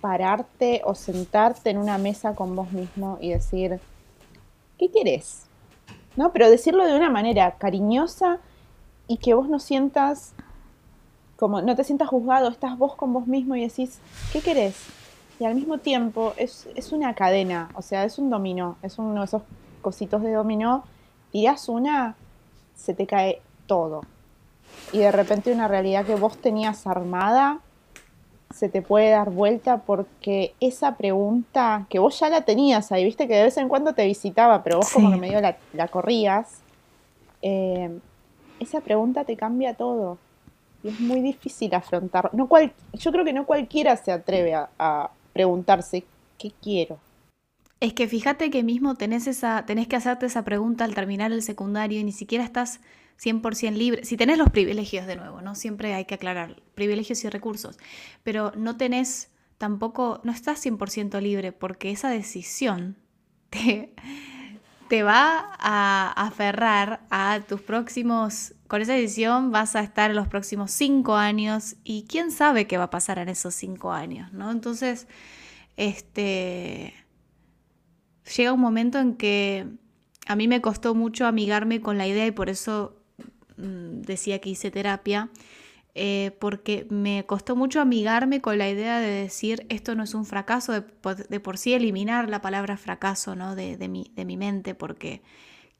pararte 0.00 0.82
o 0.84 0.94
sentarte 0.94 1.70
en 1.70 1.78
una 1.78 1.98
mesa 1.98 2.34
con 2.34 2.56
vos 2.56 2.72
mismo 2.72 3.18
y 3.20 3.30
decir, 3.30 3.78
¿qué 4.78 4.90
quieres? 4.90 5.42
¿No? 6.16 6.32
Pero 6.32 6.48
decirlo 6.48 6.86
de 6.86 6.96
una 6.96 7.10
manera 7.10 7.56
cariñosa 7.58 8.38
y 9.06 9.18
que 9.18 9.34
vos 9.34 9.48
no 9.48 9.58
sientas, 9.58 10.32
como 11.36 11.60
no 11.60 11.76
te 11.76 11.84
sientas 11.84 12.08
juzgado, 12.08 12.48
estás 12.48 12.78
vos 12.78 12.94
con 12.94 13.12
vos 13.12 13.26
mismo 13.26 13.54
y 13.56 13.62
decís, 13.62 13.98
¿qué 14.32 14.40
querés? 14.40 14.76
Y 15.38 15.44
al 15.44 15.54
mismo 15.54 15.78
tiempo 15.78 16.32
es, 16.36 16.66
una 16.92 17.14
cadena, 17.14 17.68
o 17.74 17.82
sea, 17.82 18.04
es 18.04 18.18
un 18.18 18.30
dominó, 18.30 18.76
es 18.82 18.98
uno 18.98 19.20
de 19.20 19.26
esos 19.26 19.42
cositos 19.86 20.20
de 20.20 20.32
dominó, 20.32 20.82
tirás 21.30 21.68
una, 21.68 22.16
se 22.74 22.92
te 22.92 23.06
cae 23.06 23.40
todo. 23.68 24.02
Y 24.92 24.98
de 24.98 25.12
repente 25.12 25.52
una 25.52 25.68
realidad 25.68 26.04
que 26.04 26.16
vos 26.16 26.36
tenías 26.38 26.88
armada 26.88 27.60
se 28.52 28.68
te 28.68 28.82
puede 28.82 29.10
dar 29.10 29.30
vuelta 29.30 29.78
porque 29.78 30.54
esa 30.58 30.96
pregunta 30.96 31.86
que 31.88 32.00
vos 32.00 32.18
ya 32.18 32.28
la 32.28 32.40
tenías 32.40 32.90
ahí, 32.90 33.04
viste 33.04 33.28
que 33.28 33.36
de 33.36 33.44
vez 33.44 33.56
en 33.58 33.68
cuando 33.68 33.92
te 33.92 34.04
visitaba, 34.06 34.64
pero 34.64 34.78
vos 34.78 34.90
como 34.90 35.08
que 35.12 35.18
medio 35.18 35.40
la, 35.40 35.56
la 35.72 35.86
corrías, 35.86 36.62
eh, 37.42 37.96
esa 38.58 38.80
pregunta 38.80 39.22
te 39.22 39.36
cambia 39.36 39.74
todo. 39.74 40.18
Y 40.82 40.88
es 40.88 40.98
muy 40.98 41.20
difícil 41.20 41.72
afrontar. 41.74 42.30
No 42.32 42.48
cual, 42.48 42.72
yo 42.94 43.12
creo 43.12 43.24
que 43.24 43.32
no 43.32 43.46
cualquiera 43.46 43.96
se 43.96 44.10
atreve 44.10 44.52
a, 44.54 45.10
preguntarse 45.32 46.02
qué 46.38 46.50
quiero. 46.60 46.98
Es 47.80 47.92
que 47.92 48.08
fíjate 48.08 48.50
que 48.50 48.62
mismo 48.62 48.94
tenés, 48.94 49.26
esa, 49.26 49.66
tenés 49.66 49.86
que 49.86 49.96
hacerte 49.96 50.26
esa 50.26 50.44
pregunta 50.44 50.84
al 50.84 50.94
terminar 50.94 51.32
el 51.32 51.42
secundario 51.42 52.00
y 52.00 52.04
ni 52.04 52.12
siquiera 52.12 52.44
estás 52.44 52.80
100% 53.22 53.72
libre. 53.72 54.04
Si 54.04 54.16
tenés 54.16 54.38
los 54.38 54.50
privilegios 54.50 55.06
de 55.06 55.16
nuevo, 55.16 55.42
¿no? 55.42 55.54
Siempre 55.54 55.94
hay 55.94 56.06
que 56.06 56.14
aclarar, 56.14 56.62
privilegios 56.74 57.22
y 57.24 57.28
recursos. 57.28 57.78
Pero 58.22 58.52
no 58.56 58.76
tenés 58.76 59.30
tampoco, 59.58 60.20
no 60.24 60.32
estás 60.32 60.64
100% 60.64 61.20
libre 61.20 61.52
porque 61.52 61.90
esa 61.90 62.08
decisión 62.08 62.96
te, 63.50 63.92
te 64.88 65.02
va 65.02 65.54
a 65.58 66.12
aferrar 66.12 67.00
a 67.10 67.40
tus 67.46 67.60
próximos, 67.60 68.54
con 68.68 68.80
esa 68.80 68.94
decisión 68.94 69.50
vas 69.50 69.76
a 69.76 69.80
estar 69.80 70.10
en 70.10 70.16
los 70.16 70.28
próximos 70.28 70.70
cinco 70.70 71.16
años 71.16 71.76
y 71.84 72.06
quién 72.08 72.30
sabe 72.30 72.66
qué 72.66 72.78
va 72.78 72.84
a 72.84 72.90
pasar 72.90 73.18
en 73.18 73.28
esos 73.28 73.54
cinco 73.54 73.92
años, 73.92 74.32
¿no? 74.32 74.50
Entonces, 74.50 75.06
este, 75.76 76.94
llega 78.34 78.52
un 78.52 78.60
momento 78.60 78.98
en 78.98 79.14
que 79.14 79.66
a 80.26 80.36
mí 80.36 80.48
me 80.48 80.60
costó 80.60 80.94
mucho 80.94 81.26
amigarme 81.26 81.80
con 81.80 81.98
la 81.98 82.06
idea 82.06 82.26
y 82.26 82.32
por 82.32 82.50
eso 82.50 82.96
mm, 83.56 84.02
decía 84.02 84.40
que 84.40 84.50
hice 84.50 84.70
terapia, 84.70 85.30
eh, 85.94 86.36
porque 86.40 86.86
me 86.90 87.24
costó 87.24 87.56
mucho 87.56 87.80
amigarme 87.80 88.40
con 88.42 88.58
la 88.58 88.68
idea 88.68 89.00
de 89.00 89.08
decir 89.08 89.64
esto 89.70 89.94
no 89.94 90.02
es 90.02 90.14
un 90.14 90.26
fracaso, 90.26 90.72
de, 90.72 91.40
por 91.40 91.56
sí 91.56 91.72
eliminar 91.72 92.28
la 92.28 92.42
palabra 92.42 92.76
fracaso 92.76 93.34
¿no? 93.34 93.54
de, 93.54 93.88
mi, 93.88 94.12
de 94.14 94.24
mi 94.24 94.36
mente, 94.36 94.74
porque 94.74 95.22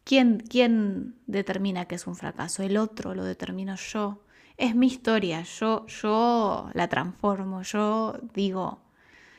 ¿quién, 0.05 0.43
¿quién 0.49 1.17
determina 1.27 1.85
que 1.85 1.97
es 1.97 2.07
un 2.07 2.17
fracaso? 2.17 2.63
El 2.63 2.79
otro 2.79 3.15
lo 3.15 3.25
determino 3.25 3.77
yo. 3.77 4.23
Es 4.57 4.75
mi 4.75 4.87
historia, 4.87 5.43
yo, 5.43 5.85
yo 5.87 6.71
la 6.73 6.89
transformo, 6.89 7.61
yo 7.61 8.19
digo 8.33 8.86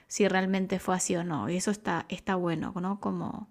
si 0.07 0.27
realmente 0.27 0.79
fue 0.79 0.95
así 0.95 1.15
o 1.15 1.23
no. 1.23 1.49
Y 1.49 1.57
eso 1.57 1.71
está, 1.71 2.05
está 2.09 2.35
bueno, 2.35 2.73
¿no? 2.79 2.99
Como 2.99 3.47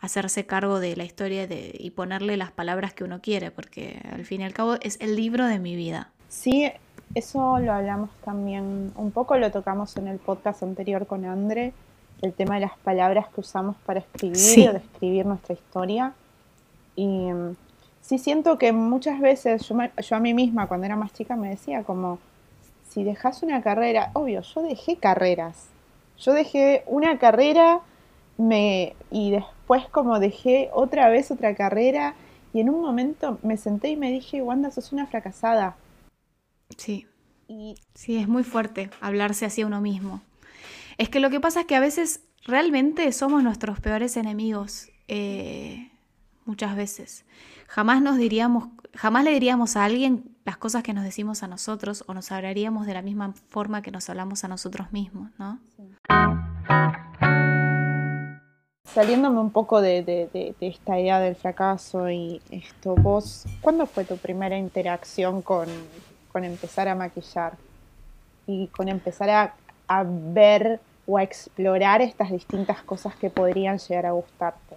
hacerse 0.00 0.46
cargo 0.46 0.80
de 0.80 0.96
la 0.96 1.04
historia 1.04 1.46
de, 1.46 1.74
y 1.78 1.90
ponerle 1.90 2.36
las 2.36 2.50
palabras 2.50 2.92
que 2.92 3.04
uno 3.04 3.20
quiere, 3.20 3.50
porque 3.52 4.02
al 4.12 4.24
fin 4.24 4.40
y 4.40 4.44
al 4.44 4.52
cabo 4.52 4.74
es 4.80 4.98
el 5.00 5.14
libro 5.14 5.46
de 5.46 5.60
mi 5.60 5.76
vida. 5.76 6.10
Sí, 6.28 6.70
eso 7.14 7.60
lo 7.60 7.72
hablamos 7.72 8.10
también, 8.24 8.92
un 8.96 9.10
poco 9.12 9.36
lo 9.36 9.50
tocamos 9.52 9.96
en 9.96 10.08
el 10.08 10.18
podcast 10.18 10.62
anterior 10.64 11.06
con 11.06 11.24
Andre, 11.24 11.72
el 12.20 12.32
tema 12.32 12.56
de 12.56 12.62
las 12.62 12.76
palabras 12.78 13.28
que 13.28 13.40
usamos 13.40 13.76
para 13.86 14.00
escribir 14.00 14.70
o 14.70 14.72
describir 14.72 15.26
nuestra 15.26 15.54
historia. 15.54 16.14
Y 16.96 17.06
mm, 17.06 17.54
sí 18.00 18.18
siento 18.18 18.58
que 18.58 18.72
muchas 18.72 19.20
veces, 19.20 19.68
yo, 19.68 19.76
yo 19.98 20.16
a 20.16 20.20
mí 20.20 20.34
misma 20.34 20.66
cuando 20.66 20.86
era 20.86 20.96
más 20.96 21.12
chica 21.12 21.36
me 21.36 21.50
decía 21.50 21.84
como, 21.84 22.18
si 22.88 23.04
dejas 23.04 23.42
una 23.44 23.62
carrera, 23.62 24.10
obvio, 24.14 24.40
yo 24.42 24.62
dejé 24.62 24.96
carreras. 24.96 25.71
Yo 26.18 26.32
dejé 26.32 26.84
una 26.86 27.18
carrera 27.18 27.80
me, 28.38 28.94
y 29.10 29.30
después 29.30 29.86
como 29.90 30.18
dejé 30.18 30.70
otra 30.72 31.08
vez 31.08 31.30
otra 31.30 31.54
carrera 31.54 32.14
y 32.52 32.60
en 32.60 32.70
un 32.70 32.80
momento 32.80 33.38
me 33.42 33.56
senté 33.56 33.90
y 33.90 33.96
me 33.96 34.10
dije, 34.10 34.42
Wanda, 34.42 34.70
sos 34.70 34.92
una 34.92 35.06
fracasada. 35.06 35.76
Sí. 36.76 37.06
Y... 37.48 37.76
Sí, 37.94 38.16
es 38.16 38.28
muy 38.28 38.44
fuerte 38.44 38.90
hablarse 39.00 39.46
así 39.46 39.62
a 39.62 39.66
uno 39.66 39.80
mismo. 39.80 40.22
Es 40.98 41.08
que 41.08 41.20
lo 41.20 41.30
que 41.30 41.40
pasa 41.40 41.60
es 41.60 41.66
que 41.66 41.76
a 41.76 41.80
veces 41.80 42.20
realmente 42.44 43.10
somos 43.12 43.42
nuestros 43.42 43.80
peores 43.80 44.16
enemigos. 44.16 44.88
Eh, 45.08 45.90
muchas 46.44 46.76
veces. 46.76 47.24
Jamás 47.68 48.02
nos 48.02 48.18
diríamos, 48.18 48.68
jamás 48.94 49.24
le 49.24 49.32
diríamos 49.32 49.76
a 49.76 49.84
alguien 49.84 50.31
las 50.44 50.56
cosas 50.56 50.82
que 50.82 50.92
nos 50.92 51.04
decimos 51.04 51.42
a 51.42 51.48
nosotros 51.48 52.04
o 52.06 52.14
nos 52.14 52.32
hablaríamos 52.32 52.86
de 52.86 52.94
la 52.94 53.02
misma 53.02 53.32
forma 53.48 53.82
que 53.82 53.90
nos 53.90 54.08
hablamos 54.10 54.44
a 54.44 54.48
nosotros 54.48 54.92
mismos, 54.92 55.30
¿no? 55.38 55.58
Saliéndome 58.84 59.40
un 59.40 59.50
poco 59.50 59.80
de, 59.80 60.02
de, 60.02 60.54
esta 60.60 61.00
idea 61.00 61.18
del 61.18 61.34
fracaso 61.34 62.10
y 62.10 62.42
esto, 62.50 62.94
vos, 62.94 63.44
¿cuándo 63.62 63.86
fue 63.86 64.04
tu 64.04 64.18
primera 64.18 64.58
interacción 64.58 65.40
con, 65.40 65.66
con 66.30 66.44
empezar 66.44 66.88
a 66.88 66.94
maquillar 66.94 67.56
y 68.46 68.66
con 68.66 68.88
empezar 68.88 69.30
a, 69.30 69.54
ver 70.04 70.80
o 71.06 71.18
a 71.18 71.22
explorar 71.22 72.00
estas 72.00 72.30
distintas 72.30 72.82
cosas 72.82 73.14
que 73.16 73.30
podrían 73.30 73.78
llegar 73.78 74.06
a 74.06 74.12
gustarte? 74.12 74.76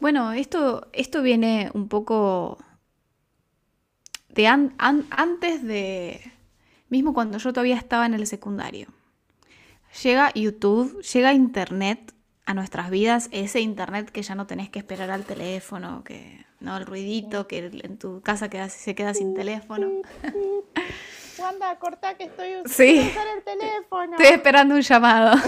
Bueno, 0.00 0.32
esto, 0.32 0.86
esto 0.92 1.22
viene 1.22 1.70
un 1.74 1.88
poco 1.88 2.58
de 4.34 4.46
antes 4.46 5.62
de, 5.62 6.20
mismo 6.88 7.14
cuando 7.14 7.38
yo 7.38 7.52
todavía 7.52 7.76
estaba 7.76 8.06
en 8.06 8.14
el 8.14 8.26
secundario. 8.26 8.88
Llega 10.02 10.32
YouTube, 10.34 11.02
llega 11.02 11.32
Internet 11.32 12.14
a 12.46 12.54
nuestras 12.54 12.90
vidas, 12.90 13.28
ese 13.32 13.60
Internet 13.60 14.10
que 14.10 14.22
ya 14.22 14.34
no 14.34 14.46
tenés 14.46 14.70
que 14.70 14.78
esperar 14.78 15.10
al 15.10 15.24
teléfono, 15.24 16.04
que 16.04 16.44
¿no? 16.60 16.76
El 16.76 16.86
ruidito 16.86 17.48
que 17.48 17.70
en 17.72 17.98
tu 17.98 18.20
casa 18.20 18.48
queda, 18.48 18.68
se 18.68 18.94
queda 18.94 19.14
sin 19.14 19.34
teléfono. 19.34 19.90
Wanda, 21.38 21.78
corta 21.78 22.14
que 22.14 22.24
estoy 22.24 22.56
usando 22.56 23.32
el 23.36 23.42
teléfono. 23.42 24.12
Estoy 24.12 24.34
esperando 24.34 24.74
un 24.74 24.82
llamado. 24.82 25.40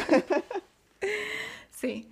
sí. 1.71 2.09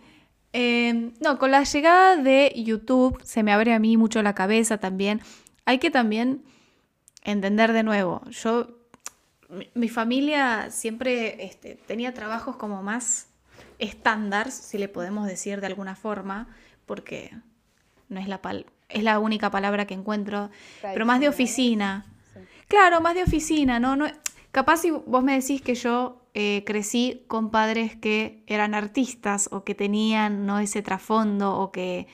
Em, 0.53 1.15
no, 1.21 1.39
con 1.39 1.51
la 1.51 1.63
llegada 1.63 2.17
de 2.17 2.53
YouTube 2.57 3.19
se 3.25 3.43
me 3.43 3.53
abre 3.53 3.73
a 3.73 3.79
mí 3.79 3.97
mucho 3.97 4.23
la 4.23 4.35
cabeza 4.35 4.79
también. 4.79 5.23
Hay 5.65 5.79
que 5.79 5.91
también 5.91 6.43
entender 7.23 7.73
de 7.73 7.83
nuevo. 7.83 8.23
Yo, 8.31 8.69
mi, 9.75 9.89
familia 9.89 10.71
siempre 10.71 11.45
este, 11.45 11.75
tenía 11.75 12.15
trabajos 12.15 12.57
como 12.57 12.83
más 12.83 13.29
estándar, 13.79 14.51
si 14.51 14.79
le 14.79 14.89
podemos 14.89 15.27
decir 15.27 15.61
de 15.61 15.67
alguna 15.67 15.97
forma, 15.97 16.49
porque 16.87 17.31
no 18.09 18.21
es 18.21 18.29
la, 18.29 18.41
es 18.89 19.03
la 19.03 19.19
única 19.19 19.51
palabra 19.51 19.87
que 19.87 19.95
encuentro, 19.95 20.51
pero 20.83 21.07
más 21.07 21.21
de 21.21 21.29
oficina. 21.29 22.07
Claro, 22.69 23.01
más 23.01 23.15
de 23.15 23.23
oficina, 23.23 23.81
¿no? 23.81 23.97
no 23.97 24.07
capaz 24.53 24.79
si 24.79 24.91
vos 24.91 25.23
me 25.23 25.41
decís 25.41 25.61
que 25.61 25.75
yo 25.75 26.23
eh, 26.35 26.63
crecí 26.65 27.25
con 27.27 27.51
padres 27.51 27.97
que 27.97 28.45
eran 28.47 28.75
artistas 28.75 29.49
o 29.51 29.65
que 29.65 29.75
tenían 29.75 30.47
¿no? 30.47 30.61
ese 30.61 30.83
trasfondo 30.83 31.57
o 31.57 31.73
que, 31.73 32.07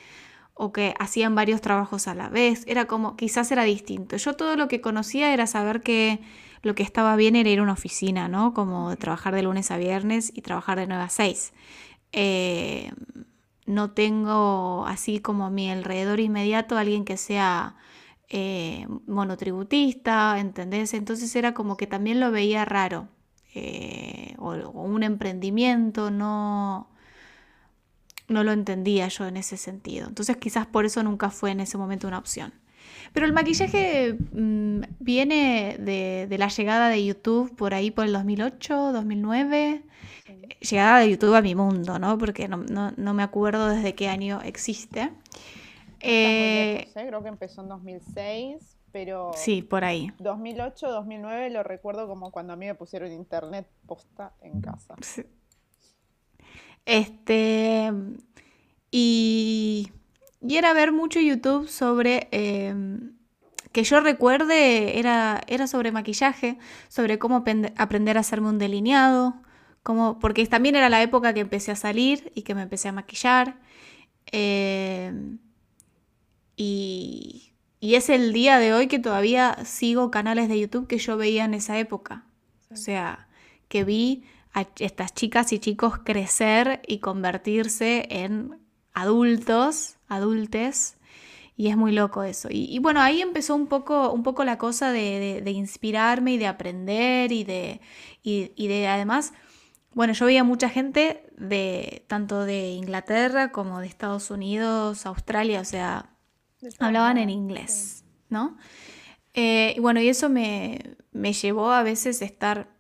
o 0.59 0.73
que 0.73 0.95
hacían 0.99 1.35
varios 1.35 1.61
trabajos 1.61 2.09
a 2.09 2.15
la 2.15 2.31
vez, 2.31 2.65
era 2.67 2.87
como, 2.87 3.17
quizás 3.17 3.53
era 3.53 3.65
distinto. 3.65 4.17
Yo 4.17 4.35
todo 4.35 4.57
lo 4.57 4.69
que 4.69 4.81
conocía 4.81 5.33
era 5.35 5.47
saber 5.47 5.83
que 5.83 6.21
lo 6.63 6.75
que 6.75 6.83
estaba 6.83 7.15
bien 7.17 7.37
era 7.37 7.51
ir 7.51 7.59
a 7.61 7.63
una 7.63 7.75
oficina, 7.75 8.29
¿no? 8.29 8.55
Como 8.55 8.97
trabajar 8.97 9.35
de 9.35 9.43
lunes 9.43 9.71
a 9.71 9.77
viernes 9.77 10.33
y 10.35 10.41
trabajar 10.41 10.79
de 10.79 10.87
9 10.87 11.03
a 11.05 11.09
6. 11.11 11.53
Eh, 12.13 12.91
no 13.67 13.91
tengo 13.93 14.87
así 14.87 15.21
como 15.21 15.45
a 15.45 15.51
mi 15.51 15.71
alrededor 15.71 16.21
inmediato 16.21 16.79
alguien 16.79 17.05
que 17.05 17.19
sea 17.19 17.77
eh, 18.29 18.87
monotributista, 19.07 20.39
¿entendés? 20.41 20.95
Entonces 20.95 21.35
era 21.37 21.53
como 21.55 21.77
que 21.77 21.87
también 21.87 22.19
lo 22.21 22.31
veía 22.31 22.65
raro. 22.65 23.09
Eh, 23.55 24.35
o, 24.39 24.53
un 24.53 25.03
emprendimiento, 25.03 26.11
no, 26.11 26.91
no 28.29 28.45
lo 28.45 28.53
entendía 28.53 29.09
yo 29.09 29.27
en 29.27 29.37
ese 29.37 29.57
sentido. 29.57 30.09
Entonces 30.09 30.37
quizás 30.37 30.67
por 30.67 30.85
eso 30.85 31.03
nunca 31.03 31.31
fue 31.31 31.51
en 31.51 31.61
ese 31.61 31.79
momento 31.79 32.09
una 32.09 32.19
opción. 32.19 32.53
Pero 33.13 33.27
el 33.27 33.33
maquillaje 33.33 34.17
mm, 34.33 34.81
viene 35.01 35.77
de, 35.79 36.37
la 36.39 36.49
llegada 36.49 36.89
de 36.89 37.05
YouTube 37.05 37.55
por 37.57 37.75
ahí 37.75 37.91
por 37.91 38.05
el 38.05 38.13
2008, 38.13 38.93
2009. 38.93 39.83
Llegada 40.61 41.01
de 41.01 41.11
YouTube 41.11 41.35
a 41.35 41.43
mi 41.43 41.55
mundo, 41.55 41.99
¿no? 41.99 42.19
Porque 42.19 42.49
no, 42.49 42.93
no 42.97 43.15
me 43.15 43.23
acuerdo 43.23 43.69
desde 43.69 43.95
qué 43.95 44.09
año 44.09 44.41
existe. 44.43 45.11
Eh, 46.01 46.89
creo 46.95 47.23
que 47.23 47.29
empezó 47.29 47.63
en 47.63 47.69
2006, 47.69 48.77
pero... 48.93 49.33
Sí, 49.35 49.63
por 49.63 49.85
ahí. 49.85 50.13
2008, 50.19 50.89
2009 50.89 51.51
lo 51.51 51.63
recuerdo 51.63 52.07
como 52.07 52.31
cuando 52.31 52.53
a 52.53 52.57
mí 52.57 52.67
me 52.67 52.75
pusieron 52.75 53.11
internet 53.13 53.67
posta 53.87 54.33
en 54.41 54.61
casa. 54.61 54.95
Este... 56.87 57.93
Y... 58.91 59.93
Y 60.41 60.57
era 60.57 60.73
ver 60.73 60.93
mucho 60.93 61.21
YouTube 61.21 61.69
sobre... 61.69 62.29
Em, 62.31 63.17
que 63.73 63.85
yo 63.85 64.01
recuerde, 64.01 64.99
era, 64.99 65.43
era 65.49 65.67
sobre 65.67 65.93
maquillaje, 65.93 66.57
sobre 66.89 67.19
cómo 67.19 67.45
aprender 67.77 68.17
a 68.17 68.21
hacerme 68.21 68.49
un 68.49 68.59
delineado, 68.59 69.35
como, 69.83 70.19
porque 70.19 70.47
también 70.47 70.77
era 70.77 70.89
la 70.89 71.03
época 71.03 71.35
que 71.35 71.41
empecé 71.41 71.73
a 71.73 71.77
salir 71.77 72.33
y 72.35 72.41
que 72.41 72.55
me 72.55 72.63
empecé 72.63 72.89
a 72.89 72.93
maquillar. 72.93 73.59
Eh, 74.33 75.13
y, 76.57 77.53
es 77.81 78.09
el 78.09 78.33
día 78.33 78.59
de 78.59 78.73
hoy 78.73 78.89
que 78.89 78.99
todavía 78.99 79.59
sigo 79.65 80.11
canales 80.11 80.49
de 80.49 80.59
YouTube 80.59 80.87
que 80.87 80.99
yo 80.99 81.17
veía 81.17 81.45
en 81.45 81.55
esa 81.55 81.79
época. 81.79 82.25
O 82.71 82.77
sea, 82.77 83.29
que 83.69 83.85
vi 83.85 84.25
a 84.57 84.67
estas 84.81 85.15
chicas 85.15 85.53
y 85.53 85.61
chicos 85.61 85.99
crecer 86.05 86.83
y 86.89 86.99
convertirse 86.99 88.09
en 88.11 88.59
adultos, 88.93 89.99
adultes, 90.09 90.97
y 91.57 91.69
es 91.69 91.77
muy 91.77 91.93
loco 91.93 92.23
eso. 92.23 92.49
Y, 92.51 92.79
bueno, 92.81 93.01
ahí 93.01 93.23
empezó 93.23 93.55
un 93.55 93.67
poco, 93.67 94.13
un 94.13 94.23
poco 94.23 94.45
la 94.45 94.59
cosa 94.59 94.93
de, 94.93 95.43
inspirarme 95.47 96.33
y 96.33 96.39
de 96.39 96.47
aprender 96.47 97.33
y 97.33 97.45
de, 97.45 97.81
y 98.23 98.69
de 98.69 98.89
además, 98.89 99.33
bueno, 99.97 100.13
yo 100.13 100.27
veía 100.27 100.45
mucha 100.45 100.69
gente 100.69 101.27
de 101.39 102.05
tanto 102.07 102.45
de 102.45 102.73
Inglaterra 102.73 103.51
como 103.51 103.81
de 103.81 103.87
Estados 103.87 104.31
Unidos, 104.31 105.07
Australia, 105.07 105.63
o 105.63 105.65
sea, 105.65 106.11
hablaban 106.79 107.17
en 107.17 107.31
inglés, 107.31 108.05
¿no? 108.29 108.59
Eh, 109.33 109.73
y 109.75 109.81
bueno, 109.81 109.99
y 110.03 110.09
eso 110.09 110.29
me, 110.29 110.97
llevó 111.13 111.71
a 111.71 111.83
veces 111.83 112.21
a 112.21 112.27
estar, 112.27 112.76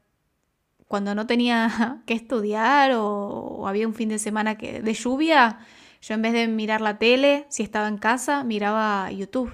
cuando 0.88 1.14
no 1.14 1.26
tenía 1.26 2.02
que 2.06 2.14
estudiar 2.14 2.92
o, 2.94 3.66
había 3.66 3.86
un 3.86 3.94
fin 3.94 4.08
de 4.08 4.18
semana 4.18 4.56
que, 4.56 4.80
de 4.82 4.94
lluvia, 4.94 5.58
yo 6.02 6.14
en 6.14 6.22
vez 6.22 6.32
de 6.32 6.48
mirar 6.48 6.80
la 6.80 6.98
tele, 6.98 7.46
si 7.48 7.62
estaba 7.62 7.88
en 7.88 7.98
casa, 7.98 8.44
miraba 8.44 9.10
YouTube, 9.10 9.52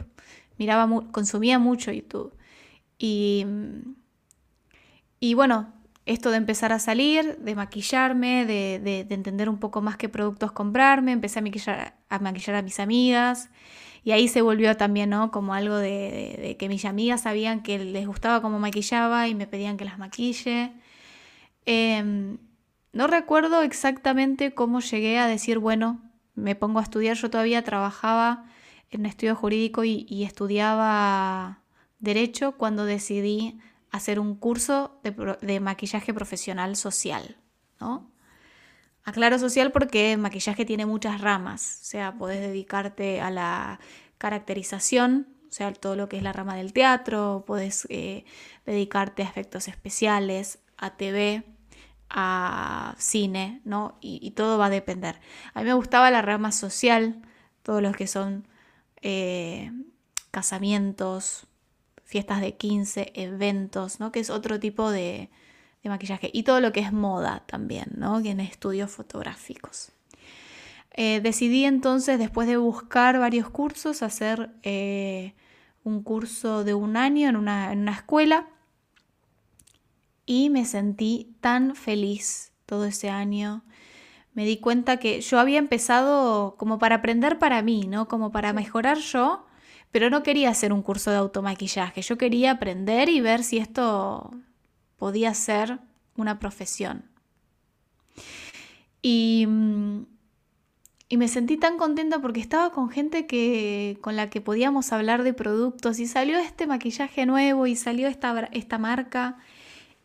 miraba, 0.58 0.88
consumía 1.12 1.58
mucho 1.58 1.92
YouTube. 1.92 2.34
Y, 2.98 3.46
y 5.20 5.34
bueno, 5.34 5.72
esto 6.06 6.30
de 6.30 6.36
empezar 6.36 6.72
a 6.72 6.78
salir, 6.78 7.38
de 7.38 7.54
maquillarme, 7.54 8.44
de, 8.44 8.80
de, 8.80 9.04
de, 9.04 9.14
entender 9.14 9.48
un 9.48 9.58
poco 9.58 9.80
más 9.80 9.96
qué 9.96 10.08
productos 10.08 10.52
comprarme, 10.52 11.12
empecé 11.12 11.38
a 11.38 11.42
maquillar 11.42 11.94
a, 12.08 12.18
maquillar 12.18 12.56
a 12.56 12.62
mis 12.62 12.80
amigas. 12.80 13.50
Y 14.04 14.10
ahí 14.10 14.26
se 14.26 14.42
volvió 14.42 14.76
también, 14.76 15.10
¿no? 15.10 15.30
Como 15.30 15.54
algo 15.54 15.76
de, 15.76 16.56
que 16.58 16.68
mis 16.68 16.84
amigas 16.84 17.22
sabían 17.22 17.62
que 17.62 17.78
les 17.78 18.06
gustaba 18.06 18.42
cómo 18.42 18.58
maquillaba 18.58 19.28
y 19.28 19.34
me 19.36 19.46
pedían 19.46 19.76
que 19.76 19.84
las 19.84 19.98
maquille. 19.98 20.72
Em, 21.64 22.38
no 22.92 23.06
recuerdo 23.06 23.62
exactamente 23.62 24.54
cómo 24.54 24.80
llegué 24.80 25.18
a 25.18 25.26
decir, 25.26 25.58
bueno, 25.58 26.02
me 26.34 26.54
pongo 26.54 26.78
a 26.78 26.82
estudiar. 26.82 27.16
Yo 27.16 27.30
todavía 27.30 27.62
trabajaba 27.64 28.44
en 28.90 29.06
estudio 29.06 29.34
jurídico 29.34 29.84
y, 29.84 30.24
estudiaba 30.24 31.62
derecho 31.98 32.52
cuando 32.52 32.84
decidí 32.84 33.58
hacer 33.90 34.18
un 34.18 34.34
curso 34.34 35.00
de, 35.02 35.36
de 35.40 35.60
maquillaje 35.60 36.12
profesional 36.12 36.76
social, 36.76 37.36
¿no? 37.80 38.10
Aclaro 39.04 39.38
social 39.38 39.72
porque 39.72 40.16
maquillaje 40.16 40.64
tiene 40.64 40.86
muchas 40.86 41.20
ramas, 41.20 41.80
o 41.82 41.84
sea, 41.84 42.16
podés 42.16 42.40
dedicarte 42.40 43.20
a 43.20 43.30
la 43.30 43.80
caracterización, 44.18 45.26
o 45.48 45.52
sea, 45.52 45.72
todo 45.72 45.96
lo 45.96 46.08
que 46.08 46.18
es 46.18 46.22
la 46.22 46.32
rama 46.32 46.54
del 46.54 46.72
teatro, 46.72 47.44
podés 47.46 47.86
eh, 47.90 48.24
dedicarte 48.64 49.24
a 49.24 49.26
efectos 49.26 49.66
especiales, 49.66 50.60
a 50.76 50.96
TV, 50.96 51.42
a 52.12 52.94
cine, 52.98 53.62
¿no? 53.64 53.96
Y, 54.00 54.32
todo 54.32 54.58
va 54.58 54.66
a 54.66 54.70
depender. 54.70 55.18
A 55.54 55.60
mí 55.60 55.66
me 55.66 55.74
gustaba 55.74 56.10
la 56.10 56.20
rama 56.20 56.52
social, 56.52 57.22
todos 57.62 57.82
los 57.82 57.96
que 57.96 58.06
son 58.06 58.46
eh, 59.00 59.72
casamientos, 60.30 61.46
fiestas 62.04 62.42
de 62.42 62.54
15, 62.56 63.12
eventos, 63.14 63.98
¿no? 63.98 64.12
Que 64.12 64.20
es 64.20 64.28
otro 64.28 64.60
tipo 64.60 64.90
de, 64.90 65.30
maquillaje 65.84 66.30
y 66.32 66.44
todo 66.44 66.60
lo 66.60 66.72
que 66.72 66.80
es 66.80 66.92
moda 66.92 67.42
también, 67.46 67.86
¿no? 67.96 68.20
Tiene 68.20 68.44
estudios 68.44 68.90
fotográficos. 68.90 69.92
Eh, 70.94 71.20
decidí 71.22 71.64
entonces, 71.64 72.18
después 72.18 72.46
de 72.46 72.58
buscar 72.58 73.18
varios 73.18 73.48
cursos, 73.48 74.02
hacer 74.02 74.50
eh, 74.62 75.34
un 75.82 76.02
curso 76.02 76.62
de 76.62 76.74
un 76.74 76.98
año 76.98 77.30
en 77.30 77.36
una, 77.36 77.72
en 77.72 77.80
una 77.80 77.92
escuela 77.92 78.51
y 80.26 80.50
me 80.50 80.64
sentí 80.64 81.34
tan 81.40 81.74
feliz 81.74 82.52
todo 82.66 82.84
ese 82.84 83.10
año. 83.10 83.64
Me 84.34 84.46
di 84.46 84.58
cuenta 84.58 84.96
que 84.96 85.20
yo 85.20 85.38
había 85.38 85.58
empezado 85.58 86.56
como 86.56 86.78
para 86.78 86.96
aprender 86.96 87.38
para 87.38 87.62
mí, 87.62 87.86
¿no? 87.86 88.08
Como 88.08 88.32
para 88.32 88.52
mejorar 88.52 88.98
yo, 88.98 89.46
pero 89.90 90.08
no 90.08 90.22
quería 90.22 90.50
hacer 90.50 90.72
un 90.72 90.82
curso 90.82 91.10
de 91.10 91.18
automaquillaje. 91.18 92.00
Yo 92.00 92.16
quería 92.16 92.52
aprender 92.52 93.08
y 93.10 93.20
ver 93.20 93.44
si 93.44 93.58
esto 93.58 94.30
podía 94.96 95.34
ser 95.34 95.80
una 96.16 96.38
profesión. 96.38 97.04
Y, 99.02 99.46
y, 101.08 101.16
me 101.16 101.28
sentí 101.28 101.56
tan 101.56 101.76
contenta 101.76 102.20
porque 102.20 102.40
estaba 102.40 102.70
con 102.70 102.88
gente 102.88 103.26
que, 103.26 103.98
con 104.00 104.16
la 104.16 104.30
que 104.30 104.40
podíamos 104.40 104.92
hablar 104.92 105.24
de 105.24 105.34
productos 105.34 105.98
y 105.98 106.06
salió 106.06 106.38
este 106.38 106.66
maquillaje 106.66 107.26
nuevo 107.26 107.66
y 107.66 107.74
salió 107.74 108.06
esta, 108.06 108.48
esta 108.52 108.78
marca 108.78 109.38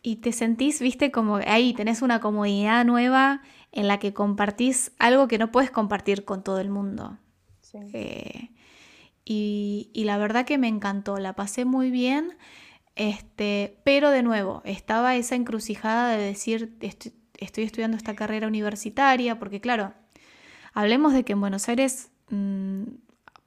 y 0.02 0.16
te 0.16 0.32
sentís, 0.32 0.80
viste, 0.80 1.10
como 1.10 1.36
ahí 1.36 1.74
tenés 1.74 2.02
una 2.02 2.20
comodidad 2.20 2.84
nueva 2.84 3.42
en 3.72 3.88
la 3.88 3.98
que 3.98 4.14
compartís 4.14 4.92
algo 4.98 5.28
que 5.28 5.38
no 5.38 5.50
puedes 5.50 5.70
compartir 5.70 6.24
con 6.24 6.42
todo 6.42 6.60
el 6.60 6.70
mundo. 6.70 7.18
Eh, 7.92 8.50
y, 9.24 9.90
y 9.92 10.04
la 10.04 10.16
verdad 10.18 10.46
que 10.46 10.58
me 10.58 10.68
encantó, 10.68 11.18
la 11.18 11.34
pasé 11.34 11.64
muy 11.64 11.90
bien. 11.90 12.36
Este, 12.98 13.78
pero 13.84 14.10
de 14.10 14.24
nuevo, 14.24 14.60
estaba 14.64 15.14
esa 15.14 15.36
encrucijada 15.36 16.10
de 16.10 16.18
decir, 16.20 16.76
estoy, 16.80 17.12
estudiando 17.36 17.96
esta 17.96 18.16
carrera 18.16 18.48
universitaria, 18.48 19.38
porque 19.38 19.60
claro, 19.60 19.94
hablemos 20.74 21.12
de 21.12 21.24
que 21.24 21.34
en 21.34 21.40
Buenos 21.40 21.68
Aires, 21.68 22.10
mm, 22.30 22.82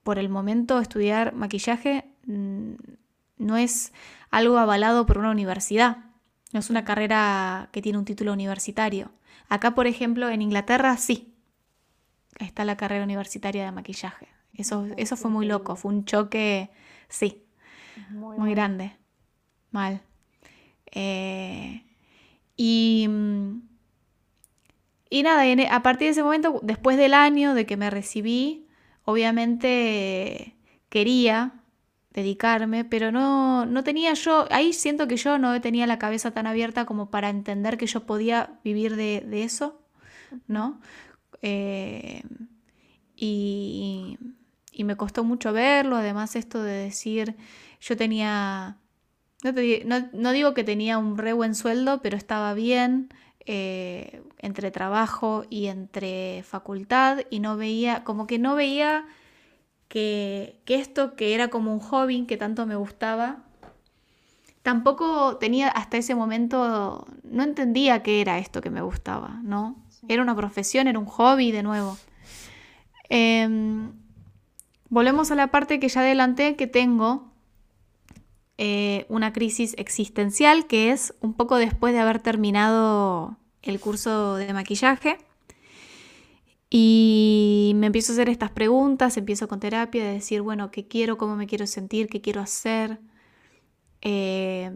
por 0.03 0.19
el 0.19 0.29
momento, 0.29 0.79
estudiar 0.79 1.33
maquillaje 1.35 2.05
mm, 2.25 2.75
no 3.39 3.57
es 3.57 3.91
algo 4.29 4.57
avalado 4.57 5.05
por 5.05 5.17
una 5.17 5.31
universidad, 5.31 5.97
no 6.53 6.59
es 6.59 6.69
una 6.69 6.83
carrera 6.85 7.69
que 7.71 7.81
tiene 7.81 7.97
un 7.97 8.05
título 8.05 8.33
universitario. 8.33 9.11
Acá, 9.49 9.75
por 9.75 9.87
ejemplo, 9.87 10.29
en 10.29 10.41
Inglaterra 10.41 10.97
sí, 10.97 11.33
está 12.39 12.65
la 12.65 12.77
carrera 12.77 13.03
universitaria 13.03 13.65
de 13.65 13.71
maquillaje. 13.71 14.27
Eso, 14.53 14.87
eso 14.97 15.15
fue 15.17 15.31
muy 15.31 15.45
loco, 15.45 15.75
fue 15.75 15.93
un 15.93 16.05
choque, 16.05 16.69
sí, 17.09 17.43
muy 18.09 18.51
grande. 18.51 18.97
mal. 19.71 20.01
Eh, 20.91 21.83
y, 22.57 23.07
y 25.09 25.23
nada, 25.23 25.45
e, 25.47 25.67
a 25.67 25.83
partir 25.83 26.07
de 26.07 26.11
ese 26.11 26.23
momento, 26.23 26.59
después 26.63 26.97
del 26.97 27.13
año 27.13 27.53
de 27.53 27.65
que 27.65 27.77
me 27.77 27.89
recibí, 27.89 28.67
obviamente 29.05 30.55
quería 30.89 31.60
dedicarme, 32.13 32.83
pero 32.83 33.11
no, 33.11 33.65
no 33.65 33.83
tenía 33.83 34.13
yo, 34.13 34.47
ahí 34.51 34.73
siento 34.73 35.07
que 35.07 35.17
yo 35.17 35.37
no 35.37 35.59
tenía 35.61 35.87
la 35.87 35.99
cabeza 35.99 36.31
tan 36.31 36.45
abierta 36.45 36.85
como 36.85 37.09
para 37.09 37.29
entender 37.29 37.77
que 37.77 37.87
yo 37.87 38.05
podía 38.05 38.59
vivir 38.63 38.95
de, 38.95 39.43
eso, 39.43 39.81
¿no? 40.47 40.81
Eh, 41.41 42.23
y, 43.15 44.17
y, 44.71 44.83
me 44.83 44.97
costó 44.97 45.23
mucho 45.23 45.53
verlo, 45.53 45.95
además 45.95 46.35
esto 46.35 46.61
de 46.63 46.73
decir, 46.73 47.35
yo 47.79 47.95
tenía, 47.95 48.77
no, 49.43 50.09
no, 50.13 50.31
digo 50.31 50.53
que 50.53 50.63
tenía 50.63 50.97
un 50.97 51.17
re 51.17 51.33
buen 51.33 51.55
sueldo, 51.55 52.01
pero 52.01 52.17
estaba 52.17 52.53
bien 52.53 53.09
eh, 53.45 54.21
entre 54.37 54.69
trabajo 54.69 55.45
y 55.49 55.67
entre 55.67 56.43
facultad 56.43 57.19
y 57.29 57.39
no 57.39 57.57
veía, 57.57 58.03
como 58.03 58.27
que 58.27 58.37
no 58.37 58.55
veía 58.55 59.05
que, 59.91 60.61
esto 60.67 61.15
que 61.17 61.35
era 61.35 61.49
como 61.49 61.73
un 61.73 61.81
hobby 61.81 62.25
que 62.25 62.37
tanto 62.37 62.65
me 62.65 62.77
gustaba, 62.77 63.39
tampoco 64.61 65.35
tenía 65.35 65.67
hasta 65.67 65.97
ese 65.97 66.15
momento, 66.15 67.05
no 67.23 67.43
entendía 67.43 68.01
qué 68.01 68.21
era 68.21 68.37
esto 68.37 68.61
que 68.61 68.69
me 68.69 68.81
gustaba, 68.81 69.41
¿no? 69.43 69.75
Era 70.07 70.21
una 70.21 70.33
profesión, 70.33 70.87
era 70.87 70.97
un 70.97 71.05
hobby 71.05 71.51
de 71.51 71.61
nuevo. 71.61 71.97
Em, 73.09 73.91
volvemos 74.87 75.29
a 75.29 75.35
la 75.35 75.47
parte 75.47 75.81
que 75.81 75.89
ya 75.89 75.99
adelanté 75.99 76.55
que 76.55 76.67
tengo 76.67 77.29
eh, 78.57 79.05
una 79.09 79.33
crisis 79.33 79.75
existencial 79.77 80.67
que 80.67 80.91
es 80.91 81.13
un 81.19 81.33
poco 81.33 81.57
después 81.57 81.93
de 81.93 81.99
haber 81.99 82.19
terminado 82.19 83.37
el 83.61 83.81
curso 83.81 84.35
de 84.35 84.53
maquillaje. 84.53 85.17
Y 86.73 87.73
me 87.75 87.87
empiezo 87.87 88.13
a 88.13 88.15
hacer 88.15 88.29
estas 88.29 88.49
preguntas, 88.49 89.17
empiezo 89.17 89.49
con 89.49 89.59
terapia, 89.59 90.05
de 90.05 90.13
decir, 90.13 90.41
bueno, 90.41 90.71
¿qué 90.71 90.87
quiero? 90.87 91.17
¿Cómo 91.17 91.35
me 91.35 91.45
quiero 91.45 91.67
sentir? 91.67 92.07
¿Qué 92.07 92.21
quiero 92.21 92.39
hacer? 92.39 93.01
Eh, 94.01 94.71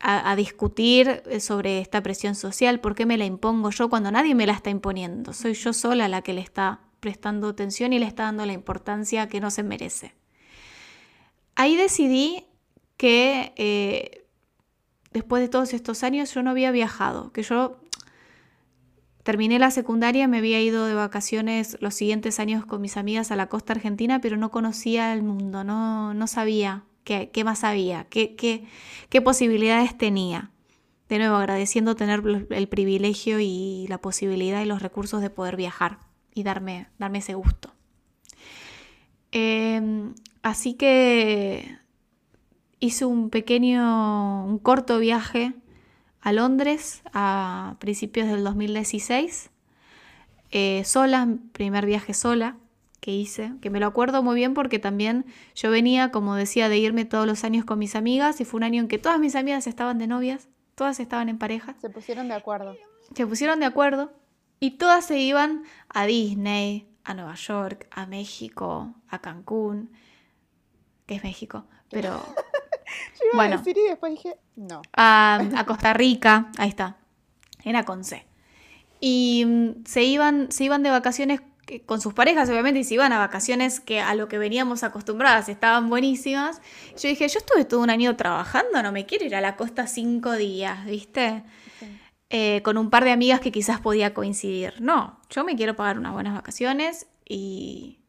a, 0.00 0.36
discutir 0.36 1.22
sobre 1.40 1.78
esta 1.80 2.02
presión 2.02 2.34
social, 2.34 2.80
por 2.80 2.94
qué 2.94 3.06
me 3.06 3.16
la 3.16 3.24
impongo 3.24 3.70
yo 3.70 3.88
cuando 3.88 4.10
nadie 4.10 4.34
me 4.34 4.44
la 4.44 4.52
está 4.52 4.70
imponiendo. 4.70 5.32
Soy 5.32 5.54
yo 5.54 5.72
sola 5.72 6.08
la 6.08 6.20
que 6.20 6.34
le 6.34 6.42
está 6.42 6.80
prestando 7.00 7.48
atención 7.48 7.92
y 7.92 7.98
le 7.98 8.06
está 8.06 8.24
dando 8.24 8.44
la 8.44 8.52
importancia 8.52 9.28
que 9.28 9.40
no 9.40 9.50
se 9.50 9.62
merece. 9.62 10.14
Ahí 11.54 11.76
decidí 11.76 12.44
que 12.96 13.54
eh, 13.56 14.26
después 15.12 15.40
de 15.40 15.48
todos 15.48 15.72
estos 15.72 16.02
años 16.02 16.34
yo 16.34 16.42
no 16.42 16.50
había 16.50 16.70
viajado, 16.70 17.32
que 17.32 17.42
yo 17.42 17.80
Terminé 19.24 19.58
la 19.58 19.70
secundaria, 19.70 20.28
me 20.28 20.38
había 20.38 20.60
ido 20.60 20.86
de 20.86 20.92
vacaciones 20.92 21.78
los 21.80 21.94
siguientes 21.94 22.38
años 22.38 22.66
con 22.66 22.82
mis 22.82 22.98
amigas 22.98 23.30
a 23.30 23.36
la 23.36 23.48
costa 23.48 23.72
argentina, 23.72 24.20
pero 24.20 24.36
no 24.36 24.50
conocía 24.50 25.14
el 25.14 25.22
mundo, 25.22 25.64
no, 25.64 26.12
no 26.12 26.26
sabía 26.26 26.84
qué, 27.04 27.30
qué 27.32 27.42
más 27.42 27.64
había, 27.64 28.04
qué, 28.04 28.36
qué, 28.36 28.66
qué 29.08 29.22
posibilidades 29.22 29.96
tenía. 29.96 30.50
De 31.08 31.16
nuevo, 31.16 31.36
agradeciendo 31.36 31.96
tener 31.96 32.22
el 32.50 32.68
privilegio 32.68 33.40
y 33.40 33.86
la 33.88 33.96
posibilidad 33.96 34.62
y 34.62 34.66
los 34.66 34.82
recursos 34.82 35.22
de 35.22 35.30
poder 35.30 35.56
viajar 35.56 36.00
y 36.34 36.42
darme, 36.42 36.88
darme 36.98 37.18
ese 37.18 37.32
gusto. 37.32 37.72
Em, 39.32 40.14
así 40.42 40.74
que 40.74 41.78
hice 42.78 43.06
un 43.06 43.30
pequeño, 43.30 44.44
un 44.44 44.58
corto 44.58 44.98
viaje 44.98 45.54
a 46.24 46.32
Londres 46.32 47.02
a 47.12 47.76
principios 47.80 48.26
del 48.28 48.42
2016, 48.42 49.50
eh, 50.50 50.82
sola, 50.84 51.28
primer 51.52 51.84
viaje 51.84 52.14
sola 52.14 52.56
que 53.00 53.10
hice, 53.10 53.52
que 53.60 53.68
me 53.68 53.78
lo 53.78 53.86
acuerdo 53.86 54.22
muy 54.22 54.34
bien 54.34 54.54
porque 54.54 54.78
también 54.78 55.26
yo 55.54 55.70
venía, 55.70 56.10
como 56.10 56.34
decía, 56.34 56.70
de 56.70 56.78
irme 56.78 57.04
todos 57.04 57.26
los 57.26 57.44
años 57.44 57.66
con 57.66 57.78
mis 57.78 57.94
amigas 57.94 58.40
y 58.40 58.46
fue 58.46 58.56
un 58.56 58.64
año 58.64 58.80
en 58.80 58.88
que 58.88 58.96
todas 58.96 59.20
mis 59.20 59.36
amigas 59.36 59.66
estaban 59.66 59.98
de 59.98 60.06
novias, 60.06 60.48
todas 60.74 60.98
estaban 60.98 61.28
en 61.28 61.36
pareja. 61.36 61.76
Se 61.82 61.90
pusieron 61.90 62.28
de 62.28 62.34
acuerdo. 62.34 62.74
Se 63.14 63.26
pusieron 63.26 63.60
de 63.60 63.66
acuerdo 63.66 64.10
y 64.60 64.78
todas 64.78 65.04
se 65.04 65.18
iban 65.18 65.64
a 65.90 66.06
Disney, 66.06 66.88
a 67.04 67.12
Nueva 67.12 67.34
York, 67.34 67.86
a 67.90 68.06
México, 68.06 68.94
a 69.08 69.20
Cancún, 69.20 69.90
que 71.04 71.16
es 71.16 71.22
México, 71.22 71.66
pero 71.90 72.22
bueno, 73.34 73.62
y 73.64 73.88
después 73.88 74.12
dije, 74.12 74.36
no. 74.56 74.82
A, 74.96 75.64
Costa 75.66 75.92
Rica, 75.92 76.50
ahí 76.58 76.68
está, 76.68 76.96
era 77.64 77.84
con 77.84 78.04
C. 78.04 78.26
Y 79.00 79.44
mm, 79.46 79.84
se 79.84 80.04
iban, 80.04 80.50
se 80.50 80.64
iban 80.64 80.82
de 80.82 80.90
vacaciones 80.90 81.40
con 81.86 82.00
sus 82.00 82.14
parejas, 82.14 82.48
obviamente, 82.50 82.80
y 82.80 82.84
se 82.84 82.94
iban 82.94 83.12
a 83.12 83.18
vacaciones 83.18 83.80
que 83.80 84.00
a 84.00 84.14
lo 84.14 84.28
que 84.28 84.38
veníamos 84.38 84.82
acostumbradas 84.82 85.48
estaban 85.48 85.88
buenísimas. 85.88 86.60
Yo 87.00 87.08
dije, 87.08 87.26
yo 87.28 87.38
estuve 87.38 87.64
todo 87.64 87.80
un 87.80 87.90
año 87.90 88.16
trabajando, 88.16 88.82
no 88.82 88.92
me 88.92 89.06
quiero 89.06 89.24
ir 89.24 89.34
a 89.34 89.40
la 89.40 89.56
costa 89.56 89.86
cinco 89.86 90.32
días, 90.32 90.84
¿viste? 90.84 91.42
Eh, 92.30 92.62
con 92.62 92.78
un 92.78 92.90
par 92.90 93.04
de 93.04 93.12
amigas 93.12 93.40
que 93.40 93.52
quizás 93.52 93.80
podía 93.80 94.12
coincidir. 94.12 94.74
No, 94.80 95.20
yo 95.30 95.44
me 95.44 95.56
quiero 95.56 95.76
pagar 95.76 95.98
unas 95.98 96.12
buenas 96.12 96.34
vacaciones 96.34 97.06
y, 97.26 98.00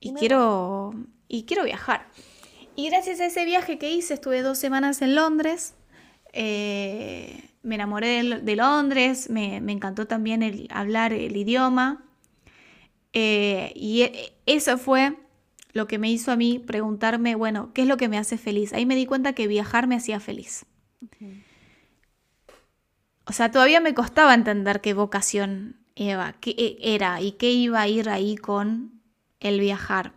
y, 0.00 0.14
quiero, 0.14 0.94
y 1.28 1.44
quiero 1.44 1.64
viajar. 1.64 2.06
Y 2.74 2.88
gracias 2.88 3.20
a 3.20 3.26
ese 3.26 3.44
viaje 3.44 3.78
que 3.78 3.92
hice, 3.92 4.14
estuve 4.14 4.42
dos 4.42 4.58
semanas 4.58 5.02
en 5.02 5.14
Londres. 5.14 5.74
Eh, 6.32 7.50
me 7.62 7.74
enamoré 7.74 8.22
de, 8.22 8.56
Londres, 8.56 9.28
me, 9.28 9.56
encantó 9.56 10.06
también 10.06 10.42
el, 10.42 10.68
hablar 10.70 11.12
el 11.12 11.36
idioma. 11.36 12.04
Eh, 13.12 13.72
y 13.76 14.02
e, 14.02 14.32
eso 14.46 14.78
fue 14.78 15.16
lo 15.72 15.86
que 15.86 15.98
me 15.98 16.10
hizo 16.10 16.32
a 16.32 16.36
mí 16.36 16.58
preguntarme, 16.58 17.34
bueno, 17.34 17.72
¿qué 17.74 17.82
es 17.82 17.88
lo 17.88 17.96
que 17.96 18.08
me 18.08 18.18
hace 18.18 18.38
feliz? 18.38 18.72
Ahí 18.72 18.86
me 18.86 18.96
di 18.96 19.06
cuenta 19.06 19.34
que 19.34 19.46
viajar 19.46 19.86
me 19.86 19.96
hacía 19.96 20.18
feliz. 20.18 20.64
O 23.26 23.32
sea, 23.32 23.50
todavía 23.50 23.80
me 23.80 23.94
costaba 23.94 24.34
entender 24.34 24.80
qué 24.80 24.94
vocación 24.94 25.76
Eva, 25.94 26.34
qué 26.40 26.54
e, 26.56 26.94
era 26.94 27.20
y 27.20 27.32
qué 27.32 27.50
iba 27.50 27.82
a 27.82 27.88
ir 27.88 28.08
ahí 28.08 28.36
con 28.36 29.02
el 29.40 29.60
viajar. 29.60 30.14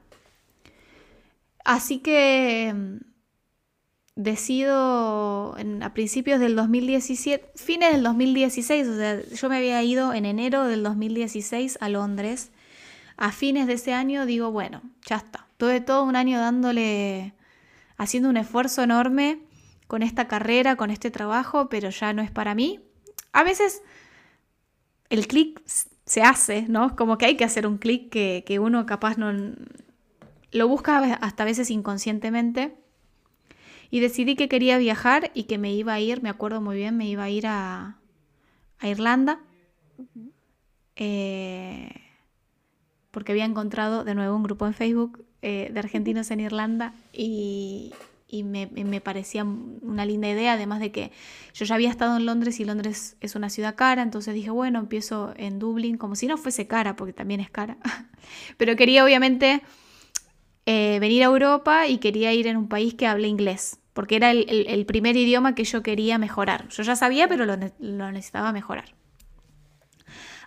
Así 1.65 1.97
que 1.97 2.71
mm, 2.73 2.97
decido 4.15 5.57
a 5.81 5.93
principios 5.93 6.39
del 6.39 6.55
2017, 6.55 7.51
fines 7.55 7.91
del 7.91 8.03
2016, 8.03 8.87
o 8.87 8.95
sea, 8.95 9.21
yo 9.21 9.49
me 9.49 9.57
había 9.57 9.83
ido 9.83 10.13
en 10.13 10.25
enero 10.25 10.65
del 10.65 10.83
2016 10.83 11.79
a 11.81 11.89
Londres. 11.89 12.51
A 13.17 13.31
fines 13.31 13.65
de 13.67 13.73
ese 13.73 13.93
año 13.93 14.25
digo, 14.25 14.51
bueno, 14.51 14.83
ya 15.05 15.17
está. 15.17 15.47
Tuve 15.57 15.81
todo 15.81 16.03
un 16.03 16.15
año 16.15 16.39
dándole, 16.39 17.33
haciendo 17.97 18.29
un 18.29 18.37
esfuerzo 18.37 18.83
enorme 18.83 19.39
con 19.87 20.03
esta 20.03 20.27
carrera, 20.27 20.75
con 20.75 20.91
este 20.91 21.11
trabajo, 21.11 21.67
pero 21.69 21.89
ya 21.89 22.13
no 22.13 22.21
es 22.21 22.29
para 22.29 22.53
mí. 22.53 22.81
A 23.33 23.43
veces 23.43 23.81
el 25.09 25.27
clic 25.27 25.61
se 25.65 26.21
hace, 26.21 26.65
¿no? 26.67 26.95
Como 26.95 27.17
que 27.17 27.25
hay 27.25 27.37
que 27.37 27.43
hacer 27.43 27.65
un 27.65 27.77
clic 27.79 28.09
que, 28.11 28.43
que 28.45 28.59
uno 28.59 28.85
capaz 28.85 29.17
no, 29.17 29.31
lo 30.55 30.69
busca 30.69 30.99
hasta 31.15 31.43
a 31.43 31.45
veces 31.45 31.69
inconscientemente. 31.69 32.75
Y 33.91 33.99
decidí 33.99 34.35
que 34.35 34.47
quería 34.49 34.77
viajar 34.77 35.31
y 35.33 35.43
que 35.43 35.57
me 35.57 35.73
iba 35.73 35.93
a 35.93 35.99
ir, 35.99 36.23
me 36.23 36.29
acuerdo 36.29 36.61
muy 36.61 36.77
bien, 36.77 36.97
me 36.97 37.07
iba 37.07 37.23
a 37.23 37.29
ir 37.29 37.45
a, 37.47 37.97
Irlanda. 38.81 39.39
Eh, 40.95 41.89
porque 43.11 43.31
había 43.33 43.45
encontrado 43.45 44.03
de 44.03 44.15
nuevo 44.15 44.35
un 44.35 44.43
grupo 44.43 44.65
en 44.65 44.73
Facebook 44.73 45.25
eh, 45.41 45.69
de 45.73 45.79
argentinos 45.79 46.31
en 46.31 46.39
Irlanda 46.39 46.93
y, 47.11 47.93
me, 48.43 48.67
me, 48.67 49.01
parecía 49.01 49.43
una 49.45 50.05
linda 50.05 50.29
idea, 50.29 50.53
además 50.53 50.79
de 50.81 50.91
que 50.91 51.11
yo 51.53 51.65
ya 51.65 51.75
había 51.75 51.89
estado 51.89 52.17
en 52.17 52.25
Londres 52.25 52.59
y 52.59 52.65
Londres 52.65 53.15
es 53.21 53.35
una 53.35 53.49
ciudad 53.49 53.75
cara, 53.75 54.01
entonces 54.01 54.33
dije, 54.33 54.49
bueno, 54.49 54.79
empiezo 54.79 55.33
en 55.37 55.57
Dublín, 55.57 55.97
como 55.97 56.15
si 56.15 56.27
no 56.27 56.35
fuese 56.37 56.67
cara, 56.67 56.97
porque 56.97 57.13
también 57.13 57.39
es 57.39 57.49
cara, 57.49 57.77
pero 58.57 58.75
quería 58.75 59.05
obviamente 59.05 59.61
eh, 60.67 60.97
venir 60.99 61.21
a 61.21 61.27
Europa 61.27 61.87
y 61.87 61.99
quería 61.99 62.33
ir 62.33 62.47
en 62.47 62.57
un 62.57 62.67
país 62.67 62.95
que 62.95 63.05
hable 63.05 63.27
inglés, 63.27 63.79
porque 63.93 64.15
era 64.15 64.31
el, 64.31 64.85
primer 64.87 65.15
idioma 65.15 65.53
que 65.53 65.63
yo 65.63 65.83
quería 65.83 66.17
mejorar. 66.17 66.67
Yo 66.69 66.81
ya 66.81 66.95
sabía, 66.95 67.27
pero 67.27 67.45
lo, 67.45 67.55
necesitaba 68.11 68.51
mejorar. 68.51 68.95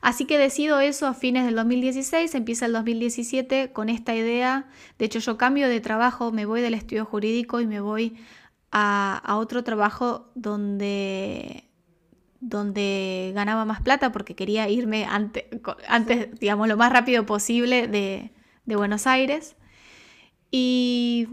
Así 0.01 0.25
que 0.25 0.39
decido 0.39 0.81
eso 0.81 1.07
a 1.07 1.15
fines 1.15 1.45
del 1.45 1.55
2016, 1.55 2.35
empieza 2.35 2.67
el 2.67 2.73
2017 2.73 3.73
con 3.73 3.89
esta 3.89 4.15
idea. 4.15 4.69
De 4.99 5.05
hecho, 5.05 5.21
yo 5.21 5.37
cambio 5.37 5.69
de 5.69 5.81
trabajo, 5.81 6.33
me 6.33 6.47
voy 6.47 6.63
del 6.63 6.75
estudio 6.75 7.05
jurídico 7.05 7.61
y 7.61 7.67
me 7.67 7.81
voy 7.81 8.17
a, 8.73 9.23
otro 9.37 9.63
trabajo 9.63 10.31
donde, 10.35 11.65
donde 12.41 13.31
ganaba 13.35 13.65
más 13.65 13.83
plata 13.83 14.11
porque 14.11 14.35
quería 14.35 14.69
irme 14.69 15.05
antes, 15.05 15.47
digamos, 16.41 16.67
lo 16.67 16.77
más 16.77 16.93
rápido 16.93 17.25
posible 17.25 17.87
de 17.87 18.31
Buenos 18.77 19.07
Aires. 19.07 19.57
Y 20.51 21.29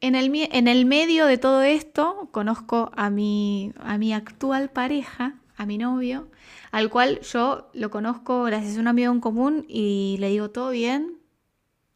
en 0.00 0.14
el, 0.14 0.32
en 0.34 0.68
el 0.68 0.84
medio 0.84 1.26
de 1.26 1.38
todo 1.38 1.62
esto 1.62 2.28
conozco 2.30 2.90
a 2.94 3.10
mi, 3.10 3.72
a 3.80 3.98
mi 3.98 4.12
actual 4.12 4.70
pareja, 4.70 5.34
a 5.56 5.66
mi 5.66 5.76
novio, 5.76 6.28
al 6.70 6.88
cual 6.88 7.20
yo 7.20 7.68
lo 7.72 7.90
conozco 7.90 8.44
gracias 8.44 8.76
a 8.76 8.80
un 8.80 8.88
amigo 8.88 9.12
en 9.12 9.20
común 9.20 9.64
y 9.68 10.16
le 10.20 10.28
digo, 10.28 10.50
todo 10.50 10.70
bien, 10.70 11.18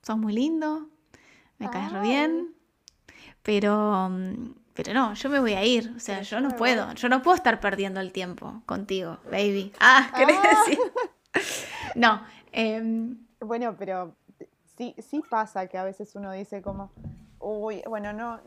sos 0.02 0.18
muy 0.18 0.32
lindo, 0.32 0.88
me 1.58 1.70
caes 1.70 1.92
re 1.92 2.00
bien, 2.00 2.54
pero, 3.42 4.10
pero 4.74 4.94
no, 4.94 5.14
yo 5.14 5.30
me 5.30 5.38
voy 5.38 5.52
a 5.52 5.64
ir, 5.64 5.92
o 5.96 6.00
sea, 6.00 6.22
yo 6.22 6.40
no 6.40 6.56
puedo, 6.56 6.92
yo 6.94 7.08
no 7.08 7.22
puedo 7.22 7.36
estar 7.36 7.60
perdiendo 7.60 8.00
el 8.00 8.10
tiempo 8.10 8.62
contigo, 8.66 9.18
baby. 9.30 9.72
Ah, 9.78 10.10
¿querés 10.16 10.38
ah. 10.42 10.56
decir? 10.66 10.78
no. 11.94 12.22
Em, 12.50 13.16
bueno, 13.40 13.76
pero 13.78 14.14
sí, 14.98 15.22
pasa 15.28 15.66
que 15.66 15.78
a 15.78 15.84
veces 15.84 16.14
uno 16.14 16.32
dice 16.32 16.62
como, 16.62 16.90
uy, 17.38 17.82
bueno, 17.88 18.12
no, 18.12 18.40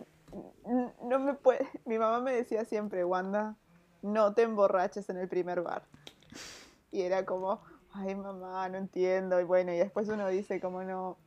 no 1.03 1.19
me 1.19 1.33
puede, 1.33 1.67
mi 1.85 1.97
mamá 1.97 2.19
me 2.21 2.33
decía 2.33 2.65
siempre, 2.65 3.03
Wanda, 3.03 3.55
no 4.01 4.33
te 4.33 4.43
emborraches 4.43 5.09
en 5.09 5.17
el 5.17 5.27
primer 5.27 5.61
bar. 5.61 5.83
Y 6.91 7.01
era 7.01 7.25
como, 7.25 7.61
ay 7.93 8.15
mamá, 8.15 8.69
no 8.69 8.77
entiendo. 8.77 9.39
Y 9.39 9.43
bueno, 9.43 9.73
y 9.73 9.77
después 9.77 10.07
uno 10.09 10.27
dice 10.27 10.59
como 10.59 10.83
no, 10.83 11.17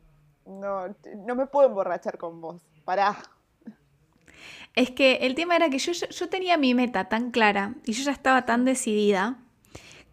no, 0.47 0.95
no 1.17 1.35
me 1.35 1.47
puedo 1.47 1.69
emborrachar 1.69 2.19
con 2.19 2.41
vos. 2.41 2.63
Pará. 2.85 3.17
Es 4.75 4.91
que 4.91 5.17
el 5.17 5.35
tema 5.35 5.57
era 5.57 5.71
que 5.71 5.79
yo, 5.79 5.93
yo 5.93 6.29
tenía 6.29 6.57
mi 6.57 6.75
meta 6.75 7.09
tan 7.09 7.31
clara 7.31 7.75
y 7.85 7.93
yo 7.93 8.05
ya 8.05 8.13
estaba 8.13 8.47
tan 8.47 8.65
decidida 8.65 9.39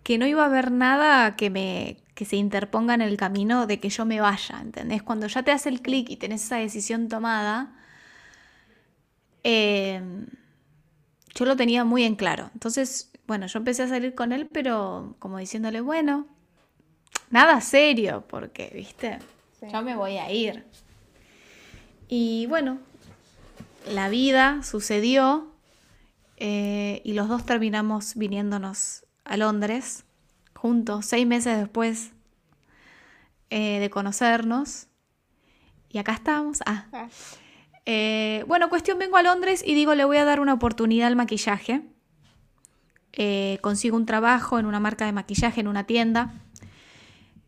que 0.06 0.19
no 0.19 0.27
iba 0.27 0.44
a 0.44 0.45
haber 0.45 0.72
nada 0.72 1.36
que 1.36 1.49
me 1.49 1.98
que 2.14 2.26
se 2.26 2.36
interponga 2.36 2.94
en 2.94 3.02
el 3.02 3.18
camino 3.18 3.65
de 3.65 3.80
que 3.80 3.90
yo 3.90 4.06
me 4.06 4.22
vaya, 4.22 4.60
¿entendés? 4.61 5.02
Cuando 5.02 5.26
ya 5.26 5.41
te 5.41 5.52
hace 5.52 5.68
el 5.68 5.82
clic 5.82 6.11
y 6.11 6.15
tenés 6.15 6.44
esa 6.44 6.57
decisión 6.57 7.10
tomada, 7.10 7.73
eh, 9.44 9.99
yo 11.34 11.45
lo 11.45 11.56
tenía 11.57 11.84
muy 11.84 12.03
en 12.03 12.15
claro. 12.15 12.52
Entonces, 12.53 13.11
bueno, 13.26 13.48
yo 13.48 13.57
empecé 13.57 13.82
a 13.84 13.88
salir 13.88 14.14
con 14.14 14.32
él, 14.32 14.48
pero 14.48 15.15
como 15.18 15.40
diciéndole, 15.40 15.82
bueno, 15.82 16.27
nada 17.32 17.60
serio, 17.60 18.26
porque, 18.30 18.72
viste, 18.76 19.18
yo 19.73 19.82
me 19.82 19.95
voy 19.95 20.18
a 20.18 20.32
ir. 20.32 20.65
Y 22.07 22.45
bueno, 22.45 22.77
la 23.91 24.07
vida 24.10 24.61
sucedió 24.61 25.52
eh, 26.38 27.02
y 27.03 27.14
los 27.14 27.27
dos 27.27 27.44
terminamos 27.44 28.14
viniéndonos 28.15 29.05
a 29.26 29.38
Londres 29.38 30.06
juntos, 30.53 31.06
seis 31.06 31.27
meses 31.27 31.57
después 31.57 32.11
eh, 33.49 33.80
de 33.80 33.89
conocernos. 33.89 34.88
Y 35.89 35.97
acá 35.97 36.14
estamos. 36.14 36.60
Ah. 36.65 36.85
ah. 36.93 37.07
Eh, 37.85 38.43
bueno, 38.47 38.69
cuestión, 38.69 38.97
vengo 38.97 39.18
a 39.18 39.23
Londres 39.23 39.64
y 39.65 39.76
digo, 39.76 39.93
le 39.93 40.06
voy 40.06 40.18
a 40.18 40.26
dar 40.26 40.39
una 40.39 40.53
oportunidad 40.53 41.07
al 41.07 41.15
maquillaje. 41.15 41.84
Eh, 43.14 43.60
consigo 43.61 43.95
un 43.95 44.06
trabajo 44.06 44.60
en 44.60 44.65
una 44.65 44.80
marca 44.80 45.06
de 45.06 45.11
maquillaje, 45.11 45.61
en 45.61 45.68
una 45.68 45.85
tienda. 45.85 46.34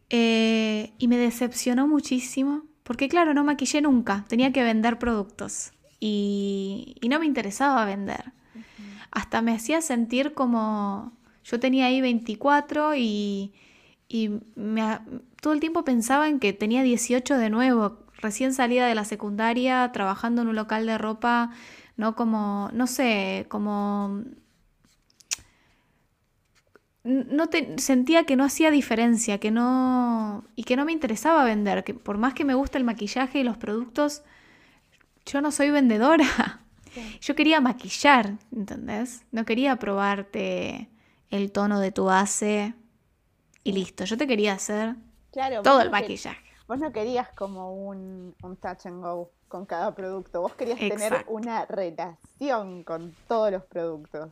Eh, 0.09 0.93
y 0.97 1.07
me 1.07 1.17
decepcionó 1.17 1.87
muchísimo, 1.87 2.63
porque 2.83 3.09
claro, 3.09 3.33
no 3.33 3.43
maquillé 3.43 3.81
nunca, 3.81 4.23
tenía 4.29 4.53
que 4.53 4.63
vender 4.63 4.99
productos 4.99 5.71
y, 5.99 6.95
no 7.09 7.19
me 7.19 7.25
interesaba 7.25 7.83
vender. 7.83 8.31
Hasta 9.11 9.41
me 9.41 9.53
hacía 9.53 9.81
sentir 9.81 10.33
como 10.33 11.11
yo 11.47 11.59
tenía 11.61 11.85
ahí 11.85 12.01
24 12.01 12.95
y, 12.95 13.53
todo 15.41 15.53
el 15.53 15.59
tiempo 15.59 15.83
pensaba 15.85 16.27
en 16.27 16.39
que 16.39 16.51
tenía 16.51 16.83
18 16.83 17.37
de 17.37 17.49
nuevo, 17.49 17.99
recién 18.17 18.53
salida 18.53 18.87
de 18.87 18.95
la 18.95 19.05
secundaria, 19.05 19.89
trabajando 19.93 20.41
en 20.41 20.49
un 20.49 20.55
local 20.55 20.85
de 20.85 20.97
ropa, 20.97 21.51
¿no? 21.95 22.15
Como, 22.15 22.69
no 22.73 22.85
sé, 22.87 23.45
como... 23.49 24.23
No 27.03 27.47
te, 27.47 27.77
sentía 27.79 28.25
que 28.25 28.35
no 28.35 28.43
hacía 28.43 28.69
diferencia, 28.69 29.37
que 29.37 29.49
no... 29.49 30.43
y 30.57 30.63
que 30.63 30.75
no 30.75 30.83
me 30.83 30.91
interesaba 30.91 31.45
vender, 31.45 31.85
que 31.85 31.93
por 31.93 32.17
más 32.17 32.33
que 32.33 32.43
me 32.43 32.55
gusta 32.55 32.77
el 32.77 32.83
maquillaje 32.83 33.39
y 33.39 33.43
los 33.43 33.57
productos, 33.57 34.23
yo 35.25 35.39
no 35.41 35.51
soy 35.51 35.71
vendedora. 35.71 36.61
Yo 37.21 37.35
quería 37.35 37.61
maquillar, 37.61 38.37
¿entendés? 38.51 39.23
No 39.31 39.45
quería 39.45 39.75
probarte 39.75 40.89
el 41.29 41.51
tono 41.51 41.79
de 41.79 41.91
tu 41.91 42.05
base 42.05 42.73
y 43.63 43.71
listo. 43.73 44.05
Yo 44.05 44.17
te 44.17 44.27
quería 44.27 44.53
hacer 44.53 44.95
todo 45.63 45.81
el 45.81 45.89
maquillaje. 45.89 46.47
Vos 46.67 46.79
no 46.79 46.91
querías 46.91 47.29
como 47.29 47.73
un, 47.73 48.35
touch 48.61 48.85
and 48.85 49.01
go 49.01 49.31
con 49.47 49.65
cada 49.65 49.95
producto, 49.95 50.41
vos 50.41 50.53
querías 50.55 50.79
tener 50.79 51.23
una 51.27 51.65
relación 51.65 52.83
con 52.83 53.15
todos 53.27 53.51
los 53.51 53.63
productos. 53.63 54.31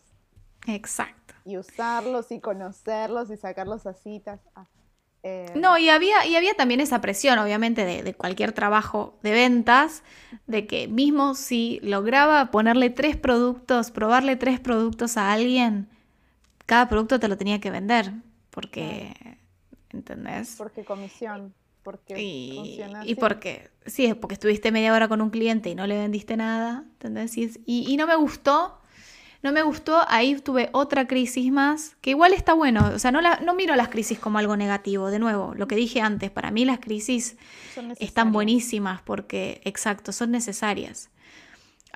Exacto. 0.67 1.33
Y 1.45 1.57
usarlos 1.57 2.31
y 2.31 2.41
conocerlos 2.41 3.29
y 3.29 3.37
sacarlos 3.37 3.85
a 3.85 3.93
citas. 3.93 4.41
Ah, 4.55 4.65
eh, 5.23 5.53
no, 5.55 5.77
y 5.77 5.89
había, 5.89 6.25
y 6.25 6.35
había 6.35 6.53
también 6.53 6.81
esa 6.81 7.01
presión, 7.01 7.39
obviamente, 7.39 7.85
de, 7.85 8.03
de, 8.03 8.13
cualquier 8.13 8.51
trabajo 8.51 9.17
de 9.23 9.31
ventas, 9.31 10.03
de 10.45 10.67
que 10.67 10.87
mismo 10.87 11.33
si 11.33 11.79
lograba 11.81 12.51
ponerle 12.51 12.89
tres 12.89 13.15
productos, 13.15 13.91
probarle 13.91 14.35
tres 14.35 14.59
productos 14.59 15.17
a 15.17 15.31
alguien, 15.31 15.89
cada 16.65 16.87
producto 16.87 17.19
te 17.19 17.27
lo 17.27 17.37
tenía 17.37 17.59
que 17.59 17.71
vender, 17.71 18.11
porque, 18.49 19.13
¿entendés? 19.91 20.55
Porque 20.57 20.83
comisión 20.83 21.53
porque 21.85 22.19
y, 22.19 22.81
y 23.03 23.13
porque, 23.13 23.69
sí, 23.85 24.11
porque 24.15 24.33
estuviste 24.33 24.71
media 24.71 24.91
hora 24.91 25.07
con 25.07 25.21
un 25.21 25.29
cliente 25.29 25.69
y 25.69 25.75
no 25.75 25.85
le 25.85 25.99
vendiste 25.99 26.35
nada, 26.35 26.83
¿entendés? 26.93 27.37
Y, 27.37 27.53
y, 27.63 27.95
no 27.95 28.07
me 28.07 28.15
gustó, 28.15 28.79
no 29.43 29.51
me 29.51 29.61
gustó, 29.61 30.01
ahí 30.07 30.35
tuve 30.39 30.69
otra 30.71 31.05
crisis 31.05 31.51
más, 31.51 31.95
que 32.01 32.09
igual 32.09 32.33
está 32.33 32.53
bueno, 32.53 32.89
o 32.95 32.97
sea, 32.97 33.11
no, 33.11 33.21
la, 33.21 33.39
no 33.41 33.53
miro 33.53 33.75
las 33.75 33.89
crisis 33.89 34.17
como 34.17 34.39
algo 34.39 34.57
negativo, 34.57 35.11
de 35.11 35.19
nuevo, 35.19 35.53
lo 35.53 35.67
que 35.67 35.75
dije 35.75 36.01
antes, 36.01 36.31
para 36.31 36.49
mí 36.49 36.65
las 36.65 36.79
crisis 36.79 37.37
están 37.99 38.31
buenísimas 38.31 39.03
porque, 39.03 39.61
exacto, 39.63 40.11
son 40.11 40.31
necesarias. 40.31 41.11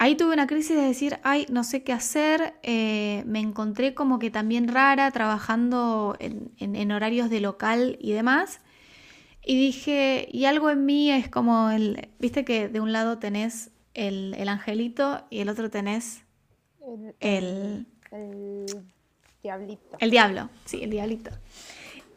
Ahí 0.02 0.16
tuve 0.16 0.34
una 0.34 0.48
crisis 0.48 0.76
de 0.76 0.84
decir, 0.84 1.20
ay, 1.24 1.46
no 1.50 1.64
sé 1.64 1.84
qué 1.84 1.94
hacer, 1.94 2.54
eh, 2.64 3.24
me 3.26 3.40
encontré 3.40 3.94
como 3.94 4.18
que 4.18 4.32
también 4.32 4.68
rara 4.70 5.12
trabajando 5.12 6.16
en, 6.20 6.52
en 6.58 6.92
horarios 6.92 7.30
de 7.30 7.42
local 7.42 7.98
y 8.00 8.14
demás. 8.14 8.62
Y 9.46 9.60
dije, 9.60 10.28
y 10.32 10.46
algo 10.46 10.70
en 10.70 10.86
mí 10.86 11.12
es 11.12 11.30
como 11.30 11.70
el, 11.70 12.10
viste 12.20 12.46
que 12.46 12.70
de 12.70 12.80
un 12.80 12.92
lado 12.92 13.20
tenés 13.20 13.72
el, 13.94 14.48
angelito 14.48 15.26
y 15.30 15.40
el 15.40 15.50
otro 15.50 15.70
tenés 15.70 16.24
el, 17.20 17.86
el, 18.12 18.66
diablito. 19.42 19.98
El 20.00 20.12
diablo, 20.12 20.50
sí, 20.66 20.84
el 20.84 20.92
diablito. 20.92 21.32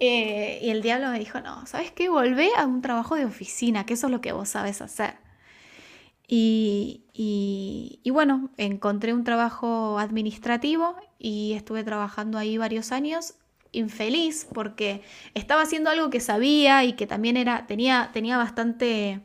Eh, 0.00 0.59
y 0.62 0.70
el 0.70 0.82
diablo 0.82 1.10
me 1.10 1.18
dijo, 1.18 1.40
no, 1.40 1.64
¿sabes 1.66 1.92
qué? 1.92 2.09
Volvé 2.09 2.50
a 2.56 2.66
un 2.66 2.82
trabajo 2.82 3.14
de 3.14 3.24
oficina, 3.24 3.86
que 3.86 3.94
eso 3.94 4.09
es 4.09 4.10
lo 4.10 4.20
que 4.20 4.32
vos 4.32 4.48
sabes 4.48 4.82
hacer. 4.82 5.14
Y, 6.26 7.02
y, 7.12 8.01
y, 8.02 8.10
bueno, 8.10 8.51
encontré 8.56 9.12
un 9.12 9.24
trabajo 9.24 9.98
administrativo 9.98 10.97
y 11.18 11.52
estuve 11.52 11.84
trabajando 11.84 12.39
ahí 12.39 12.56
varios 12.56 12.93
años 12.93 13.34
infeliz 13.72 14.47
porque 14.52 15.02
estaba 15.34 15.62
haciendo 15.62 15.90
algo 15.90 16.10
que 16.10 16.20
sabía 16.20 16.84
y 16.84 16.93
que 16.93 17.06
también 17.06 17.36
era, 17.36 17.66
tenía, 17.66 18.10
tenía 18.12 18.36
bastante 18.36 19.20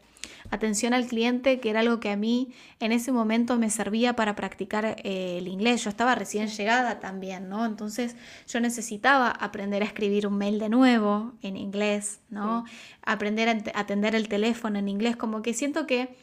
atención 0.50 0.94
al 0.94 1.06
cliente, 1.08 1.60
que 1.60 1.70
era 1.70 1.82
algo 1.82 2.00
que 2.00 2.10
a 2.10 2.16
mí 2.16 2.54
en 2.80 2.94
ese 2.94 3.12
momento 3.12 3.58
me 3.58 3.70
servía 3.70 4.16
para 4.16 4.36
practicar 4.36 4.96
eh, 5.04 5.38
el 5.40 5.48
inglés. 5.48 5.84
Yo 5.84 5.90
estaba 5.90 6.16
recién 6.16 6.48
llegada 6.48 7.00
también, 7.02 7.50
¿no? 7.50 7.66
Entonces 7.66 8.16
yo 8.48 8.62
necesitaba 8.62 9.30
aprender 9.30 9.84
a 9.84 9.86
escribir 9.86 10.26
un 10.26 10.38
mail 10.38 10.60
de 10.60 10.70
nuevo 10.70 11.34
en 11.42 11.58
inglés, 11.58 12.22
¿no? 12.30 12.64
Aprender 13.02 13.50
a 13.50 13.80
atender 13.80 14.16
el 14.16 14.30
teléfono 14.30 14.80
en 14.80 14.88
inglés, 14.88 15.18
como 15.18 15.42
que 15.42 15.54
siento 15.54 15.86
que 15.86 16.16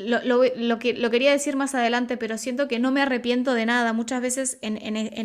lo, 0.00 0.78
que, 0.78 0.94
lo 0.94 1.10
quería 1.10 1.30
decir 1.30 1.56
más 1.56 1.74
adelante, 1.74 2.16
pero 2.16 2.38
siento 2.38 2.68
que 2.68 2.78
no 2.78 2.90
me 2.90 3.02
arrepiento 3.02 3.54
de 3.54 3.66
nada. 3.66 3.92
Muchas 3.92 4.22
veces 4.22 4.58
en, 4.62 4.76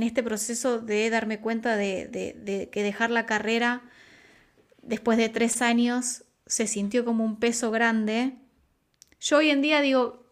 este 0.04 0.24
proceso 0.24 0.80
de 0.80 1.10
darme 1.10 1.40
cuenta 1.40 1.76
de, 1.76 2.70
que 2.72 2.84
dejar 2.84 3.12
la 3.12 3.26
carrera 3.26 3.84
después 4.82 5.18
de 5.18 5.30
tres 5.30 5.62
años 5.62 6.26
se 6.46 6.68
sintió 6.68 7.06
como 7.06 7.24
un 7.24 7.40
peso 7.40 7.72
grande. 7.72 8.36
Yo 9.20 9.38
hoy 9.38 9.50
en 9.50 9.62
día 9.62 9.82
digo, 9.82 10.26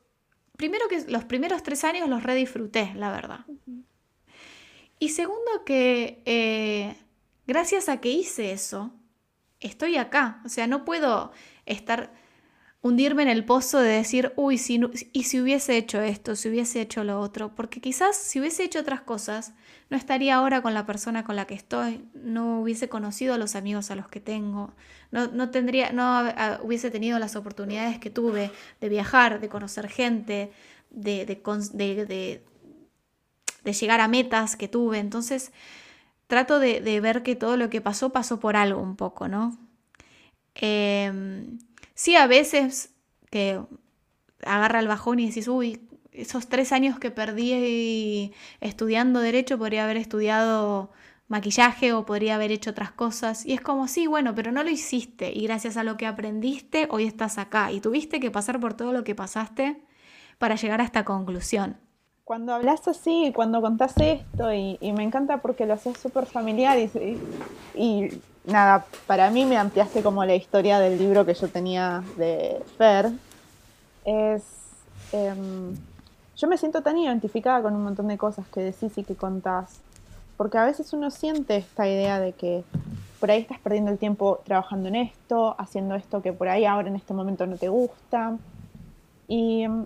primero 0.57 0.87
que 0.87 1.01
los 1.07 1.23
primeros 1.23 1.63
tres 1.63 1.83
años 1.83 2.09
los 2.09 2.23
redisfruté, 2.23 2.93
la 2.95 3.11
verdad. 3.11 3.45
Y 4.99 5.09
segundo 5.09 5.63
que 5.65 6.21
eh, 6.25 6.95
gracias 7.47 7.89
a 7.89 7.99
que 7.99 8.09
hice 8.09 8.51
eso, 8.51 8.93
estoy 9.59 9.97
acá. 9.97 10.41
O 10.45 10.49
sea, 10.49 10.67
no 10.67 10.85
puedo 10.85 11.31
estar 11.65 12.13
hundirme 12.83 13.23
en 13.23 13.29
el 13.29 13.45
pozo 13.45 13.79
de 13.79 13.93
decir, 13.93 14.33
uy, 14.35 14.57
si, 14.57 14.79
y 15.13 15.23
si 15.23 15.39
hubiese 15.39 15.77
hecho 15.77 16.01
esto, 16.01 16.35
si 16.35 16.49
hubiese 16.49 16.81
hecho 16.81 17.05
lo 17.05 17.21
otro, 17.21 17.55
porque 17.55 17.79
quizás 17.79 18.17
si 18.17 18.41
hubiese 18.41 18.65
hecho 18.65 18.79
otras 18.79 18.99
cosas, 18.99 19.53
no 19.89 19.95
estaría 19.95 20.35
ahora 20.35 20.61
con 20.61 20.73
la 20.73 20.85
persona 20.85 21.23
con 21.23 21.37
la 21.37 21.45
que 21.45 21.53
estoy, 21.53 22.03
no 22.13 22.59
hubiese 22.59 22.89
conocido 22.89 23.33
a 23.33 23.37
los 23.37 23.55
amigos 23.55 23.89
a 23.89 23.95
los 23.95 24.09
que 24.09 24.19
tengo, 24.19 24.73
no, 25.11 25.49
tendría, 25.49 25.93
no 25.93 26.23
hubiese 26.61 26.91
tenido 26.91 27.19
las 27.19 27.37
oportunidades 27.37 27.99
que 27.99 28.09
tuve 28.09 28.51
de 28.81 28.89
viajar, 28.89 29.39
de 29.39 29.47
conocer 29.47 29.87
gente, 29.87 30.51
de, 30.89 31.25
de, 31.25 32.43
de 33.63 33.73
llegar 33.73 34.01
a 34.01 34.07
metas 34.09 34.57
que 34.57 34.67
tuve. 34.67 34.99
Entonces, 34.99 35.53
trato 36.27 36.59
de, 36.59 36.99
ver 36.99 37.23
que 37.23 37.35
todo 37.37 37.55
lo 37.55 37.69
que 37.69 37.79
pasó 37.79 38.11
pasó 38.11 38.41
por 38.41 38.57
algo 38.57 38.81
un 38.81 38.97
poco, 38.97 39.29
¿no? 39.29 39.57
Eh, 40.55 41.47
Sí, 41.95 42.15
a 42.15 42.27
veces 42.27 42.93
que 43.29 43.61
agarra 44.45 44.79
el 44.79 44.87
bajón 44.87 45.19
y 45.19 45.27
decís, 45.27 45.47
uy, 45.47 45.87
esos 46.11 46.47
tres 46.47 46.71
años 46.71 46.99
que 46.99 47.11
perdí 47.11 48.33
estudiando 48.61 49.19
derecho 49.19 49.57
podría 49.57 49.83
haber 49.83 49.97
estudiado 49.97 50.91
maquillaje 51.27 51.93
o 51.93 52.05
podría 52.05 52.35
haber 52.35 52.51
hecho 52.51 52.71
otras 52.71 52.91
cosas. 52.91 53.45
Y 53.45 53.53
es 53.53 53.61
como, 53.61 53.87
sí, 53.87 54.07
bueno, 54.07 54.35
pero 54.35 54.51
no 54.51 54.63
lo 54.63 54.69
hiciste 54.69 55.31
y 55.33 55.43
gracias 55.43 55.77
a 55.77 55.83
lo 55.83 55.97
que 55.97 56.05
aprendiste, 56.05 56.87
hoy 56.91 57.05
estás 57.05 57.37
acá 57.37 57.71
y 57.71 57.79
tuviste 57.79 58.19
que 58.19 58.31
pasar 58.31 58.59
por 58.59 58.75
todo 58.75 58.93
lo 58.93 59.03
que 59.03 59.15
pasaste 59.15 59.81
para 60.37 60.55
llegar 60.55 60.81
a 60.81 60.83
esta 60.83 61.05
conclusión. 61.05 61.77
Cuando 62.23 62.53
hablas 62.53 62.87
así, 62.87 63.31
cuando 63.35 63.61
contás 63.61 63.95
esto, 63.97 64.53
y, 64.53 64.77
me 64.95 65.03
encanta 65.03 65.41
porque 65.41 65.65
lo 65.65 65.73
haces 65.73 65.97
súper 65.97 66.25
familiar 66.25 66.77
y 67.75 68.09
nada, 68.45 68.85
para 69.07 69.29
mí 69.29 69.45
me 69.45 69.57
ampliaste 69.57 70.03
como 70.03 70.25
la 70.25 70.35
historia 70.35 70.79
del 70.79 70.97
libro 70.97 71.25
que 71.25 71.33
yo 71.33 71.47
tenía 71.47 72.03
de 72.17 72.61
Fer. 72.77 73.11
Es. 74.05 74.43
Em, 75.11 75.75
yo 76.35 76.47
me 76.47 76.57
siento 76.57 76.81
tan 76.81 76.97
identificada 76.97 77.61
con 77.61 77.75
un 77.75 77.83
montón 77.83 78.07
de 78.07 78.17
cosas 78.17 78.45
que 78.53 78.61
decís 78.61 78.97
y 78.97 79.03
que 79.03 79.15
contás. 79.15 79.79
Porque 80.35 80.57
a 80.57 80.65
veces 80.65 80.91
uno 80.93 81.11
siente 81.11 81.55
esta 81.57 81.87
idea 81.87 82.19
de 82.19 82.33
que 82.33 82.63
por 83.19 83.31
ahí 83.31 83.41
estás 83.41 83.59
perdiendo 83.59 83.91
el 83.91 83.97
tiempo 83.97 84.41
trabajando 84.43 84.89
en 84.89 84.95
esto, 84.95 85.55
haciendo 85.57 85.95
esto 85.95 86.21
que 86.21 86.33
por 86.33 86.49
ahí 86.49 86.65
ahora 86.65 86.89
en 86.89 86.95
este 86.95 87.13
momento 87.13 87.45
no 87.45 87.55
te 87.57 87.69
gusta. 87.69 88.37
Y 89.27 89.63
em, 89.63 89.85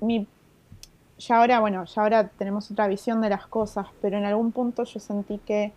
mi, 0.00 0.26
ya 1.18 1.38
ahora, 1.38 1.60
bueno, 1.60 1.84
ya 1.84 2.02
ahora 2.02 2.28
tenemos 2.28 2.70
otra 2.70 2.86
visión 2.88 3.20
de 3.20 3.30
las 3.30 3.46
cosas, 3.46 3.86
pero 4.00 4.16
en 4.16 4.24
algún 4.24 4.52
punto 4.52 4.84
yo 4.84 5.00
sentí 5.00 5.38
que 5.38 5.72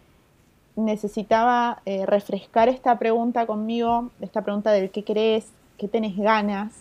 necesitaba 0.77 1.81
eh, 1.85 2.05
refrescar 2.05 2.69
esta 2.69 2.97
pregunta 2.97 3.45
conmigo, 3.45 4.11
esta 4.21 4.43
pregunta 4.43 4.71
del 4.71 4.91
qué 4.91 5.03
crees, 5.03 5.51
qué 5.77 5.87
tenés 5.87 6.15
ganas, 6.15 6.71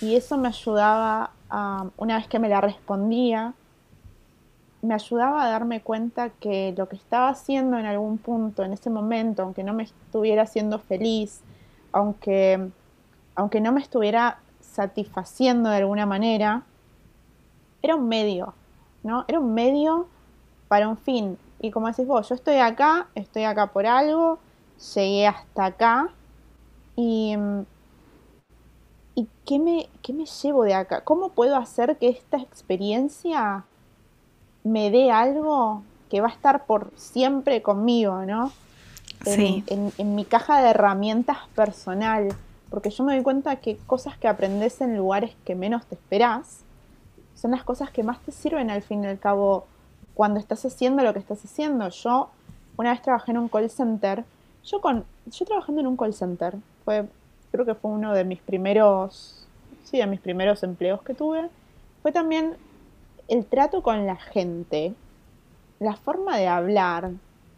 y 0.00 0.16
eso 0.16 0.36
me 0.36 0.48
ayudaba, 0.48 1.30
a, 1.48 1.86
una 1.96 2.16
vez 2.16 2.26
que 2.26 2.38
me 2.38 2.48
la 2.48 2.60
respondía, 2.60 3.54
me 4.82 4.94
ayudaba 4.94 5.44
a 5.44 5.48
darme 5.48 5.80
cuenta 5.80 6.30
que 6.30 6.74
lo 6.76 6.88
que 6.88 6.96
estaba 6.96 7.28
haciendo 7.28 7.78
en 7.78 7.86
algún 7.86 8.18
punto, 8.18 8.64
en 8.64 8.72
ese 8.72 8.90
momento, 8.90 9.42
aunque 9.42 9.62
no 9.62 9.72
me 9.72 9.84
estuviera 9.84 10.42
haciendo 10.42 10.80
feliz, 10.80 11.40
aunque, 11.92 12.68
aunque 13.36 13.60
no 13.60 13.70
me 13.70 13.80
estuviera 13.80 14.38
satisfaciendo 14.60 15.70
de 15.70 15.76
alguna 15.76 16.06
manera, 16.06 16.62
era 17.80 17.94
un 17.94 18.08
medio, 18.08 18.54
¿no? 19.04 19.24
Era 19.28 19.38
un 19.38 19.54
medio 19.54 20.08
para 20.66 20.88
un 20.88 20.96
fin. 20.96 21.38
Y 21.62 21.70
como 21.70 21.86
decís 21.86 22.06
vos, 22.06 22.28
yo 22.28 22.34
estoy 22.34 22.56
acá, 22.56 23.06
estoy 23.14 23.44
acá 23.44 23.68
por 23.68 23.86
algo, 23.86 24.40
llegué 24.94 25.28
hasta 25.28 25.64
acá 25.64 26.08
y, 26.96 27.36
¿y 29.14 29.28
qué, 29.46 29.60
me, 29.60 29.88
qué 30.02 30.12
me 30.12 30.26
llevo 30.26 30.64
de 30.64 30.74
acá? 30.74 31.02
¿Cómo 31.04 31.30
puedo 31.30 31.56
hacer 31.56 31.96
que 31.98 32.08
esta 32.08 32.38
experiencia 32.38 33.64
me 34.64 34.90
dé 34.90 35.12
algo 35.12 35.84
que 36.10 36.20
va 36.20 36.28
a 36.28 36.32
estar 36.32 36.66
por 36.66 36.90
siempre 36.96 37.62
conmigo, 37.62 38.26
¿no? 38.26 38.52
En, 39.24 39.62
en, 39.68 39.92
en, 39.98 40.14
mi 40.16 40.24
caja 40.24 40.60
de 40.60 40.70
herramientas 40.70 41.38
personal, 41.54 42.34
porque 42.70 42.90
yo 42.90 43.04
me 43.04 43.14
doy 43.14 43.22
cuenta 43.22 43.54
que 43.56 43.76
cosas 43.86 44.18
que 44.18 44.26
aprendes 44.26 44.80
en 44.80 44.96
lugares 44.96 45.36
que 45.44 45.54
menos 45.54 45.86
te 45.86 45.94
esperás 45.94 46.64
son 47.36 47.52
las 47.52 47.62
cosas 47.62 47.90
que 47.90 48.02
más 48.02 48.18
te 48.22 48.32
sirven 48.32 48.68
al 48.68 48.82
fin 48.82 49.04
y 49.04 49.06
al 49.06 49.20
cabo 49.20 49.66
cuando 50.14 50.40
estás 50.40 50.64
haciendo 50.64 51.02
lo 51.02 51.12
que 51.12 51.18
estás 51.18 51.44
haciendo. 51.44 51.88
Yo 51.88 52.30
una 52.76 52.90
vez 52.90 53.02
trabajé 53.02 53.32
en 53.32 53.38
un 53.38 53.48
call 53.48 53.70
center. 53.70 54.24
Yo 54.64 54.80
con 54.80 55.04
yo 55.26 55.44
trabajando 55.44 55.80
en 55.80 55.86
un 55.86 55.96
call 55.96 56.14
center 56.14 56.56
fue 56.84 57.06
creo 57.50 57.64
que 57.64 57.74
fue 57.74 57.90
uno 57.90 58.14
de 58.14 58.24
mis 58.24 58.40
primeros 58.40 59.46
sí, 59.84 59.98
de 59.98 60.06
mis 60.06 60.20
primeros 60.20 60.62
empleos 60.62 61.02
que 61.02 61.14
tuve. 61.14 61.48
Fue 62.02 62.12
también 62.12 62.56
el 63.28 63.46
trato 63.46 63.82
con 63.82 64.06
la 64.06 64.16
gente, 64.16 64.94
la 65.78 65.96
forma 65.96 66.36
de 66.36 66.48
hablar, 66.48 67.10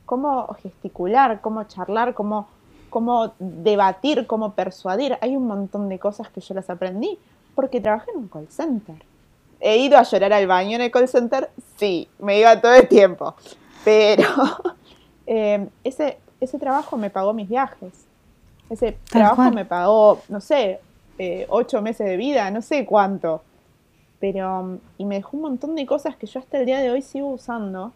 cómo 0.05 0.47
gesticular, 0.63 1.41
cómo 1.41 1.65
charlar, 1.65 2.15
cómo 2.15 2.49
cómo 2.95 3.33
debatir, 3.41 4.25
cómo 4.29 4.53
persuadir. 4.53 5.19
Hay 5.21 5.35
un 5.35 5.49
montón 5.49 5.89
de 5.89 5.99
cosas 5.99 6.29
que 6.29 6.41
yo 6.41 6.55
las 6.55 6.71
aprendí 6.71 7.19
porque 7.57 7.81
trabajé 7.81 8.13
en 8.13 8.19
un 8.19 8.29
call 8.29 8.47
center. 8.49 8.95
¿He 9.61 9.79
ido 9.79 9.99
a 9.99 10.03
llorar 10.03 10.33
al 10.33 10.47
baño 10.47 10.77
en 10.77 10.83
el 10.83 10.91
call 10.91 11.09
center? 11.09 11.51
Sí, 11.77 12.09
me 12.19 12.39
iba 12.39 12.61
todo 12.61 12.75
el 12.75 12.89
tiempo. 12.89 13.35
Pero 13.85 14.29
eh, 15.27 15.69
ese, 15.83 16.19
ese 16.41 16.59
trabajo 16.59 16.97
me 16.97 17.11
pagó 17.11 17.33
mis 17.33 17.49
viajes. 17.49 18.07
Ese 18.71 18.99
trabajo 19.11 19.51
me 19.51 19.65
pagó, 19.65 20.23
no 20.29 20.41
sé, 20.41 20.81
eh, 21.19 21.47
ocho 21.49 21.83
meses 21.83 22.07
de 22.07 22.17
vida, 22.17 22.51
no 22.51 22.63
sé 22.63 22.87
cuánto. 22.87 23.43
Pero, 24.21 24.79
y 24.97 25.05
me 25.05 25.17
dejó 25.17 25.37
un 25.37 25.43
montón 25.43 25.75
de 25.75 25.85
cosas 25.87 26.17
que 26.17 26.27
yo 26.27 26.41
hasta 26.41 26.59
el 26.59 26.67
día 26.67 26.81
de 26.81 26.91
hoy 26.91 27.03
sigo 27.03 27.29
usando. 27.29 27.93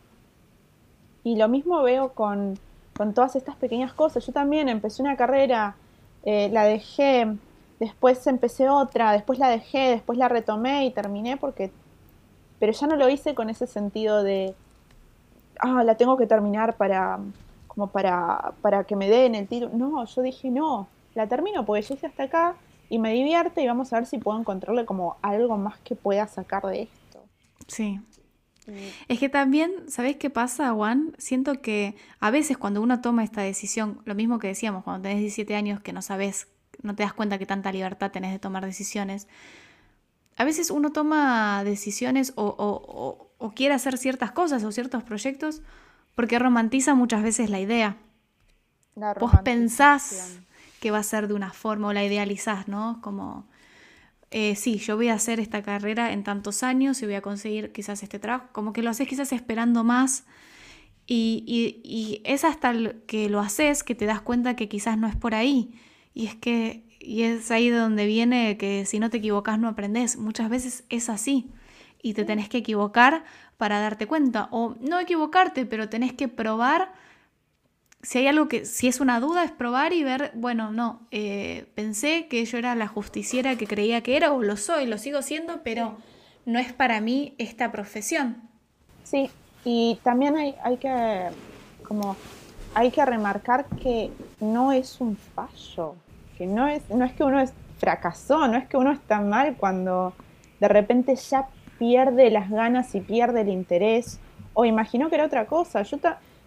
Y 1.25 1.37
lo 1.37 1.49
mismo 1.49 1.83
veo 1.83 2.11
con, 2.11 2.59
con 2.97 3.15
todas 3.15 3.35
estas 3.35 3.57
pequeñas 3.57 3.93
cosas. 3.93 4.27
Yo 4.27 4.33
también 4.33 4.69
empecé 4.69 5.03
una 5.03 5.17
carrera, 5.17 5.77
eh, 6.25 6.49
la 6.53 6.65
dejé, 6.65 7.35
después 7.79 8.27
empecé 8.27 8.69
otra, 8.69 9.13
después 9.13 9.39
la 9.39 9.49
dejé, 9.49 9.91
después 9.91 10.19
la 10.19 10.29
retomé 10.29 10.87
y 10.87 10.91
terminé 10.91 11.37
porque... 11.37 11.71
Pero 12.59 12.73
ya 12.73 12.87
no 12.89 12.97
lo 12.97 13.09
hice 13.09 13.37
con 13.37 13.51
ese 13.51 13.69
sentido 13.69 14.25
de, 14.25 14.55
ah, 15.61 15.85
la 15.85 15.97
tengo 15.97 16.17
que 16.17 16.27
terminar 16.27 16.77
para, 16.77 17.21
como 17.69 17.87
para, 17.89 18.53
para 18.63 18.83
que 18.83 18.97
me 18.97 19.09
den 19.09 19.37
el 19.37 19.47
tiro. 19.47 19.71
No, 19.73 20.05
yo 20.05 20.23
dije, 20.23 20.51
no, 20.51 20.89
la 21.15 21.29
termino 21.29 21.65
porque 21.65 21.83
llegué 21.83 22.09
hasta 22.09 22.25
acá 22.25 22.57
y 22.89 22.99
me 22.99 23.13
divierte 23.13 23.63
y 23.63 23.67
vamos 23.67 23.93
a 23.93 23.97
ver 23.97 24.07
si 24.07 24.19
puedo 24.19 24.39
encontrarle 24.39 24.85
como 24.85 25.17
algo 25.23 25.57
más 25.57 25.79
que 25.79 25.95
pueda 25.95 26.27
sacar 26.27 26.65
de 26.67 26.83
esto. 26.83 27.25
Sí. 27.69 28.01
Es 29.09 29.19
que 29.19 29.29
también, 29.29 29.71
¿sabes 29.89 30.17
qué 30.17 30.29
pasa, 30.29 30.73
Juan? 30.73 31.15
Siento 31.17 31.63
que 31.63 31.95
a 32.21 32.31
veces 32.31 32.59
cuando 32.59 32.83
uno 32.83 33.01
toma 33.01 33.25
esta 33.25 33.41
decisión, 33.41 34.01
lo 34.05 34.15
mismo 34.15 34.39
que 34.39 34.49
decíamos, 34.49 34.85
cuando 34.85 35.03
tenés 35.03 35.21
17 35.21 35.55
años 35.55 35.81
que 35.81 35.93
no 35.93 36.03
sabes 36.03 36.49
no 36.83 36.95
te 36.95 37.03
das 37.03 37.13
cuenta 37.13 37.39
que 37.39 37.47
tanta 37.47 37.73
libertad 37.73 38.11
tenés 38.11 38.33
de 38.33 38.39
tomar 38.39 38.65
decisiones. 38.65 39.27
A 40.37 40.45
veces 40.45 40.71
uno 40.71 40.91
toma 40.91 41.65
decisiones 41.65 42.33
o, 42.37 43.29
quiere 43.55 43.75
hacer 43.75 43.99
ciertas 43.99 44.31
cosas 44.31 44.63
o 44.65 44.73
ciertos 44.73 45.03
proyectos 45.03 45.63
porque 46.15 46.39
romantiza 46.39 46.95
muchas 46.95 47.23
veces 47.23 47.51
la 47.51 47.61
idea. 47.61 47.97
Vos 49.21 49.33
pensás 49.45 50.39
que 50.81 50.91
va 50.91 50.99
a 50.99 51.03
ser 51.03 51.29
de 51.29 51.35
una 51.35 51.53
forma 51.53 51.89
o 51.89 51.93
la 51.93 52.05
idealizás, 52.05 52.69
¿no? 52.69 53.01
Como, 53.01 53.49
eh, 54.31 54.55
sí, 54.55 54.79
yo 54.79 54.97
voy 54.97 55.09
a 55.09 55.15
hacer 55.15 55.41
esta 55.41 55.63
carrera 55.63 56.13
en 56.13 56.23
tantos 56.23 56.63
años 56.63 57.03
y 57.03 57.07
voy 57.07 57.15
a 57.15 57.23
conseguir 57.23 57.73
quizás 57.73 58.03
este 58.03 58.19
trabajo, 58.19 58.49
como 58.53 58.73
que 58.73 58.83
lo 58.83 58.91
haces 58.91 59.09
quizás 59.09 59.33
esperando 59.33 59.83
más 59.83 60.25
y, 61.07 61.43
y 61.83 62.23
es 62.25 62.45
hasta 62.45 62.73
que 63.07 63.29
lo 63.29 63.41
haces 63.41 63.83
que 63.83 63.95
te 63.95 64.07
das 64.07 64.21
cuenta 64.21 64.55
que 64.55 64.69
quizás 64.69 64.99
no 64.99 65.09
es 65.09 65.17
por 65.17 65.35
ahí 65.35 65.75
y 66.19 66.27
es 66.27 66.35
que, 66.35 66.83
y 66.99 67.23
es 67.23 67.49
ahí 67.53 67.71
de 67.71 67.79
donde 67.79 68.05
viene 68.05 68.57
que 68.57 68.85
si 68.87 68.99
no 68.99 69.09
te 69.09 69.19
equivocas 69.19 69.57
no 69.61 69.69
aprendes. 69.69 70.17
Muchas 70.17 70.51
veces 70.51 70.83
es 70.89 71.09
así. 71.09 71.49
Y 72.03 72.15
te 72.15 72.25
tenés 72.25 72.49
que 72.49 72.59
equivocar 72.59 73.23
para 73.57 73.79
darte 73.79 74.09
cuenta. 74.09 74.49
O 74.51 74.75
no 74.81 74.99
equivocarte, 74.99 75.65
pero 75.65 75.89
tenés 75.89 76.13
que 76.13 76.27
probar. 76.27 76.93
Si 78.03 78.19
hay 78.19 78.27
algo 78.27 78.49
que, 78.49 78.65
si 78.65 78.89
es 78.89 78.99
una 78.99 79.21
duda, 79.21 79.45
es 79.45 79.53
probar 79.53 79.93
y 79.93 80.03
ver, 80.03 80.33
bueno, 80.35 80.73
no, 80.73 81.07
eh, 81.13 81.71
pensé 81.77 82.27
que 82.27 82.45
yo 82.45 82.59
era 82.59 82.75
la 82.75 82.89
justiciera 82.89 83.55
que 83.55 83.69
creía 83.69 84.03
que 84.03 84.17
era, 84.17 84.33
o 84.33 84.43
lo 84.43 84.57
soy, 84.57 84.87
lo 84.87 84.99
sigo 84.99 85.23
siendo, 85.23 85.63
pero 85.63 85.99
no 86.47 86.59
es 86.59 86.73
para 86.73 87.01
mí 87.01 87.37
esta 87.39 87.71
profesión. 87.71 88.43
Sí, 89.05 89.31
y 89.65 90.01
también 90.03 90.37
hay, 90.37 90.57
hay 90.65 90.79
que, 90.79 91.29
como, 91.87 92.17
hay 92.75 92.91
que 92.91 93.07
remarcar 93.07 93.67
que 93.81 94.11
no 94.41 94.73
es 94.73 95.01
un 95.01 95.17
fallo 95.17 95.95
que 96.39 96.47
no 96.47 96.69
es, 96.69 96.89
no 96.89 97.05
es 97.05 97.13
que 97.13 97.25
uno 97.25 97.41
es, 97.41 97.53
fracasó, 97.79 98.49
no 98.49 98.57
es 98.57 98.67
que 98.67 98.77
uno 98.77 98.93
está 98.93 99.21
mal 99.21 99.57
cuando 99.57 100.13
de 100.61 100.69
repente 100.69 101.15
ya 101.17 101.49
pierde 101.79 102.31
las 102.31 102.51
ganas 102.51 102.95
y 102.95 103.01
pierde 103.01 103.43
el 103.43 103.49
interés 103.49 104.19
o 104.55 104.65
imaginó 104.65 105.09
que 105.09 105.17
era 105.17 105.27
otra 105.27 105.47
cosa. 105.47 105.83
Yo, 105.83 105.99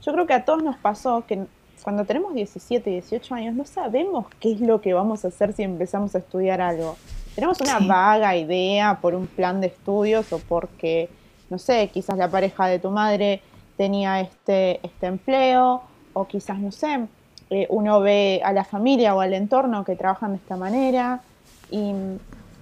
yo 0.02 0.14
creo 0.14 0.26
que 0.28 0.34
a 0.34 0.46
todos 0.46 0.64
nos 0.64 0.78
pasó 0.78 1.26
que 1.26 1.46
cuando 1.84 2.06
tenemos 2.06 2.34
17, 2.34 2.90
18 2.90 3.36
años, 3.36 3.56
no 3.56 3.66
sabemos 3.66 4.28
qué 4.40 4.54
es 4.54 4.62
lo 4.62 4.82
que 4.82 4.94
vamos 4.94 5.26
a 5.26 5.30
hacer 5.30 5.54
si 5.54 5.64
empezamos 5.64 6.14
a 6.16 6.20
estudiar 6.20 6.62
algo. 6.62 6.96
Tenemos 7.34 7.60
una 7.62 7.80
vaga 7.80 8.36
idea 8.36 9.00
por 9.02 9.16
un 9.16 9.28
plan 9.28 9.62
de 9.62 9.68
estudios 9.68 10.32
o 10.34 10.40
porque, 10.40 11.10
no 11.50 11.58
sé, 11.58 11.90
quizás 11.94 12.18
la 12.18 12.30
pareja 12.30 12.68
de 12.68 12.80
tu 12.80 12.92
madre 12.92 13.42
tenía 13.78 14.20
este, 14.20 14.80
este 14.84 15.08
empleo 15.08 15.82
o 16.14 16.28
quizás, 16.28 16.60
no 16.60 16.72
sé, 16.72 17.08
eh, 17.52 17.68
uno 17.70 18.00
ve 18.00 18.42
a 18.44 18.52
la 18.54 18.64
familia 18.64 19.14
o 19.14 19.22
al 19.22 19.34
entorno 19.34 19.86
que 19.86 19.96
trabajan 19.96 20.32
de 20.32 20.38
esta 20.38 20.58
manera 20.58 21.22
y, 21.70 21.94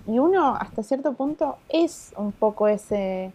y 0.06 0.20
uno 0.20 0.56
hasta 0.56 0.84
cierto 0.84 1.14
punto 1.14 1.58
es 1.70 2.12
un 2.18 2.34
poco 2.34 2.68
ese, 2.68 3.32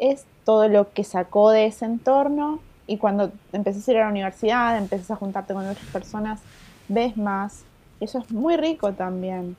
es 0.00 0.26
todo 0.44 0.68
lo 0.68 0.92
que 0.92 1.04
sacó 1.04 1.50
de 1.50 1.66
ese 1.66 1.84
entorno 1.84 2.58
y 2.86 2.98
cuando 2.98 3.32
empezás 3.52 3.86
a 3.88 3.92
ir 3.92 3.98
a 3.98 4.04
la 4.04 4.10
universidad, 4.10 4.78
empezás 4.78 5.10
a 5.10 5.16
juntarte 5.16 5.54
con 5.54 5.66
otras 5.66 5.86
personas, 5.86 6.40
ves 6.88 7.16
más. 7.16 7.64
Y 8.00 8.04
eso 8.04 8.18
es 8.18 8.30
muy 8.30 8.56
rico 8.56 8.92
también. 8.92 9.56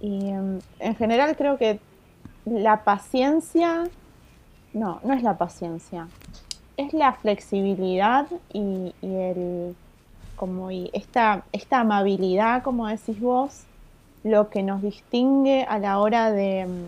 Y 0.00 0.30
em, 0.30 0.58
en 0.80 0.96
general 0.96 1.36
creo 1.36 1.56
que 1.56 1.78
la 2.44 2.84
paciencia, 2.84 3.84
no, 4.72 5.00
no 5.04 5.14
es 5.14 5.22
la 5.22 5.38
paciencia, 5.38 6.08
es 6.76 6.92
la 6.92 7.12
flexibilidad 7.12 8.26
y, 8.52 8.94
el 9.02 9.76
como 10.38 10.70
y 10.70 10.90
esta, 10.94 11.44
esta 11.52 11.80
amabilidad, 11.80 12.62
como 12.62 12.86
decís 12.86 13.20
vos, 13.20 13.64
lo 14.24 14.48
que 14.48 14.62
nos 14.62 14.80
distingue 14.80 15.64
a 15.64 15.78
la 15.78 15.98
hora 15.98 16.32
de, 16.32 16.60
em, 16.60 16.84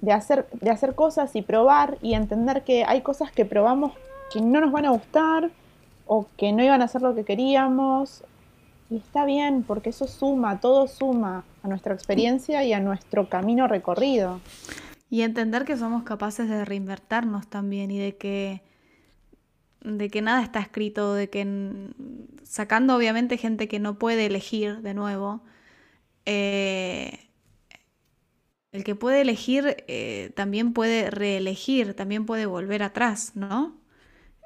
de, 0.00 0.12
hacer, 0.12 0.46
de 0.52 0.70
hacer 0.70 0.94
cosas 0.94 1.34
y 1.34 1.42
probar 1.42 1.98
y 2.02 2.14
entender 2.14 2.62
que 2.62 2.84
hay 2.84 3.00
cosas 3.00 3.32
que 3.32 3.44
probamos 3.44 3.92
que 4.32 4.40
no 4.40 4.60
nos 4.60 4.72
van 4.72 4.84
a 4.84 4.90
gustar 4.90 5.50
o 6.06 6.26
que 6.36 6.52
no 6.52 6.62
iban 6.62 6.82
a 6.82 6.84
hacer 6.84 7.02
lo 7.02 7.14
que 7.14 7.24
queríamos. 7.24 8.22
Y 8.90 8.96
está 8.96 9.24
bien, 9.24 9.62
porque 9.62 9.90
eso 9.90 10.06
suma, 10.06 10.60
todo 10.60 10.88
suma 10.88 11.44
a 11.62 11.68
nuestra 11.68 11.94
experiencia 11.94 12.64
y 12.64 12.72
a 12.72 12.80
nuestro 12.80 13.28
camino 13.28 13.68
recorrido. 13.68 14.40
Y 15.10 15.22
entender 15.22 15.64
que 15.64 15.76
somos 15.76 16.02
capaces 16.04 16.48
de 16.48 16.64
reinvertirnos 16.64 17.48
también 17.48 17.90
y 17.90 17.98
de 17.98 18.16
que 18.16 18.62
de 19.80 20.10
que 20.10 20.22
nada 20.22 20.42
está 20.42 20.60
escrito, 20.60 21.14
de 21.14 21.30
que 21.30 21.46
sacando 22.42 22.96
obviamente 22.96 23.36
gente 23.36 23.68
que 23.68 23.78
no 23.78 23.98
puede 23.98 24.26
elegir 24.26 24.82
de 24.82 24.94
nuevo, 24.94 25.42
eh, 26.24 27.28
el 28.72 28.84
que 28.84 28.94
puede 28.94 29.20
elegir 29.20 29.84
eh, 29.88 30.30
también 30.34 30.72
puede 30.72 31.10
reelegir, 31.10 31.94
también 31.94 32.26
puede 32.26 32.46
volver 32.46 32.82
atrás, 32.82 33.32
¿no? 33.34 33.78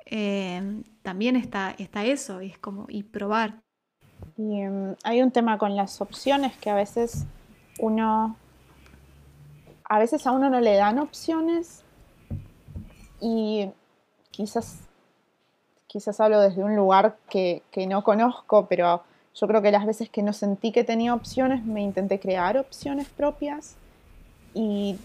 Em, 0.07 0.85
también 1.03 1.37
está, 1.37 1.75
está 1.79 2.05
eso, 2.05 2.43
y 2.43 2.49
es 2.49 2.59
como, 2.59 2.87
y 2.89 3.03
probar. 3.03 3.61
Y 4.37 4.61
em, 4.61 4.95
hay 5.05 5.23
un 5.23 5.31
tema 5.31 5.59
con 5.59 5.75
las 5.75 6.01
opciones 6.01 6.57
que 6.59 6.71
a 6.71 6.75
veces 6.75 7.25
uno, 7.81 8.37
a 9.85 9.99
veces 9.99 10.27
a 10.27 10.33
uno 10.33 10.51
no 10.51 10.61
le 10.61 10.75
dan 10.75 10.99
opciones 10.99 11.83
y 13.21 13.71
quizás, 14.31 14.82
quizás 15.93 16.19
hablo 16.20 16.40
desde 16.40 16.64
un 16.64 16.74
lugar 16.74 17.16
que, 17.28 17.62
que 17.70 17.86
no 17.86 18.02
conozco, 18.02 18.64
pero 18.66 19.02
yo 19.35 19.47
creo 19.47 19.60
que 19.60 19.70
las 19.70 19.85
veces 19.85 20.09
que 20.09 20.23
no 20.23 20.32
sentí 20.32 20.73
que 20.73 20.85
tenía 20.85 21.12
opciones, 21.12 21.66
me 21.66 21.82
intenté 21.82 22.19
crear 22.19 22.56
opciones 22.56 23.09
propias 23.10 23.77
y 24.55 24.98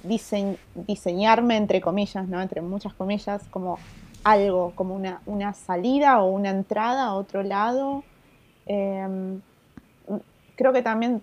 diseñarme, 0.88 1.58
entre 1.58 1.82
comillas, 1.82 2.26
¿no? 2.30 2.42
Entre 2.42 2.62
muchas 2.62 2.94
comillas, 2.94 3.44
como 3.50 3.80
algo, 4.24 4.72
como 4.76 4.96
una, 4.96 5.22
una 5.26 5.54
salida 5.54 6.22
o 6.22 6.32
una 6.32 6.52
entrada 6.52 7.08
a 7.08 7.16
otro 7.16 7.44
lado. 7.44 8.06
Em, 8.66 9.42
creo 10.56 10.72
que 10.72 10.82
también 10.82 11.22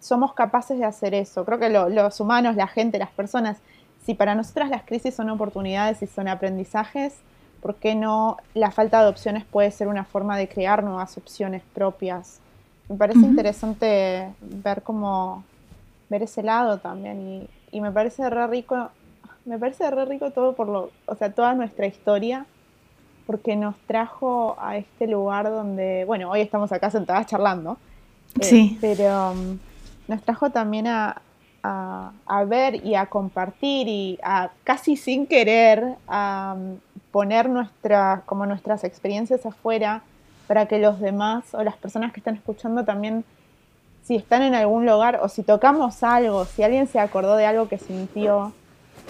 somos 0.00 0.34
capaces 0.34 0.78
de 0.78 0.84
hacer 0.84 1.14
eso. 1.14 1.44
Creo 1.44 1.60
que 1.60 1.70
los 1.70 2.20
humanos, 2.20 2.56
la 2.56 2.66
gente, 2.66 2.98
las 2.98 3.10
personas, 3.10 3.58
si 4.04 4.14
para 4.14 4.34
nosotras 4.34 4.68
las 4.68 4.82
crisis 4.82 5.14
son 5.14 5.30
oportunidades 5.30 6.02
y 6.02 6.08
son 6.08 6.26
aprendizajes, 6.26 7.20
¿por 7.64 7.76
qué 7.76 7.94
no 7.94 8.36
la 8.52 8.70
falta 8.70 9.02
de 9.02 9.08
opciones 9.08 9.42
puede 9.46 9.70
ser 9.70 9.88
una 9.88 10.04
forma 10.04 10.36
de 10.36 10.48
crear 10.48 10.84
nuevas 10.84 11.16
opciones 11.16 11.62
propias? 11.72 12.40
Me 12.90 12.96
parece 12.96 13.20
interesante 13.20 14.28
ver 14.42 14.82
cómo 14.82 15.42
ver 16.10 16.24
ese 16.24 16.42
lado 16.42 16.76
también 16.76 17.48
y, 17.72 17.76
y 17.76 17.80
me 17.80 17.90
parece 17.90 18.28
re 18.28 18.46
rico 18.48 18.90
me 19.46 19.58
parece 19.58 19.90
re 19.90 20.04
rico 20.04 20.30
todo 20.30 20.54
por 20.54 20.68
lo, 20.68 20.90
o 21.06 21.14
sea, 21.14 21.32
toda 21.32 21.54
nuestra 21.54 21.86
historia, 21.86 22.44
porque 23.26 23.56
nos 23.56 23.76
trajo 23.86 24.56
a 24.60 24.76
este 24.76 25.06
lugar 25.06 25.50
donde, 25.50 26.04
bueno, 26.04 26.30
hoy 26.30 26.42
estamos 26.42 26.70
acá 26.70 26.90
sentadas 26.90 27.26
charlando, 27.26 27.78
eh, 28.40 28.44
sí. 28.44 28.78
pero 28.82 29.32
um, 29.32 29.58
nos 30.08 30.22
trajo 30.22 30.50
también 30.50 30.86
a, 30.86 31.22
a, 31.62 32.44
ver 32.44 32.84
y 32.84 32.94
a 32.94 33.06
compartir 33.06 33.88
y 33.88 34.18
a 34.22 34.50
casi 34.64 34.96
sin 34.96 35.26
querer 35.26 35.94
a 36.06 36.56
um, 36.56 36.76
poner 37.14 37.48
nuestra, 37.48 38.24
como 38.26 38.44
nuestras 38.44 38.82
experiencias 38.82 39.46
afuera 39.46 40.02
para 40.48 40.66
que 40.66 40.80
los 40.80 40.98
demás 40.98 41.54
o 41.54 41.62
las 41.62 41.76
personas 41.76 42.12
que 42.12 42.18
están 42.18 42.34
escuchando 42.34 42.84
también 42.84 43.24
si 44.02 44.16
están 44.16 44.42
en 44.42 44.56
algún 44.56 44.84
lugar 44.84 45.20
o 45.22 45.28
si 45.28 45.44
tocamos 45.44 46.02
algo, 46.02 46.44
si 46.44 46.64
alguien 46.64 46.88
se 46.88 46.98
acordó 46.98 47.36
de 47.36 47.46
algo 47.46 47.68
que 47.68 47.78
sintió, 47.78 48.52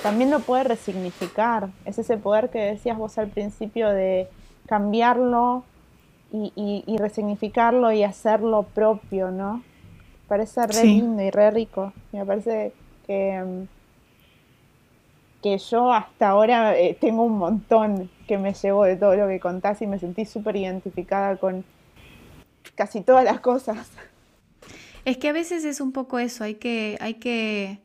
también 0.02 0.30
lo 0.30 0.40
puede 0.40 0.64
resignificar. 0.64 1.70
Es 1.86 1.98
ese 1.98 2.18
poder 2.18 2.50
que 2.50 2.58
decías 2.58 2.98
vos 2.98 3.16
al 3.16 3.28
principio 3.28 3.88
de 3.88 4.28
cambiarlo 4.66 5.64
y, 6.30 6.84
resignificarlo 6.98 7.90
y 7.90 8.04
hacerlo 8.04 8.64
propio, 8.74 9.30
¿no? 9.30 9.62
Parece 10.28 10.66
re 10.66 10.84
lindo 10.84 11.22
y 11.22 11.30
re 11.30 11.50
rico. 11.50 11.94
Me 12.12 12.26
parece 12.26 12.74
que, 13.06 13.42
mm, 13.42 13.73
que 15.44 15.58
yo 15.58 15.92
hasta 15.92 16.30
ahora 16.30 16.74
eh, 16.74 16.96
tengo 16.98 17.22
un 17.22 17.36
montón 17.36 18.10
que 18.26 18.38
me 18.38 18.54
llevo 18.54 18.84
de 18.84 18.96
todo 18.96 19.14
lo 19.14 19.28
que 19.28 19.38
contás 19.40 19.82
y 19.82 19.86
me 19.86 19.98
sentí 19.98 20.24
súper 20.24 20.56
identificada 20.56 21.36
con 21.36 21.66
casi 22.74 23.02
todas 23.02 23.26
las 23.26 23.40
cosas. 23.40 23.90
Es 25.04 25.18
que 25.18 25.28
a 25.28 25.34
veces 25.34 25.66
es 25.66 25.82
un 25.82 25.92
poco 25.92 26.18
eso, 26.18 26.44
hay 26.44 26.54
que, 26.54 26.96
hay 26.98 27.16
que 27.16 27.82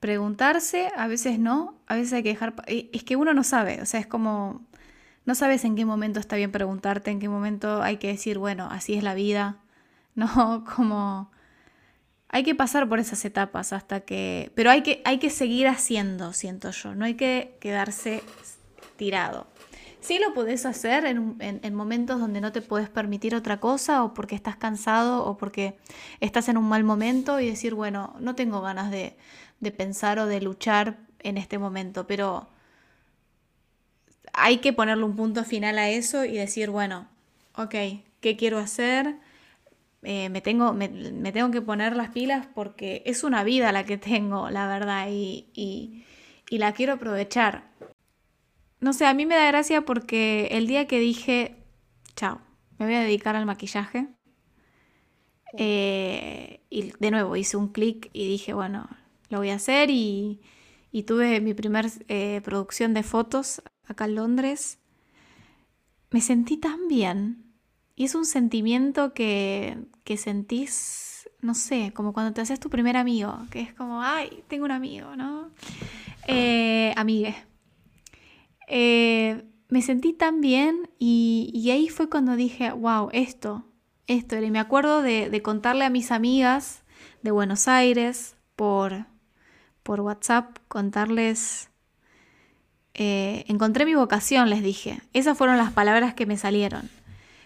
preguntarse, 0.00 0.90
a 0.96 1.06
veces 1.06 1.38
no, 1.38 1.74
a 1.86 1.96
veces 1.96 2.14
hay 2.14 2.22
que 2.22 2.30
dejar... 2.30 2.54
Es 2.66 3.04
que 3.04 3.16
uno 3.16 3.34
no 3.34 3.44
sabe, 3.44 3.82
o 3.82 3.84
sea, 3.84 4.00
es 4.00 4.06
como... 4.06 4.62
No 5.26 5.34
sabes 5.34 5.66
en 5.66 5.76
qué 5.76 5.84
momento 5.84 6.18
está 6.18 6.36
bien 6.36 6.50
preguntarte, 6.50 7.10
en 7.10 7.20
qué 7.20 7.28
momento 7.28 7.82
hay 7.82 7.98
que 7.98 8.08
decir, 8.08 8.38
bueno, 8.38 8.68
así 8.70 8.94
es 8.94 9.02
la 9.02 9.12
vida, 9.12 9.58
¿no? 10.14 10.64
Como... 10.64 11.30
Hay 12.32 12.44
que 12.44 12.54
pasar 12.54 12.88
por 12.88 12.98
esas 12.98 13.24
etapas 13.24 13.72
hasta 13.74 14.00
que... 14.00 14.50
Pero 14.54 14.70
hay 14.70 14.82
que, 14.82 15.02
hay 15.04 15.18
que 15.18 15.30
seguir 15.30 15.68
haciendo, 15.68 16.32
siento 16.32 16.70
yo, 16.70 16.94
no 16.94 17.04
hay 17.04 17.14
que 17.14 17.56
quedarse 17.60 18.22
tirado. 18.96 19.46
Sí 20.00 20.18
lo 20.18 20.34
podés 20.34 20.66
hacer 20.66 21.04
en, 21.04 21.36
en, 21.40 21.74
momentos 21.74 22.18
donde 22.18 22.40
no 22.40 22.50
te 22.50 22.62
puedes 22.62 22.88
permitir 22.88 23.34
otra 23.36 23.60
cosa 23.60 24.02
o 24.02 24.14
porque 24.14 24.34
estás 24.34 24.56
cansado 24.56 25.24
o 25.24 25.36
porque 25.36 25.76
estás 26.20 26.48
en 26.48 26.56
un 26.56 26.68
mal 26.68 26.82
momento 26.82 27.38
y 27.38 27.46
decir, 27.46 27.74
bueno, 27.74 28.16
no 28.18 28.34
tengo 28.34 28.62
ganas 28.62 28.90
de, 28.90 29.14
de 29.60 29.70
pensar 29.70 30.18
o 30.18 30.26
de 30.26 30.40
luchar 30.40 30.96
en 31.20 31.36
este 31.36 31.58
momento, 31.58 32.06
pero 32.06 32.48
hay 34.32 34.58
que 34.58 34.72
ponerle 34.72 35.04
un 35.04 35.14
punto 35.16 35.44
final 35.44 35.78
a 35.78 35.90
eso 35.90 36.24
y 36.24 36.32
decir, 36.32 36.70
bueno, 36.70 37.08
ok, 37.56 37.74
¿qué 38.20 38.36
quiero 38.36 38.58
hacer? 38.58 39.16
Eh, 40.02 40.28
me, 40.30 40.40
tengo, 40.40 40.72
me, 40.72 40.88
tengo 41.32 41.50
que 41.52 41.62
poner 41.62 41.96
las 41.96 42.10
pilas 42.10 42.48
porque 42.54 43.02
es 43.06 43.22
una 43.22 43.44
vida 43.44 43.70
la 43.72 43.84
que 43.84 43.98
tengo, 43.98 44.50
la 44.50 44.66
verdad, 44.66 45.08
y, 45.10 45.48
y, 45.54 46.58
la 46.58 46.72
quiero 46.72 46.94
aprovechar. 46.94 47.70
No 48.80 48.92
sé, 48.92 49.06
a 49.06 49.14
mí 49.14 49.26
me 49.26 49.36
da 49.36 49.46
gracia 49.46 49.82
porque 49.82 50.48
el 50.52 50.66
día 50.66 50.86
que 50.86 50.98
dije, 50.98 51.56
chao, 52.16 52.40
me 52.78 52.86
voy 52.86 52.94
a 52.96 53.00
dedicar 53.00 53.36
al 53.36 53.46
maquillaje, 53.46 54.08
eh, 55.54 56.60
y 56.70 56.92
de 56.98 57.10
nuevo 57.10 57.36
hice 57.36 57.56
un 57.56 57.68
clic 57.68 58.10
y 58.12 58.26
dije, 58.26 58.54
bueno, 58.54 58.88
lo 59.28 59.38
voy 59.38 59.50
a 59.50 59.56
hacer 59.56 59.90
y, 59.90 60.40
tuve 61.06 61.40
mi 61.40 61.54
primer 61.54 61.90
eh, 62.08 62.40
producción 62.44 62.94
de 62.94 63.02
fotos 63.02 63.62
acá 63.86 64.06
en 64.06 64.16
Londres. 64.16 64.78
Me 66.10 66.20
sentí 66.20 66.56
tan 66.58 66.88
bien 66.88 67.51
y 67.94 68.04
es 68.04 68.14
un 68.14 68.24
sentimiento 68.24 69.12
que, 69.12 69.78
que 70.04 70.16
sentís, 70.16 71.28
no 71.40 71.54
sé, 71.54 71.92
como 71.94 72.12
cuando 72.12 72.32
te 72.32 72.40
haces 72.40 72.60
tu 72.60 72.70
primer 72.70 72.96
amigo, 72.96 73.38
que 73.50 73.60
es 73.60 73.74
como, 73.74 74.02
ay, 74.02 74.44
tengo 74.48 74.64
un 74.64 74.70
amigo, 74.70 75.16
¿no? 75.16 75.50
Eh. 76.26 76.94
Eh, 78.68 79.44
me 79.68 79.82
sentí 79.82 80.12
tan 80.12 80.40
bien 80.40 80.88
y, 80.98 81.68
ahí 81.70 81.88
fue 81.88 82.08
cuando 82.08 82.36
dije, 82.36 82.72
wow, 82.72 83.08
esto, 83.12 83.66
esto. 84.06 84.38
Y 84.38 84.50
me 84.50 84.58
acuerdo 84.58 85.02
de, 85.02 85.30
de 85.30 85.42
contarle 85.42 85.84
a 85.84 85.90
mis 85.90 86.10
amigas 86.10 86.82
de 87.22 87.30
Buenos 87.30 87.68
Aires 87.68 88.36
por, 88.56 89.06
por 89.82 90.00
WhatsApp 90.00 90.56
contarles, 90.68 91.70
eh, 92.94 93.44
encontré 93.48 93.84
mi 93.84 93.94
vocación, 93.94 94.50
les 94.50 94.62
dije. 94.62 95.00
Esas 95.12 95.36
fueron 95.36 95.58
las 95.58 95.72
palabras 95.72 96.14
que 96.14 96.26
me 96.26 96.36
salieron. 96.36 96.88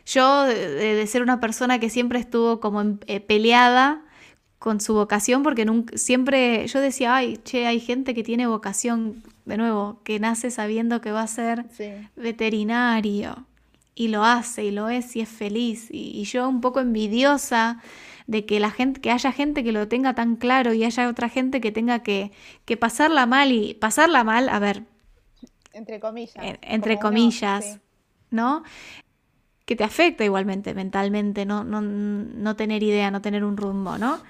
Yo, 0.06 0.44
de, 0.44 1.04
ser 1.08 1.22
una 1.22 1.40
persona 1.40 1.80
que 1.80 1.90
siempre 1.90 2.20
estuvo 2.20 2.60
como 2.60 2.98
eh, 3.06 3.20
peleada 3.20 4.02
con 4.58 4.80
su 4.80 4.94
vocación, 4.94 5.42
porque 5.42 5.64
nunca, 5.64 5.98
siempre 5.98 6.66
yo 6.68 6.80
decía, 6.80 7.16
ay, 7.16 7.38
che, 7.38 7.66
hay 7.66 7.80
gente 7.80 8.14
que 8.14 8.22
tiene 8.22 8.46
vocación, 8.46 9.22
de 9.44 9.56
nuevo, 9.56 10.00
que 10.04 10.18
nace 10.20 10.50
sabiendo 10.50 11.00
que 11.00 11.12
va 11.12 11.22
a 11.22 11.26
ser 11.26 11.66
veterinario, 12.14 13.46
y 13.96 14.08
lo 14.08 14.24
hace, 14.24 14.64
y 14.64 14.70
lo 14.70 14.88
es, 14.88 15.16
y 15.16 15.20
es 15.22 15.28
feliz, 15.28 15.88
y, 15.90 16.22
yo 16.24 16.48
un 16.48 16.60
poco 16.60 16.80
envidiosa 16.80 17.82
de 18.28 18.44
que 18.44 18.60
la 18.60 18.70
gente, 18.70 19.00
que 19.00 19.10
haya 19.10 19.32
gente 19.32 19.64
que 19.64 19.72
lo 19.72 19.88
tenga 19.88 20.14
tan 20.14 20.36
claro 20.36 20.72
y 20.72 20.84
haya 20.84 21.08
otra 21.08 21.28
gente 21.28 21.60
que 21.60 21.72
tenga 21.72 22.00
que, 22.00 22.32
que 22.64 22.76
pasarla 22.76 23.26
mal 23.26 23.52
y 23.52 23.74
pasarla 23.74 24.24
mal, 24.24 24.48
a 24.48 24.58
ver. 24.58 24.82
Entre 25.72 26.00
comillas. 26.00 26.34
entre 26.62 26.98
comillas, 26.98 27.80
¿no? 28.30 28.62
Que 29.66 29.76
te 29.76 29.84
afecta 29.84 30.24
igualmente 30.24 30.72
mentalmente, 30.72 31.44
¿no? 31.44 31.62
No, 31.64 31.82
no 31.82 32.56
tener 32.56 32.82
idea, 32.82 33.10
no 33.10 33.20
tener 33.20 33.44
un 33.44 33.59
rumbo, 33.59 33.98
¿no? 33.98 34.20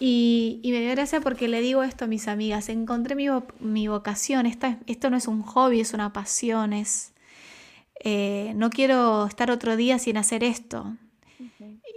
Y, 0.00 0.60
me 0.64 0.80
dio 0.80 0.90
gracia 0.90 1.20
porque 1.20 1.48
le 1.48 1.60
digo 1.60 1.82
esto 1.82 2.04
a 2.04 2.08
mis 2.08 2.28
amigas, 2.28 2.68
encontré 2.68 3.16
mi, 3.16 3.26
mi 3.60 3.88
vocación, 3.88 4.46
Esta, 4.46 4.78
esto 4.86 5.10
no 5.10 5.16
es 5.16 5.26
un 5.26 5.42
hobby, 5.42 5.80
es 5.80 5.92
una 5.92 6.12
pasión, 6.12 6.72
es, 6.72 7.12
eh, 8.04 8.52
no 8.54 8.70
quiero 8.70 9.26
estar 9.26 9.50
otro 9.50 9.76
día 9.76 9.98
sin 9.98 10.16
hacer 10.16 10.44
esto. 10.44 10.96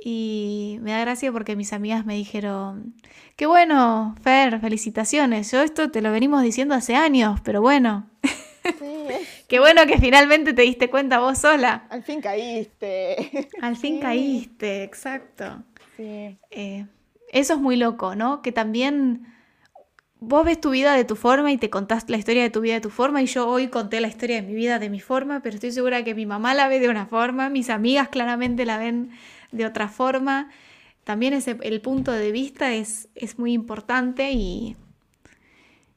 Y 0.03 0.79
me 0.81 0.91
da 0.91 1.01
gracia 1.01 1.31
porque 1.31 1.55
mis 1.55 1.73
amigas 1.73 2.07
me 2.07 2.15
dijeron, 2.15 2.95
qué 3.35 3.45
bueno, 3.45 4.15
Fer, 4.23 4.59
felicitaciones, 4.59 5.51
yo 5.51 5.61
esto 5.61 5.91
te 5.91 6.01
lo 6.01 6.11
venimos 6.11 6.41
diciendo 6.41 6.73
hace 6.73 6.95
años, 6.95 7.39
pero 7.43 7.61
bueno. 7.61 8.09
qué 9.47 9.59
bueno 9.59 9.85
que 9.85 9.97
finalmente 9.97 10.53
te 10.53 10.61
diste 10.63 10.89
cuenta 10.89 11.19
vos 11.19 11.37
sola. 11.37 11.87
Al 11.89 12.03
fin 12.03 12.21
caíste. 12.21 13.49
Al 13.61 13.75
fin 13.75 13.99
caíste, 13.99 14.83
exacto. 14.83 15.63
Sí. 15.97 16.37
Eh, 16.49 16.85
eso 17.31 17.53
es 17.53 17.59
muy 17.59 17.75
loco, 17.75 18.15
¿no? 18.15 18.41
Que 18.41 18.51
también 18.51 19.27
vos 20.19 20.45
ves 20.45 20.61
tu 20.61 20.69
vida 20.69 20.95
de 20.95 21.03
tu 21.03 21.15
forma 21.15 21.51
y 21.51 21.57
te 21.57 21.69
contás 21.69 22.09
la 22.09 22.17
historia 22.17 22.43
de 22.43 22.49
tu 22.49 22.61
vida 22.61 22.75
de 22.75 22.81
tu 22.81 22.91
forma 22.91 23.21
y 23.21 23.25
yo 23.25 23.47
hoy 23.47 23.67
conté 23.69 23.99
la 24.01 24.07
historia 24.07 24.37
de 24.37 24.43
mi 24.43 24.53
vida 24.53 24.77
de 24.79 24.89
mi 24.89 24.99
forma, 24.99 25.41
pero 25.41 25.55
estoy 25.55 25.71
segura 25.71 26.03
que 26.03 26.13
mi 26.13 26.25
mamá 26.25 26.53
la 26.53 26.67
ve 26.67 26.79
de 26.79 26.89
una 26.89 27.07
forma, 27.07 27.49
mis 27.49 27.69
amigas 27.69 28.09
claramente 28.09 28.65
la 28.65 28.77
ven 28.77 29.11
de 29.51 29.65
otra 29.65 29.87
forma. 29.87 30.49
También 31.03 31.33
ese, 31.33 31.57
el 31.61 31.81
punto 31.81 32.11
de 32.11 32.31
vista 32.31 32.73
es, 32.73 33.09
es 33.15 33.39
muy 33.39 33.53
importante 33.53 34.31
y, 34.31 34.77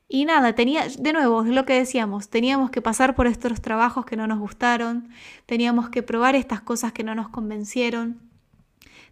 y 0.09 0.25
nada, 0.25 0.55
tenía, 0.55 0.87
de 0.99 1.13
nuevo, 1.13 1.45
es 1.45 1.51
lo 1.51 1.65
que 1.65 1.75
decíamos, 1.75 2.29
teníamos 2.29 2.71
que 2.71 2.83
pasar 2.83 3.15
por 3.15 3.27
estos 3.27 3.61
trabajos 3.61 4.05
que 4.05 4.17
no 4.17 4.27
nos 4.27 4.39
gustaron, 4.39 5.09
teníamos 5.47 5.89
que 5.89 6.03
probar 6.03 6.37
estas 6.37 6.61
cosas 6.61 6.93
que 6.93 7.05
no 7.05 7.15
nos 7.15 7.29
convencieron, 7.29 8.21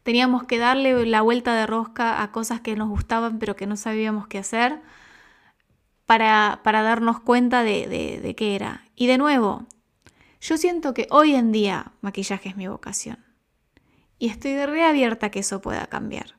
Teníamos 0.02 0.44
que 0.44 0.58
darle 0.58 1.06
la 1.06 1.22
vuelta 1.22 1.54
de 1.54 1.66
rosca 1.66 2.22
a 2.22 2.32
cosas 2.32 2.60
que 2.60 2.74
nos 2.74 2.88
gustaban 2.88 3.38
pero 3.38 3.54
que 3.54 3.66
no 3.66 3.76
sabíamos 3.76 4.26
qué 4.26 4.38
hacer 4.38 4.80
para, 6.06 6.60
para 6.64 6.82
darnos 6.82 7.20
cuenta 7.20 7.62
de, 7.62 7.86
de, 8.20 8.34
qué 8.34 8.56
era. 8.56 8.84
Y 8.96 9.06
de 9.06 9.18
nuevo, 9.18 9.66
yo 10.40 10.56
siento 10.58 10.92
que 10.92 11.06
hoy 11.10 11.34
en 11.34 11.52
día 11.52 11.92
maquillaje 12.00 12.48
es 12.48 12.56
mi 12.56 12.66
vocación. 12.66 13.24
Y 14.18 14.28
estoy 14.28 14.64
reabierta 14.66 15.26
a 15.26 15.30
que 15.30 15.40
eso 15.40 15.60
pueda 15.60 15.86
cambiar. 15.86 16.34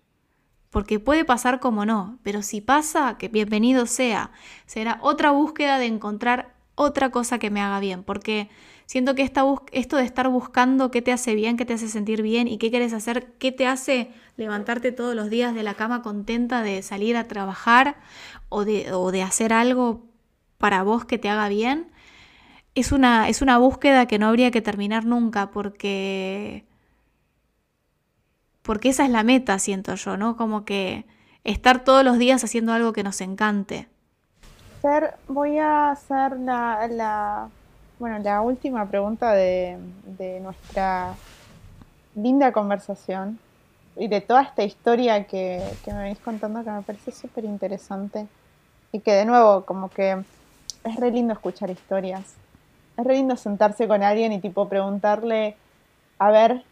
Porque 0.74 1.00
puede 1.00 1.24
pasar 1.24 1.62
como 1.62 1.86
no, 1.86 2.20
pero 2.24 2.42
si 2.42 2.60
pasa, 2.60 3.18
que 3.18 3.30
bienvenido 3.30 3.86
sea. 3.86 4.32
Será 4.66 5.00
otra 5.02 5.32
búsqueda 5.32 5.80
de 5.80 5.86
encontrar 5.86 6.54
otra 6.76 7.12
cosa 7.12 7.40
que 7.40 7.50
me 7.50 7.62
haga 7.62 7.80
bien. 7.80 8.04
Porque 8.04 8.50
Siento 8.86 9.16
que 9.16 9.24
esta 9.24 9.44
esto 9.72 9.98
de 9.98 10.04
estar 10.04 10.28
buscando 10.30 10.92
qué 10.92 11.02
te 11.02 11.12
hace 11.12 11.36
bien, 11.36 11.58
qué 11.58 11.66
te 11.66 11.74
hace 11.74 11.88
sentir 11.88 12.22
bien 12.22 12.48
y 12.48 12.58
qué 12.58 12.70
quieres 12.70 12.94
hacer, 12.94 13.34
qué 13.40 13.52
te 13.52 13.66
hace 13.66 14.12
levantarte 14.36 14.92
todos 14.92 15.16
los 15.16 15.30
días 15.30 15.56
de 15.56 15.64
la 15.64 15.74
cama 15.74 16.02
contenta 16.02 16.62
de 16.62 16.82
salir 16.82 17.16
a 17.16 17.28
trabajar 17.28 17.96
o 18.50 18.66
de, 18.66 18.92
de 19.12 19.24
hacer 19.24 19.54
algo 19.54 20.04
para 20.58 20.84
vos 20.84 21.06
que 21.06 21.18
te 21.18 21.30
haga 21.30 21.50
bien, 21.50 21.88
es 22.76 22.92
una, 22.92 23.30
es 23.30 23.42
una 23.42 23.58
búsqueda 23.58 24.06
que 24.08 24.20
no 24.20 24.28
habría 24.28 24.52
que 24.52 24.62
terminar 24.62 25.06
nunca 25.06 25.52
porque... 25.52 26.66
Porque 28.64 28.90
esa 28.90 29.06
es 29.06 29.12
la 29.12 29.24
meta, 29.24 29.60
siento 29.60 29.96
yo, 29.96 30.18
¿no? 30.18 30.36
Como 30.36 30.66
que 30.66 31.06
estar 31.44 31.84
todos 31.84 32.04
los 32.04 32.18
días 32.18 32.44
haciendo 32.44 32.74
algo 32.74 32.92
que 32.94 33.04
nos 33.04 33.22
encante. 33.22 33.88
Voy 35.28 35.60
a 35.60 35.92
hacer 35.92 36.38
la 36.40 37.50
bueno, 38.04 38.20
la 38.20 38.42
última 38.42 38.86
pregunta 38.86 39.32
de, 39.32 39.78
nuestra 40.42 41.16
linda 42.16 42.52
conversación 42.52 43.40
y 43.96 44.10
de 44.10 44.20
toda 44.20 44.42
esta 44.42 44.64
historia 44.64 45.24
que, 45.24 45.64
me 45.88 45.94
venís 45.94 46.20
contando 46.20 46.66
que 46.66 46.72
me 46.72 46.82
parece 46.82 47.14
súper 47.14 47.46
interesante 47.46 48.28
y 48.92 49.00
que 49.00 49.14
de 49.14 49.24
nuevo 49.24 49.64
como 49.64 49.90
que 49.90 50.22
es 50.84 50.96
re 50.98 51.12
lindo 51.12 51.32
escuchar 51.32 51.70
historias. 51.70 52.34
Es 52.98 53.06
re 53.06 53.14
lindo 53.14 53.38
sentarse 53.38 53.88
con 53.88 54.04
alguien 54.04 54.34
y 54.34 54.42
tipo 54.42 54.68
preguntarle, 54.68 55.56
a 56.20 56.30
ver, 56.30 56.64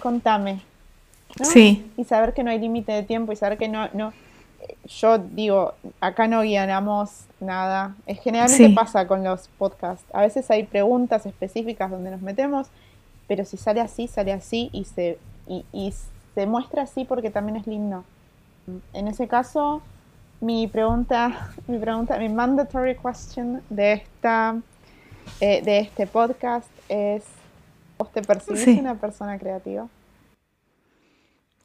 contame. 0.00 0.62
Sí. 1.44 1.90
Y 1.96 2.04
saber 2.04 2.34
que 2.34 2.42
no 2.42 2.50
hay 2.50 2.58
límite 2.58 2.92
de 2.92 3.02
tiempo 3.02 3.32
y 3.32 3.36
saber 3.36 3.58
que 3.58 3.68
no, 3.68 3.88
no, 3.92 4.12
yo 4.86 5.18
digo, 5.18 5.74
acá 6.00 6.26
no 6.28 6.42
guiamos 6.42 7.24
nada. 7.40 7.94
Es, 8.06 8.20
generalmente 8.20 8.70
pasa 8.74 9.06
con 9.06 9.24
los 9.24 9.48
podcasts. 9.58 10.04
A 10.12 10.22
veces 10.22 10.50
hay 10.50 10.64
preguntas 10.64 11.26
específicas 11.26 11.90
donde 11.90 12.10
nos 12.10 12.20
metemos, 12.20 12.68
pero 13.26 13.44
si 13.44 13.56
sale 13.56 13.80
así, 13.80 14.08
sale 14.08 14.32
así 14.32 14.70
y 14.72 14.84
se, 14.84 15.18
y, 15.46 15.94
se 16.34 16.46
muestra 16.46 16.82
así 16.82 17.04
porque 17.04 17.30
también 17.30 17.56
es 17.56 17.66
lindo. 17.66 18.04
En 18.92 19.08
ese 19.08 19.28
caso, 19.28 19.82
mi 20.40 20.66
pregunta, 20.66 21.50
mi 21.66 21.78
pregunta, 21.78 22.18
mi 22.18 22.28
mandatory 22.28 22.96
question 22.96 23.62
de 23.70 23.94
esta, 23.94 24.56
eh, 25.40 25.62
de 25.62 25.80
este 25.80 26.06
podcast 26.06 26.70
es, 26.88 27.24
¿vos 27.98 28.10
te 28.12 28.22
percibís 28.22 28.66
una 28.78 28.94
persona 28.94 29.38
creativa? 29.38 29.88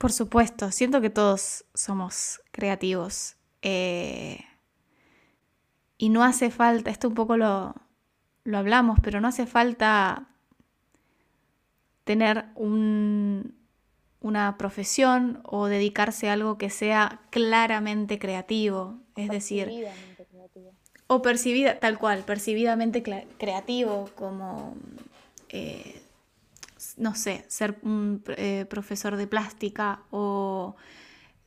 Por 0.03 0.11
supuesto, 0.11 0.69
siento 0.69 0.99
que 0.99 1.09
todos 1.09 1.63
somos 1.73 2.41
creativos. 2.51 3.37
Eh, 3.61 4.41
y 5.97 6.09
no 6.09 6.25
hace 6.25 6.49
falta, 6.49 6.91
esto 6.91 7.07
un 7.07 7.13
poco 7.13 7.37
lo, 7.37 7.73
lo 8.43 8.57
hablamos, 8.57 8.99
pero 9.01 9.21
no 9.21 9.29
hace 9.29 9.45
falta 9.45 10.27
tener 12.03 12.47
un, 12.55 13.55
una 14.19 14.57
profesión 14.57 15.39
o 15.45 15.67
dedicarse 15.67 16.29
a 16.29 16.33
algo 16.33 16.57
que 16.57 16.69
sea 16.69 17.21
claramente 17.29 18.19
creativo. 18.19 18.99
Es 19.15 19.29
decir, 19.29 19.71
o 21.07 21.21
percibida, 21.21 21.79
tal 21.79 21.97
cual, 21.97 22.23
percibidamente 22.25 23.03
creativo, 23.37 24.09
como 24.15 24.75
eh, 25.47 26.02
no 26.97 27.15
sé, 27.15 27.45
ser 27.47 27.77
un 27.83 28.23
eh, 28.37 28.65
profesor 28.69 29.15
de 29.15 29.27
plástica 29.27 30.03
o 30.11 30.75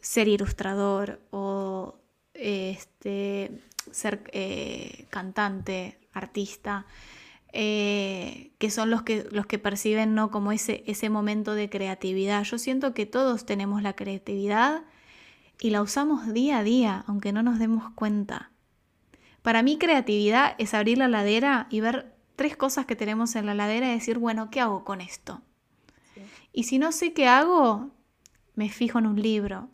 ser 0.01 0.28
ilustrador 0.28 1.20
o 1.31 1.98
este, 2.35 3.60
ser 3.90 4.23
eh, 4.32 5.06
cantante, 5.10 5.98
artista, 6.12 6.86
eh, 7.52 8.52
que 8.59 8.70
son 8.70 8.90
los 8.90 9.02
que, 9.02 9.27
los 9.31 9.47
que 9.47 9.59
perciben 9.59 10.14
¿no? 10.14 10.31
como 10.31 10.52
ese, 10.52 10.85
ese 10.86 11.09
momento 11.10 11.55
de 11.55 11.70
creatividad. 11.70 12.44
Yo 12.44 12.59
siento 12.59 12.94
que 12.94 13.06
todos 13.06 13.47
tenemos 13.47 13.82
la 13.82 13.94
creatividad 13.94 14.82
y 15.60 15.70
la 15.70 15.82
usamos 15.82 16.32
día 16.32 16.59
a 16.59 16.62
día, 16.62 17.05
aunque 17.06 17.32
no 17.32 17.43
nos 17.43 17.59
demos 17.59 17.90
cuenta. 17.94 18.51
Para 19.43 19.62
mí 19.62 19.78
creatividad 19.78 20.55
es 20.59 20.74
abrir 20.74 20.98
la 20.98 21.09
ladera 21.09 21.66
y 21.70 21.81
ver 21.81 22.16
tres 22.37 22.57
cosas 22.57 22.87
que 22.87 22.97
tenemos 22.97 23.35
en 23.35 23.47
la 23.47 23.55
ladera 23.55 23.89
y 23.89 23.95
decir, 23.95 24.19
bueno, 24.19 24.51
¿qué 24.51 24.61
hago 24.61 24.85
con 24.85 25.01
esto? 25.01 25.43
Y 26.53 26.65
si 26.65 26.79
no 26.79 26.93
sé 26.93 27.13
qué 27.13 27.29
hago, 27.29 27.91
me 28.55 28.71
fijo 28.71 28.99
en 28.99 29.07
un 29.07 29.21
libro, 29.21 29.69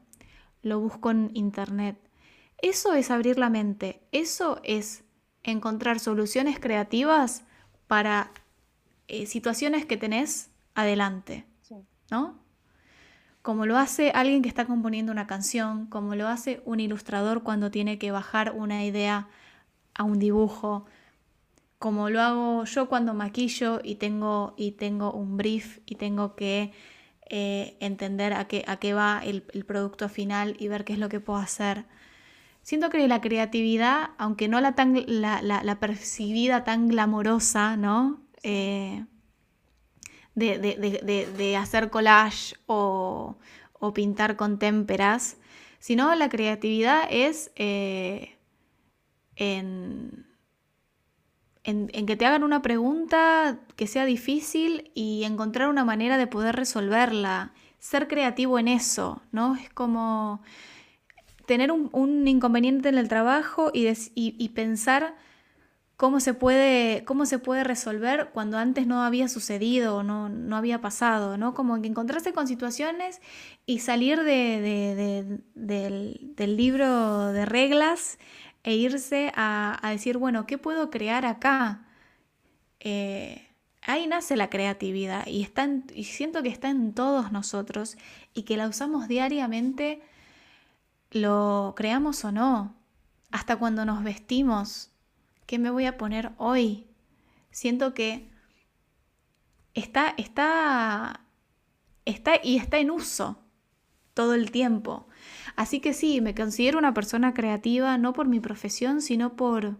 lo 0.62 0.80
busco 0.80 1.10
en 1.10 1.30
internet. 1.34 1.96
Eso 2.58 2.94
es 2.94 3.10
abrir 3.10 3.38
la 3.38 3.50
mente, 3.50 4.02
eso 4.12 4.60
es 4.64 5.04
encontrar 5.42 6.00
soluciones 6.00 6.58
creativas 6.58 7.42
para 7.86 8.30
eh, 9.08 9.26
situaciones 9.26 9.84
que 9.84 9.96
tenés 9.96 10.50
adelante, 10.74 11.44
¿no? 12.10 12.40
Como 13.42 13.66
lo 13.66 13.76
hace 13.76 14.12
alguien 14.12 14.42
que 14.42 14.48
está 14.48 14.66
componiendo 14.66 15.10
una 15.10 15.26
canción, 15.26 15.86
como 15.86 16.14
lo 16.14 16.28
hace 16.28 16.62
un 16.64 16.78
ilustrador 16.78 17.42
cuando 17.42 17.72
tiene 17.72 17.98
que 17.98 18.12
bajar 18.12 18.52
una 18.56 18.84
idea 18.84 19.28
a 19.94 20.04
un 20.04 20.20
dibujo, 20.20 20.86
como 21.82 22.10
lo 22.10 22.20
hago 22.22 22.64
yo 22.64 22.88
cuando 22.88 23.12
maquillo 23.12 23.80
y 23.82 23.96
tengo, 23.96 24.54
y 24.56 24.70
tengo 24.70 25.12
un 25.12 25.36
brief 25.36 25.80
y 25.84 25.96
tengo 25.96 26.36
que 26.36 26.72
eh, 27.28 27.76
entender 27.80 28.34
a 28.34 28.46
qué, 28.46 28.62
a 28.68 28.76
qué 28.76 28.94
va 28.94 29.20
el, 29.24 29.42
producto 29.66 30.08
final 30.08 30.54
y 30.60 30.68
ver 30.68 30.84
qué 30.84 30.92
es 30.92 31.00
lo 31.00 31.08
que 31.08 31.18
puedo 31.18 31.40
hacer. 31.40 31.86
Siento 32.62 32.88
que 32.88 33.08
la 33.08 33.20
creatividad, 33.20 34.10
aunque 34.16 34.46
no 34.46 34.60
la, 34.60 34.76
tan, 34.76 34.94
la, 35.08 35.78
percibida 35.80 36.62
tan 36.62 36.86
glamorosa, 36.86 37.76
¿no? 37.76 38.22
Eh, 38.44 39.04
de, 40.36 41.56
hacer 41.58 41.90
collage 41.90 42.54
o, 42.66 43.38
pintar 43.92 44.36
con 44.36 44.60
témperas, 44.60 45.36
sino 45.80 46.14
la 46.14 46.28
creatividad 46.28 47.08
es 47.10 47.50
eh, 47.56 48.38
en, 49.34 50.31
en, 51.64 51.88
que 52.06 52.16
te 52.16 52.26
hagan 52.26 52.42
una 52.42 52.62
pregunta 52.62 53.60
que 53.76 53.86
sea 53.86 54.04
difícil 54.04 54.90
y 54.94 55.24
encontrar 55.24 55.68
una 55.68 55.84
manera 55.84 56.18
de 56.18 56.26
poder 56.26 56.56
resolverla, 56.56 57.52
ser 57.78 58.08
creativo 58.08 58.58
en 58.58 58.68
eso, 58.68 59.22
¿no? 59.30 59.54
Es 59.56 59.70
como 59.70 60.42
tener 61.46 61.70
un, 61.72 62.26
inconveniente 62.26 62.88
en 62.88 62.98
el 62.98 63.08
trabajo 63.08 63.70
y, 63.74 64.48
pensar 64.50 65.14
cómo 65.96 66.18
se, 66.20 66.34
puede, 66.34 67.04
cómo 67.04 67.26
se 67.26 67.38
puede 67.38 67.62
resolver 67.62 68.30
cuando 68.32 68.58
antes 68.58 68.86
no 68.86 69.02
había 69.02 69.28
sucedido 69.28 70.02
no, 70.02 70.28
no 70.28 70.56
había 70.56 70.80
pasado, 70.80 71.36
¿no? 71.36 71.54
Como 71.54 71.80
que 71.80 71.88
encontrarse 71.88 72.32
con 72.32 72.48
situaciones 72.48 73.20
y 73.66 73.78
salir 73.80 74.22
de, 74.22 75.40
del, 75.54 76.56
libro 76.56 77.32
de 77.32 77.44
reglas 77.44 78.18
e 78.64 78.74
irse 78.74 79.32
a, 79.34 79.80
decir, 79.90 80.18
bueno, 80.18 80.46
¿qué 80.46 80.58
puedo 80.58 80.90
crear 80.90 81.26
acá? 81.26 81.86
Eh, 82.80 83.48
ahí 83.82 84.06
nace 84.06 84.36
la 84.36 84.50
creatividad 84.50 85.26
y, 85.26 85.42
está 85.42 85.68
y 85.94 86.04
siento 86.04 86.42
que 86.42 86.48
está 86.48 86.70
en 86.70 86.94
todos 86.94 87.32
nosotros 87.32 87.96
y 88.34 88.42
que 88.42 88.56
la 88.56 88.68
usamos 88.68 89.08
diariamente 89.08 90.02
lo 91.10 91.74
creamos 91.76 92.24
o 92.24 92.32
no, 92.32 92.74
hasta 93.30 93.56
cuando 93.56 93.84
nos 93.84 94.02
vestimos, 94.02 94.90
¿qué 95.46 95.58
me 95.58 95.70
voy 95.70 95.86
a 95.86 95.98
poner 95.98 96.32
hoy? 96.38 96.86
Siento 97.50 97.92
que 97.92 98.30
está, 99.74 100.14
está, 100.16 101.20
está 102.04 102.40
y 102.42 102.56
está 102.56 102.78
en 102.78 102.90
uso 102.90 103.38
todo 104.14 104.34
el 104.34 104.50
tiempo. 104.50 105.06
Así 105.56 105.80
que 105.80 105.92
sí, 105.92 106.20
me 106.20 106.34
considero 106.34 106.78
una 106.78 106.94
persona 106.94 107.34
creativa, 107.34 107.98
no 107.98 108.12
por 108.12 108.26
mi 108.26 108.40
profesión, 108.40 109.00
sino 109.00 109.36
por, 109.36 109.76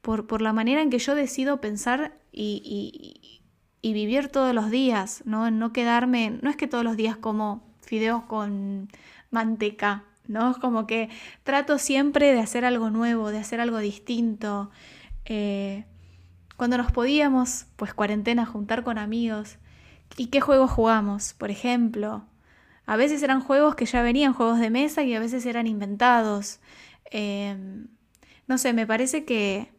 por, 0.00 0.42
la 0.42 0.52
manera 0.52 0.82
en 0.82 0.90
que 0.90 0.98
yo 0.98 1.14
decido 1.14 1.60
pensar 1.60 2.18
y, 2.32 3.32
y, 3.82 3.92
vivir 3.92 4.28
todos 4.28 4.52
los 4.52 4.70
días, 4.70 5.22
¿no? 5.24 5.50
No 5.50 5.72
quedarme, 5.72 6.38
no 6.42 6.50
es 6.50 6.56
que 6.56 6.66
todos 6.66 6.82
los 6.82 6.96
días 6.96 7.16
como 7.16 7.62
fideos 7.80 8.24
con 8.24 8.88
manteca, 9.30 10.04
¿no? 10.26 10.50
Es 10.50 10.58
como 10.58 10.86
que 10.86 11.08
trato 11.44 11.78
siempre 11.78 12.32
de 12.32 12.40
hacer 12.40 12.64
algo 12.64 12.90
nuevo, 12.90 13.30
de 13.30 13.38
hacer 13.38 13.60
algo 13.60 13.78
distinto. 13.78 14.70
Eh, 15.24 15.84
cuando 16.56 16.78
nos 16.78 16.90
podíamos, 16.90 17.66
pues 17.76 17.94
cuarentena, 17.94 18.46
juntar 18.46 18.82
con 18.82 18.98
amigos. 18.98 19.58
¿Y 20.16 20.26
qué 20.26 20.40
juegos 20.40 20.70
jugamos? 20.70 21.34
Por 21.34 21.50
ejemplo, 21.50 22.24
a 22.86 22.96
veces 22.96 23.22
eran 23.22 23.40
juegos 23.40 23.74
que 23.74 23.86
ya 23.86 24.02
venían, 24.02 24.32
juegos 24.32 24.60
de 24.60 24.70
mesa, 24.70 25.02
y 25.02 25.14
a 25.14 25.20
veces 25.20 25.44
eran 25.46 25.66
inventados. 25.66 26.60
Em, 27.10 27.88
no 28.46 28.58
sé, 28.58 28.72
me 28.72 28.86
parece 28.86 29.24
que, 29.24 29.72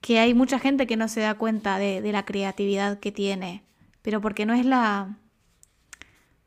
que 0.00 0.18
hay 0.18 0.34
mucha 0.34 0.58
gente 0.58 0.86
que 0.86 0.96
no 0.96 1.08
se 1.08 1.20
da 1.20 1.34
cuenta 1.34 1.78
de, 1.78 2.02
de 2.02 2.12
la 2.12 2.24
creatividad 2.24 2.98
que 2.98 3.12
tiene, 3.12 3.62
pero 4.02 4.20
porque 4.20 4.46
no 4.46 4.54
es 4.54 4.66
la, 4.66 5.16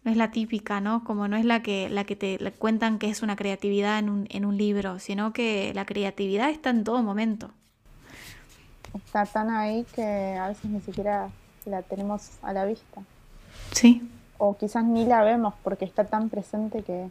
no 0.06 0.12
es 0.12 0.18
la 0.18 0.32
típica, 0.32 0.82
¿no? 0.82 1.04
Como 1.04 1.28
no 1.28 1.36
es 1.36 1.46
la 1.46 1.64
que, 1.64 1.90
la 1.90 2.04
que 2.04 2.16
te 2.16 2.38
cuentan 2.52 3.00
que 3.00 3.10
es 3.10 3.24
una 3.24 3.36
creatividad 3.36 3.98
en 3.98 4.10
un, 4.10 4.28
en 4.30 4.46
un 4.46 4.56
libro, 4.56 5.00
sino 5.00 5.34
que 5.34 5.74
la 5.74 5.86
creatividad 5.86 6.52
está 6.52 6.70
en 6.70 6.84
todo 6.84 7.02
momento. 7.02 7.52
Está 8.94 9.26
tan 9.26 9.50
ahí 9.50 9.86
que 9.96 10.38
a 10.40 10.50
veces 10.50 10.66
ni 10.66 10.80
siquiera 10.82 11.30
la 11.66 11.82
tenemos 11.82 12.30
a 12.44 12.54
la 12.54 12.66
vista. 12.66 13.02
Sí. 13.72 14.04
O 14.38 14.56
quizás 14.58 14.84
ni 14.84 15.06
la 15.06 15.24
vemos 15.24 15.54
porque 15.64 15.86
está 15.86 16.06
tan 16.06 16.30
presente 16.30 16.84
que... 16.84 17.10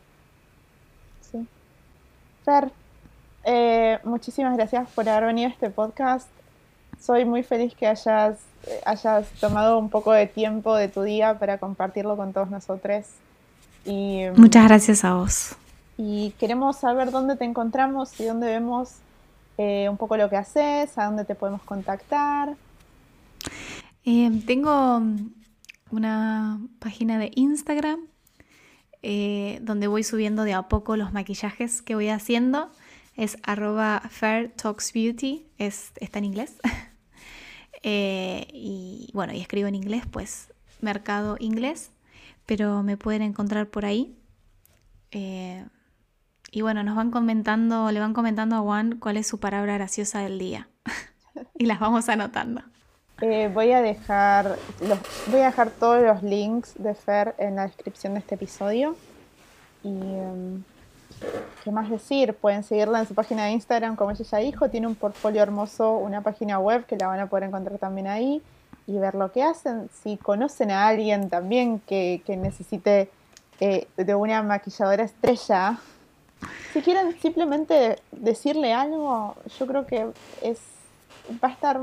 Sí. 1.21 1.47
Fer, 2.45 2.71
eh, 3.45 3.99
muchísimas 4.05 4.57
gracias 4.57 4.91
por 4.91 5.09
haber 5.09 5.27
venido 5.27 5.49
a 5.49 5.53
este 5.53 5.71
podcast. 5.71 6.29
Soy 7.01 7.25
muy 7.25 7.43
feliz 7.43 7.75
que 7.75 7.87
hayas 7.87 8.39
hayas 8.85 9.29
tomado 9.41 9.79
un 9.79 9.91
poco 9.91 10.13
de 10.13 10.27
tiempo 10.27 10.75
de 10.75 10.89
tu 10.89 11.03
día 11.03 11.39
para 11.39 11.59
compartirlo 11.59 12.17
con 12.17 12.33
todos 12.33 12.51
nosotros. 12.51 13.07
Y, 13.85 14.23
Muchas 14.37 14.65
gracias 14.67 15.05
a 15.05 15.15
vos. 15.15 15.57
Y 15.97 16.31
queremos 16.39 16.77
saber 16.77 17.11
dónde 17.11 17.37
te 17.37 17.45
encontramos 17.45 18.19
y 18.19 18.25
dónde 18.25 18.47
vemos 18.47 18.95
eh, 19.59 19.89
un 19.89 19.97
poco 19.97 20.17
lo 20.17 20.29
que 20.29 20.37
haces, 20.37 20.97
a 20.99 21.05
dónde 21.05 21.25
te 21.25 21.35
podemos 21.35 21.63
contactar. 21.63 22.55
Eh, 24.05 24.31
tengo 24.47 25.03
una 25.95 26.61
página 26.79 27.19
de 27.19 27.31
Instagram 27.35 28.01
eh, 29.07 29.59
donde 29.61 29.87
voy 29.87 30.03
subiendo 30.03 30.45
de 30.45 30.55
a 30.55 30.62
poco 30.62 30.97
los 30.97 31.12
maquillajes 31.12 31.83
que 31.83 31.95
voy 31.95 32.09
haciendo. 32.09 32.71
Es 33.16 33.37
arroba 33.43 34.03
Fair 34.09 34.51
Talks 34.53 34.95
Beauty, 34.95 35.47
es, 35.59 35.93
está 36.01 36.19
en 36.19 36.25
inglés. 36.25 36.57
Eh, 37.87 38.47
y 38.51 39.11
bueno, 39.12 39.35
y 39.35 39.43
escribo 39.43 39.69
en 39.69 39.75
inglés, 39.75 40.05
pues 40.11 40.55
mercado 40.81 41.37
inglés, 41.39 41.91
pero 42.47 42.83
me 42.83 42.97
pueden 42.97 43.21
encontrar 43.21 43.69
por 43.69 43.85
ahí. 43.85 44.16
Eh, 45.11 45.66
y 46.51 46.62
bueno, 46.62 46.83
nos 46.83 46.97
van 46.97 47.11
comentando, 47.11 47.93
le 47.93 48.01
van 48.01 48.15
comentando 48.15 48.57
a 48.57 48.61
Juan 48.61 48.99
cuál 48.99 49.19
es 49.19 49.27
su 49.27 49.39
palabra 49.39 49.75
graciosa 49.75 50.21
del 50.21 50.39
día. 50.39 50.71
y 51.59 51.66
las 51.66 51.79
vamos 51.79 52.09
anotando. 52.09 52.62
Eh, 53.27 53.49
voy 53.49 53.73
a 53.73 53.81
dejar 53.81 54.59
los, 54.87 54.99
voy 55.29 55.41
a 55.41 55.47
dejar 55.47 55.71
todos 55.71 56.03
los 56.03 56.23
links 56.23 56.75
de 56.77 56.95
Fer 56.95 57.35
en 57.39 57.57
la 57.57 57.63
descripción 57.67 58.13
de 58.13 58.19
este 58.19 58.35
episodio. 58.35 58.97
Y 59.83 59.89
em, 59.89 60.63
¿Qué 61.63 61.71
más 61.71 61.89
decir? 61.89 62.35
Pueden 62.35 62.63
seguirla 62.65 62.99
en 62.99 63.09
su 63.09 63.15
página 63.15 63.47
de 63.47 63.53
Instagram, 63.53 63.97
como 63.97 64.11
ella 64.11 64.27
ya 64.31 64.39
dijo. 64.39 64.69
Tiene 64.69 64.89
un 64.89 64.95
portfolio 64.95 65.43
hermoso, 65.43 65.97
una 65.97 66.21
página 66.21 66.59
web 66.59 66.85
que 66.85 66.99
la 66.99 67.07
van 67.07 67.19
a 67.19 67.27
poder 67.27 67.45
encontrar 67.45 67.79
también 67.79 68.09
ahí 68.09 68.43
y 68.87 68.99
ver 68.99 69.15
lo 69.15 69.33
que 69.33 69.43
hacen. 69.43 69.89
Si 70.03 70.19
conocen 70.19 70.71
a 70.71 70.87
alguien 70.87 71.31
también 71.31 71.81
que, 71.81 72.21
necesite 72.27 73.09
eh, 73.59 73.89
de 73.97 74.15
una 74.15 74.43
maquilladora 74.43 75.05
estrella, 75.05 75.79
si 76.75 76.83
quieren 76.83 77.19
simplemente 77.23 77.97
decirle 78.13 78.75
algo, 78.75 79.35
yo 79.59 79.67
creo 79.67 79.87
que 79.87 80.09
es 80.43 80.59
va 81.43 81.49
a 81.49 81.53
estar. 81.53 81.81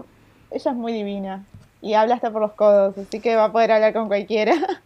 Ella 0.51 0.71
es 0.71 0.77
muy 0.77 0.93
divina 0.93 1.45
y 1.81 1.93
habla 1.93 2.15
hasta 2.15 2.31
por 2.31 2.41
los 2.41 2.51
codos, 2.53 2.97
así 2.97 3.19
que 3.19 3.35
va 3.35 3.45
a 3.45 3.51
poder 3.51 3.71
hablar 3.71 3.93
con 3.93 4.07
cualquiera. 4.07 4.55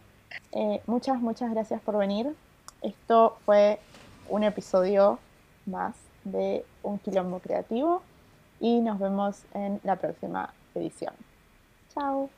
Eh, 0.52 0.80
muchas, 0.86 1.20
muchas 1.20 1.50
gracias 1.50 1.82
por 1.82 1.98
venir. 1.98 2.34
Esto 2.80 3.36
fue 3.44 3.78
un 4.28 4.42
episodio 4.42 5.18
más 5.66 5.94
de 6.24 6.64
Un 6.82 6.98
Quilombo 6.98 7.40
Creativo 7.40 8.02
y 8.58 8.80
nos 8.80 8.98
vemos 8.98 9.42
en 9.52 9.80
la 9.84 9.96
próxima 9.96 10.54
edición. 10.74 11.12
Chao. 11.94 12.30